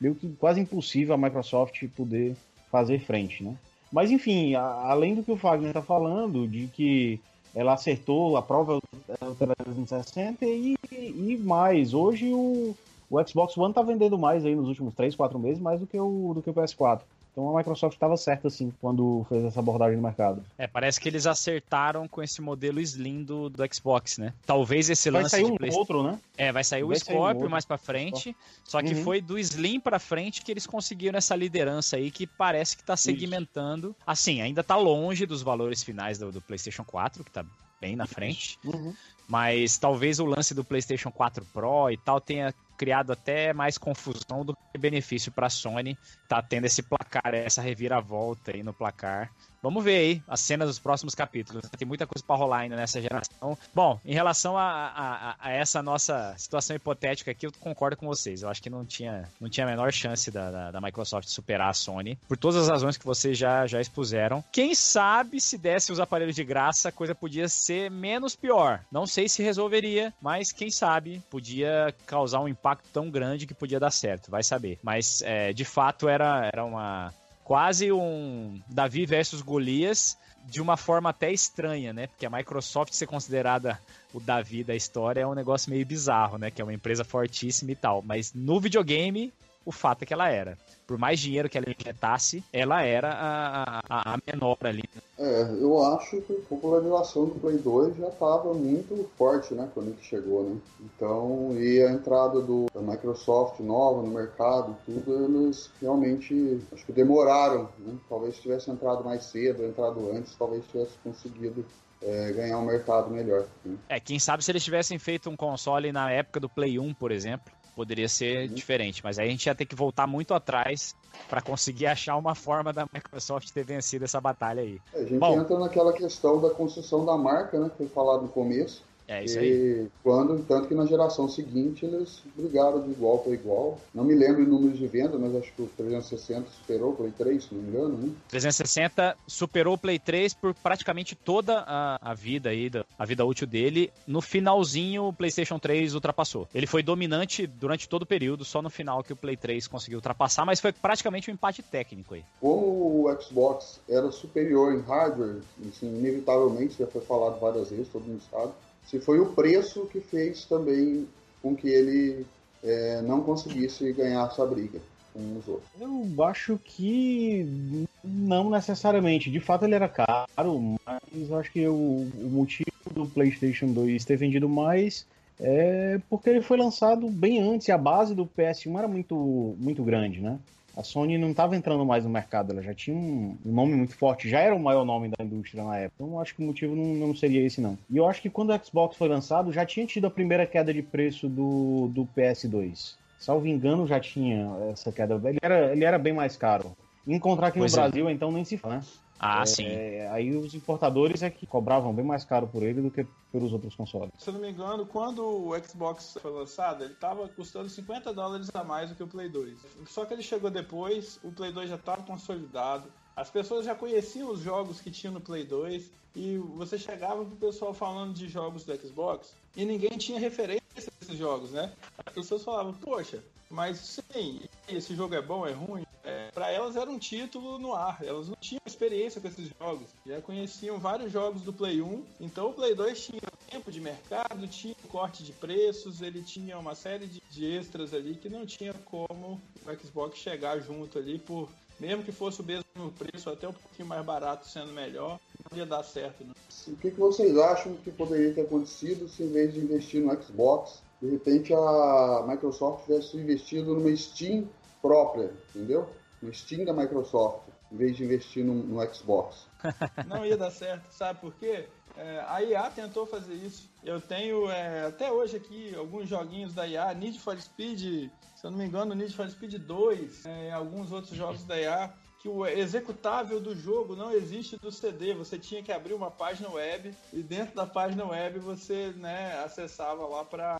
meio 0.00 0.14
que 0.14 0.28
quase 0.38 0.60
impossível 0.60 1.14
a 1.14 1.18
Microsoft 1.18 1.82
poder 1.96 2.36
fazer 2.70 3.00
frente, 3.00 3.42
né? 3.42 3.54
Mas 3.90 4.10
enfim, 4.10 4.54
a, 4.54 4.62
além 4.62 5.14
do 5.14 5.22
que 5.22 5.30
o 5.30 5.36
Fagner 5.36 5.68
está 5.68 5.82
falando, 5.82 6.48
de 6.48 6.66
que 6.66 7.20
ela 7.54 7.74
acertou 7.74 8.36
a 8.36 8.42
prova 8.42 8.78
do 8.78 9.34
360 9.36 10.44
e, 10.44 10.76
e 10.92 11.38
mais. 11.38 11.94
Hoje 11.94 12.32
o, 12.32 12.74
o 13.08 13.26
Xbox 13.28 13.56
One 13.56 13.70
está 13.70 13.82
vendendo 13.82 14.18
mais 14.18 14.44
aí 14.44 14.56
nos 14.56 14.66
últimos 14.66 14.92
3, 14.94 15.14
4 15.14 15.38
meses, 15.38 15.62
mais 15.62 15.80
do 15.80 15.86
que 15.86 15.98
o, 15.98 16.32
do 16.34 16.42
que 16.42 16.50
o 16.50 16.54
PS4. 16.54 17.02
Então 17.34 17.50
a 17.52 17.58
Microsoft 17.58 17.94
estava 17.96 18.16
certa, 18.16 18.46
assim, 18.46 18.72
quando 18.80 19.26
fez 19.28 19.44
essa 19.44 19.58
abordagem 19.58 19.96
no 19.96 20.02
mercado. 20.04 20.40
É, 20.56 20.68
parece 20.68 21.00
que 21.00 21.08
eles 21.08 21.26
acertaram 21.26 22.06
com 22.06 22.22
esse 22.22 22.40
modelo 22.40 22.80
Slim 22.80 23.24
do, 23.24 23.48
do 23.50 23.74
Xbox, 23.74 24.18
né? 24.18 24.32
Talvez 24.46 24.88
esse 24.88 25.10
vai 25.10 25.22
lance 25.22 25.32
sair 25.32 25.44
de 25.46 25.50
um 25.50 25.56
Play... 25.56 25.70
outro, 25.72 26.04
né? 26.04 26.16
É, 26.36 26.52
vai 26.52 26.62
sair 26.62 26.84
Vai 26.84 26.96
o 26.96 27.00
sair 27.00 27.12
um 27.12 27.16
Scorpio 27.18 27.36
outro. 27.38 27.50
mais 27.50 27.64
pra 27.64 27.76
frente, 27.76 28.36
só 28.62 28.80
que 28.80 28.94
Uhum. 28.94 29.02
foi 29.02 29.20
do 29.20 29.36
Slim 29.36 29.80
pra 29.80 29.98
frente 29.98 30.42
que 30.44 30.52
eles 30.52 30.64
conseguiram 30.64 31.18
essa 31.18 31.34
liderança 31.34 31.96
aí 31.96 32.08
que 32.12 32.24
parece 32.24 32.76
que 32.76 32.84
tá 32.84 32.96
segmentando. 32.96 33.96
Assim, 34.06 34.40
ainda 34.40 34.62
tá 34.62 34.76
longe 34.76 35.26
dos 35.26 35.42
valores 35.42 35.82
finais 35.82 36.18
do, 36.18 36.30
do 36.30 36.40
PlayStation 36.40 36.84
4, 36.84 37.24
que 37.24 37.32
tá 37.32 37.44
bem 37.80 37.96
na 37.96 38.06
frente. 38.06 38.60
Uhum. 38.64 38.94
Mas 39.26 39.76
talvez 39.78 40.20
o 40.20 40.24
lance 40.24 40.54
do 40.54 40.62
PlayStation 40.62 41.10
4 41.10 41.44
Pro 41.46 41.90
e 41.90 41.96
tal 41.96 42.20
tenha 42.20 42.54
criado 42.76 43.12
até 43.12 43.52
mais 43.52 43.78
confusão 43.78 44.44
do 44.44 44.54
que 44.54 44.78
benefício 44.78 45.32
para 45.32 45.46
a 45.46 45.50
Sony. 45.50 45.98
Tá 46.28 46.42
tendo 46.42 46.66
esse 46.66 46.82
placar, 46.82 47.34
essa 47.34 47.62
reviravolta 47.62 48.52
aí 48.52 48.62
no 48.62 48.74
placar. 48.74 49.32
Vamos 49.64 49.82
ver 49.82 49.96
aí 49.96 50.22
as 50.28 50.40
cenas 50.40 50.68
dos 50.68 50.78
próximos 50.78 51.14
capítulos. 51.14 51.64
Tem 51.76 51.88
muita 51.88 52.06
coisa 52.06 52.24
para 52.24 52.36
rolar 52.36 52.58
ainda 52.58 52.76
nessa 52.76 53.00
geração. 53.00 53.56
Bom, 53.74 53.98
em 54.04 54.12
relação 54.14 54.56
a, 54.58 54.62
a- 54.94 55.36
a 55.40 55.50
essa 55.52 55.82
nossa 55.82 56.34
situação 56.36 56.76
hipotética 56.76 57.30
aqui, 57.30 57.46
eu 57.46 57.52
concordo 57.58 57.96
com 57.96 58.06
vocês. 58.06 58.42
Eu 58.42 58.48
acho 58.50 58.62
que 58.62 58.68
não 58.70 58.84
tinha, 58.84 59.28
não 59.40 59.48
tinha 59.48 59.66
a 59.66 59.70
menor 59.70 59.92
chance 59.92 60.30
da, 60.30 60.50
da, 60.50 60.70
da 60.70 60.80
Microsoft 60.80 61.28
superar 61.28 61.70
a 61.70 61.72
Sony, 61.72 62.18
por 62.28 62.36
todas 62.36 62.62
as 62.62 62.68
razões 62.68 62.96
que 62.98 63.04
vocês 63.06 63.36
já, 63.38 63.66
já 63.66 63.80
expuseram. 63.80 64.44
Quem 64.52 64.74
sabe 64.74 65.40
se 65.40 65.56
desse 65.56 65.90
os 65.90 65.98
aparelhos 66.00 66.34
de 66.36 66.44
graça, 66.44 66.90
a 66.90 66.92
coisa 66.92 67.14
podia 67.14 67.48
ser 67.48 67.90
menos 67.90 68.36
pior. 68.36 68.80
Não 68.92 69.06
sei 69.06 69.28
se 69.28 69.42
resolveria, 69.42 70.12
mas 70.20 70.52
quem 70.52 70.70
sabe 70.70 71.22
podia 71.30 71.94
causar 72.06 72.40
um 72.40 72.48
impacto 72.48 72.88
tão 72.92 73.10
grande 73.10 73.46
que 73.46 73.54
podia 73.54 73.80
dar 73.80 73.90
certo. 73.90 74.30
Vai 74.30 74.42
saber. 74.42 74.78
Mas, 74.82 75.22
é, 75.22 75.52
de 75.52 75.64
fato, 75.64 76.08
era, 76.08 76.50
era 76.52 76.64
uma 76.64 77.12
quase 77.44 77.92
um 77.92 78.60
Davi 78.68 79.06
versus 79.06 79.42
Golias 79.42 80.16
de 80.46 80.60
uma 80.60 80.76
forma 80.76 81.10
até 81.10 81.32
estranha, 81.32 81.92
né? 81.92 82.06
Porque 82.06 82.26
a 82.26 82.30
Microsoft 82.30 82.92
ser 82.92 83.06
considerada 83.06 83.78
o 84.12 84.20
Davi 84.20 84.64
da 84.64 84.74
história 84.74 85.20
é 85.20 85.26
um 85.26 85.34
negócio 85.34 85.70
meio 85.70 85.86
bizarro, 85.86 86.38
né? 86.38 86.50
Que 86.50 86.60
é 86.60 86.64
uma 86.64 86.74
empresa 86.74 87.04
fortíssima 87.04 87.72
e 87.72 87.76
tal. 87.76 88.02
Mas 88.02 88.32
no 88.34 88.58
videogame, 88.60 89.32
o 89.64 89.72
fato 89.72 90.02
é 90.02 90.06
que 90.06 90.12
ela 90.12 90.28
era. 90.28 90.58
Por 90.86 90.98
mais 90.98 91.18
dinheiro 91.18 91.48
que 91.48 91.56
ela 91.56 91.66
injetasse, 91.68 92.44
ela 92.52 92.82
era 92.82 93.10
a, 93.10 93.80
a, 93.88 94.14
a 94.14 94.18
menor 94.26 94.58
ali. 94.62 94.84
É, 95.18 95.42
eu 95.60 95.82
acho 95.82 96.20
que 96.22 96.32
a 96.32 96.48
popularização 96.48 97.26
do 97.26 97.40
Play 97.40 97.56
2 97.56 97.96
já 97.96 98.08
estava 98.08 98.52
muito 98.52 99.08
forte, 99.16 99.54
né, 99.54 99.68
quando 99.72 99.88
ele 99.88 100.02
chegou, 100.02 100.42
né? 100.42 100.56
Então, 100.80 101.56
e 101.58 101.82
a 101.82 101.92
entrada 101.92 102.40
do, 102.40 102.66
da 102.74 102.82
Microsoft 102.82 103.60
nova 103.60 104.02
no 104.02 104.08
mercado, 104.08 104.76
tudo, 104.84 105.24
eles 105.24 105.70
realmente, 105.80 106.60
acho 106.72 106.84
que 106.84 106.92
demoraram, 106.92 107.68
né? 107.78 107.94
Talvez 108.08 108.36
tivesse 108.38 108.70
entrado 108.70 109.04
mais 109.04 109.24
cedo, 109.24 109.64
entrado 109.64 110.10
antes, 110.10 110.34
talvez 110.36 110.64
tivesse 110.66 110.92
conseguido 111.02 111.64
é, 112.02 112.32
ganhar 112.32 112.58
um 112.58 112.64
mercado 112.64 113.10
melhor. 113.10 113.46
Né? 113.64 113.76
É, 113.88 113.98
quem 113.98 114.18
sabe 114.18 114.44
se 114.44 114.50
eles 114.50 114.62
tivessem 114.62 114.98
feito 114.98 115.30
um 115.30 115.36
console 115.36 115.90
na 115.90 116.10
época 116.10 116.38
do 116.38 116.48
Play 116.48 116.78
1, 116.78 116.92
por 116.94 117.10
exemplo, 117.10 117.52
poderia 117.74 118.08
ser 118.08 118.48
Uhum. 118.48 118.54
diferente. 118.54 119.02
Mas 119.02 119.18
aí 119.18 119.28
a 119.28 119.30
gente 119.30 119.46
ia 119.46 119.54
ter 119.54 119.64
que 119.66 119.74
voltar 119.74 120.06
muito 120.06 120.34
atrás 120.34 120.94
para 121.28 121.40
conseguir 121.40 121.86
achar 121.86 122.16
uma 122.16 122.34
forma 122.34 122.72
da 122.72 122.86
Microsoft 122.92 123.50
ter 123.50 123.64
vencido 123.64 124.04
essa 124.04 124.20
batalha 124.20 124.62
aí. 124.62 124.80
A 124.94 125.00
gente 125.00 125.18
Bom. 125.18 125.40
entra 125.40 125.58
naquela 125.58 125.92
questão 125.92 126.40
da 126.40 126.50
construção 126.50 127.04
da 127.04 127.16
marca, 127.16 127.58
né, 127.58 127.68
que 127.70 127.76
foi 127.76 127.88
falado 127.88 128.22
no 128.22 128.28
começo. 128.28 128.82
É 129.06 129.22
isso 129.24 129.38
aí. 129.38 129.48
E 129.84 129.86
quando, 130.02 130.42
tanto 130.44 130.68
que 130.68 130.74
na 130.74 130.86
geração 130.86 131.28
seguinte 131.28 131.84
eles 131.84 132.22
brigaram 132.34 132.82
de 132.82 132.90
igual 132.90 133.18
para 133.18 133.32
igual. 133.34 133.78
Não 133.94 134.02
me 134.04 134.14
lembro 134.14 134.42
em 134.42 134.46
números 134.46 134.78
de 134.78 134.86
venda, 134.86 135.18
mas 135.18 135.34
acho 135.36 135.52
que 135.52 135.62
o 135.62 135.66
360 135.76 136.48
superou 136.50 136.92
o 136.92 136.96
Play 136.96 137.12
3, 137.16 137.44
se 137.44 137.54
não 137.54 137.62
me 137.62 137.68
engano, 137.68 137.98
né? 137.98 138.12
360 138.28 139.16
superou 139.26 139.74
o 139.74 139.78
Play 139.78 139.98
3 139.98 140.32
por 140.34 140.54
praticamente 140.54 141.14
toda 141.14 141.64
a, 141.66 141.98
a 142.00 142.14
vida 142.14 142.48
aí, 142.50 142.70
da- 142.70 142.84
a 142.98 143.04
vida 143.04 143.24
útil 143.24 143.46
dele. 143.46 143.90
No 144.06 144.20
finalzinho, 144.20 145.04
o 145.04 145.12
PlayStation 145.12 145.58
3 145.58 145.94
ultrapassou. 145.94 146.48
Ele 146.54 146.66
foi 146.66 146.82
dominante 146.82 147.46
durante 147.46 147.88
todo 147.88 148.02
o 148.02 148.06
período, 148.06 148.44
só 148.44 148.62
no 148.62 148.70
final 148.70 149.02
que 149.02 149.12
o 149.12 149.16
Play 149.16 149.36
3 149.36 149.66
conseguiu 149.66 149.98
ultrapassar, 149.98 150.44
mas 150.44 150.60
foi 150.60 150.72
praticamente 150.72 151.30
um 151.30 151.34
empate 151.34 151.62
técnico 151.62 152.14
aí. 152.14 152.24
Como 152.40 153.06
o 153.08 153.20
Xbox 153.20 153.80
era 153.88 154.10
superior 154.10 154.72
em 154.74 154.80
hardware, 154.80 155.40
assim, 155.68 155.86
inevitavelmente, 155.88 156.78
já 156.78 156.86
foi 156.86 157.00
falado 157.02 157.38
várias 157.40 157.70
vezes, 157.70 157.88
todo 157.88 158.02
mundo 158.04 158.22
sabe, 158.30 158.52
se 158.86 158.98
foi 159.00 159.18
o 159.20 159.26
preço 159.26 159.86
que 159.86 160.00
fez 160.00 160.44
também 160.44 161.06
com 161.42 161.54
que 161.54 161.68
ele 161.68 162.26
é, 162.62 163.02
não 163.02 163.20
conseguisse 163.20 163.92
ganhar 163.92 164.26
essa 164.26 164.44
briga 164.46 164.80
com 165.12 165.38
os 165.38 165.46
outros. 165.46 165.68
Eu 165.80 166.24
acho 166.24 166.58
que 166.64 167.86
não 168.02 168.50
necessariamente. 168.50 169.30
De 169.30 169.40
fato, 169.40 169.64
ele 169.64 169.74
era 169.74 169.88
caro, 169.88 170.78
mas 170.84 171.32
acho 171.32 171.52
que 171.52 171.66
o, 171.66 171.74
o 171.74 172.30
motivo 172.30 172.70
do 172.92 173.06
PlayStation 173.06 173.72
2 173.72 174.04
ter 174.04 174.16
vendido 174.16 174.48
mais 174.48 175.06
é 175.40 176.00
porque 176.08 176.30
ele 176.30 176.40
foi 176.40 176.56
lançado 176.56 177.08
bem 177.08 177.40
antes 177.40 177.68
e 177.68 177.72
a 177.72 177.78
base 177.78 178.14
do 178.14 178.26
PS1 178.26 178.78
era 178.78 178.88
muito, 178.88 179.56
muito 179.58 179.82
grande, 179.82 180.20
né? 180.20 180.38
A 180.76 180.82
Sony 180.82 181.16
não 181.16 181.30
estava 181.30 181.54
entrando 181.54 181.84
mais 181.84 182.04
no 182.04 182.10
mercado, 182.10 182.52
ela 182.52 182.62
já 182.62 182.74
tinha 182.74 182.96
um, 182.96 183.36
nome 183.44 183.74
muito 183.74 183.96
forte, 183.96 184.28
já 184.28 184.40
era 184.40 184.54
o 184.54 184.58
maior 184.58 184.84
nome 184.84 185.08
da 185.08 185.24
indústria 185.24 185.62
na 185.62 185.76
época. 185.78 186.02
Então 186.02 186.20
acho 186.20 186.34
que 186.34 186.42
o 186.42 186.46
motivo 186.46 186.74
não, 186.74 187.06
não, 187.06 187.14
seria 187.14 187.44
esse, 187.46 187.60
não. 187.60 187.78
E 187.88 187.96
eu 187.96 188.06
acho 188.08 188.20
que 188.20 188.28
quando 188.28 188.50
o 188.50 188.64
Xbox 188.64 188.96
foi 188.96 189.08
lançado, 189.08 189.52
já 189.52 189.64
tinha 189.64 189.86
tido 189.86 190.06
a 190.06 190.10
primeira 190.10 190.46
queda 190.46 190.74
de 190.74 190.82
preço 190.82 191.28
do, 191.28 191.88
do 191.88 192.08
PS2. 192.16 192.94
Salvo 193.18 193.46
engano, 193.46 193.86
já 193.86 194.00
tinha 194.00 194.50
essa 194.70 194.90
queda. 194.90 195.20
Ele 195.24 195.38
era, 195.40 195.72
ele 195.72 195.84
era 195.84 195.98
bem 195.98 196.12
mais 196.12 196.36
caro. 196.36 196.76
Encontrar 197.06 197.48
aqui 197.48 197.58
pois 197.58 197.72
no 197.72 197.78
é. 197.78 197.82
Brasil, 197.82 198.10
então 198.10 198.32
nem 198.32 198.44
se 198.44 198.56
fala, 198.56 198.76
né? 198.76 198.82
Ah, 199.26 199.40
é, 199.40 199.46
sim. 199.46 199.66
Aí 200.10 200.36
os 200.36 200.54
importadores 200.54 201.22
é 201.22 201.30
que 201.30 201.46
cobravam 201.46 201.94
bem 201.94 202.04
mais 202.04 202.26
caro 202.26 202.46
por 202.46 202.62
ele 202.62 202.82
do 202.82 202.90
que 202.90 203.06
pelos 203.32 203.54
outros 203.54 203.74
consoles. 203.74 204.10
Se 204.18 204.28
eu 204.28 204.34
não 204.34 204.40
me 204.40 204.50
engano, 204.50 204.84
quando 204.84 205.24
o 205.24 205.58
Xbox 205.64 206.18
foi 206.20 206.30
lançado, 206.30 206.84
ele 206.84 206.92
estava 206.92 207.26
custando 207.28 207.70
50 207.70 208.12
dólares 208.12 208.50
a 208.52 208.62
mais 208.62 208.90
do 208.90 208.96
que 208.96 209.02
o 209.02 209.06
Play 209.06 209.30
2. 209.30 209.56
Só 209.86 210.04
que 210.04 210.12
ele 210.12 210.22
chegou 210.22 210.50
depois, 210.50 211.18
o 211.22 211.32
Play 211.32 211.52
2 211.52 211.70
já 211.70 211.76
estava 211.76 212.02
consolidado, 212.02 212.92
as 213.16 213.30
pessoas 213.30 213.64
já 213.64 213.74
conheciam 213.74 214.30
os 214.30 214.40
jogos 214.40 214.82
que 214.82 214.90
tinha 214.90 215.10
no 215.10 215.22
Play 215.22 215.44
2 215.44 215.90
e 216.14 216.36
você 216.36 216.76
chegava 216.76 217.24
pro 217.24 217.36
pessoal 217.36 217.72
falando 217.72 218.12
de 218.12 218.28
jogos 218.28 218.64
do 218.64 218.76
Xbox 218.76 219.34
e 219.56 219.64
ninguém 219.64 219.96
tinha 219.96 220.20
referência 220.20 220.62
a 220.76 221.04
esses 221.04 221.16
jogos, 221.16 221.50
né? 221.52 221.72
As 222.04 222.12
pessoas 222.12 222.44
falavam, 222.44 222.74
poxa, 222.74 223.24
mas 223.48 223.78
sim, 224.12 224.42
esse 224.68 224.94
jogo 224.94 225.14
é 225.14 225.22
bom, 225.22 225.46
é 225.46 225.52
ruim? 225.52 225.83
Para 226.32 226.50
elas 226.50 226.76
era 226.76 226.90
um 226.90 226.98
título 226.98 227.58
no 227.58 227.74
ar, 227.74 228.02
elas 228.04 228.28
não 228.28 228.36
tinham 228.40 228.60
experiência 228.66 229.20
com 229.20 229.28
esses 229.28 229.48
jogos, 229.58 229.88
já 230.06 230.20
conheciam 230.20 230.78
vários 230.78 231.10
jogos 231.10 231.42
do 231.42 231.52
Play 231.52 231.80
1, 231.80 232.04
então 232.20 232.50
o 232.50 232.52
Play 232.52 232.74
2 232.74 233.06
tinha 233.06 233.20
tempo 233.50 233.70
de 233.70 233.80
mercado, 233.80 234.46
tinha 234.48 234.74
corte 234.88 235.22
de 235.22 235.32
preços, 235.32 236.02
ele 236.02 236.22
tinha 236.22 236.58
uma 236.58 236.74
série 236.74 237.06
de, 237.06 237.22
de 237.30 237.46
extras 237.46 237.94
ali 237.94 238.16
que 238.16 238.28
não 238.28 238.44
tinha 238.44 238.74
como 238.84 239.40
o 239.66 239.74
Xbox 239.76 240.18
chegar 240.18 240.58
junto 240.60 240.98
ali 240.98 241.18
por 241.18 241.48
mesmo 241.78 242.04
que 242.04 242.12
fosse 242.12 242.40
o 242.40 242.44
mesmo 242.44 242.64
preço, 242.98 243.30
até 243.30 243.48
um 243.48 243.52
pouquinho 243.52 243.88
mais 243.88 244.04
barato, 244.04 244.48
sendo 244.48 244.72
melhor, 244.72 245.18
não 245.50 245.58
ia 245.58 245.66
dar 245.66 245.82
certo. 245.82 246.24
Não. 246.24 246.34
O 246.72 246.76
que, 246.76 246.90
que 246.90 247.00
vocês 247.00 247.36
acham 247.36 247.74
que 247.82 247.90
poderia 247.90 248.32
ter 248.32 248.42
acontecido 248.42 249.08
se, 249.08 249.22
em 249.22 249.32
vez 249.32 249.52
de 249.52 249.60
investir 249.60 250.00
no 250.02 250.22
Xbox, 250.22 250.82
de 251.02 251.10
repente 251.10 251.52
a 251.52 252.24
Microsoft 252.28 252.84
tivesse 252.84 253.16
investido 253.16 253.74
numa 253.74 253.94
Steam 253.96 254.48
própria, 254.84 255.32
entendeu? 255.54 255.88
No 256.20 256.32
Steam 256.32 256.62
da 256.66 256.74
Microsoft, 256.74 257.48
em 257.72 257.76
vez 257.76 257.96
de 257.96 258.04
investir 258.04 258.44
no, 258.44 258.52
no 258.52 258.94
Xbox. 258.94 259.46
Não 260.06 260.26
ia 260.26 260.36
dar 260.36 260.50
certo, 260.50 260.90
sabe 260.90 261.20
por 261.20 261.34
quê? 261.36 261.66
É, 261.96 262.22
a 262.28 262.42
IA 262.42 262.70
tentou 262.70 263.06
fazer 263.06 263.32
isso. 263.32 263.70
Eu 263.82 263.98
tenho 263.98 264.50
é, 264.50 264.84
até 264.84 265.10
hoje 265.10 265.38
aqui 265.38 265.74
alguns 265.74 266.06
joguinhos 266.06 266.52
da 266.52 266.66
IA, 266.66 266.92
Need 266.92 267.18
for 267.18 267.40
Speed, 267.40 268.10
se 268.36 268.46
eu 268.46 268.50
não 268.50 268.58
me 268.58 268.66
engano, 268.66 268.94
Need 268.94 269.14
for 269.14 269.26
Speed 269.30 269.54
2, 269.54 270.26
é, 270.26 270.52
alguns 270.52 270.92
outros 270.92 271.16
jogos 271.16 271.44
da 271.44 271.58
IA, 271.58 271.90
que 272.18 272.28
o 272.28 272.46
executável 272.46 273.40
do 273.40 273.54
jogo 273.54 273.96
não 273.96 274.12
existe 274.12 274.58
do 274.58 274.70
CD. 274.70 275.14
Você 275.14 275.38
tinha 275.38 275.62
que 275.62 275.72
abrir 275.72 275.94
uma 275.94 276.10
página 276.10 276.50
web 276.50 276.94
e 277.10 277.22
dentro 277.22 277.54
da 277.54 277.66
página 277.66 278.04
web 278.04 278.38
você 278.38 278.92
né, 278.96 279.42
acessava 279.42 280.06
lá 280.06 280.24
para 280.24 280.58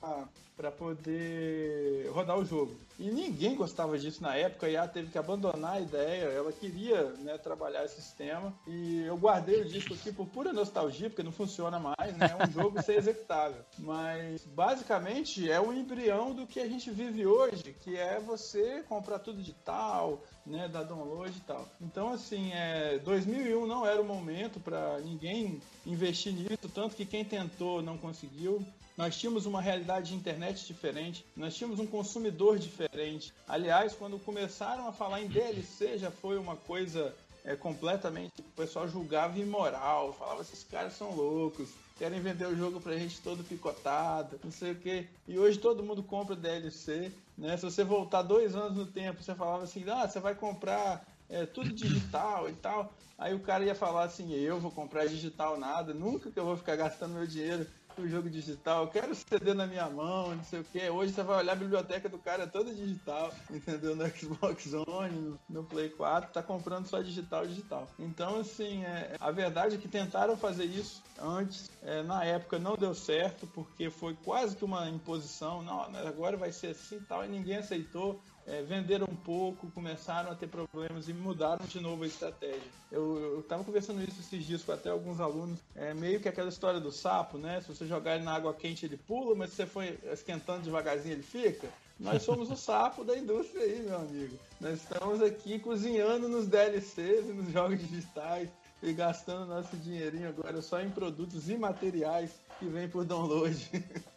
para 0.57 0.71
poder 0.71 2.09
rodar 2.11 2.39
o 2.39 2.45
jogo. 2.45 2.77
E 2.99 3.11
ninguém 3.11 3.57
gostava 3.57 3.99
disso 3.99 4.23
na 4.23 4.37
época, 4.37 4.67
a 4.67 4.71
IA 4.71 4.87
teve 4.87 5.11
que 5.11 5.19
abandonar 5.19 5.75
a 5.75 5.81
ideia, 5.81 6.27
ela 6.27 6.53
queria 6.53 7.11
né, 7.19 7.37
trabalhar 7.37 7.85
esse 7.85 8.01
sistema. 8.01 8.55
E 8.69 9.03
eu 9.05 9.17
guardei 9.17 9.63
o 9.63 9.65
disco 9.65 9.95
aqui 9.95 10.13
por 10.13 10.27
pura 10.27 10.53
nostalgia, 10.53 11.11
porque 11.11 11.23
não 11.23 11.33
funciona 11.33 11.81
mais, 11.81 12.17
né? 12.17 12.37
É 12.39 12.45
um 12.45 12.51
jogo 12.53 12.81
sem 12.83 12.97
executável. 12.97 13.63
Mas 13.79 14.45
basicamente 14.45 15.51
é 15.51 15.61
o 15.61 15.73
embrião 15.73 16.33
do 16.33 16.47
que 16.47 16.61
a 16.61 16.69
gente 16.69 16.89
vive 16.91 17.27
hoje, 17.27 17.75
que 17.83 17.97
é 17.97 18.21
você 18.21 18.85
comprar 18.89 19.19
tudo 19.19 19.39
digital, 19.39 20.23
né, 20.47 20.69
dar 20.69 20.85
download 20.85 21.37
e 21.37 21.41
tal. 21.41 21.69
Então, 21.81 22.13
assim, 22.13 22.53
é, 22.53 22.99
2001 22.99 23.67
não 23.67 23.85
era 23.85 24.01
o 24.01 24.05
momento 24.05 24.61
para 24.61 24.99
ninguém 25.01 25.61
investir 25.85 26.33
nisso, 26.33 26.69
tanto 26.73 26.95
que 26.95 27.05
quem 27.05 27.25
tentou 27.25 27.83
não 27.83 27.99
conseguiu 27.99 28.65
nós 28.97 29.17
tínhamos 29.17 29.45
uma 29.47 29.61
realidade 29.61 30.11
de 30.11 30.15
internet 30.15 30.67
diferente, 30.67 31.27
nós 31.37 31.55
tínhamos 31.55 31.81
um 31.81 31.87
consumidor 31.87 32.59
diferente. 32.59 33.33
Aliás, 33.49 33.93
quando 33.95 34.19
começaram 34.19 34.87
a 34.87 34.93
falar 34.93 35.21
em 35.21 35.29
DLC, 35.29 35.99
já 35.99 36.11
foi 36.11 36.39
uma 36.39 36.57
coisa 36.57 37.15
é, 37.45 37.55
completamente. 37.57 38.41
O 38.41 38.57
pessoal 38.57 38.89
julgava 38.89 39.39
imoral, 39.39 40.13
falava: 40.13 40.43
esses 40.43 40.65
caras 40.65 40.95
são 40.95 41.15
loucos, 41.15 41.69
querem 41.99 42.21
vender 42.21 42.47
o 42.47 42.57
jogo 42.57 42.81
pra 42.81 42.97
gente 42.97 43.21
todo 43.21 43.45
picotado, 43.45 44.39
não 44.43 44.53
sei 44.53 44.73
o 44.73 44.77
que. 44.77 45.07
E 45.27 45.39
hoje 45.39 45.59
todo 45.59 45.83
mundo 45.83 46.03
compra 46.03 46.37
DLC, 46.37 47.13
né? 47.37 47.57
Se 47.57 47.65
você 47.65 47.85
voltar 47.85 48.23
dois 48.23 48.55
anos 48.55 48.77
no 48.77 48.87
tempo, 48.87 49.23
você 49.23 49.35
falava 49.35 49.65
assim: 49.65 49.85
ah, 49.91 50.09
você 50.09 50.21
vai 50.21 50.35
comprar 50.35 51.05
é, 51.29 51.45
tudo 51.45 51.71
digital 51.71 52.49
e 52.49 52.53
tal. 52.55 52.93
Aí 53.19 53.35
o 53.35 53.41
cara 53.41 53.65
ia 53.65 53.75
falar 53.75 54.05
assim: 54.05 54.33
eu 54.33 54.59
vou 54.59 54.71
comprar 54.71 55.07
digital 55.07 55.59
nada, 55.59 55.93
nunca 55.93 56.31
que 56.31 56.39
eu 56.39 56.45
vou 56.45 56.57
ficar 56.57 56.77
gastando 56.77 57.15
meu 57.15 57.27
dinheiro 57.27 57.67
o 58.03 58.09
jogo 58.09 58.29
digital, 58.29 58.85
eu 58.85 58.91
quero 58.91 59.15
CD 59.15 59.55
na 59.55 59.67
minha 59.67 59.89
mão, 59.89 60.35
não 60.35 60.45
sei 60.45 60.61
o 60.61 60.65
que. 60.65 60.89
Hoje 60.89 61.13
você 61.13 61.23
vai 61.23 61.39
olhar 61.39 61.53
a 61.53 61.57
biblioteca 61.57 62.09
do 62.09 62.19
cara 62.19 62.45
é 62.45 62.47
toda 62.47 62.75
digital, 62.75 63.33
entendeu? 63.51 63.95
No 63.95 64.09
Xbox 64.09 64.73
One, 64.87 65.37
no 65.49 65.65
Play 65.65 65.91
4, 65.91 66.33
tá 66.33 66.43
comprando 66.43 66.87
só 66.87 67.01
digital, 67.01 67.47
digital. 67.47 67.89
Então, 67.99 68.41
assim, 68.41 68.85
é, 68.85 69.17
a 69.21 69.31
verdade 69.31 69.77
é 69.77 69.79
que 69.79 69.89
tentaram 69.89 70.37
fazer 70.37 70.65
isso 70.65 71.03
antes, 71.21 71.71
é, 71.83 72.03
na 72.03 72.25
época 72.25 72.59
não 72.59 72.77
deu 72.77 72.95
certo, 72.95 73.47
porque 73.49 73.91
foi 73.91 74.15
quase 74.25 74.57
que 74.57 74.65
uma 74.65 74.89
imposição, 74.89 75.63
não, 75.63 75.83
agora 76.07 76.37
vai 76.37 76.53
ser 76.53 76.69
assim 76.69 76.97
e 76.97 77.01
tal, 77.01 77.25
e 77.25 77.29
ninguém 77.29 77.57
aceitou 77.57 78.21
é, 78.47 78.63
venderam 78.63 79.07
um 79.11 79.17
pouco, 79.17 79.71
começaram 79.71 80.31
a 80.31 80.35
ter 80.35 80.47
problemas 80.47 81.09
e 81.09 81.13
mudaram 81.13 81.65
de 81.67 81.81
novo 81.81 82.05
a 82.05 82.07
estratégia. 82.07 82.63
Eu 82.91 83.41
estava 83.41 83.65
conversando 83.65 84.03
isso 84.03 84.21
esses 84.21 84.45
dias 84.45 84.63
com 84.63 84.73
até 84.73 84.91
alguns 84.91 85.21
alunos, 85.21 85.59
é 85.75 85.95
meio 85.95 86.21
que 86.21 86.29
aquela 86.29 86.49
história 86.49 86.81
do 86.81 86.93
sapo, 86.93 87.39
né? 87.39 87.61
Se 87.61 87.69
você 87.69 87.87
jogar 87.87 88.17
ele 88.17 88.25
na 88.25 88.35
água 88.35 88.55
quente 88.55 88.85
ele 88.87 88.97
pula, 88.97 89.35
mas 89.35 89.51
se 89.51 89.57
você 89.57 89.67
for 89.67 89.85
esquentando 90.13 90.63
devagarzinho 90.63 91.15
ele 91.15 91.23
fica. 91.23 91.69
Nós 91.99 92.23
somos 92.23 92.51
o 92.51 92.57
sapo 92.57 93.05
da 93.05 93.17
indústria 93.17 93.63
aí, 93.63 93.83
meu 93.83 93.97
amigo. 93.97 94.37
Nós 94.61 94.83
estamos 94.83 95.23
aqui 95.23 95.59
cozinhando 95.59 96.29
nos 96.29 96.47
DLCs 96.49 97.29
e 97.29 97.33
nos 97.33 97.53
jogos 97.53 97.79
digitais 97.79 98.49
e 98.83 98.93
gastando 98.93 99.47
nosso 99.47 99.77
dinheirinho 99.77 100.29
agora 100.29 100.61
só 100.61 100.81
em 100.81 100.91
produtos 100.91 101.49
imateriais 101.49 102.31
que 102.59 102.67
vêm 102.67 102.89
por 102.89 103.05
download. 103.05 103.71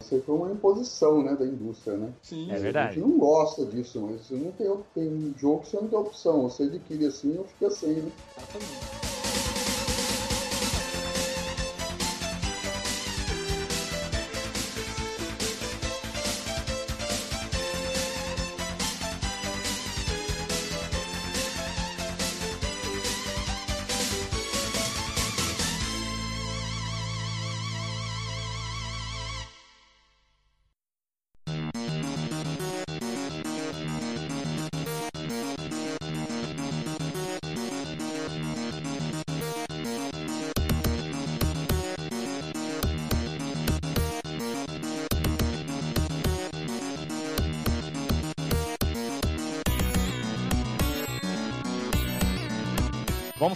Isso 0.00 0.22
foi 0.24 0.34
uma 0.34 0.50
imposição 0.50 1.22
né, 1.22 1.34
da 1.34 1.44
indústria, 1.44 1.96
né? 1.96 2.12
Sim, 2.22 2.50
é 2.50 2.58
verdade. 2.58 2.90
A 2.90 2.92
gente 2.92 3.08
não 3.08 3.18
gosta 3.18 3.64
disso, 3.66 4.00
mas 4.00 4.26
você 4.26 4.34
não 4.34 4.52
tem, 4.52 4.76
tem 4.94 5.34
jogo 5.38 5.60
que 5.60 5.68
você 5.68 5.76
não 5.76 5.88
tem 5.88 5.98
opção. 5.98 6.42
Você 6.42 6.64
adquire 6.64 7.06
assim 7.06 7.36
ou 7.38 7.44
fica 7.44 7.70
sem, 7.70 7.94
né? 7.94 8.12
Exatamente. 8.36 9.13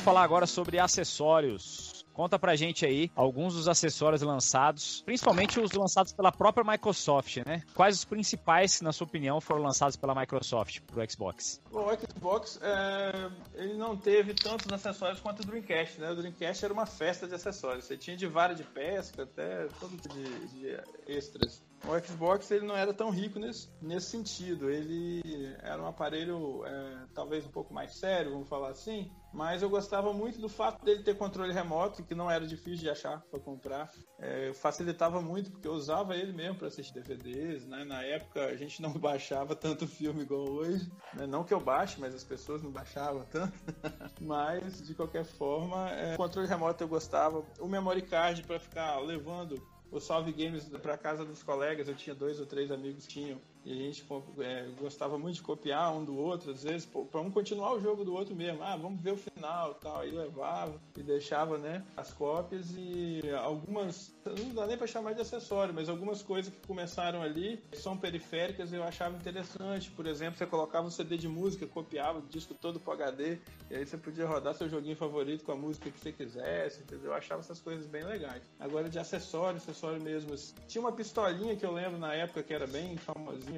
Falar 0.09 0.23
agora 0.23 0.47
sobre 0.47 0.79
acessórios. 0.79 2.03
Conta 2.15 2.39
pra 2.39 2.57
gente 2.57 2.87
aí 2.87 3.11
alguns 3.15 3.55
dos 3.55 3.69
acessórios 3.69 4.23
lançados, 4.23 5.03
principalmente 5.03 5.61
os 5.61 5.73
lançados 5.73 6.15
pela 6.15 6.33
própria 6.33 6.65
Microsoft, 6.65 7.37
né? 7.47 7.63
Quais 7.75 7.97
os 7.97 8.05
principais, 8.07 8.81
na 8.81 8.91
sua 8.91 9.07
opinião, 9.07 9.39
foram 9.39 9.63
lançados 9.63 9.97
pela 9.97 10.15
Microsoft 10.15 10.81
pro 10.81 11.09
Xbox? 11.09 11.61
O 11.71 11.85
Xbox, 11.95 12.59
é, 12.63 13.31
ele 13.55 13.75
não 13.75 13.99
teve 13.99 14.33
tantos 14.33 14.73
acessórios 14.73 15.21
quanto 15.21 15.43
o 15.43 15.47
Dreamcast, 15.47 16.01
né? 16.01 16.11
O 16.11 16.17
Dreamcast 16.17 16.65
era 16.65 16.73
uma 16.73 16.87
festa 16.87 17.29
de 17.29 17.35
acessórios. 17.35 17.85
Você 17.85 17.97
tinha 17.99 18.17
de 18.17 18.27
vara 18.27 18.55
de 18.55 18.65
pesca 18.65 19.25
até 19.25 19.69
todo 19.79 19.95
tipo 19.99 20.15
de, 20.15 20.49
de 20.49 20.81
extras. 21.07 21.63
O 21.87 21.99
Xbox 22.05 22.51
ele 22.51 22.67
não 22.67 22.77
era 22.77 22.93
tão 22.93 23.11
rico 23.11 23.39
nesse, 23.39 23.69
nesse 23.81 24.11
sentido. 24.11 24.71
Ele 24.71 25.23
era 25.63 25.83
um 25.83 25.87
aparelho 25.87 26.65
é, 26.67 27.07
talvez 27.15 27.47
um 27.47 27.51
pouco 27.51 27.73
mais 27.73 27.95
sério, 27.95 28.33
vamos 28.33 28.49
falar 28.49 28.71
assim, 28.71 29.11
mas 29.33 29.63
eu 29.63 29.71
gostava 29.71 30.13
muito 30.13 30.41
do 30.41 30.49
fato 30.49 30.85
dele 30.85 31.03
ter 31.03 31.17
controle 31.17 31.53
remoto, 31.53 32.03
que 32.03 32.15
não 32.15 32.31
era 32.31 32.47
difícil 32.47 32.81
de 32.81 32.91
achar 32.91 33.21
para 33.31 33.39
comprar. 33.39 33.91
É, 34.19 34.53
facilitava 34.55 35.21
muito, 35.21 35.51
porque 35.51 35.69
eu 35.69 35.73
usava 35.73 36.17
ele 36.17 36.33
mesmo 36.33 36.57
para 36.57 36.69
assistir 36.69 36.95
DVDs. 36.95 37.67
Né? 37.67 37.85
Na 37.85 38.03
época 38.03 38.47
a 38.47 38.57
gente 38.57 38.83
não 38.83 38.93
baixava 38.99 39.55
tanto 39.55 39.87
filme 39.87 40.23
igual 40.23 40.49
hoje. 40.49 40.91
Né? 41.15 41.27
Não 41.27 41.45
que 41.45 41.55
eu 41.55 41.61
baixe, 41.61 42.01
mas 42.01 42.15
as 42.15 42.25
pessoas 42.25 42.63
não 42.63 42.71
baixavam 42.71 43.25
tanto. 43.31 43.53
mas, 44.21 44.87
de 44.87 44.95
qualquer 44.95 45.25
forma, 45.25 45.91
é, 45.91 46.15
o 46.15 46.17
controle 46.17 46.49
remoto 46.49 46.83
eu 46.83 46.89
gostava. 46.89 47.45
O 47.61 47.69
memory 47.69 48.03
card 48.03 48.43
para 48.43 48.59
ficar 48.59 48.99
levando 48.99 49.63
o 49.91 50.01
Salve 50.01 50.33
Games 50.33 50.65
para 50.83 50.97
casa 50.97 51.25
dos 51.25 51.43
colegas, 51.43 51.89
eu 51.89 51.95
tinha 51.95 52.15
dois 52.15 52.39
ou 52.39 52.47
três 52.47 52.71
amigos 52.71 53.07
que 53.07 53.15
tinham 53.15 53.41
e 53.65 53.73
a 53.73 53.75
gente 53.75 54.07
é, 54.39 54.69
gostava 54.81 55.19
muito 55.19 55.37
de 55.37 55.43
copiar 55.43 55.95
um 55.95 56.05
do 56.05 56.17
outro, 56.17 56.51
às 56.51 56.63
vezes, 56.63 56.87
para 56.87 57.31
continuar 57.31 57.75
o 57.75 57.81
jogo 57.81 58.05
do 58.05 58.15
outro 58.15 58.35
mesmo. 58.35 58.63
Ah, 58.63 58.77
vamos 58.77 59.01
ver 59.01 59.13
o 59.13 59.17
final 59.17 59.75
tal. 59.75 60.01
Aí 60.01 60.11
levava 60.11 60.81
e 60.97 61.03
deixava, 61.03 61.59
né, 61.59 61.85
as 61.97 62.13
cópias 62.13 62.75
e 62.77 63.21
algumas, 63.43 64.15
não 64.25 64.55
dá 64.55 64.67
nem 64.67 64.77
para 64.77 64.87
chamar 64.87 65.15
de 65.15 65.21
acessório, 65.21 65.75
mas 65.75 65.89
algumas 65.89 66.23
coisas 66.23 66.53
que 66.53 66.67
começaram 66.67 67.23
ali 67.23 67.63
são 67.75 67.97
periféricas 67.97 68.73
eu 68.73 68.83
achava 68.83 69.17
interessante. 69.17 69.91
Por 69.91 70.07
exemplo, 70.07 70.39
você 70.39 70.47
colocava 70.47 70.87
um 70.87 70.91
CD 70.91 71.17
de 71.17 71.29
música, 71.29 71.67
copiava 71.67 72.19
o 72.19 72.23
disco 72.23 72.55
todo 72.55 72.81
pro 72.81 72.93
HD, 72.93 73.39
e 73.71 73.77
aí 73.77 73.87
você 73.87 73.97
podia 73.97 74.27
rodar 74.27 74.55
seu 74.55 74.69
joguinho 74.69 74.97
favorito 74.97 75.45
com 75.45 75.53
a 75.53 75.57
música 75.57 75.91
que 75.91 75.99
você 75.99 76.13
quisesse, 76.13 76.83
entendeu? 76.83 77.07
Eu 77.11 77.15
achava 77.15 77.41
essas 77.41 77.61
coisas 77.61 77.87
bem 77.87 78.05
legais. 78.05 78.43
Agora 78.59 78.89
de 78.89 78.99
acessório, 78.99 79.59
acessório 79.59 80.03
mesmo. 80.03 80.35
Assim. 80.35 80.55
Tinha 80.67 80.81
uma 80.81 80.93
pistolinha 80.93 81.57
que 81.57 81.65
eu 81.65 81.73
lembro 81.73 81.99
na 81.99 82.15
época 82.15 82.43
que 82.43 82.55
era 82.55 82.67
bem 82.67 82.97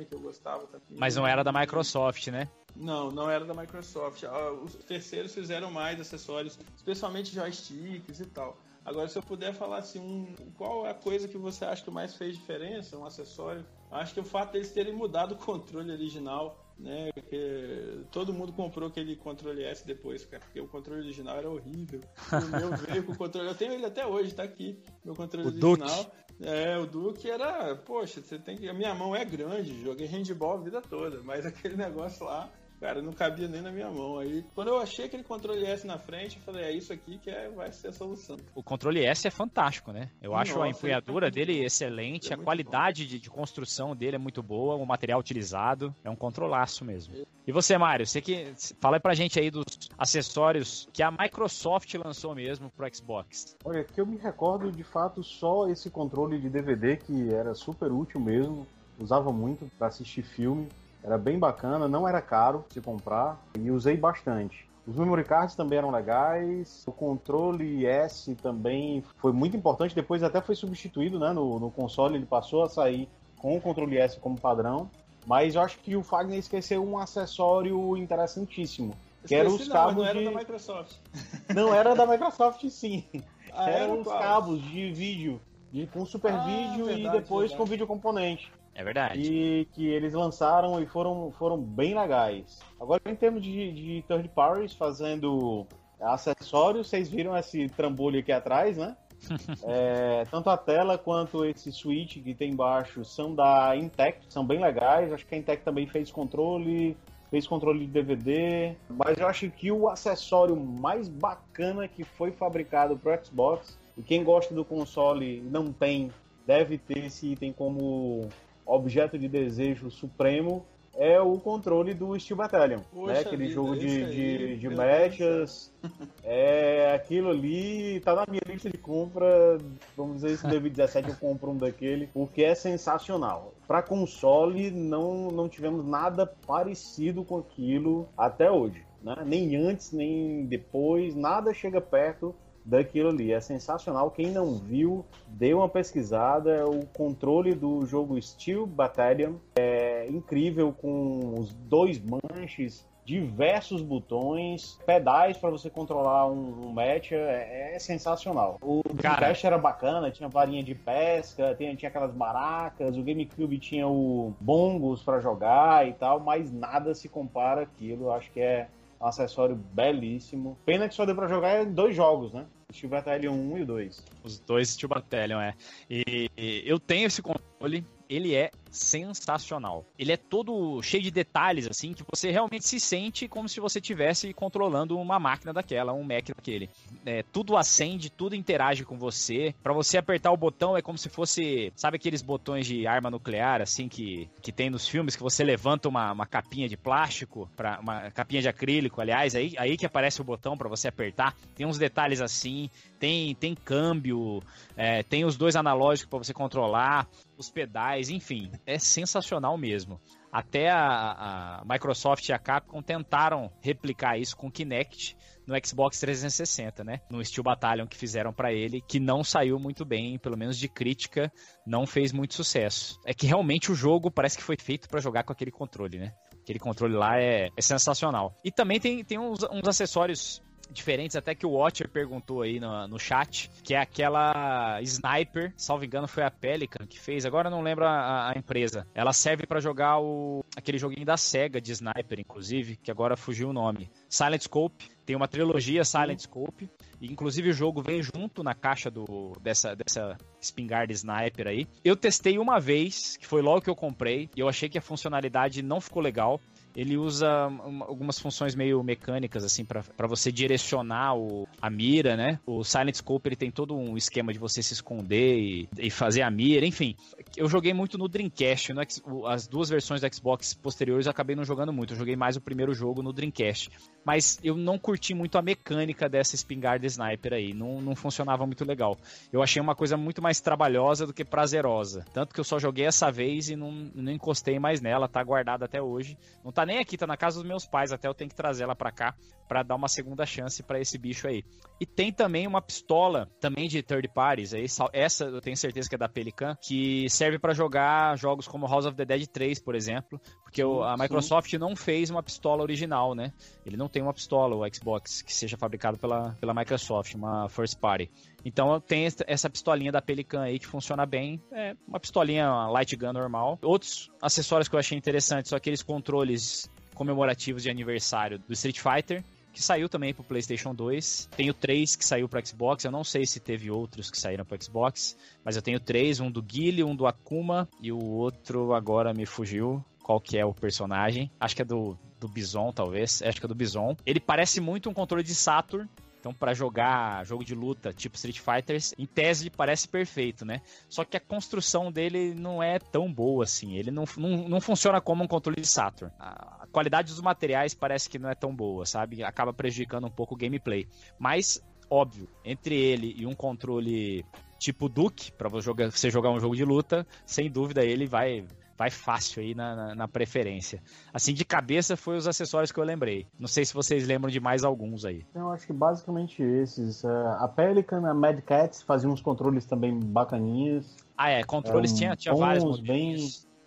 que 0.05 0.15
eu 0.15 0.21
gostava 0.21 0.67
também. 0.67 0.99
Mas 0.99 1.17
não 1.17 1.27
era 1.27 1.43
da 1.43 1.53
Microsoft, 1.53 2.27
né? 2.29 2.49
Não, 2.75 3.11
não 3.11 3.31
era 3.31 3.45
da 3.45 3.55
Microsoft. 3.55 4.25
Ah, 4.25 4.53
os 4.53 4.75
terceiros 4.85 5.35
fizeram 5.35 5.71
mais 5.71 6.01
acessórios, 6.01 6.59
especialmente 6.77 7.35
joysticks 7.35 8.21
e 8.21 8.27
tal. 8.27 8.57
Agora, 8.85 9.09
se 9.09 9.19
eu 9.19 9.23
puder 9.23 9.53
falar 9.53 9.79
assim, 9.79 10.01
um, 10.01 10.35
qual 10.57 10.87
é 10.87 10.91
a 10.91 10.95
coisa 10.95 11.29
que 11.29 11.37
você 11.37 11.65
acha 11.65 11.85
que 11.85 11.91
mais 11.91 12.15
fez 12.15 12.37
diferença, 12.37 12.97
um 12.97 13.05
acessório? 13.05 13.65
Acho 13.91 14.15
que 14.15 14.21
o 14.21 14.25
fato 14.25 14.53
deles 14.53 14.73
terem 14.73 14.95
mudado 14.95 15.33
o 15.33 15.37
controle 15.37 15.93
original 15.93 16.57
né? 16.81 17.11
Porque 17.12 18.01
todo 18.11 18.33
mundo 18.33 18.53
comprou 18.53 18.89
aquele 18.89 19.15
controle 19.17 19.62
S 19.62 19.87
depois, 19.87 20.25
cara, 20.25 20.43
porque 20.43 20.61
o 20.61 20.67
controle 20.67 21.03
original 21.03 21.37
era 21.37 21.49
horrível. 21.49 22.01
O 22.33 22.49
meu 22.49 22.77
veio 22.89 23.05
com 23.05 23.12
o 23.12 23.17
controle, 23.17 23.49
eu 23.49 23.55
tenho 23.55 23.73
ele 23.73 23.85
até 23.85 24.07
hoje, 24.07 24.35
tá 24.35 24.43
aqui, 24.43 24.79
meu 25.05 25.15
controle 25.15 25.47
o 25.47 25.51
original. 25.51 26.05
Duke. 26.05 26.11
É, 26.43 26.79
o 26.79 26.87
Duke 26.87 27.31
era, 27.31 27.77
poxa, 27.77 28.23
você 28.23 28.39
tem 28.39 28.57
que. 28.57 28.69
A 28.69 28.75
minha 28.75 28.95
mão 28.95 29.15
é 29.15 29.25
grande, 29.25 29.83
joguei 29.83 30.07
handball 30.07 30.55
a 30.55 30.62
vida 30.62 30.81
toda, 30.81 31.23
mas 31.23 31.45
aquele 31.47 31.77
negócio 31.77 32.25
lá 32.25 32.51
Cara, 32.81 33.02
não 33.02 33.12
cabia 33.12 33.47
nem 33.47 33.61
na 33.61 33.70
minha 33.70 33.90
mão. 33.90 34.19
Aí, 34.19 34.43
quando 34.55 34.69
eu 34.69 34.78
achei 34.78 35.05
aquele 35.05 35.23
controle 35.23 35.66
S 35.66 35.86
na 35.86 35.98
frente, 35.98 36.36
eu 36.36 36.43
falei, 36.43 36.65
é 36.65 36.73
isso 36.73 36.93
aqui 36.93 37.19
que 37.19 37.28
é, 37.31 37.51
vai 37.51 37.70
ser 37.70 37.89
a 37.89 37.93
solução. 37.93 38.39
O 38.55 38.62
controle 38.62 39.05
S 39.05 39.28
é 39.28 39.31
fantástico, 39.31 39.93
né? 39.93 40.11
Eu 40.23 40.31
Nossa, 40.31 40.43
acho 40.43 40.62
a 40.62 40.69
empunhadura 40.69 41.28
é 41.28 41.31
dele 41.31 41.62
excelente, 41.62 42.32
é 42.32 42.35
a 42.35 42.39
qualidade 42.39 43.07
de, 43.07 43.19
de, 43.19 43.28
construção 43.28 43.94
dele 43.94 44.16
é 44.16 44.19
muito 44.19 44.43
boa, 44.43 44.77
o 44.77 44.86
material 44.86 45.20
utilizado 45.20 45.94
é 46.02 46.09
um 46.09 46.16
controlaço 46.16 46.82
mesmo. 46.82 47.15
E 47.47 47.52
você, 47.52 47.77
Mário, 47.77 48.07
você 48.07 48.20
que 48.23 48.55
fala 48.81 48.98
pra 48.98 49.12
gente 49.12 49.39
aí 49.39 49.51
dos 49.51 49.65
acessórios 49.98 50.89
que 50.93 51.02
a 51.02 51.11
Microsoft 51.11 51.93
lançou 51.94 52.35
mesmo 52.35 52.70
pro 52.70 52.89
Xbox. 52.94 53.57
Olha, 53.62 53.85
que 53.85 54.01
eu 54.01 54.07
me 54.07 54.16
recordo 54.16 54.73
de 54.73 54.85
fato 54.85 55.23
só 55.23 55.69
esse 55.69 55.90
controle 55.90 56.39
de 56.39 56.48
DVD 56.48 56.97
que 56.97 57.35
era 57.35 57.55
super 57.55 57.93
útil 57.93 58.20
mesmo, 58.20 58.66
usava 58.98 59.31
muito 59.32 59.70
para 59.78 59.89
assistir 59.89 60.23
filme. 60.23 60.69
Era 61.02 61.16
bem 61.16 61.39
bacana, 61.39 61.89
não 61.89 62.06
era 62.06 62.20
caro 62.20 62.64
se 62.70 62.81
comprar 62.81 63.40
e 63.59 63.70
usei 63.70 63.97
bastante. 63.97 64.68
Os 64.86 64.97
memory 64.97 65.24
cards 65.24 65.55
também 65.55 65.78
eram 65.78 65.90
legais. 65.90 66.82
O 66.86 66.93
controle 66.93 67.86
S 67.86 68.35
também 68.36 69.05
foi 69.16 69.32
muito 69.32 69.56
importante. 69.56 69.94
Depois 69.94 70.22
até 70.22 70.40
foi 70.40 70.56
substituído 70.56 71.18
né, 71.18 71.32
no, 71.32 71.60
no 71.60 71.70
console. 71.70 72.16
Ele 72.16 72.27
passou 72.27 72.64
a 72.64 72.68
sair 72.68 73.09
com 73.39 73.56
o 73.56 73.60
controle 73.60 73.98
S 73.98 74.18
como 74.18 74.39
padrão. 74.39 74.90
Mas 75.27 75.55
eu 75.55 75.60
acho 75.60 75.78
que 75.78 75.94
o 75.97 76.02
Fagner 76.02 76.39
esqueceu 76.39 76.85
um 76.85 76.98
acessório 76.98 77.97
interessantíssimo. 77.97 78.94
Que 79.24 79.35
era 79.35 79.48
os 79.48 79.68
cabos 79.68 79.97
não, 79.97 80.02
não 80.02 80.09
era 80.09 80.18
de... 80.18 80.24
da 80.24 80.31
Microsoft. 80.31 80.97
Não 81.55 81.74
era 81.74 81.94
da 81.94 82.06
Microsoft, 82.06 82.68
sim. 82.70 83.05
Ah, 83.52 83.68
eram 83.68 84.01
os 84.01 84.06
cabos 84.06 84.62
de 84.62 84.93
vídeo. 84.93 85.40
De, 85.70 85.86
com 85.86 86.06
super 86.06 86.32
ah, 86.32 86.44
vídeo 86.44 86.86
verdade, 86.86 87.16
e 87.16 87.20
depois 87.20 87.51
verdade. 87.51 87.56
com 87.56 87.64
vídeo 87.64 87.86
componente. 87.86 88.51
É 88.81 88.85
verdade. 88.85 89.20
E 89.20 89.65
que 89.74 89.86
eles 89.86 90.15
lançaram 90.15 90.82
e 90.82 90.86
foram, 90.86 91.31
foram 91.32 91.61
bem 91.61 91.94
legais. 91.94 92.61
Agora, 92.81 93.02
em 93.05 93.15
termos 93.15 93.43
de, 93.43 93.73
de 93.73 94.05
third 94.09 94.27
parties, 94.31 94.73
fazendo 94.73 95.66
acessórios, 96.01 96.89
vocês 96.89 97.07
viram 97.07 97.36
esse 97.36 97.69
trambolho 97.69 98.20
aqui 98.20 98.32
atrás, 98.32 98.78
né? 98.78 98.97
é, 99.69 100.24
tanto 100.31 100.48
a 100.48 100.57
tela 100.57 100.97
quanto 100.97 101.44
esse 101.44 101.70
switch 101.70 102.23
que 102.23 102.35
tem 102.35 102.52
embaixo 102.52 103.05
são 103.05 103.35
da 103.35 103.77
Intec, 103.77 104.24
são 104.31 104.47
bem 104.47 104.59
legais. 104.59 105.12
Acho 105.12 105.27
que 105.27 105.35
a 105.35 105.39
Intec 105.39 105.62
também 105.62 105.86
fez 105.86 106.11
controle, 106.11 106.97
fez 107.31 107.47
controle 107.47 107.81
de 107.81 107.93
DVD. 107.93 108.74
Mas 108.89 109.19
eu 109.19 109.28
acho 109.28 109.51
que 109.51 109.70
o 109.70 109.90
acessório 109.90 110.57
mais 110.57 111.07
bacana 111.07 111.86
que 111.86 112.02
foi 112.02 112.32
fabricado 112.32 112.97
para 112.97 113.23
Xbox, 113.23 113.78
e 113.94 114.02
quem 114.02 114.24
gosta 114.24 114.55
do 114.55 114.65
console 114.65 115.43
não 115.43 115.70
tem, 115.70 116.11
deve 116.47 116.78
ter 116.78 117.05
esse 117.05 117.32
item 117.32 117.52
como 117.52 118.27
objeto 118.65 119.19
de 119.19 119.28
desejo 119.28 119.91
supremo 119.91 120.65
é 120.95 121.20
o 121.20 121.39
controle 121.39 121.95
do 121.95 122.19
Steel 122.19 122.37
Battalion, 122.37 122.81
Poxa 122.93 123.12
né? 123.12 123.20
Aquele 123.20 123.45
vida, 123.45 123.55
jogo 123.55 123.77
de, 123.77 123.87
aí, 123.87 124.11
de, 124.11 124.57
de 124.57 124.69
matches. 124.69 125.73
É, 126.23 126.95
aquilo 126.95 127.31
ali 127.31 128.01
tá 128.01 128.15
na 128.15 128.24
minha 128.28 128.43
lista 128.47 128.69
de 128.69 128.77
compra. 128.77 129.59
Vamos 129.97 130.16
dizer, 130.16 130.37
se 130.37 130.47
em 130.47 130.51
2017 130.51 131.09
eu 131.09 131.16
compro 131.16 131.51
um 131.51 131.57
daquele, 131.57 132.07
porque 132.09 132.45
é 132.45 132.55
sensacional. 132.55 133.55
Para 133.66 133.82
console, 133.82 134.70
não, 134.70 135.28
não 135.28 135.49
tivemos 135.49 135.85
nada 135.85 136.27
parecido 136.47 137.24
com 137.24 137.39
aquilo 137.39 138.09
até 138.16 138.51
hoje. 138.51 138.85
Né? 139.03 139.16
Nem 139.24 139.57
antes, 139.57 139.93
nem 139.93 140.45
depois, 140.45 141.16
nada 141.16 141.55
chega 141.55 141.81
perto 141.81 142.35
daquilo 142.65 143.11
ali. 143.11 143.32
É 143.32 143.41
sensacional. 143.41 144.11
Quem 144.11 144.31
não 144.31 144.55
viu, 144.55 145.05
dê 145.27 145.55
uma 145.55 145.69
pesquisada. 145.69 146.69
O 146.69 146.87
controle 146.87 147.55
do 147.55 147.85
jogo 147.87 148.20
Steel 148.20 148.66
Battalion 148.66 149.35
é 149.57 150.07
incrível 150.09 150.73
com 150.73 151.35
os 151.39 151.53
dois 151.53 152.01
manches, 152.01 152.89
diversos 153.05 153.82
botões, 153.82 154.78
pedais 154.87 155.37
para 155.37 155.51
você 155.51 155.69
controlar 155.69 156.27
um, 156.28 156.66
um 156.66 156.73
match. 156.73 157.12
É, 157.12 157.73
é 157.74 157.78
sensacional. 157.78 158.59
O 158.62 158.82
Dreamcast 158.95 159.47
era 159.47 159.59
bacana, 159.59 160.11
tinha 160.11 160.28
varinha 160.28 160.62
de 160.62 160.74
pesca, 160.74 161.55
tinha, 161.57 161.74
tinha 161.74 161.89
aquelas 161.89 162.15
maracas, 162.15 162.97
o 162.97 163.03
GameCube 163.03 163.59
tinha 163.59 163.89
o 163.89 164.32
bongos 164.41 165.03
para 165.03 165.19
jogar 165.19 165.89
e 165.89 165.93
tal, 165.93 166.20
mas 166.20 166.53
nada 166.53 166.95
se 166.95 167.09
compara 167.09 167.62
àquilo. 167.62 168.12
Acho 168.12 168.31
que 168.31 168.41
é 168.41 168.69
um 169.01 169.06
acessório 169.06 169.56
belíssimo. 169.56 170.59
Pena 170.64 170.89
que 170.89 170.94
só 170.94 171.06
deu 171.06 171.14
pra 171.14 171.28
jogar 171.28 171.62
em 171.62 171.72
dois 171.72 171.97
jogos, 171.97 172.32
né? 172.32 172.47
Steel 172.72 172.90
Battalion 172.90 173.32
1 173.32 173.59
e 173.59 173.64
2. 173.64 174.05
Os 174.22 174.39
dois 174.40 174.68
Steel 174.70 174.89
Battalion, 174.89 175.40
é. 175.40 175.55
E, 175.89 176.31
e 176.36 176.62
eu 176.64 176.78
tenho 176.78 177.06
esse 177.06 177.22
controle, 177.22 177.85
ele 178.09 178.35
é 178.35 178.51
sensacional. 178.71 179.85
Ele 179.99 180.13
é 180.13 180.17
todo 180.17 180.81
cheio 180.83 181.03
de 181.03 181.11
detalhes, 181.11 181.67
assim, 181.67 181.93
que 181.93 182.05
você 182.09 182.31
realmente 182.31 182.67
se 182.67 182.79
sente 182.79 183.29
como 183.29 183.49
se 183.49 183.61
você 183.61 183.79
estivesse 183.79 184.33
controlando 184.33 184.99
uma 184.99 185.19
máquina 185.19 185.53
daquela, 185.53 185.93
um 185.93 186.03
Mac 186.03 186.29
daquele. 186.29 186.71
É, 187.05 187.23
tudo 187.23 187.57
acende, 187.57 188.11
tudo 188.11 188.35
interage 188.35 188.85
com 188.85 188.97
você. 188.97 189.55
Para 189.63 189.73
você 189.73 189.99
apertar 189.99 190.31
o 190.31 190.37
botão 190.37 190.77
é 190.77 190.83
como 190.83 190.97
se 190.97 191.09
fosse, 191.09 191.73
sabe 191.75 191.97
aqueles 191.97 192.23
botões 192.23 192.67
de 192.67 192.87
arma 192.87 193.11
nuclear, 193.11 193.61
assim, 193.61 193.89
que, 193.89 194.29
que 194.41 194.53
tem 194.53 194.71
nos 194.71 194.89
filmes, 194.89 195.17
que 195.17 195.23
você 195.23 195.43
levanta 195.43 195.89
uma, 195.89 196.13
uma 196.13 196.27
capinha 196.27 196.69
de 196.69 196.77
plástico, 196.77 197.51
pra, 197.57 197.81
uma 197.81 198.11
capinha 198.11 198.43
de 198.43 198.49
acrílico, 198.49 199.01
aliás, 199.01 199.35
aí, 199.35 199.55
aí 199.59 199.77
que 199.77 199.87
aparece 199.87 200.21
o 200.21 200.25
botão 200.25 200.57
para 200.57 200.69
você 200.69 200.89
apertar. 200.89 201.35
Tem 201.55 201.67
uns 201.67 201.79
detalhes 201.79 202.21
assim, 202.21 202.71
tem, 202.99 203.35
tem 203.35 203.55
câmbio, 203.55 204.43
é, 204.77 205.03
tem 205.03 205.25
os 205.25 205.37
dois 205.37 205.57
analógicos 205.57 206.09
para 206.09 206.19
você 206.19 206.35
controlar, 206.35 207.09
os 207.41 207.51
pedais, 207.51 208.11
enfim, 208.11 208.51
é 208.66 208.78
sensacional 208.78 209.57
mesmo. 209.57 210.01
Até 210.32 210.70
a, 210.70 211.61
a, 211.61 211.65
Microsoft 211.65 212.28
e 212.28 212.32
a 212.32 212.39
Capcom 212.39 212.81
tentaram 212.81 213.51
replicar 213.61 214.19
isso 214.19 214.37
com 214.37 214.51
Kinect 214.51 215.16
no 215.47 215.55
Xbox 215.66 215.99
360, 215.99 216.85
né? 216.85 217.01
No 217.11 217.24
Steel 217.24 217.43
Battalion 217.43 217.87
que 217.87 217.97
fizeram 217.97 218.32
para 218.32 218.53
ele, 218.53 218.81
que 218.81 219.01
não 219.01 219.24
saiu 219.24 219.59
muito 219.59 219.85
bem, 219.85 220.19
pelo 220.19 220.37
menos 220.37 220.57
de 220.57 220.69
crítica, 220.69 221.32
não 221.66 221.87
fez 221.87 222.12
muito 222.12 222.35
sucesso. 222.35 223.01
É 223.05 223.12
que 223.12 223.27
realmente 223.27 223.73
o 223.73 223.74
jogo 223.74 224.11
parece 224.11 224.37
que 224.37 224.45
foi 224.45 224.57
feito 224.57 224.89
para 224.89 225.01
jogar 225.01 225.24
com 225.24 225.32
aquele 225.32 225.51
controle, 225.51 225.99
né? 225.99 226.15
Aquele 226.41 226.61
controle 226.61 226.95
lá 226.95 227.20
é, 227.20 227.49
é 227.57 227.62
sensacional. 227.62 228.37
E 228.45 228.53
também 228.53 228.78
tem, 228.78 229.05
tem 229.05 229.19
uns, 229.19 229.43
uns 229.43 229.66
acessórios 229.66 230.41
diferentes, 230.71 231.17
até 231.17 231.35
que 231.35 231.47
o 231.47 231.51
Watcher 231.51 231.89
perguntou 231.89 232.43
aí 232.43 232.61
no, 232.61 232.87
no 232.89 232.99
chat, 232.99 233.51
que 233.63 233.75
é 233.75 233.79
aquela 233.79 234.81
Sniper, 234.83 235.53
salvo 235.57 235.85
engano 235.85 236.09
foi 236.09 236.23
a 236.23 236.31
Pelican 236.31 236.87
que 236.87 236.99
fez, 236.99 237.27
agora 237.27 237.51
não 237.51 237.63
lembro 237.63 237.85
a, 237.85 238.31
a 238.31 238.33
empresa. 238.37 238.87
Ela 238.95 239.13
serve 239.13 239.47
para 239.47 239.61
jogar 239.61 239.99
o 240.01 240.45
aquele 240.57 240.79
joguinho 240.79 241.07
da 241.07 241.17
SEGA 241.17 241.61
de 241.61 241.73
Sniper, 241.73 242.19
inclusive, 242.19 242.77
que 242.77 242.91
agora 242.91 243.17
fugiu 243.17 243.51
o 243.51 243.53
nome. 243.53 243.91
Silent 244.09 244.43
Scope, 244.43 244.91
tem 245.05 245.17
uma 245.17 245.29
trilogia 245.29 245.85
Silent 245.85 246.21
Scope, 246.21 246.69
e 247.01 247.11
inclusive 247.11 247.51
o 247.51 247.53
jogo 247.53 247.83
vem 247.83 248.03
junto 248.03 248.43
na 248.43 248.55
caixa 248.55 248.91
do, 248.91 249.33
dessa, 249.41 249.75
dessa 249.75 250.17
espingarda 250.41 250.93
sniper 250.93 251.49
aí. 251.49 251.67
Eu 251.85 251.97
testei 251.97 252.39
uma 252.39 252.61
vez, 252.61 253.17
que 253.17 253.27
foi 253.27 253.43
logo 253.43 253.63
que 253.63 253.71
eu 253.71 253.75
comprei, 253.75 254.29
e 254.37 254.41
eu 254.41 254.49
achei 254.49 254.69
que 254.69 254.79
a 254.79 254.83
funcionalidade 254.83 255.63
não 255.63 255.81
ficou 255.81 256.03
legal 256.03 256.41
ele 256.75 256.97
usa 256.97 257.47
uma, 257.47 257.87
algumas 257.87 258.19
funções 258.19 258.55
meio 258.55 258.83
mecânicas, 258.83 259.45
assim, 259.45 259.65
para 259.65 260.07
você 260.07 260.31
direcionar 260.31 261.17
o, 261.17 261.47
a 261.61 261.71
mira, 261.71 262.17
né? 262.17 262.39
O 262.47 262.65
Silent 262.65 262.97
Scope, 262.97 263.29
ele 263.29 263.37
tem 263.37 263.51
todo 263.51 263.77
um 263.77 263.97
esquema 263.97 264.33
de 264.33 264.39
você 264.39 264.63
se 264.63 264.73
esconder 264.73 265.39
e, 265.39 265.69
e 265.79 265.91
fazer 265.91 266.23
a 266.23 266.31
mira, 266.31 266.67
enfim. 266.67 266.95
Eu 267.37 267.49
joguei 267.49 267.75
muito 267.75 267.99
no 267.99 268.09
Dreamcast, 268.09 268.73
no, 268.73 269.27
as 269.27 269.47
duas 269.47 269.69
versões 269.69 270.01
do 270.01 270.15
Xbox 270.15 270.55
posteriores 270.55 271.07
eu 271.07 271.11
acabei 271.11 271.37
não 271.37 271.45
jogando 271.45 271.73
muito, 271.73 271.95
eu 271.95 271.99
joguei 271.99 272.17
mais 272.17 272.37
o 272.37 272.41
primeiro 272.41 272.75
jogo 272.75 273.03
no 273.03 273.13
Dreamcast. 273.13 273.71
Mas 274.05 274.39
eu 274.43 274.56
não 274.56 274.78
curti 274.78 275.14
muito 275.14 275.36
a 275.36 275.43
mecânica 275.43 276.09
dessa 276.09 276.35
espingarda 276.35 276.86
sniper 276.86 277.35
aí, 277.35 277.52
não, 277.52 277.81
não 277.81 277.94
funcionava 277.94 278.47
muito 278.47 278.64
legal. 278.64 278.97
Eu 279.32 279.43
achei 279.43 279.60
uma 279.60 279.74
coisa 279.74 279.97
muito 279.97 280.22
mais 280.22 280.40
trabalhosa 280.40 281.06
do 281.06 281.12
que 281.12 281.24
prazerosa. 281.24 282.05
Tanto 282.12 282.35
que 282.35 282.40
eu 282.40 282.44
só 282.44 282.59
joguei 282.59 282.86
essa 282.86 283.10
vez 283.10 283.51
e 283.51 283.56
não, 283.56 283.70
não 283.94 284.12
encostei 284.12 284.59
mais 284.59 284.81
nela, 284.81 285.09
tá 285.09 285.22
guardada 285.22 285.64
até 285.64 285.81
hoje. 285.82 286.16
Não 286.44 286.52
tá 286.52 286.64
nem 286.64 286.78
aqui, 286.78 286.97
tá 286.97 287.06
na 287.06 287.16
casa 287.16 287.39
dos 287.39 287.47
meus 287.47 287.66
pais, 287.66 287.93
até 287.93 288.09
eu 288.09 288.14
tenho 288.14 288.31
que 288.31 288.36
trazer 288.36 288.64
ela 288.64 288.74
para 288.74 288.90
cá 288.90 289.14
para 289.51 289.64
dar 289.64 289.74
uma 289.74 289.89
segunda 289.89 290.24
chance 290.24 290.62
para 290.62 290.78
esse 290.78 290.97
bicho 290.97 291.27
aí. 291.27 291.43
E 291.81 291.85
tem 291.85 292.12
também 292.12 292.47
uma 292.47 292.62
pistola, 292.62 293.28
também 293.40 293.66
de 293.66 293.82
third 293.82 294.06
parties, 294.14 294.55
aí, 294.55 294.66
essa 294.93 295.24
eu 295.24 295.40
tenho 295.40 295.56
certeza 295.56 295.89
que 295.89 295.97
é 295.97 295.98
da 295.98 296.09
Pelican, 296.09 296.55
que 296.62 297.10
serve 297.10 297.36
para 297.36 297.52
jogar 297.52 298.16
jogos 298.16 298.47
como 298.47 298.68
House 298.68 298.86
of 298.86 298.97
the 298.97 299.05
Dead 299.05 299.27
3, 299.27 299.59
por 299.59 299.74
exemplo, 299.74 300.20
porque 300.44 300.62
sim, 300.62 300.82
a 300.85 300.97
Microsoft 300.97 301.51
sim. 301.51 301.59
não 301.59 301.74
fez 301.74 302.10
uma 302.10 302.22
pistola 302.22 302.62
original, 302.62 303.12
né? 303.12 303.32
Ele 303.66 303.77
não 303.77 303.89
tem 303.91 304.03
uma 304.03 304.15
pistola, 304.15 304.57
o 304.57 304.75
Xbox, 304.75 305.23
que 305.23 305.35
seja 305.35 305.57
fabricado 305.57 305.99
pela, 305.99 306.37
pela 306.41 306.55
Microsoft, 306.55 307.15
uma 307.15 307.49
first 307.49 307.79
party. 307.79 308.11
Então 308.45 308.81
tem 308.81 309.07
essa 309.27 309.51
pistolinha 309.51 309.93
da 309.93 310.01
Pelican 310.01 310.43
aí 310.43 310.59
que 310.59 310.67
funciona 310.67 311.05
bem. 311.05 311.41
É 311.53 311.75
uma 311.87 312.01
pistolinha 312.01 312.51
uma 312.51 312.71
light 312.71 312.97
gun 312.97 313.12
normal. 313.12 313.59
Outros 313.62 314.11
acessórios 314.21 314.69
que 314.69 314.75
eu 314.75 314.81
achei 314.81 314.97
interessantes 314.97 315.51
são 315.51 315.57
aqueles 315.57 315.83
controles 315.83 316.71
comemorativos 316.95 317.62
de 317.62 317.71
aniversário 317.71 318.39
do 318.39 318.53
Street 318.53 318.79
Fighter 318.79 319.23
que 319.53 319.62
saiu 319.62 319.89
também 319.89 320.15
pro 320.15 320.25
PlayStation 320.25 320.75
2. 320.75 321.29
Tenho 321.37 321.53
três 321.53 321.97
que 321.97 322.05
saiu 322.05 322.29
pro 322.29 322.45
Xbox. 322.45 322.85
Eu 322.85 322.91
não 322.91 323.05
sei 323.05 323.27
se 323.27 323.41
teve 323.41 323.71
outros 323.71 324.11
que 324.11 324.19
saíram 324.19 324.45
pro 324.45 324.62
Xbox, 324.62 325.17
mas 325.45 325.57
eu 325.57 325.62
tenho 325.62 325.81
três: 325.81 326.21
um 326.21 326.31
do 326.31 326.43
Guile, 326.43 326.85
um 326.85 326.95
do 326.95 327.07
Akuma 327.07 327.69
e 327.81 327.93
o 327.93 327.99
outro 327.99 328.73
agora 328.73 329.12
me 329.12 329.27
fugiu. 329.27 329.85
Qual 330.03 330.21
que 330.21 330.39
é 330.39 330.45
o 330.45 330.55
personagem? 330.55 331.31
Acho 331.39 331.55
que 331.55 331.62
é 331.62 331.65
do, 331.65 331.97
do 332.21 332.29
Bison, 332.29 332.73
talvez. 332.73 333.23
Acho 333.23 333.41
que 333.41 333.47
é 333.47 333.49
do 333.49 333.55
Bison. 333.55 333.97
Ele 334.05 334.21
parece 334.21 334.61
muito 334.61 334.89
um 334.89 334.95
controle 334.95 335.23
de 335.23 335.35
Saturn, 335.35 335.89
então, 336.21 336.35
para 336.35 336.53
jogar 336.53 337.25
jogo 337.25 337.43
de 337.43 337.55
luta 337.55 337.95
tipo 337.95 338.15
Street 338.15 338.39
Fighters, 338.39 338.95
em 338.99 339.07
tese 339.07 339.49
parece 339.49 339.89
perfeito, 339.89 340.45
né? 340.45 340.61
Só 340.87 341.03
que 341.03 341.17
a 341.17 341.21
construção 341.21 341.91
dele 341.91 342.35
não 342.35 342.63
é 342.63 342.79
tão 342.79 343.11
boa 343.11 343.45
assim. 343.45 343.75
Ele 343.75 343.91
não, 343.91 344.05
não, 344.19 344.49
não 344.49 344.61
funciona 344.61 345.01
como 345.01 345.25
um 345.25 345.27
controle 345.27 345.61
de 345.61 345.67
Saturn. 345.67 346.13
A 346.19 346.67
qualidade 346.71 347.09
dos 347.09 347.23
materiais 347.23 347.73
parece 347.73 348.09
que 348.09 348.19
não 348.19 348.29
é 348.29 348.35
tão 348.35 348.55
boa, 348.55 348.85
sabe? 348.85 349.25
Acaba 349.25 349.53
prejudicando 349.53 350.07
um 350.07 350.11
pouco 350.11 350.35
o 350.35 350.37
gameplay. 350.37 350.87
Mas, 351.19 351.63
óbvio, 351.89 352.29
entre 352.45 352.77
ele 352.77 353.15
e 353.17 353.25
um 353.25 353.35
controle 353.35 354.25
tipo 354.59 354.91
Duke, 354.91 355.33
para 355.33 355.49
você 355.49 356.11
jogar 356.11 356.31
um 356.31 356.39
jogo 356.39 356.55
de 356.55 356.67
luta, 356.67 357.07
sem 357.25 357.51
dúvida 357.51 357.83
ele 357.83 358.07
vai 358.07 358.45
vai 358.81 358.89
fácil 358.89 359.43
aí 359.43 359.55
na, 359.55 359.77
na, 359.77 359.94
na, 359.94 360.09
preferência. 360.09 360.82
Assim, 361.12 361.35
de 361.35 361.44
cabeça 361.44 361.98
foi 361.98 362.16
os 362.16 362.27
acessórios 362.27 362.73
que 362.73 362.81
eu 362.81 362.85
lembrei. 362.85 363.27
Não 363.39 363.47
sei 363.47 363.62
se 363.62 363.74
vocês 363.74 364.09
lembram 364.09 364.31
de 364.31 364.40
mais 364.40 364.65
alguns 364.65 365.05
aí. 365.05 365.23
Eu 365.35 365.51
acho 365.51 365.66
que 365.66 365.73
basicamente 365.74 366.43
esses. 366.43 367.05
É, 367.05 367.09
a 367.39 367.47
Pelican, 367.47 368.09
a 368.09 368.15
Mad 368.15 368.40
Cats 368.40 368.81
faziam 368.81 369.12
uns 369.12 369.20
controles 369.20 369.66
também 369.66 370.01
bacaninhas. 370.01 370.97
Ah, 371.15 371.28
é, 371.28 371.44
controles 371.44 371.93
tinha, 371.93 372.16
tinha 372.16 372.35
vários 372.35 372.81
bem, 372.81 373.19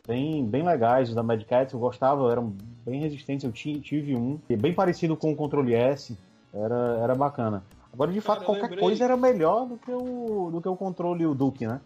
bem, 0.07 0.49
bem 0.49 0.64
legais 0.64 1.14
da 1.14 1.22
Mad 1.22 1.44
Cats, 1.44 1.76
eu 1.76 1.80
gostava, 1.80 2.31
eram 2.31 2.52
bem 2.84 2.99
resistentes, 2.99 3.45
eu 3.45 3.52
tive 3.52 4.15
um, 4.15 4.40
bem 4.60 4.73
parecido 4.73 5.15
com 5.15 5.31
o 5.31 5.35
controle 5.35 5.76
S, 5.76 6.18
era, 6.52 6.98
era 7.03 7.14
bacana. 7.14 7.64
Agora, 7.94 8.11
de 8.11 8.19
fato, 8.19 8.40
Cara, 8.40 8.45
qualquer 8.48 8.64
lembrei... 8.64 8.80
coisa 8.80 9.03
era 9.03 9.15
melhor 9.15 9.68
do 9.68 9.77
que 9.77 9.91
o, 9.91 10.49
do 10.49 10.60
que 10.60 10.68
o 10.68 10.76
controle 10.76 11.22
e 11.22 11.27
o 11.27 11.35
Duke, 11.35 11.68
né? 11.68 11.80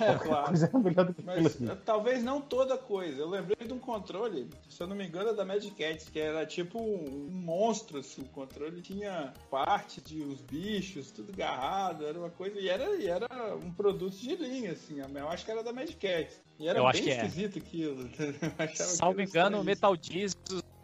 É, 0.00 0.14
claro. 0.14 0.46
Coisa 0.48 0.70
é 0.72 0.78
melhor 0.78 1.04
do 1.06 1.14
que 1.14 1.22
Mas, 1.22 1.58
talvez 1.84 2.22
não 2.22 2.40
toda 2.40 2.76
coisa. 2.78 3.20
Eu 3.20 3.28
lembrei 3.28 3.66
de 3.66 3.72
um 3.72 3.78
controle, 3.78 4.48
se 4.68 4.82
eu 4.82 4.86
não 4.86 4.96
me 4.96 5.06
engano, 5.06 5.30
é 5.30 5.34
da 5.34 5.44
Mad 5.44 5.64
Cat, 5.70 6.10
que 6.10 6.18
era 6.18 6.46
tipo 6.46 6.80
um 6.80 7.28
monstro, 7.30 7.98
assim. 7.98 8.22
O 8.22 8.26
controle 8.26 8.80
tinha 8.80 9.32
parte 9.50 10.00
de 10.00 10.22
uns 10.22 10.40
bichos, 10.40 11.10
tudo 11.10 11.32
agarrado, 11.32 12.06
era 12.06 12.18
uma 12.18 12.30
coisa. 12.30 12.58
E 12.58 12.68
era, 12.68 12.96
e 12.96 13.06
era 13.06 13.28
um 13.56 13.72
produto 13.72 14.16
de 14.16 14.36
linha, 14.36 14.72
assim. 14.72 15.00
Eu 15.00 15.28
acho 15.28 15.44
que 15.44 15.50
era 15.50 15.62
da 15.62 15.72
Mad 15.72 15.90
Cat. 15.94 16.30
E 16.58 16.68
era 16.68 16.78
eu 16.78 16.92
bem 16.92 17.10
é. 17.10 17.16
esquisito 17.16 17.56
é. 17.56 17.58
aquilo. 17.58 18.10
Salvo 18.76 19.20
engano, 19.20 19.60
o 19.60 19.64
Metal 19.64 19.96
Gear 20.00 20.30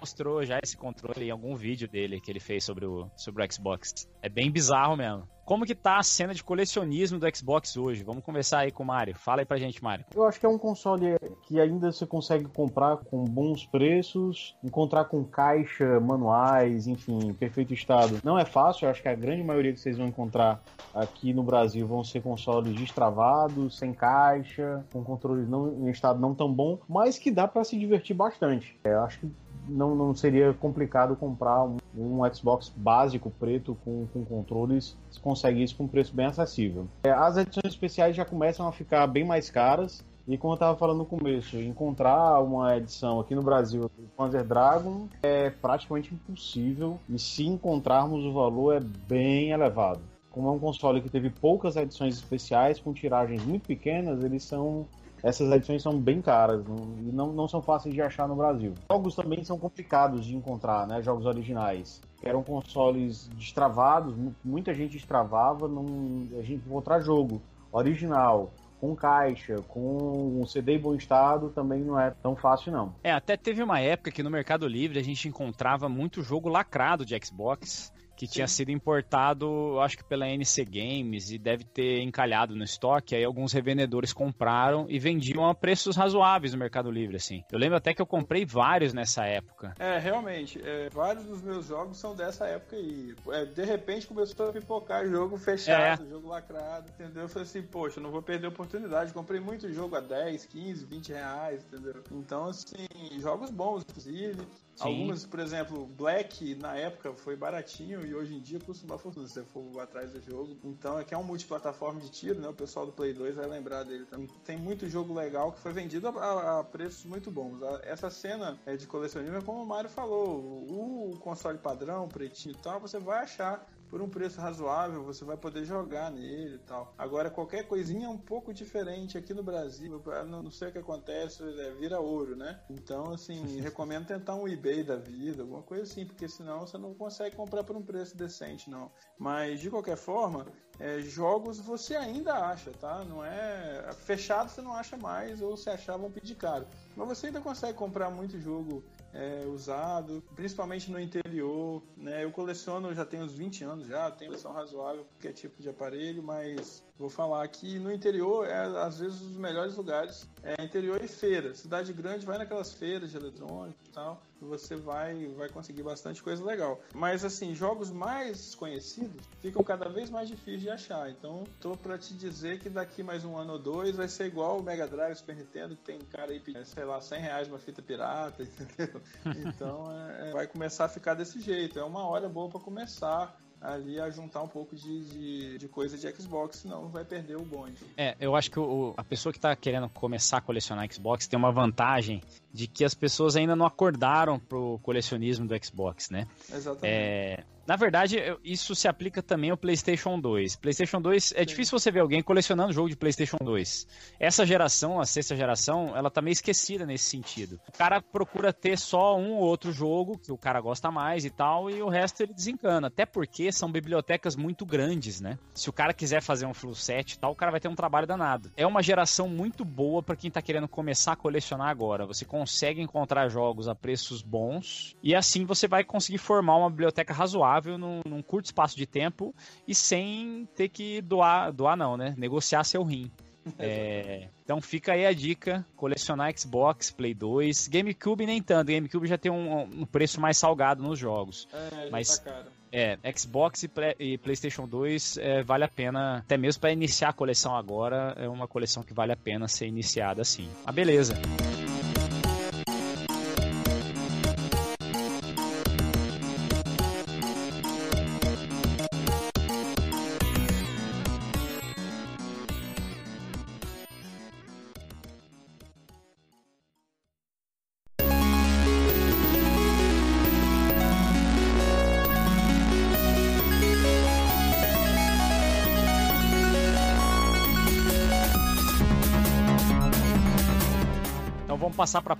mostrou 0.00 0.44
já 0.44 0.58
esse 0.62 0.76
controle 0.76 1.26
em 1.26 1.30
algum 1.30 1.54
vídeo 1.54 1.88
dele 1.88 2.20
que 2.20 2.30
ele 2.30 2.40
fez 2.40 2.64
sobre 2.64 2.86
o, 2.86 3.10
sobre 3.16 3.44
o 3.44 3.52
Xbox. 3.52 4.08
É 4.22 4.28
bem 4.28 4.50
bizarro 4.50 4.96
mesmo. 4.96 5.28
Como 5.48 5.64
que 5.64 5.74
tá 5.74 5.96
a 5.96 6.02
cena 6.02 6.34
de 6.34 6.44
colecionismo 6.44 7.18
do 7.18 7.26
Xbox 7.34 7.74
hoje? 7.74 8.04
Vamos 8.04 8.22
conversar 8.22 8.58
aí 8.58 8.70
com 8.70 8.82
o 8.82 8.86
Mário. 8.86 9.14
Fala 9.16 9.40
aí 9.40 9.46
pra 9.46 9.56
gente, 9.56 9.82
Mário. 9.82 10.04
Eu 10.14 10.26
acho 10.26 10.38
que 10.38 10.44
é 10.44 10.48
um 10.48 10.58
console 10.58 11.16
que 11.46 11.58
ainda 11.58 11.90
você 11.90 12.04
consegue 12.04 12.44
comprar 12.48 12.98
com 12.98 13.24
bons 13.24 13.64
preços, 13.64 14.54
encontrar 14.62 15.06
com 15.06 15.24
caixa, 15.24 15.98
manuais, 16.00 16.86
enfim, 16.86 17.32
perfeito 17.32 17.72
estado. 17.72 18.20
Não 18.22 18.38
é 18.38 18.44
fácil, 18.44 18.84
eu 18.84 18.90
acho 18.90 19.00
que 19.00 19.08
a 19.08 19.14
grande 19.14 19.42
maioria 19.42 19.72
que 19.72 19.80
vocês 19.80 19.96
vão 19.96 20.06
encontrar 20.06 20.62
aqui 20.94 21.32
no 21.32 21.42
Brasil 21.42 21.86
vão 21.86 22.04
ser 22.04 22.20
consoles 22.20 22.78
destravados, 22.78 23.78
sem 23.78 23.94
caixa, 23.94 24.84
com 24.92 25.02
controles 25.02 25.48
não, 25.48 25.88
em 25.88 25.90
estado 25.90 26.20
não 26.20 26.34
tão 26.34 26.52
bom, 26.52 26.78
mas 26.86 27.18
que 27.18 27.30
dá 27.30 27.48
para 27.48 27.64
se 27.64 27.78
divertir 27.78 28.14
bastante. 28.14 28.78
É, 28.84 28.92
eu 28.92 29.00
acho 29.00 29.20
que 29.20 29.32
não, 29.68 29.94
não 29.94 30.14
seria 30.14 30.52
complicado 30.54 31.14
comprar 31.16 31.64
um, 31.64 31.76
um 31.96 32.34
Xbox 32.34 32.72
básico 32.74 33.30
preto 33.30 33.76
com, 33.84 34.06
com 34.12 34.24
controles, 34.24 34.96
se 35.10 35.20
consegue 35.20 35.62
isso 35.62 35.76
com 35.76 35.84
um 35.84 35.88
preço 35.88 36.14
bem 36.14 36.26
acessível. 36.26 36.86
É, 37.04 37.10
as 37.10 37.36
edições 37.36 37.66
especiais 37.66 38.16
já 38.16 38.24
começam 38.24 38.66
a 38.66 38.72
ficar 38.72 39.06
bem 39.06 39.24
mais 39.24 39.50
caras, 39.50 40.04
e 40.26 40.36
como 40.36 40.52
eu 40.52 40.56
estava 40.56 40.76
falando 40.76 40.98
no 40.98 41.06
começo, 41.06 41.56
encontrar 41.56 42.40
uma 42.40 42.76
edição 42.76 43.18
aqui 43.18 43.34
no 43.34 43.42
Brasil 43.42 43.82
do 43.82 44.08
Panzer 44.16 44.44
Dragon 44.44 45.08
é 45.22 45.48
praticamente 45.48 46.12
impossível, 46.12 46.98
e 47.08 47.18
se 47.18 47.46
encontrarmos 47.46 48.24
o 48.24 48.32
valor 48.32 48.74
é 48.76 48.80
bem 48.80 49.50
elevado. 49.50 50.00
Como 50.30 50.48
é 50.48 50.50
um 50.50 50.58
console 50.58 51.00
que 51.00 51.08
teve 51.08 51.30
poucas 51.30 51.76
edições 51.76 52.14
especiais, 52.14 52.78
com 52.78 52.92
tiragens 52.92 53.44
muito 53.44 53.66
pequenas, 53.66 54.22
eles 54.22 54.44
são 54.44 54.86
essas 55.22 55.50
edições 55.50 55.82
são 55.82 55.98
bem 55.98 56.20
caras 56.20 56.64
não, 56.64 56.76
e 56.98 57.12
não, 57.12 57.32
não 57.32 57.48
são 57.48 57.60
fáceis 57.60 57.94
de 57.94 58.00
achar 58.00 58.28
no 58.28 58.36
Brasil. 58.36 58.74
Jogos 58.90 59.14
também 59.14 59.42
são 59.44 59.58
complicados 59.58 60.24
de 60.24 60.36
encontrar, 60.36 60.86
né? 60.86 61.02
Jogos 61.02 61.26
originais. 61.26 62.00
Eram 62.22 62.42
consoles 62.42 63.28
destravados, 63.34 64.14
muita 64.44 64.74
gente 64.74 64.92
destravava, 64.92 65.68
não, 65.68 66.26
a 66.38 66.42
gente 66.42 66.64
encontrar 66.66 67.00
jogo 67.00 67.40
original 67.70 68.50
com 68.80 68.94
caixa, 68.94 69.56
com 69.68 70.40
um 70.40 70.46
CD 70.46 70.76
em 70.76 70.78
bom 70.78 70.94
estado, 70.94 71.50
também 71.50 71.82
não 71.82 71.98
é 71.98 72.10
tão 72.10 72.36
fácil, 72.36 72.72
não. 72.72 72.94
É, 73.02 73.12
até 73.12 73.36
teve 73.36 73.62
uma 73.62 73.80
época 73.80 74.10
que 74.10 74.22
no 74.22 74.30
Mercado 74.30 74.66
Livre 74.68 74.98
a 74.98 75.02
gente 75.02 75.28
encontrava 75.28 75.88
muito 75.88 76.22
jogo 76.22 76.48
lacrado 76.48 77.04
de 77.04 77.18
Xbox 77.24 77.92
que 78.18 78.26
Sim. 78.26 78.32
tinha 78.32 78.48
sido 78.48 78.72
importado, 78.72 79.78
acho 79.80 79.96
que 79.96 80.02
pela 80.02 80.28
NC 80.28 80.64
Games 80.64 81.30
e 81.30 81.38
deve 81.38 81.62
ter 81.62 82.00
encalhado 82.00 82.56
no 82.56 82.64
estoque. 82.64 83.14
Aí 83.14 83.22
alguns 83.22 83.52
revendedores 83.52 84.12
compraram 84.12 84.86
e 84.88 84.98
vendiam 84.98 85.48
a 85.48 85.54
preços 85.54 85.94
razoáveis 85.94 86.52
no 86.52 86.58
Mercado 86.58 86.90
Livre, 86.90 87.14
assim. 87.14 87.44
Eu 87.52 87.58
lembro 87.60 87.76
até 87.76 87.94
que 87.94 88.02
eu 88.02 88.06
comprei 88.06 88.44
vários 88.44 88.92
nessa 88.92 89.24
época. 89.24 89.72
É, 89.78 89.98
realmente, 89.98 90.60
é, 90.60 90.90
vários 90.90 91.26
dos 91.26 91.40
meus 91.40 91.66
jogos 91.66 91.96
são 91.96 92.16
dessa 92.16 92.44
época 92.46 92.74
aí. 92.74 93.14
É, 93.28 93.44
de 93.44 93.64
repente 93.64 94.08
começou 94.08 94.48
a 94.48 94.52
pipocar 94.52 95.06
jogo 95.06 95.38
fechado, 95.38 96.02
é. 96.02 96.10
jogo 96.10 96.26
lacrado, 96.26 96.90
entendeu? 96.90 97.22
Eu 97.22 97.28
falei 97.28 97.46
assim, 97.46 97.62
poxa, 97.62 98.00
não 98.00 98.10
vou 98.10 98.20
perder 98.20 98.46
a 98.46 98.50
oportunidade. 98.50 99.12
Comprei 99.12 99.38
muito 99.38 99.72
jogo 99.72 99.94
a 99.94 100.00
10, 100.00 100.44
15, 100.46 100.84
20 100.86 101.08
reais, 101.10 101.64
entendeu? 101.64 102.02
Então, 102.10 102.46
assim, 102.46 102.88
jogos 103.20 103.48
bons, 103.48 103.84
inclusive. 103.88 104.42
Sim. 104.78 104.84
Algumas, 104.84 105.26
por 105.26 105.40
exemplo, 105.40 105.86
Black 105.86 106.54
na 106.54 106.76
época 106.76 107.12
foi 107.12 107.34
baratinho 107.34 108.06
e 108.06 108.14
hoje 108.14 108.36
em 108.36 108.40
dia 108.40 108.60
custa 108.60 108.86
uma 108.86 108.96
fortuna 108.96 109.26
se 109.26 109.34
você 109.34 109.42
for 109.42 109.80
atrás 109.80 110.12
do 110.12 110.20
jogo. 110.20 110.56
Então, 110.62 110.96
aqui 110.96 111.12
é 111.12 111.18
um 111.18 111.24
multiplataforma 111.24 112.00
de 112.00 112.08
tiro, 112.08 112.40
né? 112.40 112.48
O 112.48 112.54
pessoal 112.54 112.86
do 112.86 112.92
Play 112.92 113.12
2 113.12 113.34
vai 113.34 113.46
lembrar 113.48 113.82
dele 113.82 114.06
também. 114.06 114.28
Tem 114.44 114.56
muito 114.56 114.88
jogo 114.88 115.12
legal 115.12 115.50
que 115.50 115.58
foi 115.58 115.72
vendido 115.72 116.06
a, 116.06 116.60
a 116.60 116.64
preços 116.64 117.04
muito 117.04 117.28
bons. 117.28 117.60
Essa 117.82 118.08
cena 118.08 118.56
é 118.64 118.76
de 118.76 118.86
colecionismo 118.86 119.38
é 119.38 119.42
como 119.42 119.64
o 119.64 119.66
Mário 119.66 119.90
falou, 119.90 120.38
o 120.38 121.18
console 121.18 121.58
padrão, 121.58 122.06
pretinho 122.06 122.54
e 122.54 122.58
tal, 122.58 122.78
você 122.78 123.00
vai 123.00 123.24
achar 123.24 123.66
por 123.88 124.02
um 124.02 124.08
preço 124.08 124.40
razoável, 124.40 125.02
você 125.02 125.24
vai 125.24 125.36
poder 125.36 125.64
jogar 125.64 126.10
nele 126.10 126.56
e 126.56 126.58
tal. 126.58 126.94
Agora, 126.96 127.30
qualquer 127.30 127.66
coisinha 127.66 128.06
é 128.06 128.10
um 128.10 128.18
pouco 128.18 128.52
diferente 128.52 129.16
aqui 129.16 129.32
no 129.32 129.42
Brasil, 129.42 130.02
não 130.26 130.50
sei 130.50 130.68
o 130.68 130.72
que 130.72 130.78
acontece, 130.78 131.42
é, 131.42 131.70
vira 131.72 132.00
ouro, 132.00 132.36
né? 132.36 132.60
Então, 132.68 133.12
assim, 133.12 133.60
recomendo 133.60 134.06
tentar 134.06 134.34
um 134.34 134.46
eBay 134.46 134.82
da 134.82 134.96
vida, 134.96 135.42
alguma 135.42 135.62
coisa 135.62 135.84
assim, 135.84 136.04
porque 136.04 136.28
senão 136.28 136.60
você 136.60 136.76
não 136.76 136.94
consegue 136.94 137.36
comprar 137.36 137.64
por 137.64 137.76
um 137.76 137.82
preço 137.82 138.16
decente, 138.16 138.70
não. 138.70 138.90
Mas, 139.18 139.60
de 139.60 139.70
qualquer 139.70 139.96
forma, 139.96 140.46
é, 140.78 141.00
jogos 141.00 141.58
você 141.58 141.96
ainda 141.96 142.34
acha, 142.34 142.70
tá? 142.72 143.04
Não 143.04 143.24
é. 143.24 143.90
Fechado 144.04 144.50
você 144.50 144.60
não 144.60 144.74
acha 144.74 144.96
mais, 144.96 145.40
ou 145.40 145.56
se 145.56 145.68
achar 145.68 145.96
vão 145.96 146.10
pedir 146.10 146.34
caro. 146.36 146.66
Mas 146.94 147.08
você 147.08 147.26
ainda 147.26 147.40
consegue 147.40 147.76
comprar 147.76 148.10
muito 148.10 148.38
jogo 148.38 148.84
é, 149.18 149.44
usado, 149.46 150.22
principalmente 150.36 150.90
no 150.90 151.00
interior. 151.00 151.82
Né? 151.96 152.24
Eu 152.24 152.30
coleciono, 152.30 152.94
já 152.94 153.04
tenho 153.04 153.24
uns 153.24 153.32
20 153.32 153.64
anos 153.64 153.86
já, 153.88 154.10
tenho 154.10 154.30
coleção 154.30 154.52
razoável 154.52 155.04
qualquer 155.04 155.32
tipo 155.32 155.60
de 155.60 155.68
aparelho, 155.68 156.22
mas 156.22 156.84
vou 156.98 157.08
falar 157.08 157.46
que 157.48 157.78
no 157.78 157.92
interior 157.92 158.46
é 158.46 158.66
às 158.82 158.98
vezes 158.98 159.20
os 159.20 159.36
melhores 159.36 159.76
lugares 159.76 160.28
é 160.42 160.62
interior 160.62 161.02
e 161.02 161.08
feira. 161.08 161.54
Cidade 161.54 161.92
grande 161.92 162.26
vai 162.26 162.38
naquelas 162.38 162.72
feiras 162.72 163.10
de 163.10 163.16
eletrônico 163.16 163.78
e 163.86 163.90
tal, 163.90 164.20
você 164.40 164.74
vai 164.74 165.26
vai 165.28 165.48
conseguir 165.48 165.82
bastante 165.82 166.22
coisa 166.22 166.44
legal. 166.44 166.80
Mas 166.94 167.24
assim, 167.24 167.54
jogos 167.54 167.90
mais 167.90 168.54
conhecidos 168.54 169.22
ficam 169.40 169.62
cada 169.62 169.88
vez 169.88 170.10
mais 170.10 170.28
difíceis 170.28 170.60
de 170.60 170.70
achar. 170.70 171.10
Então, 171.10 171.44
tô 171.60 171.76
para 171.76 171.96
te 171.96 172.14
dizer 172.14 172.58
que 172.58 172.68
daqui 172.68 173.02
mais 173.02 173.24
um 173.24 173.36
ano 173.36 173.54
ou 173.54 173.58
dois 173.58 173.94
vai 173.94 174.08
ser 174.08 174.26
igual 174.26 174.58
o 174.58 174.62
Mega 174.62 174.86
Drive, 174.86 175.16
Super 175.16 175.36
Nintendo, 175.36 175.76
que 175.76 175.82
tem 175.82 175.98
cara 176.00 176.32
aí, 176.32 176.42
sei 176.64 176.84
lá, 176.84 177.00
100 177.00 177.20
reais 177.20 177.48
uma 177.48 177.58
fita 177.58 177.82
pirata, 177.82 178.42
entendeu? 178.44 179.00
Então, 179.48 179.86
é, 180.18 180.32
vai 180.32 180.46
começar 180.46 180.86
a 180.86 180.88
ficar 180.88 181.14
desse 181.14 181.40
jeito. 181.40 181.78
É 181.78 181.84
uma 181.84 182.06
hora 182.06 182.28
boa 182.28 182.48
para 182.48 182.60
começar 182.60 183.38
ali 183.60 184.00
a 184.00 184.08
juntar 184.10 184.42
um 184.42 184.48
pouco 184.48 184.76
de, 184.76 185.04
de, 185.04 185.58
de, 185.58 185.68
coisa 185.68 185.96
de 185.96 186.10
Xbox, 186.20 186.58
senão 186.58 186.88
vai 186.88 187.04
perder 187.04 187.36
o 187.36 187.44
bonde. 187.44 187.84
É, 187.96 188.16
eu 188.20 188.36
acho 188.36 188.50
que 188.50 188.58
o, 188.58 188.94
a 188.96 189.04
pessoa 189.04 189.32
que 189.32 189.38
está 189.38 189.54
querendo 189.56 189.88
começar 189.88 190.38
a 190.38 190.40
colecionar 190.40 190.90
Xbox 190.92 191.26
tem 191.26 191.38
uma 191.38 191.52
vantagem 191.52 192.22
de 192.52 192.66
que 192.66 192.84
as 192.84 192.94
pessoas 192.94 193.36
ainda 193.36 193.54
não 193.54 193.66
acordaram 193.66 194.38
pro 194.38 194.78
colecionismo 194.82 195.46
do 195.46 195.64
Xbox, 195.64 196.10
né? 196.10 196.26
Exatamente. 196.52 196.86
É, 196.86 197.44
na 197.68 197.76
verdade, 197.76 198.16
isso 198.42 198.74
se 198.74 198.88
aplica 198.88 199.22
também 199.22 199.50
ao 199.50 199.56
PlayStation 199.56 200.18
2. 200.18 200.56
PlayStation 200.56 201.02
2 201.02 201.34
é 201.36 201.40
Sim. 201.40 201.44
difícil 201.44 201.78
você 201.78 201.90
ver 201.90 202.00
alguém 202.00 202.22
colecionando 202.22 202.72
jogo 202.72 202.88
de 202.88 202.96
PlayStation 202.96 203.36
2. 203.36 203.86
Essa 204.18 204.46
geração, 204.46 204.98
a 204.98 205.04
sexta 205.04 205.36
geração, 205.36 205.94
ela 205.94 206.10
tá 206.10 206.22
meio 206.22 206.32
esquecida 206.32 206.86
nesse 206.86 207.04
sentido. 207.04 207.60
O 207.68 207.72
cara 207.76 208.00
procura 208.00 208.54
ter 208.54 208.78
só 208.78 209.18
um 209.18 209.34
ou 209.34 209.42
outro 209.42 209.70
jogo 209.70 210.16
que 210.16 210.32
o 210.32 210.38
cara 210.38 210.62
gosta 210.62 210.90
mais 210.90 211.26
e 211.26 211.30
tal, 211.30 211.68
e 211.68 211.82
o 211.82 211.90
resto 211.90 212.22
ele 212.22 212.32
desencana. 212.32 212.86
Até 212.86 213.04
porque 213.04 213.52
são 213.52 213.70
bibliotecas 213.70 214.34
muito 214.34 214.64
grandes, 214.64 215.20
né? 215.20 215.38
Se 215.54 215.68
o 215.68 215.72
cara 215.72 215.92
quiser 215.92 216.22
fazer 216.22 216.46
um 216.46 216.54
full 216.54 216.74
set 216.74 217.12
e 217.12 217.18
tal, 217.18 217.32
o 217.32 217.36
cara 217.36 217.50
vai 217.50 217.60
ter 217.60 217.68
um 217.68 217.74
trabalho 217.74 218.06
danado. 218.06 218.50
É 218.56 218.66
uma 218.66 218.82
geração 218.82 219.28
muito 219.28 219.62
boa 219.62 220.02
para 220.02 220.16
quem 220.16 220.30
tá 220.30 220.40
querendo 220.40 220.68
começar 220.68 221.12
a 221.12 221.16
colecionar 221.16 221.68
agora. 221.68 222.06
Você 222.06 222.24
consegue 222.24 222.47
encontrar 222.80 223.28
jogos 223.28 223.68
a 223.68 223.74
preços 223.74 224.22
bons 224.22 224.96
e 225.02 225.14
assim 225.14 225.44
você 225.44 225.68
vai 225.68 225.84
conseguir 225.84 226.18
formar 226.18 226.56
uma 226.56 226.70
biblioteca 226.70 227.12
razoável 227.12 227.78
num, 227.78 228.00
num, 228.06 228.22
curto 228.22 228.46
espaço 228.46 228.76
de 228.76 228.86
tempo 228.86 229.34
e 229.66 229.74
sem 229.74 230.48
ter 230.54 230.68
que 230.68 231.00
doar, 231.02 231.52
doar 231.52 231.76
não, 231.76 231.96
né? 231.96 232.14
Negociar 232.16 232.64
seu 232.64 232.82
rim. 232.82 233.10
É, 233.58 234.28
então 234.44 234.60
fica 234.60 234.92
aí 234.92 235.06
a 235.06 235.12
dica: 235.14 235.64
colecionar 235.74 236.30
Xbox, 236.38 236.90
Play 236.90 237.14
2, 237.14 237.68
GameCube 237.68 238.26
nem 238.26 238.42
tanto. 238.42 238.70
GameCube 238.70 239.06
já 239.06 239.16
tem 239.16 239.32
um, 239.32 239.62
um 239.62 239.86
preço 239.86 240.20
mais 240.20 240.36
salgado 240.36 240.82
nos 240.82 240.98
jogos. 240.98 241.48
É, 241.50 241.88
mas 241.88 242.18
tá 242.18 242.44
é, 242.72 242.98
Xbox 243.16 243.62
e, 243.62 243.68
Play, 243.68 243.94
e 243.98 244.18
PlayStation 244.18 244.66
2 244.66 245.18
é, 245.18 245.42
vale 245.42 245.64
a 245.64 245.68
pena, 245.68 246.18
até 246.18 246.36
mesmo 246.36 246.60
para 246.60 246.72
iniciar 246.72 247.10
a 247.10 247.12
coleção 247.12 247.56
agora, 247.56 248.14
é 248.16 248.28
uma 248.28 248.46
coleção 248.46 248.82
que 248.82 248.92
vale 248.92 249.12
a 249.12 249.16
pena 249.16 249.48
ser 249.48 249.66
iniciada 249.66 250.22
assim. 250.22 250.48
Ah, 250.64 250.72
beleza. 250.72 251.14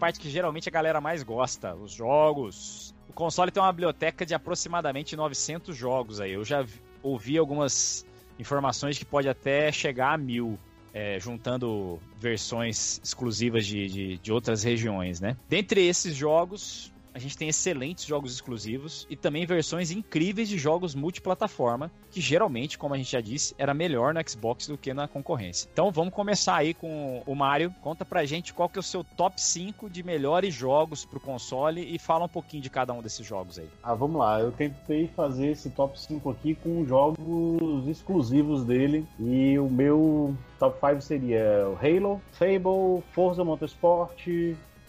Parte 0.09 0.20
que 0.20 0.30
geralmente 0.30 0.68
a 0.68 0.72
galera 0.72 1.01
mais 1.02 1.22
gosta, 1.22 1.74
os 1.74 1.93
jogos. 1.93 2.94
O 3.09 3.12
console 3.12 3.51
tem 3.51 3.62
uma 3.62 3.72
biblioteca 3.72 4.24
de 4.24 4.35
aproximadamente 4.35 5.14
900 5.14 5.76
jogos 5.76 6.18
aí. 6.18 6.32
Eu 6.32 6.44
já 6.44 6.64
ouvi 7.02 7.36
algumas 7.36 8.06
informações 8.39 8.97
que 8.98 9.05
pode 9.05 9.28
até 9.28 9.70
chegar 9.70 10.14
a 10.14 10.18
mil. 10.18 10.59
É, 10.94 11.20
juntando 11.20 12.01
versões 12.18 12.98
exclusivas 13.05 13.66
de, 13.66 13.86
de, 13.89 14.18
de 14.18 14.32
outras 14.32 14.62
regiões, 14.64 15.20
né? 15.20 15.36
Dentre 15.47 15.86
esses 15.86 16.16
jogos, 16.16 16.90
a 17.19 17.20
gente 17.20 17.36
tem 17.36 17.49
excelentes 17.49 18.05
jogos 18.05 18.32
exclusivos 18.32 19.05
e 19.11 19.16
também 19.16 19.45
versões 19.45 19.90
incríveis 19.90 20.49
de 20.49 20.57
jogos 20.57 20.95
multiplataforma, 20.95 21.90
que 22.12 22.20
geralmente, 22.20 22.78
como 22.78 22.95
a 22.95 22.97
gente 22.97 23.11
já 23.11 23.20
disse, 23.20 23.57
era 23.59 23.74
melhor 23.74 24.15
no 24.15 24.20
Xbox 24.28 24.69
do 24.69 24.78
que 24.78 24.95
na 24.95 25.09
concorrência. 25.09 25.69
Então 25.73 25.90
vamos 25.90 26.15
começar 26.15 26.55
aí 26.55 26.73
com 26.73 27.20
o 27.27 27.35
Mario. 27.35 27.74
Conta 27.82 28.05
pra 28.05 28.24
gente 28.24 28.55
qual 28.55 28.69
que 28.69 28.78
é 28.78 28.81
o 28.81 28.85
seu 28.85 29.03
top 29.03 29.40
5 29.40 29.90
de 29.90 30.05
melhores 30.05 30.55
jogos 30.55 31.05
pro 31.05 31.19
console 31.19 31.93
e 31.93 31.99
fala 31.99 32.27
um 32.27 32.28
pouquinho 32.28 32.62
de 32.62 32.70
cada 32.70 32.93
um 32.93 33.03
desses 33.03 33.27
jogos 33.27 33.59
aí. 33.59 33.69
Ah, 33.82 33.95
vamos 33.95 34.20
lá. 34.20 34.39
Eu 34.40 34.53
tentei 34.53 35.09
fazer 35.09 35.49
esse 35.49 35.70
top 35.70 36.01
5 36.01 36.31
aqui 36.31 36.55
com 36.55 36.86
jogos 36.86 37.89
exclusivos 37.89 38.65
dele 38.65 39.05
e 39.19 39.59
o 39.59 39.69
meu 39.69 40.36
top 40.57 40.78
5 40.78 41.03
seria 41.03 41.65
Halo, 41.82 42.20
Fable, 42.31 43.03
Forza 43.12 43.43
Motorsport, 43.43 44.24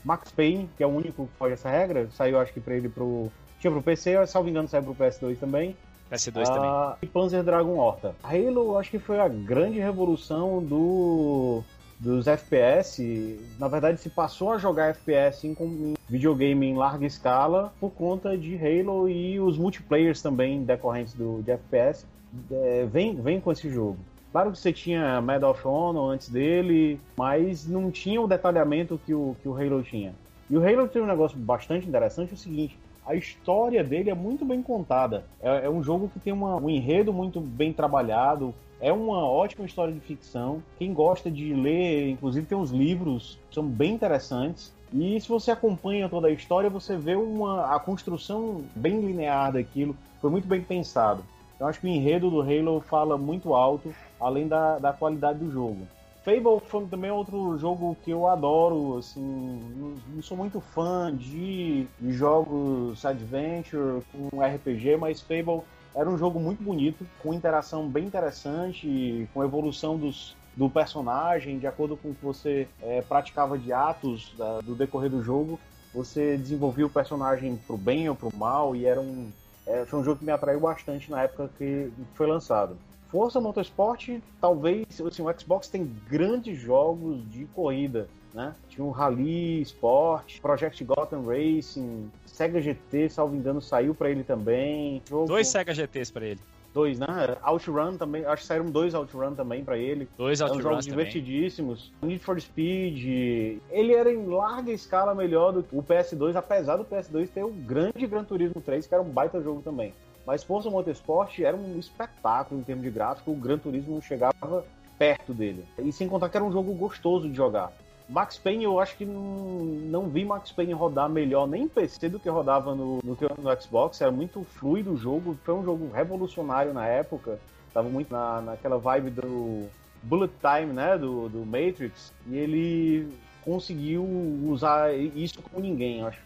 Max 0.03 0.31
Payne, 0.31 0.69
que 0.77 0.83
é 0.83 0.87
o 0.87 0.89
único 0.89 1.27
que 1.27 1.37
foge 1.37 1.53
essa 1.53 1.69
regra, 1.69 2.07
saiu 2.11 2.39
acho 2.39 2.53
que 2.53 2.59
pra 2.59 2.75
ele 2.75 2.89
pro. 2.89 3.31
Tinha 3.59 3.71
pro 3.71 3.81
PC, 3.81 4.25
salvo 4.27 4.49
engano, 4.49 4.67
saiu 4.67 4.83
pro 4.83 4.95
PS2 4.95 5.37
também. 5.37 5.75
PS2 6.11 6.43
ah, 6.47 6.53
também. 6.53 6.71
E 7.01 7.07
Panzer 7.07 7.43
Dragon 7.43 7.77
Horta. 7.77 8.15
Halo, 8.23 8.77
acho 8.77 8.89
que 8.89 8.99
foi 8.99 9.19
a 9.19 9.27
grande 9.27 9.79
revolução 9.79 10.63
do 10.63 11.63
dos 11.99 12.27
FPS, 12.27 13.37
na 13.59 13.67
verdade 13.67 13.99
se 13.99 14.09
passou 14.09 14.53
a 14.53 14.57
jogar 14.57 14.91
FPS 14.91 15.45
em, 15.45 15.51
em, 15.59 15.95
videogame 16.07 16.67
em 16.67 16.75
larga 16.75 17.05
escala 17.05 17.73
por 17.77 17.91
conta 17.91 18.37
de 18.37 18.55
Halo 18.55 19.09
e 19.09 19.37
os 19.37 19.57
multiplayers 19.57 20.21
também 20.21 20.63
decorrentes 20.63 21.13
do, 21.13 21.43
de 21.43 21.51
FPS 21.51 22.05
é, 22.49 22.85
vem, 22.85 23.21
vem 23.21 23.41
com 23.41 23.51
esse 23.51 23.69
jogo. 23.69 23.97
Claro 24.31 24.51
que 24.51 24.59
você 24.59 24.71
tinha 24.71 25.19
Medal 25.21 25.51
of 25.51 25.67
Honor 25.67 26.11
antes 26.11 26.29
dele, 26.29 26.99
mas 27.17 27.67
não 27.67 27.89
tinha 27.89 28.21
o 28.21 28.27
detalhamento 28.27 28.99
que 29.05 29.13
o, 29.13 29.35
que 29.41 29.47
o 29.47 29.55
Halo 29.55 29.81
tinha. 29.81 30.13
E 30.49 30.57
o 30.57 30.67
Halo 30.67 30.87
tem 30.87 31.01
um 31.01 31.07
negócio 31.07 31.37
bastante 31.37 31.87
interessante, 31.87 32.31
é 32.31 32.33
o 32.35 32.37
seguinte, 32.37 32.77
a 33.05 33.15
história 33.15 33.83
dele 33.83 34.11
é 34.11 34.13
muito 34.13 34.45
bem 34.45 34.61
contada. 34.61 35.25
É, 35.41 35.65
é 35.65 35.69
um 35.69 35.81
jogo 35.81 36.09
que 36.09 36.19
tem 36.19 36.31
uma, 36.31 36.55
um 36.57 36.69
enredo 36.69 37.11
muito 37.11 37.41
bem 37.41 37.73
trabalhado, 37.73 38.53
é 38.79 38.93
uma 38.93 39.27
ótima 39.27 39.65
história 39.65 39.93
de 39.93 39.99
ficção. 39.99 40.61
Quem 40.77 40.93
gosta 40.93 41.29
de 41.29 41.53
ler, 41.53 42.09
inclusive 42.09 42.45
tem 42.45 42.57
uns 42.57 42.69
livros, 42.69 43.39
são 43.51 43.63
bem 43.63 43.93
interessantes. 43.93 44.71
E 44.93 45.19
se 45.19 45.27
você 45.27 45.51
acompanha 45.51 46.07
toda 46.07 46.27
a 46.27 46.31
história, 46.31 46.69
você 46.69 46.95
vê 46.95 47.15
uma, 47.15 47.75
a 47.75 47.79
construção 47.79 48.63
bem 48.75 49.01
linear 49.01 49.53
daquilo, 49.53 49.95
foi 50.21 50.29
muito 50.29 50.47
bem 50.47 50.61
pensado. 50.61 51.23
Eu 51.59 51.67
acho 51.67 51.79
que 51.79 51.87
o 51.87 51.89
enredo 51.89 52.29
do 52.29 52.41
Halo 52.41 52.79
fala 52.81 53.17
muito 53.17 53.53
alto 53.53 53.93
além 54.19 54.47
da, 54.47 54.79
da 54.79 54.93
qualidade 54.93 55.39
do 55.39 55.51
jogo. 55.51 55.87
Fable 56.23 56.59
foi 56.67 56.85
também 56.85 57.09
outro 57.09 57.57
jogo 57.57 57.97
que 58.03 58.11
eu 58.11 58.27
adoro, 58.27 58.97
assim, 58.97 59.97
não, 60.11 60.21
sou 60.21 60.35
muito 60.35 60.59
fã 60.59 61.15
de, 61.15 61.87
de, 61.99 62.11
jogos 62.11 63.05
adventure 63.05 64.01
com 64.11 64.41
RPG, 64.41 64.97
mas 64.97 65.21
Fable 65.21 65.61
era 65.95 66.09
um 66.09 66.17
jogo 66.17 66.39
muito 66.39 66.61
bonito, 66.61 67.05
com 67.23 67.33
interação 67.33 67.87
bem 67.87 68.05
interessante, 68.05 69.27
com 69.33 69.43
evolução 69.43 69.97
dos, 69.97 70.35
do 70.55 70.69
personagem, 70.69 71.57
de 71.57 71.65
acordo 71.65 71.95
com 71.95 72.09
o 72.09 72.15
que 72.15 72.23
você 72.23 72.67
é, 72.81 73.01
praticava 73.01 73.57
de 73.57 73.71
atos 73.71 74.33
da, 74.37 74.59
do 74.59 74.75
decorrer 74.75 75.09
do 75.09 75.23
jogo, 75.23 75.59
você 75.93 76.37
desenvolvia 76.37 76.85
o 76.85 76.89
personagem 76.89 77.55
pro 77.65 77.77
bem 77.77 78.07
ou 78.09 78.15
pro 78.15 78.35
mal, 78.35 78.75
e 78.75 78.85
era 78.85 79.01
um, 79.01 79.31
é, 79.69 79.85
foi 79.85 79.99
um 79.99 80.03
jogo 80.03 80.19
que 80.19 80.25
me 80.25 80.31
atraiu 80.31 80.59
bastante 80.59 81.09
na 81.11 81.21
época 81.21 81.49
que 81.57 81.91
foi 82.15 82.25
lançado. 82.25 82.75
Força 83.09 83.39
Motorsport, 83.39 84.19
talvez, 84.41 84.85
assim, 85.01 85.23
o 85.23 85.39
Xbox 85.39 85.67
tem 85.67 85.91
grandes 86.09 86.59
jogos 86.59 87.27
de 87.29 87.45
corrida, 87.45 88.07
né? 88.33 88.53
Tinha 88.67 88.85
o 88.85 88.91
Rally 88.91 89.61
Sport, 89.61 90.39
Project 90.41 90.83
Gotham 90.83 91.23
Racing, 91.25 92.11
Sega 92.25 92.59
GT, 92.61 93.09
salvo 93.09 93.35
engano, 93.35 93.61
saiu 93.61 93.95
para 93.95 94.09
ele 94.09 94.23
também. 94.23 95.01
Jogo... 95.07 95.27
Dois 95.27 95.47
Sega 95.47 95.73
GTs 95.73 96.11
para 96.11 96.25
ele. 96.25 96.39
Dois, 96.73 96.99
né? 96.99 97.07
Outrun 97.41 97.97
também, 97.97 98.25
acho 98.25 98.43
que 98.43 98.47
saíram 98.47 98.65
dois 98.65 98.93
Outrun 98.93 99.33
também 99.33 99.63
para 99.63 99.77
ele. 99.77 100.07
Dois 100.17 100.39
Outrun 100.41 100.61
jogos 100.61 100.85
também. 100.85 101.05
divertidíssimos. 101.05 101.91
Need 102.01 102.23
for 102.23 102.39
Speed, 102.39 103.59
ele 103.71 103.93
era 103.93 104.11
em 104.11 104.25
larga 104.27 104.71
escala 104.71 105.15
melhor 105.15 105.51
do 105.51 105.63
que 105.63 105.75
o 105.75 105.81
PS2, 105.81 106.35
apesar 106.35 106.77
do 106.77 106.85
PS2 106.85 107.29
ter 107.29 107.43
o 107.43 107.49
grande 107.49 108.05
Gran 108.05 108.23
Turismo 108.23 108.61
3, 108.61 108.85
que 108.85 108.93
era 108.93 109.03
um 109.03 109.09
baita 109.09 109.41
jogo 109.41 109.61
também. 109.61 109.93
Mas 110.25 110.43
Forza 110.43 110.69
Motorsport 110.69 111.39
era 111.39 111.57
um 111.57 111.79
espetáculo 111.79 112.61
em 112.61 112.63
termos 112.63 112.83
de 112.83 112.91
gráfico, 112.91 113.31
o 113.31 113.35
Gran 113.35 113.57
Turismo 113.57 113.99
chegava 114.01 114.63
perto 114.97 115.33
dele. 115.33 115.65
E 115.79 115.91
sem 115.91 116.07
contar 116.07 116.29
que 116.29 116.37
era 116.37 116.45
um 116.45 116.51
jogo 116.51 116.73
gostoso 116.73 117.27
de 117.27 117.35
jogar. 117.35 117.71
Max 118.09 118.39
Payne, 118.39 118.63
eu 118.63 118.79
acho 118.79 118.97
que 118.97 119.05
não, 119.05 119.21
não 119.21 120.09
vi 120.09 120.25
Max 120.25 120.51
Payne 120.51 120.73
rodar 120.73 121.07
melhor 121.07 121.47
nem 121.47 121.63
em 121.63 121.67
PC 121.67 122.09
do 122.09 122.19
que 122.19 122.27
rodava 122.27 122.73
no, 122.73 122.99
no, 123.03 123.15
no, 123.15 123.61
Xbox. 123.61 124.01
Era 124.01 124.11
muito 124.11 124.43
fluido 124.43 124.93
o 124.93 124.97
jogo, 124.97 125.37
foi 125.43 125.53
um 125.53 125.63
jogo 125.63 125.91
revolucionário 125.93 126.73
na 126.73 126.87
época. 126.87 127.39
Tava 127.71 127.87
muito 127.87 128.11
na, 128.11 128.41
naquela 128.41 128.79
vibe 128.79 129.11
do 129.11 129.67
Bullet 130.01 130.33
Time, 130.41 130.73
né, 130.73 130.97
do, 130.97 131.29
do 131.29 131.45
Matrix. 131.45 132.11
E 132.25 132.35
ele 132.35 133.13
conseguiu 133.45 134.03
usar 134.47 134.91
isso 134.91 135.39
como 135.43 135.63
ninguém. 135.63 135.99
Eu 135.99 136.07
acho 136.07 136.19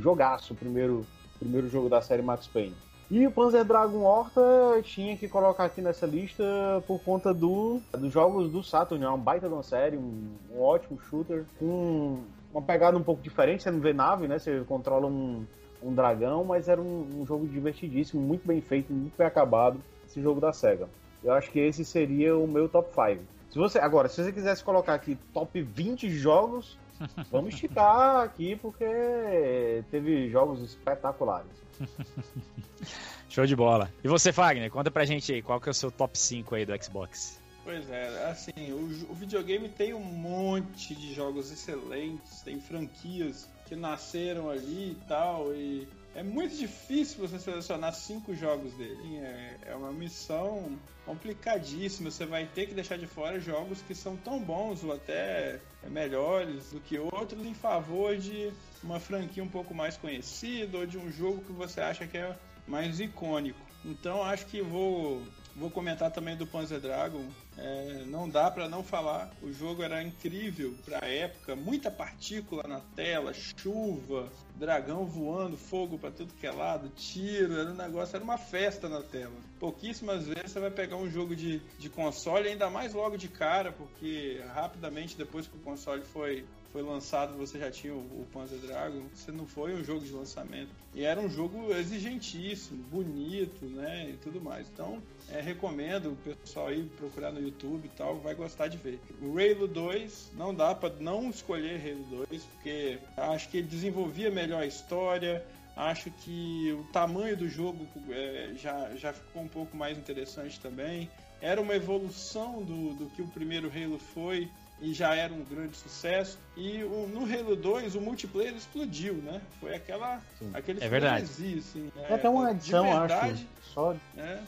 jogaço 0.00 0.54
o 0.54 0.56
primeiro, 0.56 1.04
primeiro 1.38 1.68
jogo 1.68 1.90
da 1.90 2.00
série 2.00 2.22
Max 2.22 2.46
Payne. 2.46 2.74
E 3.10 3.26
o 3.26 3.30
Panzer 3.30 3.64
Dragon 3.64 4.02
Horta 4.02 4.42
tinha 4.82 5.16
que 5.16 5.28
colocar 5.28 5.64
aqui 5.64 5.80
nessa 5.80 6.06
lista 6.06 6.44
por 6.86 7.00
conta 7.00 7.32
do, 7.32 7.80
dos 7.96 8.12
jogos 8.12 8.50
do 8.50 8.62
Saturn. 8.62 9.02
É 9.02 9.08
uma 9.08 9.16
baita 9.16 9.48
de 9.48 9.54
uma 9.54 9.62
série, 9.62 9.96
um, 9.96 10.28
um 10.52 10.60
ótimo 10.60 11.00
shooter, 11.00 11.46
com 11.58 12.20
uma 12.52 12.60
pegada 12.60 12.98
um 12.98 13.02
pouco 13.02 13.22
diferente. 13.22 13.62
Você 13.62 13.70
não 13.70 13.80
vê 13.80 13.94
nave, 13.94 14.28
né? 14.28 14.38
Você 14.38 14.62
controla 14.68 15.06
um, 15.06 15.46
um 15.82 15.94
dragão, 15.94 16.44
mas 16.44 16.68
era 16.68 16.82
um, 16.82 17.22
um, 17.22 17.24
jogo 17.24 17.46
divertidíssimo, 17.46 18.20
muito 18.20 18.46
bem 18.46 18.60
feito, 18.60 18.92
muito 18.92 19.16
bem 19.16 19.26
acabado. 19.26 19.80
Esse 20.06 20.20
jogo 20.20 20.38
da 20.38 20.52
SEGA. 20.52 20.86
Eu 21.24 21.32
acho 21.32 21.50
que 21.50 21.60
esse 21.60 21.86
seria 21.86 22.36
o 22.36 22.46
meu 22.46 22.68
top 22.68 22.90
5. 22.90 23.22
Se 23.50 23.58
você, 23.58 23.78
agora, 23.78 24.08
se 24.08 24.22
você 24.22 24.32
quisesse 24.32 24.62
colocar 24.62 24.92
aqui 24.92 25.16
top 25.32 25.62
20 25.62 26.10
jogos, 26.10 26.78
vamos 27.32 27.54
esticar 27.54 28.20
aqui 28.20 28.54
porque 28.56 29.82
teve 29.90 30.28
jogos 30.28 30.62
espetaculares. 30.62 31.67
Show 33.28 33.46
de 33.46 33.54
bola. 33.56 33.92
E 34.02 34.08
você, 34.08 34.32
Fagner, 34.32 34.70
conta 34.70 34.90
pra 34.90 35.04
gente 35.04 35.32
aí, 35.32 35.42
qual 35.42 35.60
que 35.60 35.68
é 35.68 35.72
o 35.72 35.74
seu 35.74 35.90
top 35.90 36.18
5 36.18 36.54
aí 36.54 36.64
do 36.64 36.82
Xbox? 36.82 37.38
Pois 37.64 37.88
é, 37.90 38.30
assim, 38.30 38.72
o, 38.72 39.10
o 39.10 39.14
videogame 39.14 39.68
tem 39.68 39.92
um 39.92 40.02
monte 40.02 40.94
de 40.94 41.14
jogos 41.14 41.52
excelentes, 41.52 42.40
tem 42.40 42.58
franquias 42.58 43.48
que 43.66 43.76
nasceram 43.76 44.48
ali 44.48 44.92
e 44.92 44.98
tal, 45.06 45.54
e 45.54 45.86
é 46.18 46.22
muito 46.24 46.56
difícil 46.56 47.20
você 47.20 47.38
selecionar 47.38 47.94
cinco 47.94 48.34
jogos 48.34 48.74
dele. 48.74 49.18
É, 49.18 49.56
é, 49.66 49.74
uma 49.76 49.92
missão 49.92 50.76
complicadíssima. 51.06 52.10
Você 52.10 52.26
vai 52.26 52.44
ter 52.44 52.66
que 52.66 52.74
deixar 52.74 52.98
de 52.98 53.06
fora 53.06 53.38
jogos 53.38 53.80
que 53.82 53.94
são 53.94 54.16
tão 54.16 54.40
bons 54.40 54.82
ou 54.82 54.92
até 54.92 55.60
melhores 55.88 56.72
do 56.72 56.80
que 56.80 56.98
outros 56.98 57.46
em 57.46 57.54
favor 57.54 58.16
de 58.16 58.52
uma 58.82 58.98
franquia 58.98 59.44
um 59.44 59.48
pouco 59.48 59.72
mais 59.72 59.96
conhecida 59.96 60.78
ou 60.78 60.86
de 60.86 60.98
um 60.98 61.08
jogo 61.08 61.44
que 61.44 61.52
você 61.52 61.80
acha 61.80 62.04
que 62.04 62.18
é 62.18 62.36
mais 62.66 62.98
icônico. 62.98 63.60
Então 63.84 64.20
acho 64.20 64.44
que 64.46 64.60
vou 64.60 65.22
Vou 65.58 65.70
comentar 65.70 66.12
também 66.12 66.36
do 66.36 66.46
Panzer 66.46 66.78
Dragon. 66.78 67.24
É, 67.56 68.04
não 68.06 68.28
dá 68.28 68.48
para 68.48 68.68
não 68.68 68.84
falar. 68.84 69.28
O 69.42 69.52
jogo 69.52 69.82
era 69.82 70.00
incrível 70.00 70.72
para 70.84 71.04
a 71.04 71.08
época, 71.08 71.56
muita 71.56 71.90
partícula 71.90 72.62
na 72.68 72.80
tela, 72.94 73.34
chuva, 73.34 74.30
dragão 74.54 75.04
voando, 75.04 75.56
fogo 75.56 75.98
para 75.98 76.12
tudo 76.12 76.32
que 76.34 76.46
é 76.46 76.52
lado, 76.52 76.88
tiro, 76.90 77.58
era 77.58 77.70
um 77.70 77.74
negócio, 77.74 78.14
era 78.14 78.24
uma 78.24 78.38
festa 78.38 78.88
na 78.88 79.02
tela. 79.02 79.34
Pouquíssimas 79.58 80.26
vezes 80.26 80.52
você 80.52 80.60
vai 80.60 80.70
pegar 80.70 80.96
um 80.96 81.10
jogo 81.10 81.34
de, 81.34 81.58
de 81.76 81.90
console, 81.90 82.48
ainda 82.48 82.70
mais 82.70 82.94
logo 82.94 83.16
de 83.16 83.28
cara, 83.28 83.72
porque 83.72 84.40
rapidamente 84.54 85.16
depois 85.16 85.48
que 85.48 85.56
o 85.56 85.60
console 85.60 86.02
foi 86.02 86.44
foi 86.72 86.82
lançado, 86.82 87.36
você 87.36 87.58
já 87.58 87.70
tinha 87.70 87.94
o, 87.94 87.98
o 87.98 88.26
Panzer 88.32 88.58
Dragon, 88.58 89.02
você 89.14 89.32
não 89.32 89.46
foi 89.46 89.74
um 89.74 89.82
jogo 89.82 90.04
de 90.04 90.12
lançamento. 90.12 90.70
E 90.94 91.04
era 91.04 91.20
um 91.20 91.28
jogo 91.28 91.72
exigentíssimo, 91.72 92.82
bonito, 92.84 93.64
né, 93.64 94.10
e 94.10 94.16
tudo 94.18 94.40
mais. 94.40 94.68
Então, 94.68 95.02
é, 95.30 95.40
recomendo 95.40 96.12
o 96.12 96.16
pessoal 96.16 96.68
aí 96.68 96.84
procurar 96.96 97.32
no 97.32 97.40
YouTube 97.40 97.86
e 97.86 97.96
tal, 97.96 98.16
vai 98.18 98.34
gostar 98.34 98.68
de 98.68 98.76
ver. 98.76 99.00
O 99.20 99.38
Halo 99.38 99.66
2, 99.66 100.32
não 100.34 100.54
dá 100.54 100.74
para 100.74 100.94
não 101.00 101.30
escolher 101.30 101.80
Halo 101.80 102.26
2, 102.28 102.42
porque 102.44 102.98
acho 103.16 103.48
que 103.48 103.58
ele 103.58 103.68
desenvolvia 103.68 104.30
melhor 104.30 104.62
a 104.62 104.66
história, 104.66 105.44
acho 105.76 106.10
que 106.10 106.72
o 106.72 106.84
tamanho 106.92 107.36
do 107.36 107.48
jogo 107.48 107.86
é, 108.10 108.52
já, 108.56 108.94
já 108.96 109.12
ficou 109.12 109.42
um 109.42 109.48
pouco 109.48 109.76
mais 109.76 109.96
interessante 109.96 110.60
também. 110.60 111.08
Era 111.40 111.60
uma 111.60 111.74
evolução 111.74 112.62
do, 112.62 112.94
do 112.94 113.06
que 113.10 113.22
o 113.22 113.28
primeiro 113.28 113.70
Halo 113.70 113.98
foi 113.98 114.50
e 114.80 114.92
já 114.92 115.14
era 115.14 115.32
um 115.32 115.44
grande 115.44 115.76
sucesso. 115.76 116.38
E 116.56 116.82
o, 116.84 117.08
no 117.08 117.24
Halo 117.24 117.56
2 117.56 117.94
o 117.94 118.00
multiplayer 118.00 118.54
explodiu, 118.54 119.14
né? 119.14 119.40
Foi 119.60 119.74
aquela 119.74 120.20
Sim. 120.38 120.50
aquele 120.54 120.82
é 120.82 120.88
verdade. 120.88 121.24
assim. 121.24 121.90
É, 121.96 122.14
até 122.14 122.28
uma 122.28 122.50
edição, 122.50 122.84
verdade, 122.84 123.32
acho. 123.32 123.72
Só... 123.74 123.96
É, 124.16 124.38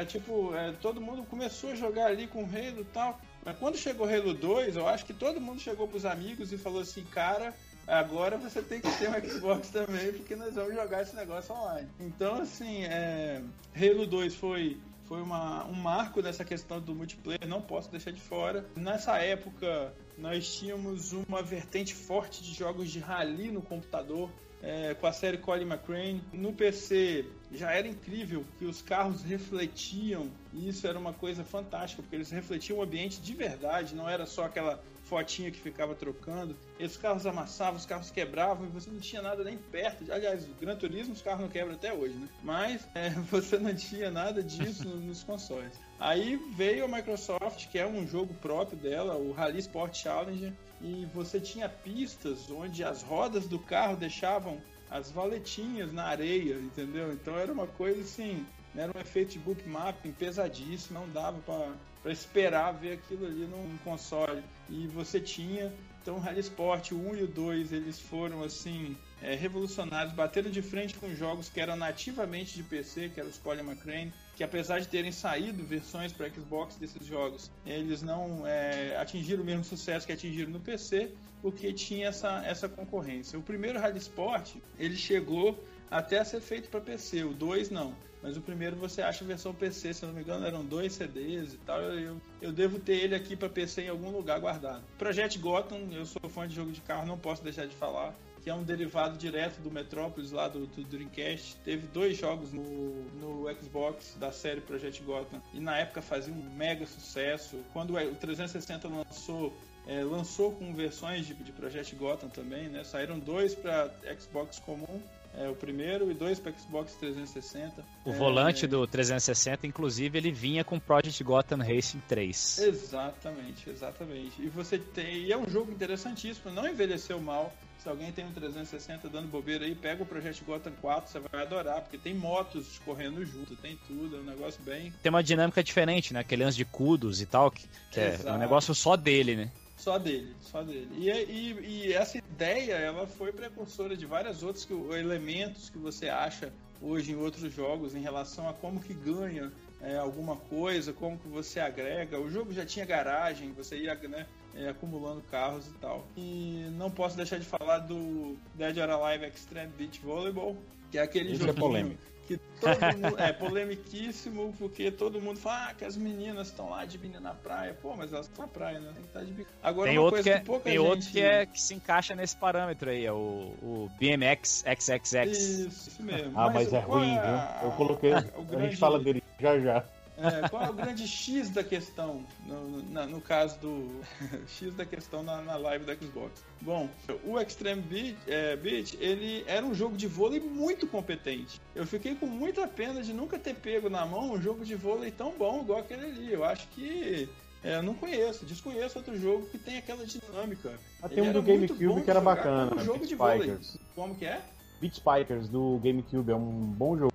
é 0.00 0.04
tipo, 0.04 0.54
é, 0.54 0.72
todo 0.80 1.00
mundo 1.00 1.24
começou 1.24 1.70
a 1.70 1.74
jogar 1.74 2.06
ali 2.06 2.26
com 2.26 2.40
Halo 2.40 2.80
e 2.80 2.86
tal. 2.92 3.18
Mas 3.44 3.56
quando 3.58 3.76
chegou 3.76 4.08
Halo 4.08 4.34
2, 4.34 4.76
eu 4.76 4.86
acho 4.86 5.04
que 5.04 5.12
todo 5.12 5.40
mundo 5.40 5.60
chegou 5.60 5.88
pros 5.88 6.04
amigos 6.04 6.52
e 6.52 6.58
falou 6.58 6.82
assim, 6.82 7.04
cara, 7.04 7.52
agora 7.86 8.36
você 8.36 8.62
tem 8.62 8.80
que 8.80 8.90
ter 8.98 9.08
um 9.08 9.28
Xbox 9.28 9.68
também, 9.70 10.12
porque 10.12 10.36
nós 10.36 10.54
vamos 10.54 10.74
jogar 10.74 11.02
esse 11.02 11.16
negócio 11.16 11.54
online. 11.54 11.88
Então, 11.98 12.36
assim, 12.36 12.84
é, 12.84 13.42
Halo 13.74 14.06
2 14.06 14.34
foi 14.34 14.78
foi 15.12 15.20
uma, 15.20 15.66
um 15.66 15.74
marco 15.74 16.22
dessa 16.22 16.42
questão 16.42 16.80
do 16.80 16.94
multiplayer, 16.94 17.46
não 17.46 17.60
posso 17.60 17.90
deixar 17.90 18.12
de 18.12 18.20
fora. 18.22 18.64
Nessa 18.74 19.18
época, 19.18 19.92
nós 20.16 20.56
tínhamos 20.56 21.12
uma 21.12 21.42
vertente 21.42 21.92
forte 21.92 22.42
de 22.42 22.54
jogos 22.54 22.90
de 22.90 22.98
rally 22.98 23.50
no 23.50 23.60
computador, 23.60 24.30
é, 24.62 24.94
com 24.94 25.06
a 25.06 25.12
série 25.12 25.36
Colin 25.36 25.66
McRae. 25.66 26.18
No 26.32 26.54
PC 26.54 27.26
já 27.52 27.72
era 27.72 27.86
incrível 27.86 28.42
que 28.58 28.64
os 28.64 28.80
carros 28.80 29.22
refletiam, 29.22 30.30
e 30.50 30.70
isso 30.70 30.86
era 30.86 30.98
uma 30.98 31.12
coisa 31.12 31.44
fantástica, 31.44 32.00
porque 32.00 32.16
eles 32.16 32.30
refletiam 32.30 32.78
o 32.78 32.82
ambiente 32.82 33.20
de 33.20 33.34
verdade, 33.34 33.94
não 33.94 34.08
era 34.08 34.24
só 34.24 34.44
aquela 34.44 34.82
fotinha 35.12 35.50
que 35.50 35.60
ficava 35.60 35.94
trocando. 35.94 36.56
Esses 36.80 36.96
carros 36.96 37.26
amassavam, 37.26 37.76
os 37.76 37.84
carros 37.84 38.10
quebravam 38.10 38.64
e 38.64 38.70
você 38.70 38.90
não 38.90 38.98
tinha 38.98 39.20
nada 39.20 39.44
nem 39.44 39.58
perto. 39.58 40.10
Aliás, 40.10 40.48
o 40.48 40.54
Gran 40.54 40.74
Turismo 40.74 41.12
os 41.12 41.20
carros 41.20 41.42
não 41.42 41.50
quebram 41.50 41.74
até 41.74 41.92
hoje, 41.92 42.14
né? 42.14 42.26
Mas 42.42 42.88
é, 42.94 43.10
você 43.30 43.58
não 43.58 43.74
tinha 43.74 44.10
nada 44.10 44.42
disso 44.42 44.88
nos 44.96 45.22
consoles. 45.22 45.78
Aí 46.00 46.40
veio 46.56 46.86
a 46.86 46.88
Microsoft, 46.88 47.68
que 47.68 47.78
é 47.78 47.86
um 47.86 48.06
jogo 48.06 48.32
próprio 48.40 48.78
dela, 48.78 49.14
o 49.16 49.32
Rally 49.32 49.58
Sport 49.58 49.94
Challenger, 49.94 50.54
e 50.80 51.04
você 51.12 51.38
tinha 51.38 51.68
pistas 51.68 52.50
onde 52.50 52.82
as 52.82 53.02
rodas 53.02 53.46
do 53.46 53.58
carro 53.58 53.98
deixavam 53.98 54.62
as 54.90 55.10
valetinhas 55.10 55.92
na 55.92 56.04
areia, 56.04 56.54
entendeu? 56.54 57.12
Então 57.12 57.36
era 57.36 57.52
uma 57.52 57.66
coisa 57.66 58.00
assim, 58.00 58.46
era 58.74 58.90
um 58.96 59.00
efeito 59.00 59.32
de 59.32 59.38
bookmapping 59.40 60.12
pesadíssimo, 60.12 61.00
não 61.00 61.08
dava 61.10 61.38
para 61.40 61.72
esperar 62.10 62.72
ver 62.72 62.94
aquilo 62.94 63.26
ali 63.26 63.46
num 63.46 63.76
console. 63.84 64.42
E 64.68 64.86
você 64.88 65.20
tinha, 65.20 65.72
então 66.02 66.16
o 66.16 66.18
Rally 66.18 66.40
Sport, 66.40 66.92
o 66.92 66.96
1 66.96 67.16
e 67.16 67.22
o 67.22 67.26
2, 67.26 67.72
eles 67.72 68.00
foram 68.00 68.42
assim, 68.42 68.96
é, 69.22 69.34
revolucionários, 69.34 70.12
bateram 70.12 70.50
de 70.50 70.60
frente 70.60 70.94
com 70.94 71.14
jogos 71.14 71.48
que 71.48 71.60
eram 71.60 71.76
nativamente 71.76 72.54
de 72.54 72.62
PC, 72.62 73.10
que 73.10 73.20
era 73.20 73.28
o 73.28 73.32
Colin 73.38 73.60
McRae, 73.60 74.12
que 74.34 74.42
apesar 74.42 74.80
de 74.80 74.88
terem 74.88 75.12
saído 75.12 75.64
versões 75.64 76.12
para 76.12 76.28
Xbox 76.28 76.76
desses 76.76 77.06
jogos, 77.06 77.50
eles 77.64 78.02
não 78.02 78.46
é, 78.46 78.96
atingiram 78.96 79.42
o 79.42 79.46
mesmo 79.46 79.62
sucesso 79.62 80.06
que 80.06 80.12
atingiram 80.12 80.50
no 80.50 80.60
PC, 80.60 81.12
porque 81.40 81.72
tinha 81.72 82.08
essa, 82.08 82.42
essa 82.44 82.68
concorrência. 82.68 83.38
O 83.38 83.42
primeiro 83.42 83.78
Rally 83.78 83.98
Sport, 83.98 84.56
ele 84.78 84.96
chegou 84.96 85.62
até 85.90 86.18
a 86.18 86.24
ser 86.24 86.40
feito 86.40 86.68
para 86.68 86.80
PC, 86.80 87.24
o 87.24 87.34
2 87.34 87.70
não. 87.70 87.94
Mas 88.22 88.36
o 88.36 88.40
primeiro 88.40 88.76
você 88.76 89.02
acha 89.02 89.24
a 89.24 89.26
versão 89.26 89.52
PC, 89.52 89.94
se 89.94 90.06
não 90.06 90.12
me 90.12 90.20
engano, 90.20 90.46
eram 90.46 90.64
dois 90.64 90.92
CDs 90.92 91.54
e 91.54 91.58
tal. 91.58 91.80
Eu, 91.80 92.20
eu 92.40 92.52
devo 92.52 92.78
ter 92.78 92.96
ele 92.96 93.14
aqui 93.14 93.34
para 93.34 93.48
PC 93.48 93.82
em 93.82 93.88
algum 93.88 94.10
lugar 94.10 94.38
guardado. 94.38 94.84
Project 94.96 95.38
Gotham, 95.38 95.88
eu 95.90 96.06
sou 96.06 96.30
fã 96.30 96.46
de 96.46 96.54
jogo 96.54 96.70
de 96.70 96.80
carro, 96.80 97.06
não 97.06 97.18
posso 97.18 97.42
deixar 97.42 97.66
de 97.66 97.74
falar 97.74 98.14
que 98.42 98.50
é 98.50 98.54
um 98.54 98.64
derivado 98.64 99.16
direto 99.16 99.60
do 99.60 99.70
Metropolis 99.70 100.32
lá 100.32 100.48
do, 100.48 100.66
do, 100.66 100.82
Dreamcast. 100.82 101.56
Teve 101.64 101.86
dois 101.86 102.18
jogos 102.18 102.52
no, 102.52 103.04
no 103.12 103.46
Xbox 103.54 104.16
da 104.18 104.32
série 104.32 104.60
Project 104.60 105.00
Gotham 105.04 105.40
e 105.54 105.60
na 105.60 105.78
época 105.78 106.02
fazia 106.02 106.34
um 106.34 106.42
mega 106.56 106.84
sucesso. 106.84 107.58
Quando 107.72 107.96
o 107.96 108.14
360 108.16 108.88
lançou, 108.88 109.54
é, 109.86 110.02
lançou 110.02 110.50
com 110.52 110.74
versões 110.74 111.24
de, 111.24 111.34
de 111.34 111.52
Project 111.52 111.94
Gotham 111.94 112.28
também, 112.28 112.68
né? 112.68 112.82
Saíram 112.82 113.16
dois 113.18 113.54
para 113.54 113.94
Xbox 114.18 114.58
comum 114.58 115.00
é, 115.34 115.48
o 115.48 115.54
primeiro, 115.54 116.10
e 116.10 116.14
dois 116.14 116.38
para 116.38 116.52
Xbox 116.52 116.94
360. 116.94 117.84
O 118.04 118.10
é... 118.10 118.12
volante 118.12 118.66
do 118.66 118.86
360, 118.86 119.66
inclusive, 119.66 120.18
ele 120.18 120.30
vinha 120.30 120.62
com 120.62 120.78
Project 120.78 121.22
Gotham 121.24 121.58
Racing 121.58 122.02
3. 122.06 122.58
Exatamente, 122.58 123.70
exatamente. 123.70 124.42
E 124.42 124.48
você 124.48 124.78
tem. 124.78 125.24
E 125.24 125.32
é 125.32 125.38
um 125.38 125.48
jogo 125.48 125.72
interessantíssimo, 125.72 126.52
não 126.52 126.68
envelheceu 126.68 127.20
mal. 127.20 127.52
Se 127.82 127.88
alguém 127.88 128.12
tem 128.12 128.24
um 128.24 128.30
360 128.30 129.08
dando 129.08 129.26
bobeira 129.26 129.64
aí, 129.64 129.74
pega 129.74 130.04
o 130.04 130.06
Project 130.06 130.44
Gotham 130.44 130.72
4, 130.80 131.10
você 131.10 131.18
vai 131.18 131.42
adorar, 131.42 131.80
porque 131.80 131.98
tem 131.98 132.14
motos 132.14 132.78
correndo 132.84 133.24
junto, 133.24 133.56
tem 133.56 133.76
tudo, 133.88 134.16
é 134.16 134.20
um 134.20 134.24
negócio 134.24 134.62
bem. 134.62 134.92
Tem 135.02 135.10
uma 135.10 135.22
dinâmica 135.22 135.64
diferente, 135.64 136.14
né? 136.14 136.20
Aquele 136.20 136.44
lance 136.44 136.56
de 136.56 136.64
cudos 136.64 137.20
e 137.20 137.26
tal, 137.26 137.50
que, 137.50 137.68
que 137.90 137.98
é 137.98 138.32
um 138.32 138.38
negócio 138.38 138.72
só 138.72 138.96
dele, 138.96 139.34
né? 139.34 139.50
Só 139.82 139.98
dele, 139.98 140.32
só 140.40 140.62
dele. 140.62 140.88
E, 140.96 141.10
e, 141.10 141.86
e, 141.88 141.92
essa 141.92 142.16
ideia, 142.16 142.74
ela 142.74 143.04
foi 143.04 143.32
precursora 143.32 143.96
de 143.96 144.06
várias 144.06 144.44
outras 144.44 144.64
que, 144.64 144.72
elementos 144.72 145.68
que 145.68 145.76
você 145.76 146.08
acha 146.08 146.52
hoje 146.80 147.10
em 147.10 147.16
outros 147.16 147.52
jogos 147.52 147.92
em 147.92 148.00
relação 148.00 148.48
a 148.48 148.52
como 148.52 148.78
que 148.78 148.94
ganha 148.94 149.50
é, 149.80 149.96
alguma 149.96 150.36
coisa, 150.36 150.92
como 150.92 151.18
que 151.18 151.26
você 151.26 151.58
agrega. 151.58 152.20
O 152.20 152.30
jogo 152.30 152.52
já 152.52 152.64
tinha 152.64 152.86
garagem, 152.86 153.50
você 153.54 153.76
ia 153.76 153.96
né, 153.96 154.24
é, 154.54 154.68
acumulando 154.68 155.20
carros 155.28 155.66
e 155.66 155.72
tal. 155.80 156.06
E 156.16 156.68
não 156.78 156.88
posso 156.88 157.16
deixar 157.16 157.38
de 157.38 157.44
falar 157.44 157.80
do 157.80 158.36
Dead 158.54 158.78
or 158.78 158.88
Alive 158.88 159.26
Extreme 159.26 159.72
Beach 159.76 159.98
Volleyball, 159.98 160.56
que 160.92 160.98
é 160.98 161.02
aquele 161.02 161.32
Isso 161.32 161.42
é 161.42 161.46
joguinho 161.48 161.98
é 161.98 162.11
que 162.26 162.38
todo 162.60 162.98
mundo, 162.98 163.18
é 163.18 163.32
polemiquíssimo, 163.32 164.54
porque 164.58 164.90
todo 164.90 165.20
mundo 165.20 165.38
fala 165.38 165.70
ah, 165.70 165.74
que 165.74 165.84
as 165.84 165.96
meninas 165.96 166.48
estão 166.48 166.70
lá 166.70 166.84
de 166.84 166.98
menina 166.98 167.20
na 167.20 167.34
praia. 167.34 167.74
Pô, 167.74 167.94
mas 167.96 168.12
elas 168.12 168.26
estão 168.26 168.46
na 168.46 168.50
praia, 168.50 168.80
né? 168.80 168.90
Tem 168.92 169.02
que 169.02 169.08
estar 169.08 169.24
de 169.24 169.32
bico. 169.32 169.50
Agora, 169.62 169.88
tem 169.88 169.98
uma 169.98 170.04
outro 170.04 170.22
coisa 170.22 170.30
que, 170.30 170.36
é, 170.36 170.38
que 170.40 170.46
pouca 170.46 170.64
tem 170.64 170.72
gente... 170.72 170.82
outro 170.82 171.10
que, 171.10 171.20
é, 171.20 171.46
que 171.46 171.60
se 171.60 171.74
encaixa 171.74 172.14
nesse 172.14 172.36
parâmetro 172.36 172.90
aí, 172.90 173.04
é 173.04 173.12
o, 173.12 173.54
o 173.62 173.90
BMX 173.98 174.64
XXX. 174.66 175.38
Isso, 175.38 175.88
isso 175.90 176.02
mesmo. 176.02 176.32
Ah, 176.38 176.46
mas, 176.46 176.70
mas 176.70 176.72
é 176.72 176.78
ruim, 176.80 177.14
viu? 177.14 177.64
Eu 177.64 177.72
coloquei. 177.72 178.12
A 178.14 178.60
gente 178.60 178.76
fala 178.76 178.98
dele 178.98 179.22
já 179.38 179.58
já. 179.58 179.84
É, 180.22 180.48
qual 180.48 180.62
é 180.62 180.70
o 180.70 180.72
grande 180.72 181.06
X 181.06 181.50
da 181.50 181.64
questão, 181.64 182.24
no, 182.46 182.82
no, 182.82 183.06
no 183.06 183.20
caso 183.20 183.58
do 183.58 184.00
X 184.46 184.72
da 184.74 184.84
questão 184.84 185.22
na, 185.22 185.42
na, 185.42 185.56
live 185.56 185.84
da 185.84 185.96
Xbox? 185.96 186.44
Bom, 186.60 186.88
o 187.24 187.40
Extreme 187.40 187.82
Beat, 187.82 188.16
é, 188.28 188.54
Beat, 188.54 188.94
ele 189.00 189.42
era 189.48 189.66
um 189.66 189.74
jogo 189.74 189.96
de 189.96 190.06
vôlei 190.06 190.38
muito 190.38 190.86
competente. 190.86 191.60
Eu 191.74 191.86
fiquei 191.86 192.14
com 192.14 192.26
muita 192.26 192.68
pena 192.68 193.02
de 193.02 193.12
nunca 193.12 193.38
ter 193.38 193.54
pego 193.54 193.90
na 193.90 194.06
mão 194.06 194.32
um 194.32 194.40
jogo 194.40 194.64
de 194.64 194.76
vôlei 194.76 195.10
tão 195.10 195.32
bom 195.32 195.62
igual 195.62 195.80
aquele 195.80 196.06
ali. 196.06 196.32
Eu 196.32 196.44
acho 196.44 196.68
que 196.68 197.28
é, 197.64 197.82
não 197.82 197.94
conheço, 197.94 198.44
desconheço 198.44 198.98
outro 198.98 199.18
jogo 199.18 199.46
que 199.46 199.58
tem 199.58 199.78
aquela 199.78 200.04
dinâmica. 200.06 200.72
Ah, 201.02 201.08
tem 201.08 201.22
um 201.22 201.32
do 201.32 201.42
GameCube 201.42 202.02
que 202.02 202.10
era 202.10 202.20
bacana. 202.20 202.74
Um 202.76 202.84
jogo 202.84 203.06
de 203.06 203.16
vôlei. 203.16 203.58
Como 203.94 204.14
que 204.14 204.24
é? 204.24 204.40
Beat 204.80 204.96
Spikers 204.96 205.48
do 205.48 205.80
GameCube 205.82 206.30
é 206.30 206.34
um 206.34 206.74
bom 206.76 206.96
jogo. 206.96 207.12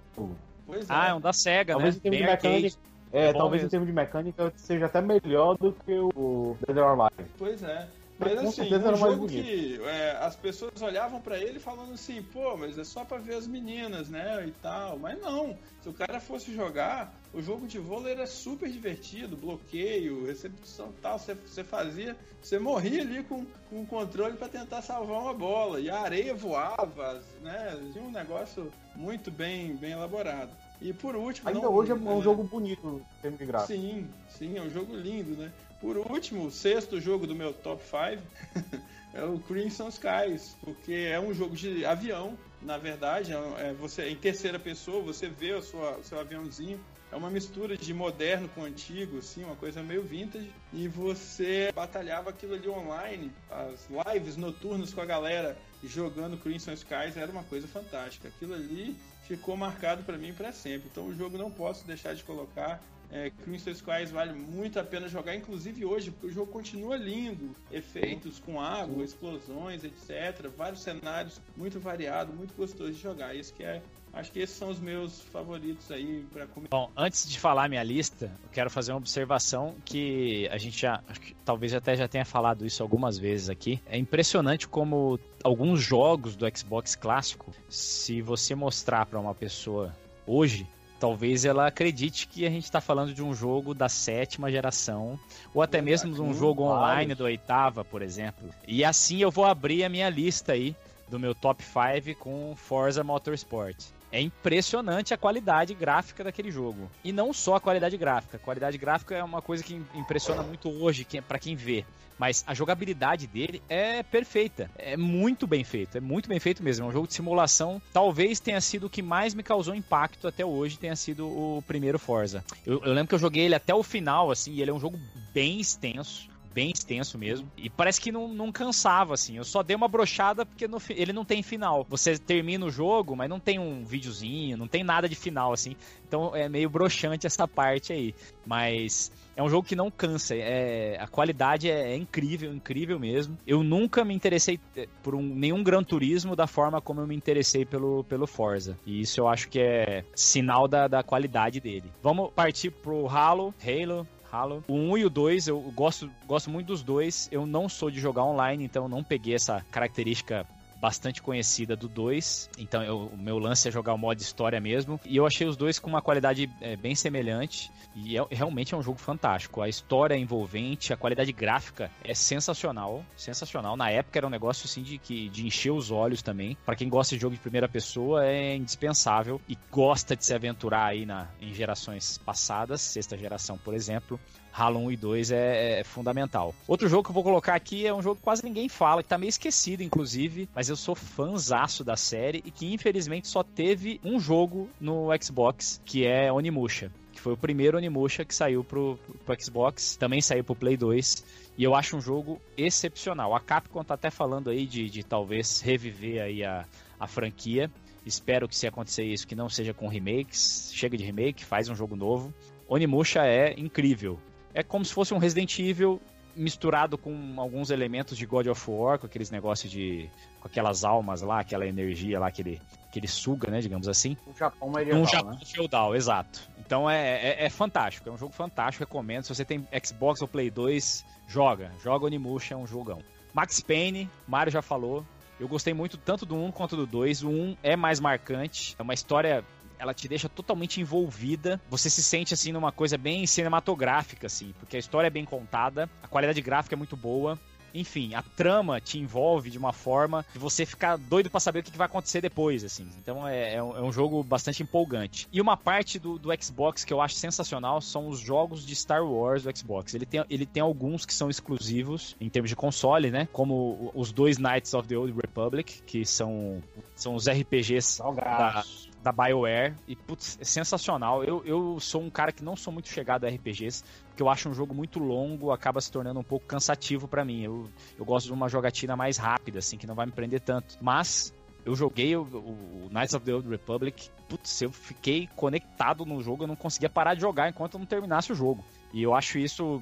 Pois 0.66 0.90
é. 0.90 0.94
Ah, 0.94 1.08
é 1.10 1.14
um 1.14 1.22
da 1.22 1.34
SEGA, 1.34 1.74
talvez 1.74 1.96
né? 1.96 2.00
Em 2.00 2.02
termos 2.02 2.20
de 2.20 2.26
mecânica, 2.26 2.78
é, 3.12 3.28
é 3.28 3.34
talvez 3.34 3.62
mesmo. 3.62 3.68
em 3.68 3.70
termos 3.70 3.88
de 3.88 3.94
mecânica 3.94 4.54
seja 4.56 4.86
até 4.86 5.02
melhor 5.02 5.58
do 5.58 5.72
que 5.72 5.94
o 6.16 6.58
Dead 6.66 6.78
or 6.78 7.00
Alive. 7.00 7.32
Pois 7.38 7.64
é. 7.64 7.88
Mas 8.20 8.38
assim, 8.40 8.74
um 8.74 9.18
bonito. 9.18 9.28
que 9.28 9.80
é, 9.84 10.18
as 10.20 10.36
pessoas 10.36 10.82
olhavam 10.82 11.22
para 11.22 11.38
ele 11.38 11.60
falando 11.60 11.94
assim, 11.94 12.22
pô, 12.24 12.58
mas 12.58 12.78
é 12.78 12.84
só 12.84 13.06
para 13.06 13.20
ver 13.20 13.36
as 13.36 13.46
meninas, 13.46 14.10
né, 14.10 14.44
e 14.48 14.52
tal. 14.54 14.98
Mas 14.98 15.22
não, 15.22 15.56
se 15.84 15.90
o 15.90 15.94
cara 15.94 16.20
fosse 16.20 16.54
jogar, 16.54 17.14
o 17.32 17.42
jogo 17.44 17.68
de 17.68 17.78
vôlei 17.78 18.14
era 18.14 18.26
super 18.26 18.70
divertido, 18.70 19.38
bloqueio, 19.38 20.26
recepção 20.26 20.92
tal, 21.00 21.20
você, 21.20 21.36
você 21.36 21.64
fazia, 21.64 22.16
você 22.42 22.58
morria 22.58 23.02
ali 23.04 23.24
com, 23.24 23.46
com 23.70 23.82
o 23.82 23.86
controle 23.86 24.36
para 24.36 24.50
tentar 24.50 24.82
salvar 24.82 25.22
uma 25.22 25.34
bola, 25.34 25.80
e 25.80 25.88
a 25.88 26.00
areia 26.00 26.34
voava, 26.34 27.22
né, 27.42 27.78
tinha 27.94 28.04
um 28.04 28.12
negócio 28.12 28.72
muito 28.96 29.30
bem, 29.30 29.76
bem 29.76 29.92
elaborado. 29.92 30.50
E 30.82 30.94
por 30.94 31.16
último. 31.16 31.50
Ainda 31.50 31.62
não, 31.62 31.74
hoje 31.74 31.92
é 31.92 31.96
um 31.96 32.20
é, 32.20 32.22
jogo 32.22 32.44
bonito 32.44 33.06
em 33.18 33.22
termos 33.22 33.40
de 33.40 33.46
gráfico. 33.46 33.74
Sim, 33.74 34.10
sim, 34.30 34.58
é 34.58 34.62
um 34.62 34.70
jogo 34.70 34.96
lindo, 34.96 35.36
né? 35.36 35.52
Por 35.80 35.98
último, 35.98 36.46
o 36.46 36.52
sexto 36.52 37.00
jogo 37.00 37.28
do 37.28 37.36
meu 37.36 37.54
top 37.54 37.84
5 37.84 38.82
é 39.14 39.24
o 39.24 39.40
Crimson 39.40 39.90
Skies, 39.90 40.56
porque 40.62 40.94
é 40.94 41.20
um 41.20 41.34
jogo 41.34 41.56
de 41.56 41.86
avião, 41.86 42.38
na 42.62 42.78
verdade, 42.78 43.34
é, 43.34 43.70
é 43.70 43.74
você 43.74 44.10
em 44.10 44.16
terceira 44.16 44.60
pessoa, 44.60 45.02
você 45.02 45.28
vê 45.28 45.54
o 45.54 45.62
seu 45.62 46.20
aviãozinho. 46.20 46.80
É 47.10 47.16
uma 47.16 47.30
mistura 47.30 47.78
de 47.78 47.94
moderno 47.94 48.50
com 48.50 48.66
antigo, 48.66 49.20
assim, 49.20 49.42
uma 49.46 49.56
coisa 49.56 49.82
meio 49.82 50.04
vintage. 50.04 50.52
E 50.74 50.90
você 50.90 51.72
batalhava 51.74 52.32
aquilo 52.32 52.54
ali 52.54 52.68
online, 52.68 53.32
as 53.50 53.88
lives 54.12 54.36
noturnas 54.36 54.94
com 54.94 55.00
a 55.00 55.06
galera 55.06 55.58
jogando 55.82 56.38
Crimson 56.38 56.74
Skies 56.74 57.16
era 57.16 57.32
uma 57.32 57.44
coisa 57.44 57.66
fantástica. 57.66 58.28
Aquilo 58.28 58.54
ali 58.54 58.94
ficou 59.28 59.58
marcado 59.58 60.04
para 60.04 60.18
mim 60.18 60.34
para 60.34 60.52
sempre. 60.52 60.88
Então 60.92 61.06
o 61.06 61.16
jogo 61.16 61.38
não 61.38 61.52
posso 61.52 61.86
deixar 61.86 62.16
de 62.16 62.24
colocar. 62.24 62.82
É, 63.10 63.30
Crimson 63.44 63.72
Skies 63.72 64.12
vale 64.12 64.34
muito 64.34 64.80
a 64.80 64.84
pena 64.84 65.08
jogar, 65.08 65.34
inclusive 65.36 65.86
hoje, 65.86 66.12
porque 66.12 66.28
o 66.28 66.32
jogo 66.32 66.52
continua 66.52 66.98
lindo. 66.98 67.56
Efeitos 67.72 68.40
com 68.40 68.60
água, 68.60 69.04
explosões, 69.04 69.84
etc. 69.84 70.50
Vários 70.56 70.82
cenários, 70.82 71.40
muito 71.56 71.80
variado, 71.80 72.34
muito 72.34 72.54
gostoso 72.54 72.92
de 72.92 73.00
jogar. 73.00 73.36
Isso 73.36 73.54
que 73.54 73.64
é 73.64 73.82
Acho 74.18 74.32
que 74.32 74.40
esses 74.40 74.56
são 74.56 74.70
os 74.70 74.80
meus 74.80 75.22
favoritos 75.32 75.92
aí 75.92 76.26
para 76.34 76.48
comer. 76.48 76.68
Bom, 76.72 76.90
antes 76.98 77.30
de 77.30 77.40
falar 77.40 77.70
minha 77.70 77.84
lista, 77.84 78.26
eu 78.44 78.50
quero 78.52 78.68
fazer 78.68 78.92
uma 78.92 78.98
observação 78.98 79.76
que 79.86 80.50
a 80.52 80.58
gente 80.58 80.82
já, 80.82 81.04
que 81.22 81.36
talvez 81.46 81.72
até 81.72 81.96
já 81.96 82.08
tenha 82.08 82.26
falado 82.26 82.66
isso 82.66 82.82
algumas 82.82 83.20
vezes 83.20 83.48
aqui. 83.48 83.80
É 83.86 83.96
impressionante 83.96 84.68
como 84.68 85.20
alguns 85.44 85.84
jogos 85.84 86.36
do 86.36 86.48
Xbox 86.58 86.96
clássico, 86.96 87.54
se 87.70 88.20
você 88.20 88.56
mostrar 88.56 89.06
para 89.06 89.20
uma 89.20 89.36
pessoa 89.36 89.96
hoje, 90.26 90.68
talvez 91.00 91.46
ela 91.46 91.68
acredite 91.68 92.28
que 92.28 92.44
a 92.44 92.50
gente 92.50 92.64
está 92.64 92.82
falando 92.82 93.14
de 93.14 93.22
um 93.22 93.36
jogo 93.36 93.76
da 93.76 93.88
sétima 93.88 94.50
geração, 94.50 95.20
ou 95.54 95.62
até 95.62 95.80
mesmo 95.80 96.12
de 96.12 96.22
um 96.24 96.34
jogo 96.34 96.64
online 96.64 97.14
do 97.14 97.26
oitava, 97.26 97.86
por 97.86 98.02
exemplo. 98.02 98.50
E 98.68 98.84
assim 98.84 99.22
eu 99.22 99.30
vou 99.30 99.46
abrir 99.46 99.84
a 99.84 99.90
minha 99.90 100.10
lista 100.10 100.54
aí 100.54 100.76
do 101.08 101.20
meu 101.20 101.36
top 101.36 101.64
5 101.64 102.18
com 102.20 102.56
Forza 102.56 103.04
Motorsport. 103.04 103.96
É 104.12 104.22
impressionante 104.22 105.14
a 105.14 105.18
qualidade 105.18 105.74
gráfica 105.74 106.24
daquele 106.24 106.52
jogo. 106.52 106.90
E 107.04 107.12
não 107.12 107.34
só 107.34 107.56
a 107.56 107.60
qualidade 107.60 107.98
gráfica. 107.98 108.38
A 108.38 108.40
qualidade 108.40 108.78
gráfica 108.78 109.16
é 109.16 109.24
uma 109.24 109.42
coisa 109.42 109.64
que 109.64 109.82
impressiona 109.94 110.42
muito 110.42 110.70
hoje 110.70 111.06
para 111.28 111.40
quem 111.40 111.56
vê. 111.56 111.86
Mas 112.18 112.44
a 112.48 112.54
jogabilidade 112.54 113.28
dele 113.28 113.62
é 113.70 114.02
perfeita. 114.02 114.72
É 114.76 114.98
muito 114.98 115.46
bem 115.46 115.64
feito. 115.64 115.98
É 115.98 116.02
muito 116.02 116.28
bem 116.28 116.40
feito 116.40 116.64
mesmo. 116.64 116.86
É 116.86 116.90
um 116.90 116.92
jogo 116.92 117.08
de 117.08 117.14
simulação. 117.14 117.82
Talvez 117.94 118.40
tenha 118.40 118.60
sido 118.60 118.88
o 118.88 118.90
que 118.90 119.02
mais 119.02 119.36
me 119.36 119.44
causou 119.44 119.76
impacto 119.76 120.28
até 120.28 120.44
hoje. 120.44 120.80
Tenha 120.80 120.96
sido 120.96 121.28
o 121.28 121.64
primeiro 121.68 122.00
Forza. 122.00 122.44
Eu, 122.66 122.82
eu 122.84 122.94
lembro 122.94 123.10
que 123.10 123.16
eu 123.16 123.20
joguei 123.20 123.46
ele 123.46 123.56
até 123.56 123.74
o 123.74 123.84
final, 123.84 124.32
assim. 124.32 124.54
E 124.54 124.62
ele 124.62 124.72
é 124.72 124.74
um 124.74 124.80
jogo 124.80 125.00
bem 125.32 125.60
extenso 125.60 126.28
bem 126.58 126.72
extenso 126.72 127.20
mesmo. 127.20 127.48
E 127.56 127.70
parece 127.70 128.02
que 128.02 128.12
não, 128.12 128.28
não 128.30 128.52
cansava, 128.52 129.14
assim. 129.14 129.38
Eu 129.38 129.44
só 129.44 129.62
dei 129.62 129.76
uma 129.76 129.88
brochada 129.88 130.44
porque 130.44 130.68
no, 130.68 130.82
ele 130.90 131.14
não 131.14 131.24
tem 131.24 131.44
final. 131.44 131.86
Você 131.88 132.18
termina 132.18 132.66
o 132.66 132.72
jogo, 132.72 133.16
mas 133.16 133.30
não 133.30 133.40
tem 133.40 133.60
um 133.60 133.86
videozinho, 133.86 134.58
não 134.58 134.68
tem 134.68 134.84
nada 134.84 135.08
de 135.08 135.14
final, 135.14 135.54
assim. 135.54 135.76
Então 136.08 136.36
é 136.36 136.50
meio 136.50 136.68
broxante 136.68 137.28
essa 137.28 137.48
parte 137.48 137.94
aí. 137.94 138.16
Mas 138.44 139.12
é 139.36 139.44
um 139.44 139.50
jogo 139.50 139.68
que 139.68 139.76
não 139.76 139.92
cansa. 139.92 140.34
É, 140.36 140.98
a 141.00 141.08
qualidade 141.08 141.70
é, 141.70 141.92
é, 141.92 141.96
incrível, 141.96 142.52
incrível 142.52 143.00
mesmo. 143.00 143.38
Eu 143.46 143.62
nunca 143.62 144.04
me 144.04 144.16
interessei 144.16 144.60
eh, 144.76 144.88
por 145.04 145.14
um, 145.14 145.22
nenhum 145.22 145.62
Gran 145.62 145.84
Turismo 145.84 146.36
da 146.36 146.48
forma 146.48 146.82
como 146.82 147.02
eu 147.02 147.08
me 147.08 147.16
interessei 147.16 147.64
pelo, 147.66 148.04
pelo 148.06 148.26
Forza. 148.26 148.80
E 148.84 149.02
isso 149.02 149.20
eu 149.20 149.28
acho 149.28 149.48
que 149.48 149.60
é 149.60 150.04
sinal 150.16 150.68
da, 150.68 150.88
da 150.88 151.04
qualidade 151.04 151.60
dele. 151.60 151.92
Vamos 152.02 152.32
partir 152.34 152.72
pro 152.72 153.08
Halo. 153.08 153.54
Halo. 153.64 154.08
Halo. 154.32 154.64
O 154.68 154.74
1 154.76 154.98
e 154.98 155.06
o 155.06 155.10
2, 155.10 155.48
eu 155.48 155.60
gosto, 155.74 156.10
gosto 156.26 156.50
muito 156.50 156.68
dos 156.68 156.84
dois. 156.84 157.30
Eu 157.32 157.46
não 157.46 157.70
sou 157.70 157.90
de 157.90 158.00
jogar 158.00 158.24
online, 158.24 158.64
então 158.64 158.88
não 158.88 159.04
peguei 159.04 159.36
essa 159.36 159.66
característica 159.72 160.46
bastante 160.80 161.22
conhecida 161.22 161.76
do 161.76 161.88
2. 161.88 162.50
Então 162.58 162.84
eu, 162.84 163.08
o 163.08 163.18
meu 163.18 163.38
lance 163.38 163.68
é 163.68 163.72
jogar 163.72 163.94
o 163.94 163.98
modo 163.98 164.20
história 164.20 164.60
mesmo. 164.60 165.00
E 165.06 165.18
eu 165.18 165.26
achei 165.26 165.48
os 165.48 165.58
dois 165.58 165.80
com 165.80 165.90
uma 165.90 166.02
qualidade 166.02 166.50
é, 166.62 166.76
bem 166.76 166.96
semelhante. 166.96 167.72
E 167.96 168.18
é, 168.18 168.26
realmente 168.30 168.74
é 168.74 168.78
um 168.78 168.82
jogo 168.82 169.00
fantástico. 169.00 169.62
A 169.62 169.70
história 169.70 170.16
é 170.16 170.18
envolvente, 170.18 170.94
a 170.94 170.98
qualidade 170.98 171.32
gráfica 171.32 171.92
é 172.04 172.14
sensacional. 172.14 173.04
Sensacional. 173.16 173.76
Na 173.76 173.90
época 173.90 174.20
era 174.20 174.28
um 174.28 174.30
negócio 174.30 174.66
assim 174.66 174.84
de, 174.84 174.98
que, 174.98 175.30
de 175.30 175.46
encher 175.46 175.72
os 175.72 175.92
olhos 175.92 176.22
também. 176.22 176.58
Para 176.66 176.76
quem 176.76 176.90
gosta 176.90 177.16
de 177.16 177.22
jogo 177.22 177.36
de 177.36 177.42
primeira 177.42 177.68
pessoa, 177.68 178.26
é 178.26 178.56
indispensável. 178.56 179.42
E 179.48 179.58
gosta 179.72 180.16
de 180.16 180.26
se 180.26 180.34
aventurar 180.34 180.86
aí 180.86 181.06
na, 181.06 181.28
em 181.42 181.54
gerações 181.54 182.18
passadas, 182.20 182.82
sexta 182.82 183.18
geração, 183.18 183.58
por 183.58 183.74
exemplo. 183.74 184.20
Halo 184.58 184.80
1 184.80 184.92
e 184.92 184.98
2 184.98 185.32
é, 185.32 185.80
é, 185.80 185.84
fundamental. 185.84 186.56
Outro 186.68 186.90
jogo 186.90 187.04
que 187.04 187.12
eu 187.12 187.14
vou 187.14 187.24
colocar 187.24 187.54
aqui 187.54 187.86
é 187.86 187.94
um 187.94 188.02
jogo 188.02 188.16
que 188.16 188.24
quase 188.24 188.44
ninguém 188.44 188.68
fala, 188.68 189.04
que 189.04 189.10
tá 189.10 189.16
meio 189.16 189.30
esquecido, 189.30 189.84
inclusive, 189.84 190.50
mas 190.56 190.68
eu 190.68 190.76
sou 190.76 190.96
fãzaço 190.96 191.84
da 191.84 191.96
série 191.96 192.42
e 192.44 192.50
que 192.50 192.74
infelizmente 192.74 193.28
só 193.28 193.44
teve 193.44 194.02
um 194.04 194.20
jogo 194.20 194.68
no 194.82 195.10
Xbox, 195.22 195.80
que 195.86 196.08
é 196.08 196.34
Onimusha. 196.34 196.92
Que 197.14 197.22
foi 197.22 197.34
o 197.34 197.38
primeiro 197.38 197.78
Onimusha 197.78 198.26
que 198.26 198.34
saiu 198.34 198.64
pro, 198.64 198.98
pro 199.24 199.40
Xbox, 199.40 199.96
também 199.96 200.22
saiu 200.22 200.44
pro 200.44 200.56
Play 200.56 200.76
2. 200.76 201.24
E 201.56 201.64
eu 201.64 201.76
acho 201.76 201.96
um 201.96 202.02
jogo 202.02 202.42
excepcional. 202.58 203.36
A 203.36 203.40
Capcom 203.40 203.84
tá 203.84 203.94
até 203.94 204.10
falando 204.10 204.50
aí 204.50 204.66
de, 204.66 204.90
de 204.90 205.04
talvez 205.04 205.62
reviver 205.62 206.20
aí 206.20 206.44
a, 206.44 206.66
a 207.00 207.06
franquia. 207.06 207.70
Espero 208.04 208.48
que 208.48 208.56
se 208.56 208.66
acontecer 208.66 209.04
isso, 209.04 209.28
que 209.28 209.36
não 209.36 209.50
seja 209.50 209.72
com 209.72 209.88
remakes. 209.88 210.72
Chega 210.74 210.98
de 210.98 211.04
remake, 211.04 211.46
faz 211.46 211.70
um 211.70 211.76
jogo 211.76 211.96
novo. 211.96 212.34
Onimusha 212.68 213.22
é 213.24 213.54
incrível. 213.58 214.20
É 214.58 214.64
como 214.64 214.84
se 214.84 214.92
fosse 214.92 215.14
um 215.14 215.20
Resident 215.20 215.60
Evil 215.60 216.02
misturado 216.36 216.98
com 216.98 217.36
alguns 217.38 217.70
elementos 217.70 218.18
de 218.18 218.26
God 218.26 218.48
of 218.48 218.72
War, 218.72 218.98
com 218.98 219.06
aqueles 219.06 219.30
negócios 219.30 219.72
de. 219.72 220.10
com 220.42 220.48
aquelas 220.48 220.84
almas 220.84 221.22
lá, 221.22 221.42
aquela 221.42 221.68
energia 221.68 222.20
lá 222.20 222.32
que 222.32 222.42
ele, 222.42 222.62
que 222.92 222.98
ele 222.98 223.08
suga, 223.08 223.52
né, 223.52 223.60
digamos 223.60 223.88
assim. 223.88 224.18
Um 224.26 224.36
Japão 224.36 224.72
medieval, 224.72 225.02
Um 225.02 225.06
Japão 225.06 225.32
né? 225.34 225.40
feudal, 225.46 225.96
exato. 225.96 226.50
Então 226.58 226.90
é, 226.90 227.20
é, 227.20 227.46
é 227.46 227.50
fantástico, 227.52 228.10
é 228.10 228.12
um 228.12 228.18
jogo 228.18 228.34
fantástico, 228.34 228.84
recomendo. 228.84 229.26
Se 229.26 229.36
você 229.36 229.46
tem 229.46 229.64
Xbox 229.86 230.24
ou 230.24 230.28
Play 230.28 230.50
2, 230.50 231.06
joga. 231.28 231.72
Joga 231.84 232.08
Onimusha, 232.08 232.56
é 232.56 232.58
um 232.58 232.66
jogão. 232.66 233.04
Max 233.36 233.60
Payne, 233.60 234.10
Mario 234.28 234.52
já 234.52 234.64
falou. 234.64 235.06
Eu 235.40 235.48
gostei 235.48 235.72
muito 235.72 235.98
tanto 235.98 236.26
do 236.26 236.36
1 236.36 236.52
quanto 236.52 236.76
do 236.76 236.88
2. 236.88 237.22
O 237.22 237.30
1 237.30 237.58
é 237.62 237.76
mais 237.76 238.00
marcante, 238.00 238.76
é 238.80 238.82
uma 238.82 238.96
história 238.96 239.46
ela 239.80 239.94
te 239.94 240.08
deixa 240.08 240.30
totalmente 240.30 240.82
envolvida. 240.82 241.62
Você 241.70 241.90
se 241.90 242.04
sente 242.04 242.34
assim 242.34 242.52
numa 242.52 242.72
coisa 242.72 242.98
bem 242.98 243.26
cinematográfica 243.26 244.28
assim, 244.28 244.54
porque 244.60 244.76
a 244.76 244.80
história 244.80 245.08
é 245.08 245.12
bem 245.12 245.26
contada, 245.26 245.90
a 246.02 246.08
qualidade 246.08 246.42
gráfica 246.42 246.76
é 246.76 246.78
muito 246.78 246.96
boa. 246.96 247.40
Enfim, 247.74 248.16
a 248.16 248.24
trama 248.24 248.82
te 248.82 248.98
envolve 248.98 249.50
de 249.50 249.58
uma 249.58 249.72
forma 249.72 250.26
que 250.32 250.40
você 250.40 250.66
fica 250.66 250.98
doido 250.98 251.30
pra 251.30 251.40
saber 251.40 251.60
o 251.60 251.64
que 251.64 251.78
vai 251.78 251.86
acontecer 251.86 252.22
depois, 252.22 252.64
assim. 252.64 252.88
Então 252.98 253.28
é, 253.28 253.56
é 253.56 253.64
um, 253.64 253.78
é 253.78 253.82
um 253.82 253.92
jogo 253.92 254.24
bastante 254.24 254.64
empolgante. 254.64 255.28
E 255.32 255.40
uma 255.40 255.56
parte 255.56 256.00
do, 256.00 256.18
do 256.18 256.30
Xbox 256.42 256.84
que 256.84 256.92
eu 256.92 257.02
acho 257.02 257.16
sensacional 257.16 257.80
são 257.82 258.08
os 258.08 258.20
jogos 258.20 258.66
de 258.66 258.76
Star 258.76 259.06
Wars 259.06 259.44
do 259.44 259.56
Xbox. 259.56 259.94
Ele 259.94 260.06
tem, 260.06 260.26
ele 260.30 260.46
tem 260.46 260.62
alguns 260.62 261.06
que 261.06 261.14
são 261.14 261.30
exclusivos 261.30 262.16
em 262.20 262.30
termos 262.30 262.50
de 262.50 262.56
console, 262.56 263.12
né? 263.12 263.28
Como 263.32 263.92
os 263.94 264.12
dois 264.12 264.38
Knights 264.38 264.74
of 264.74 264.88
the 264.88 264.98
Old 264.98 265.14
Republic, 265.14 265.82
que 265.86 266.06
são, 266.06 266.64
são 266.96 267.16
os 267.16 267.28
RPGs 267.30 268.00
da, 268.00 268.06
Salgados. 268.06 268.87
Da 269.08 269.12
BioWare. 269.12 269.74
E, 269.88 269.96
putz, 269.96 270.38
é 270.40 270.44
sensacional. 270.44 271.24
Eu, 271.24 271.42
eu 271.46 271.80
sou 271.80 272.02
um 272.02 272.10
cara 272.10 272.32
que 272.32 272.44
não 272.44 272.56
sou 272.56 272.74
muito 272.74 272.90
chegado 272.90 273.26
a 273.26 273.30
RPGs, 273.30 273.84
porque 274.10 274.22
eu 274.22 274.30
acho 274.30 274.50
um 274.50 274.54
jogo 274.54 274.74
muito 274.74 275.00
longo, 275.00 275.52
acaba 275.52 275.80
se 275.82 275.92
tornando 275.92 276.20
um 276.20 276.24
pouco 276.24 276.46
cansativo 276.46 277.08
pra 277.08 277.24
mim. 277.24 277.44
Eu, 277.44 277.70
eu 277.98 278.06
gosto 278.06 278.28
de 278.28 278.34
uma 278.34 278.50
jogatina 278.50 278.96
mais 278.96 279.18
rápida, 279.18 279.60
assim, 279.60 279.78
que 279.78 279.88
não 279.88 279.96
vai 279.96 280.06
me 280.06 280.12
prender 280.12 280.42
tanto. 280.42 280.78
Mas 280.82 281.34
eu 281.66 281.76
joguei 281.76 282.16
o, 282.16 282.22
o 282.24 282.90
Knights 282.92 283.14
of 283.14 283.26
the 283.26 283.34
Old 283.34 283.48
Republic, 283.50 284.10
putz, 284.28 284.62
eu 284.62 284.72
fiquei 284.72 285.28
conectado 285.36 286.06
no 286.06 286.22
jogo, 286.22 286.44
eu 286.44 286.48
não 286.48 286.56
conseguia 286.56 286.90
parar 286.90 287.14
de 287.14 287.22
jogar 287.22 287.50
enquanto 287.50 287.76
eu 287.76 287.80
não 287.80 287.86
terminasse 287.88 288.32
o 288.32 288.36
jogo. 288.36 288.64
E 288.94 289.02
eu 289.04 289.14
acho 289.14 289.38
isso. 289.38 289.82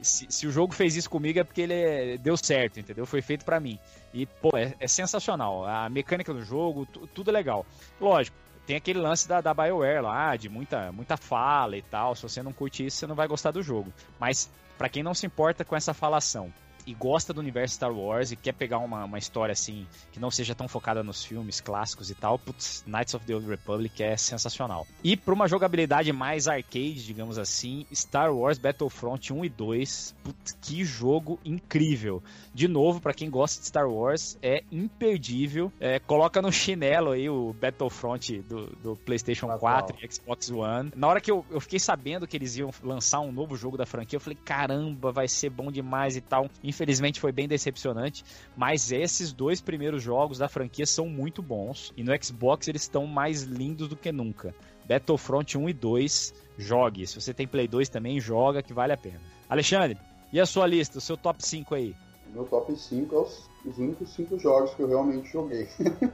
Se, 0.00 0.26
se 0.28 0.46
o 0.48 0.50
jogo 0.50 0.74
fez 0.74 0.96
isso 0.96 1.08
comigo 1.08 1.38
é 1.38 1.44
porque 1.44 1.60
ele 1.60 1.74
é- 1.74 2.18
deu 2.18 2.36
certo, 2.36 2.80
entendeu? 2.80 3.06
Foi 3.06 3.22
feito 3.22 3.44
pra 3.44 3.60
mim. 3.60 3.78
E, 4.12 4.26
pô, 4.26 4.50
é, 4.56 4.74
é 4.80 4.88
sensacional. 4.88 5.64
A 5.64 5.88
mecânica 5.88 6.34
do 6.34 6.42
jogo, 6.44 6.84
tu- 6.86 7.06
tudo 7.06 7.30
é 7.30 7.32
legal. 7.32 7.64
Lógico, 8.00 8.36
tem 8.66 8.76
aquele 8.76 9.00
lance 9.00 9.28
da, 9.28 9.40
da 9.40 9.52
BioWare 9.52 10.02
lá, 10.02 10.36
de 10.36 10.48
muita, 10.48 10.92
muita 10.92 11.16
fala 11.16 11.76
e 11.76 11.82
tal. 11.82 12.14
Se 12.14 12.22
você 12.22 12.42
não 12.42 12.52
curte 12.52 12.86
isso, 12.86 12.98
você 12.98 13.06
não 13.06 13.14
vai 13.14 13.26
gostar 13.26 13.50
do 13.50 13.62
jogo. 13.62 13.92
Mas, 14.18 14.50
pra 14.78 14.88
quem 14.88 15.02
não 15.02 15.14
se 15.14 15.26
importa 15.26 15.64
com 15.64 15.74
essa 15.74 15.92
falação 15.92 16.52
e 16.86 16.94
gosta 16.94 17.32
do 17.32 17.40
universo 17.40 17.74
Star 17.74 17.92
Wars 17.92 18.32
e 18.32 18.36
quer 18.36 18.52
pegar 18.52 18.78
uma, 18.78 19.04
uma 19.04 19.18
história 19.18 19.52
assim, 19.52 19.86
que 20.10 20.20
não 20.20 20.30
seja 20.30 20.54
tão 20.54 20.68
focada 20.68 21.02
nos 21.02 21.24
filmes 21.24 21.60
clássicos 21.60 22.10
e 22.10 22.14
tal, 22.14 22.38
putz, 22.38 22.84
Knights 22.86 23.14
of 23.14 23.24
the 23.26 23.34
Old 23.34 23.48
Republic 23.48 24.02
é 24.02 24.16
sensacional. 24.16 24.86
E 25.02 25.16
pra 25.16 25.34
uma 25.34 25.48
jogabilidade 25.48 26.12
mais 26.12 26.48
arcade, 26.48 27.04
digamos 27.04 27.38
assim, 27.38 27.86
Star 27.92 28.34
Wars 28.34 28.58
Battlefront 28.58 29.32
1 29.32 29.44
e 29.44 29.48
2, 29.48 30.14
putz, 30.22 30.56
que 30.60 30.84
jogo 30.84 31.38
incrível. 31.44 32.22
De 32.54 32.68
novo, 32.68 33.00
pra 33.00 33.14
quem 33.14 33.30
gosta 33.30 33.60
de 33.60 33.66
Star 33.66 33.88
Wars, 33.88 34.38
é 34.42 34.62
imperdível. 34.70 35.72
É, 35.80 35.98
coloca 35.98 36.42
no 36.42 36.52
chinelo 36.52 37.12
aí 37.12 37.28
o 37.28 37.54
Battlefront 37.54 38.40
do, 38.42 38.66
do 38.76 38.96
PlayStation 38.96 39.50
Atual. 39.50 39.82
4 39.82 39.96
e 40.02 40.12
Xbox 40.12 40.50
One. 40.50 40.92
Na 40.94 41.08
hora 41.08 41.20
que 41.20 41.30
eu, 41.30 41.44
eu 41.50 41.60
fiquei 41.60 41.78
sabendo 41.78 42.26
que 42.26 42.36
eles 42.36 42.56
iam 42.56 42.70
lançar 42.82 43.20
um 43.20 43.32
novo 43.32 43.56
jogo 43.56 43.76
da 43.76 43.86
franquia, 43.86 44.16
eu 44.16 44.20
falei, 44.20 44.38
caramba, 44.44 45.10
vai 45.12 45.28
ser 45.28 45.50
bom 45.50 45.70
demais 45.70 46.16
e 46.16 46.20
tal. 46.20 46.48
Infelizmente 46.72 47.20
foi 47.20 47.32
bem 47.32 47.46
decepcionante, 47.46 48.24
mas 48.56 48.90
esses 48.90 49.30
dois 49.30 49.60
primeiros 49.60 50.02
jogos 50.02 50.38
da 50.38 50.48
franquia 50.48 50.86
são 50.86 51.06
muito 51.06 51.42
bons. 51.42 51.92
E 51.94 52.02
no 52.02 52.12
Xbox 52.24 52.66
eles 52.66 52.82
estão 52.82 53.06
mais 53.06 53.42
lindos 53.42 53.88
do 53.88 53.94
que 53.94 54.10
nunca. 54.10 54.54
Battlefront 54.88 55.58
1 55.58 55.68
e 55.68 55.72
2, 55.74 56.34
jogue. 56.56 57.06
Se 57.06 57.20
você 57.20 57.34
tem 57.34 57.46
Play 57.46 57.68
2 57.68 57.90
também, 57.90 58.18
joga 58.18 58.62
que 58.62 58.72
vale 58.72 58.94
a 58.94 58.96
pena. 58.96 59.20
Alexandre, 59.50 59.98
e 60.32 60.40
a 60.40 60.46
sua 60.46 60.66
lista, 60.66 60.96
o 60.96 61.00
seu 61.00 61.14
top 61.14 61.46
5 61.46 61.74
aí? 61.74 61.94
Meu 62.32 62.44
top 62.44 62.74
5 62.74 63.14
é 63.14 63.18
os, 63.18 63.50
os 63.66 63.76
únicos 63.76 64.08
5 64.14 64.38
jogos 64.38 64.74
que 64.74 64.80
eu 64.80 64.88
realmente 64.88 65.30
joguei. 65.30 65.68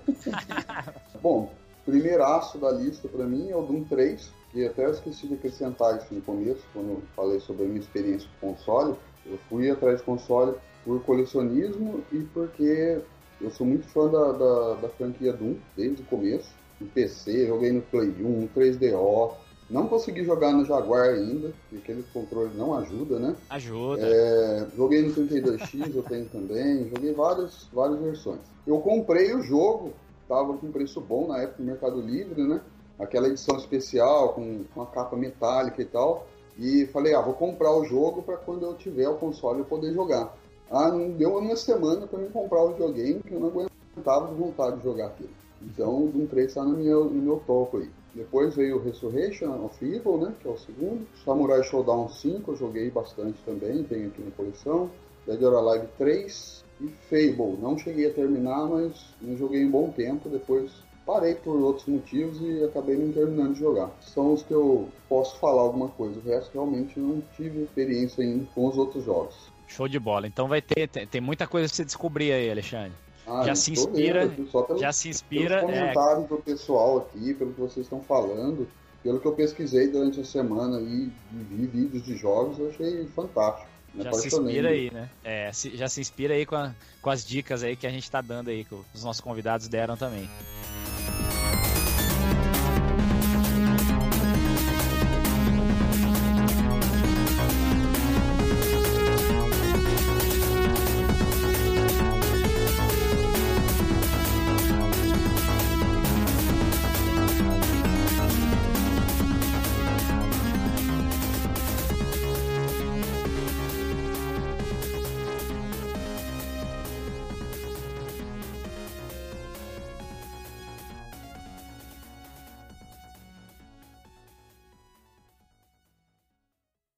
Bom, 1.22 1.52
primeiraço 1.86 2.58
da 2.58 2.72
lista 2.72 3.06
pra 3.06 3.24
mim 3.24 3.48
é 3.48 3.54
o 3.54 3.62
Doom 3.62 3.84
3, 3.84 4.32
que 4.50 4.66
até 4.66 4.86
eu 4.86 4.90
esqueci 4.90 5.28
de 5.28 5.34
acrescentar 5.34 5.98
isso 5.98 6.12
no 6.12 6.20
começo, 6.20 6.64
quando 6.72 7.00
falei 7.14 7.38
sobre 7.38 7.64
a 7.64 7.68
minha 7.68 7.80
experiência 7.80 8.28
com 8.40 8.54
console. 8.54 8.96
Eu 9.30 9.38
fui 9.48 9.70
atrás 9.70 9.98
de 9.98 10.04
console 10.04 10.54
por 10.84 11.02
colecionismo 11.02 12.02
e 12.12 12.20
porque 12.32 13.00
eu 13.40 13.50
sou 13.50 13.66
muito 13.66 13.86
fã 13.88 14.08
da, 14.08 14.32
da, 14.32 14.74
da 14.74 14.88
franquia 14.88 15.32
Doom 15.32 15.56
desde 15.76 16.02
o 16.02 16.06
começo. 16.06 16.50
No 16.80 16.86
PC, 16.88 17.46
joguei 17.46 17.72
no 17.72 17.82
Play 17.82 18.08
1, 18.08 18.40
no 18.40 18.48
3DO. 18.48 19.34
Não 19.68 19.86
consegui 19.86 20.24
jogar 20.24 20.52
no 20.52 20.64
Jaguar 20.64 21.10
ainda, 21.10 21.52
porque 21.68 21.76
aquele 21.76 22.02
controle 22.12 22.50
não 22.54 22.74
ajuda, 22.74 23.18
né? 23.18 23.36
Ajuda. 23.50 24.00
É, 24.02 24.66
joguei 24.74 25.02
no 25.02 25.14
32X, 25.14 25.92
eu 25.94 26.02
tenho 26.04 26.26
também. 26.26 26.88
Joguei 26.88 27.12
várias, 27.12 27.68
várias 27.72 28.00
versões. 28.00 28.40
Eu 28.66 28.78
comprei 28.78 29.34
o 29.34 29.42
jogo, 29.42 29.92
tava 30.26 30.56
com 30.56 30.72
preço 30.72 31.00
bom 31.00 31.28
na 31.28 31.42
época 31.42 31.56
no 31.58 31.66
Mercado 31.66 32.00
Livre, 32.00 32.42
né? 32.42 32.60
Aquela 32.98 33.28
edição 33.28 33.56
especial 33.58 34.32
com, 34.32 34.64
com 34.74 34.82
a 34.82 34.86
capa 34.86 35.16
metálica 35.16 35.82
e 35.82 35.86
tal. 35.86 36.26
E 36.58 36.86
falei, 36.86 37.14
ah, 37.14 37.20
vou 37.20 37.34
comprar 37.34 37.72
o 37.72 37.84
jogo 37.84 38.22
para 38.22 38.36
quando 38.36 38.64
eu 38.64 38.74
tiver 38.74 39.08
o 39.08 39.14
console 39.14 39.60
eu 39.60 39.64
poder 39.64 39.94
jogar. 39.94 40.36
Ah, 40.70 40.90
não 40.90 41.10
deu 41.10 41.36
uma 41.36 41.56
semana 41.56 42.06
para 42.06 42.18
mim 42.18 42.28
comprar 42.30 42.62
o 42.62 42.72
videogame 42.72 43.22
que 43.22 43.32
eu 43.32 43.40
não 43.40 43.48
aguentava 43.48 44.26
de 44.26 44.34
vontade 44.34 44.76
de 44.78 44.84
jogar 44.84 45.06
aquilo. 45.06 45.30
Então 45.62 46.04
o 46.04 46.08
Doom 46.08 46.26
3 46.26 46.54
tá 46.54 46.64
no 46.64 46.76
meu, 46.76 47.04
no 47.04 47.22
meu 47.22 47.42
topo 47.46 47.78
aí. 47.78 47.88
Depois 48.14 48.54
veio 48.56 48.76
o 48.76 48.82
Resurrection 48.82 49.64
of 49.64 49.84
Evil, 49.84 50.18
né? 50.18 50.34
Que 50.40 50.48
é 50.48 50.50
o 50.50 50.58
segundo. 50.58 51.06
Samurai 51.24 51.62
Showdown 51.62 52.08
5, 52.08 52.50
eu 52.50 52.56
joguei 52.56 52.90
bastante 52.90 53.40
também, 53.44 53.82
tenho 53.84 54.08
aqui 54.08 54.22
na 54.22 54.30
coleção. 54.32 54.90
Dead 55.26 55.42
or 55.42 55.54
Alive 55.54 55.88
3 55.98 56.64
e 56.80 56.88
Fable. 57.08 57.56
Não 57.60 57.76
cheguei 57.78 58.08
a 58.08 58.12
terminar, 58.12 58.66
mas 58.66 59.14
joguei 59.36 59.64
um 59.64 59.70
bom 59.70 59.90
tempo. 59.90 60.28
Depois 60.28 60.72
parei 61.08 61.34
por 61.36 61.56
outros 61.56 61.86
motivos 61.86 62.38
e 62.42 62.62
acabei 62.64 62.94
não 62.98 63.10
terminando 63.10 63.54
de 63.54 63.60
jogar. 63.60 63.90
São 64.02 64.34
os 64.34 64.42
que 64.42 64.52
eu 64.52 64.90
posso 65.08 65.38
falar 65.38 65.62
alguma 65.62 65.88
coisa. 65.88 66.20
O 66.20 66.22
resto 66.22 66.52
realmente 66.52 67.00
não 67.00 67.22
tive 67.34 67.62
experiência 67.62 68.22
ainda 68.22 68.44
com 68.54 68.66
os 68.68 68.76
outros 68.76 69.02
jogos. 69.06 69.34
Show 69.66 69.88
de 69.88 69.98
bola. 69.98 70.26
Então 70.26 70.46
vai 70.46 70.60
ter, 70.60 70.86
tem, 70.86 71.06
tem 71.06 71.20
muita 71.20 71.46
coisa 71.46 71.66
pra 71.66 71.74
você 71.74 71.84
descobrir 71.84 72.30
aí, 72.32 72.50
Alexandre. 72.50 72.92
Ah, 73.26 73.42
Já 73.44 73.54
se 73.54 73.72
inspira- 73.72 74.26
vendo, 74.26 74.50
pelo, 74.66 74.78
Já 74.78 74.92
se 74.92 75.08
inspira. 75.08 75.60
pelos 75.60 75.74
É, 75.74 75.80
comentários 75.92 76.28
do 76.28 76.36
pessoal 76.36 76.98
aqui, 76.98 77.32
pelo 77.34 77.52
que 77.54 77.60
vocês 77.60 77.86
estão 77.86 78.02
falando, 78.02 78.68
pelo 79.02 79.18
que 79.18 79.26
eu 79.26 79.32
pesquisei 79.32 79.88
durante 79.88 80.20
a 80.20 80.24
semana 80.24 80.78
e 80.78 81.10
vi 81.32 81.66
vídeos 81.66 82.04
de 82.04 82.16
jogos, 82.18 82.58
eu 82.58 82.68
achei 82.68 83.06
fantástico. 83.14 83.66
Me 83.94 84.04
já 84.04 84.12
se 84.12 84.26
inspira 84.28 84.68
aí, 84.68 84.90
né? 84.92 85.08
É, 85.24 85.50
se- 85.52 85.74
já 85.74 85.88
se 85.88 86.00
inspira 86.02 86.34
aí 86.34 86.44
com, 86.44 86.54
a- 86.56 86.74
com 87.00 87.08
as 87.10 87.24
dicas 87.24 87.62
aí 87.62 87.74
que 87.76 87.86
a 87.86 87.90
gente 87.90 88.10
tá 88.10 88.20
dando 88.20 88.48
aí, 88.50 88.62
que 88.64 88.74
os 88.94 89.02
nossos 89.02 89.20
convidados 89.22 89.68
deram 89.68 89.96
também. 89.96 90.28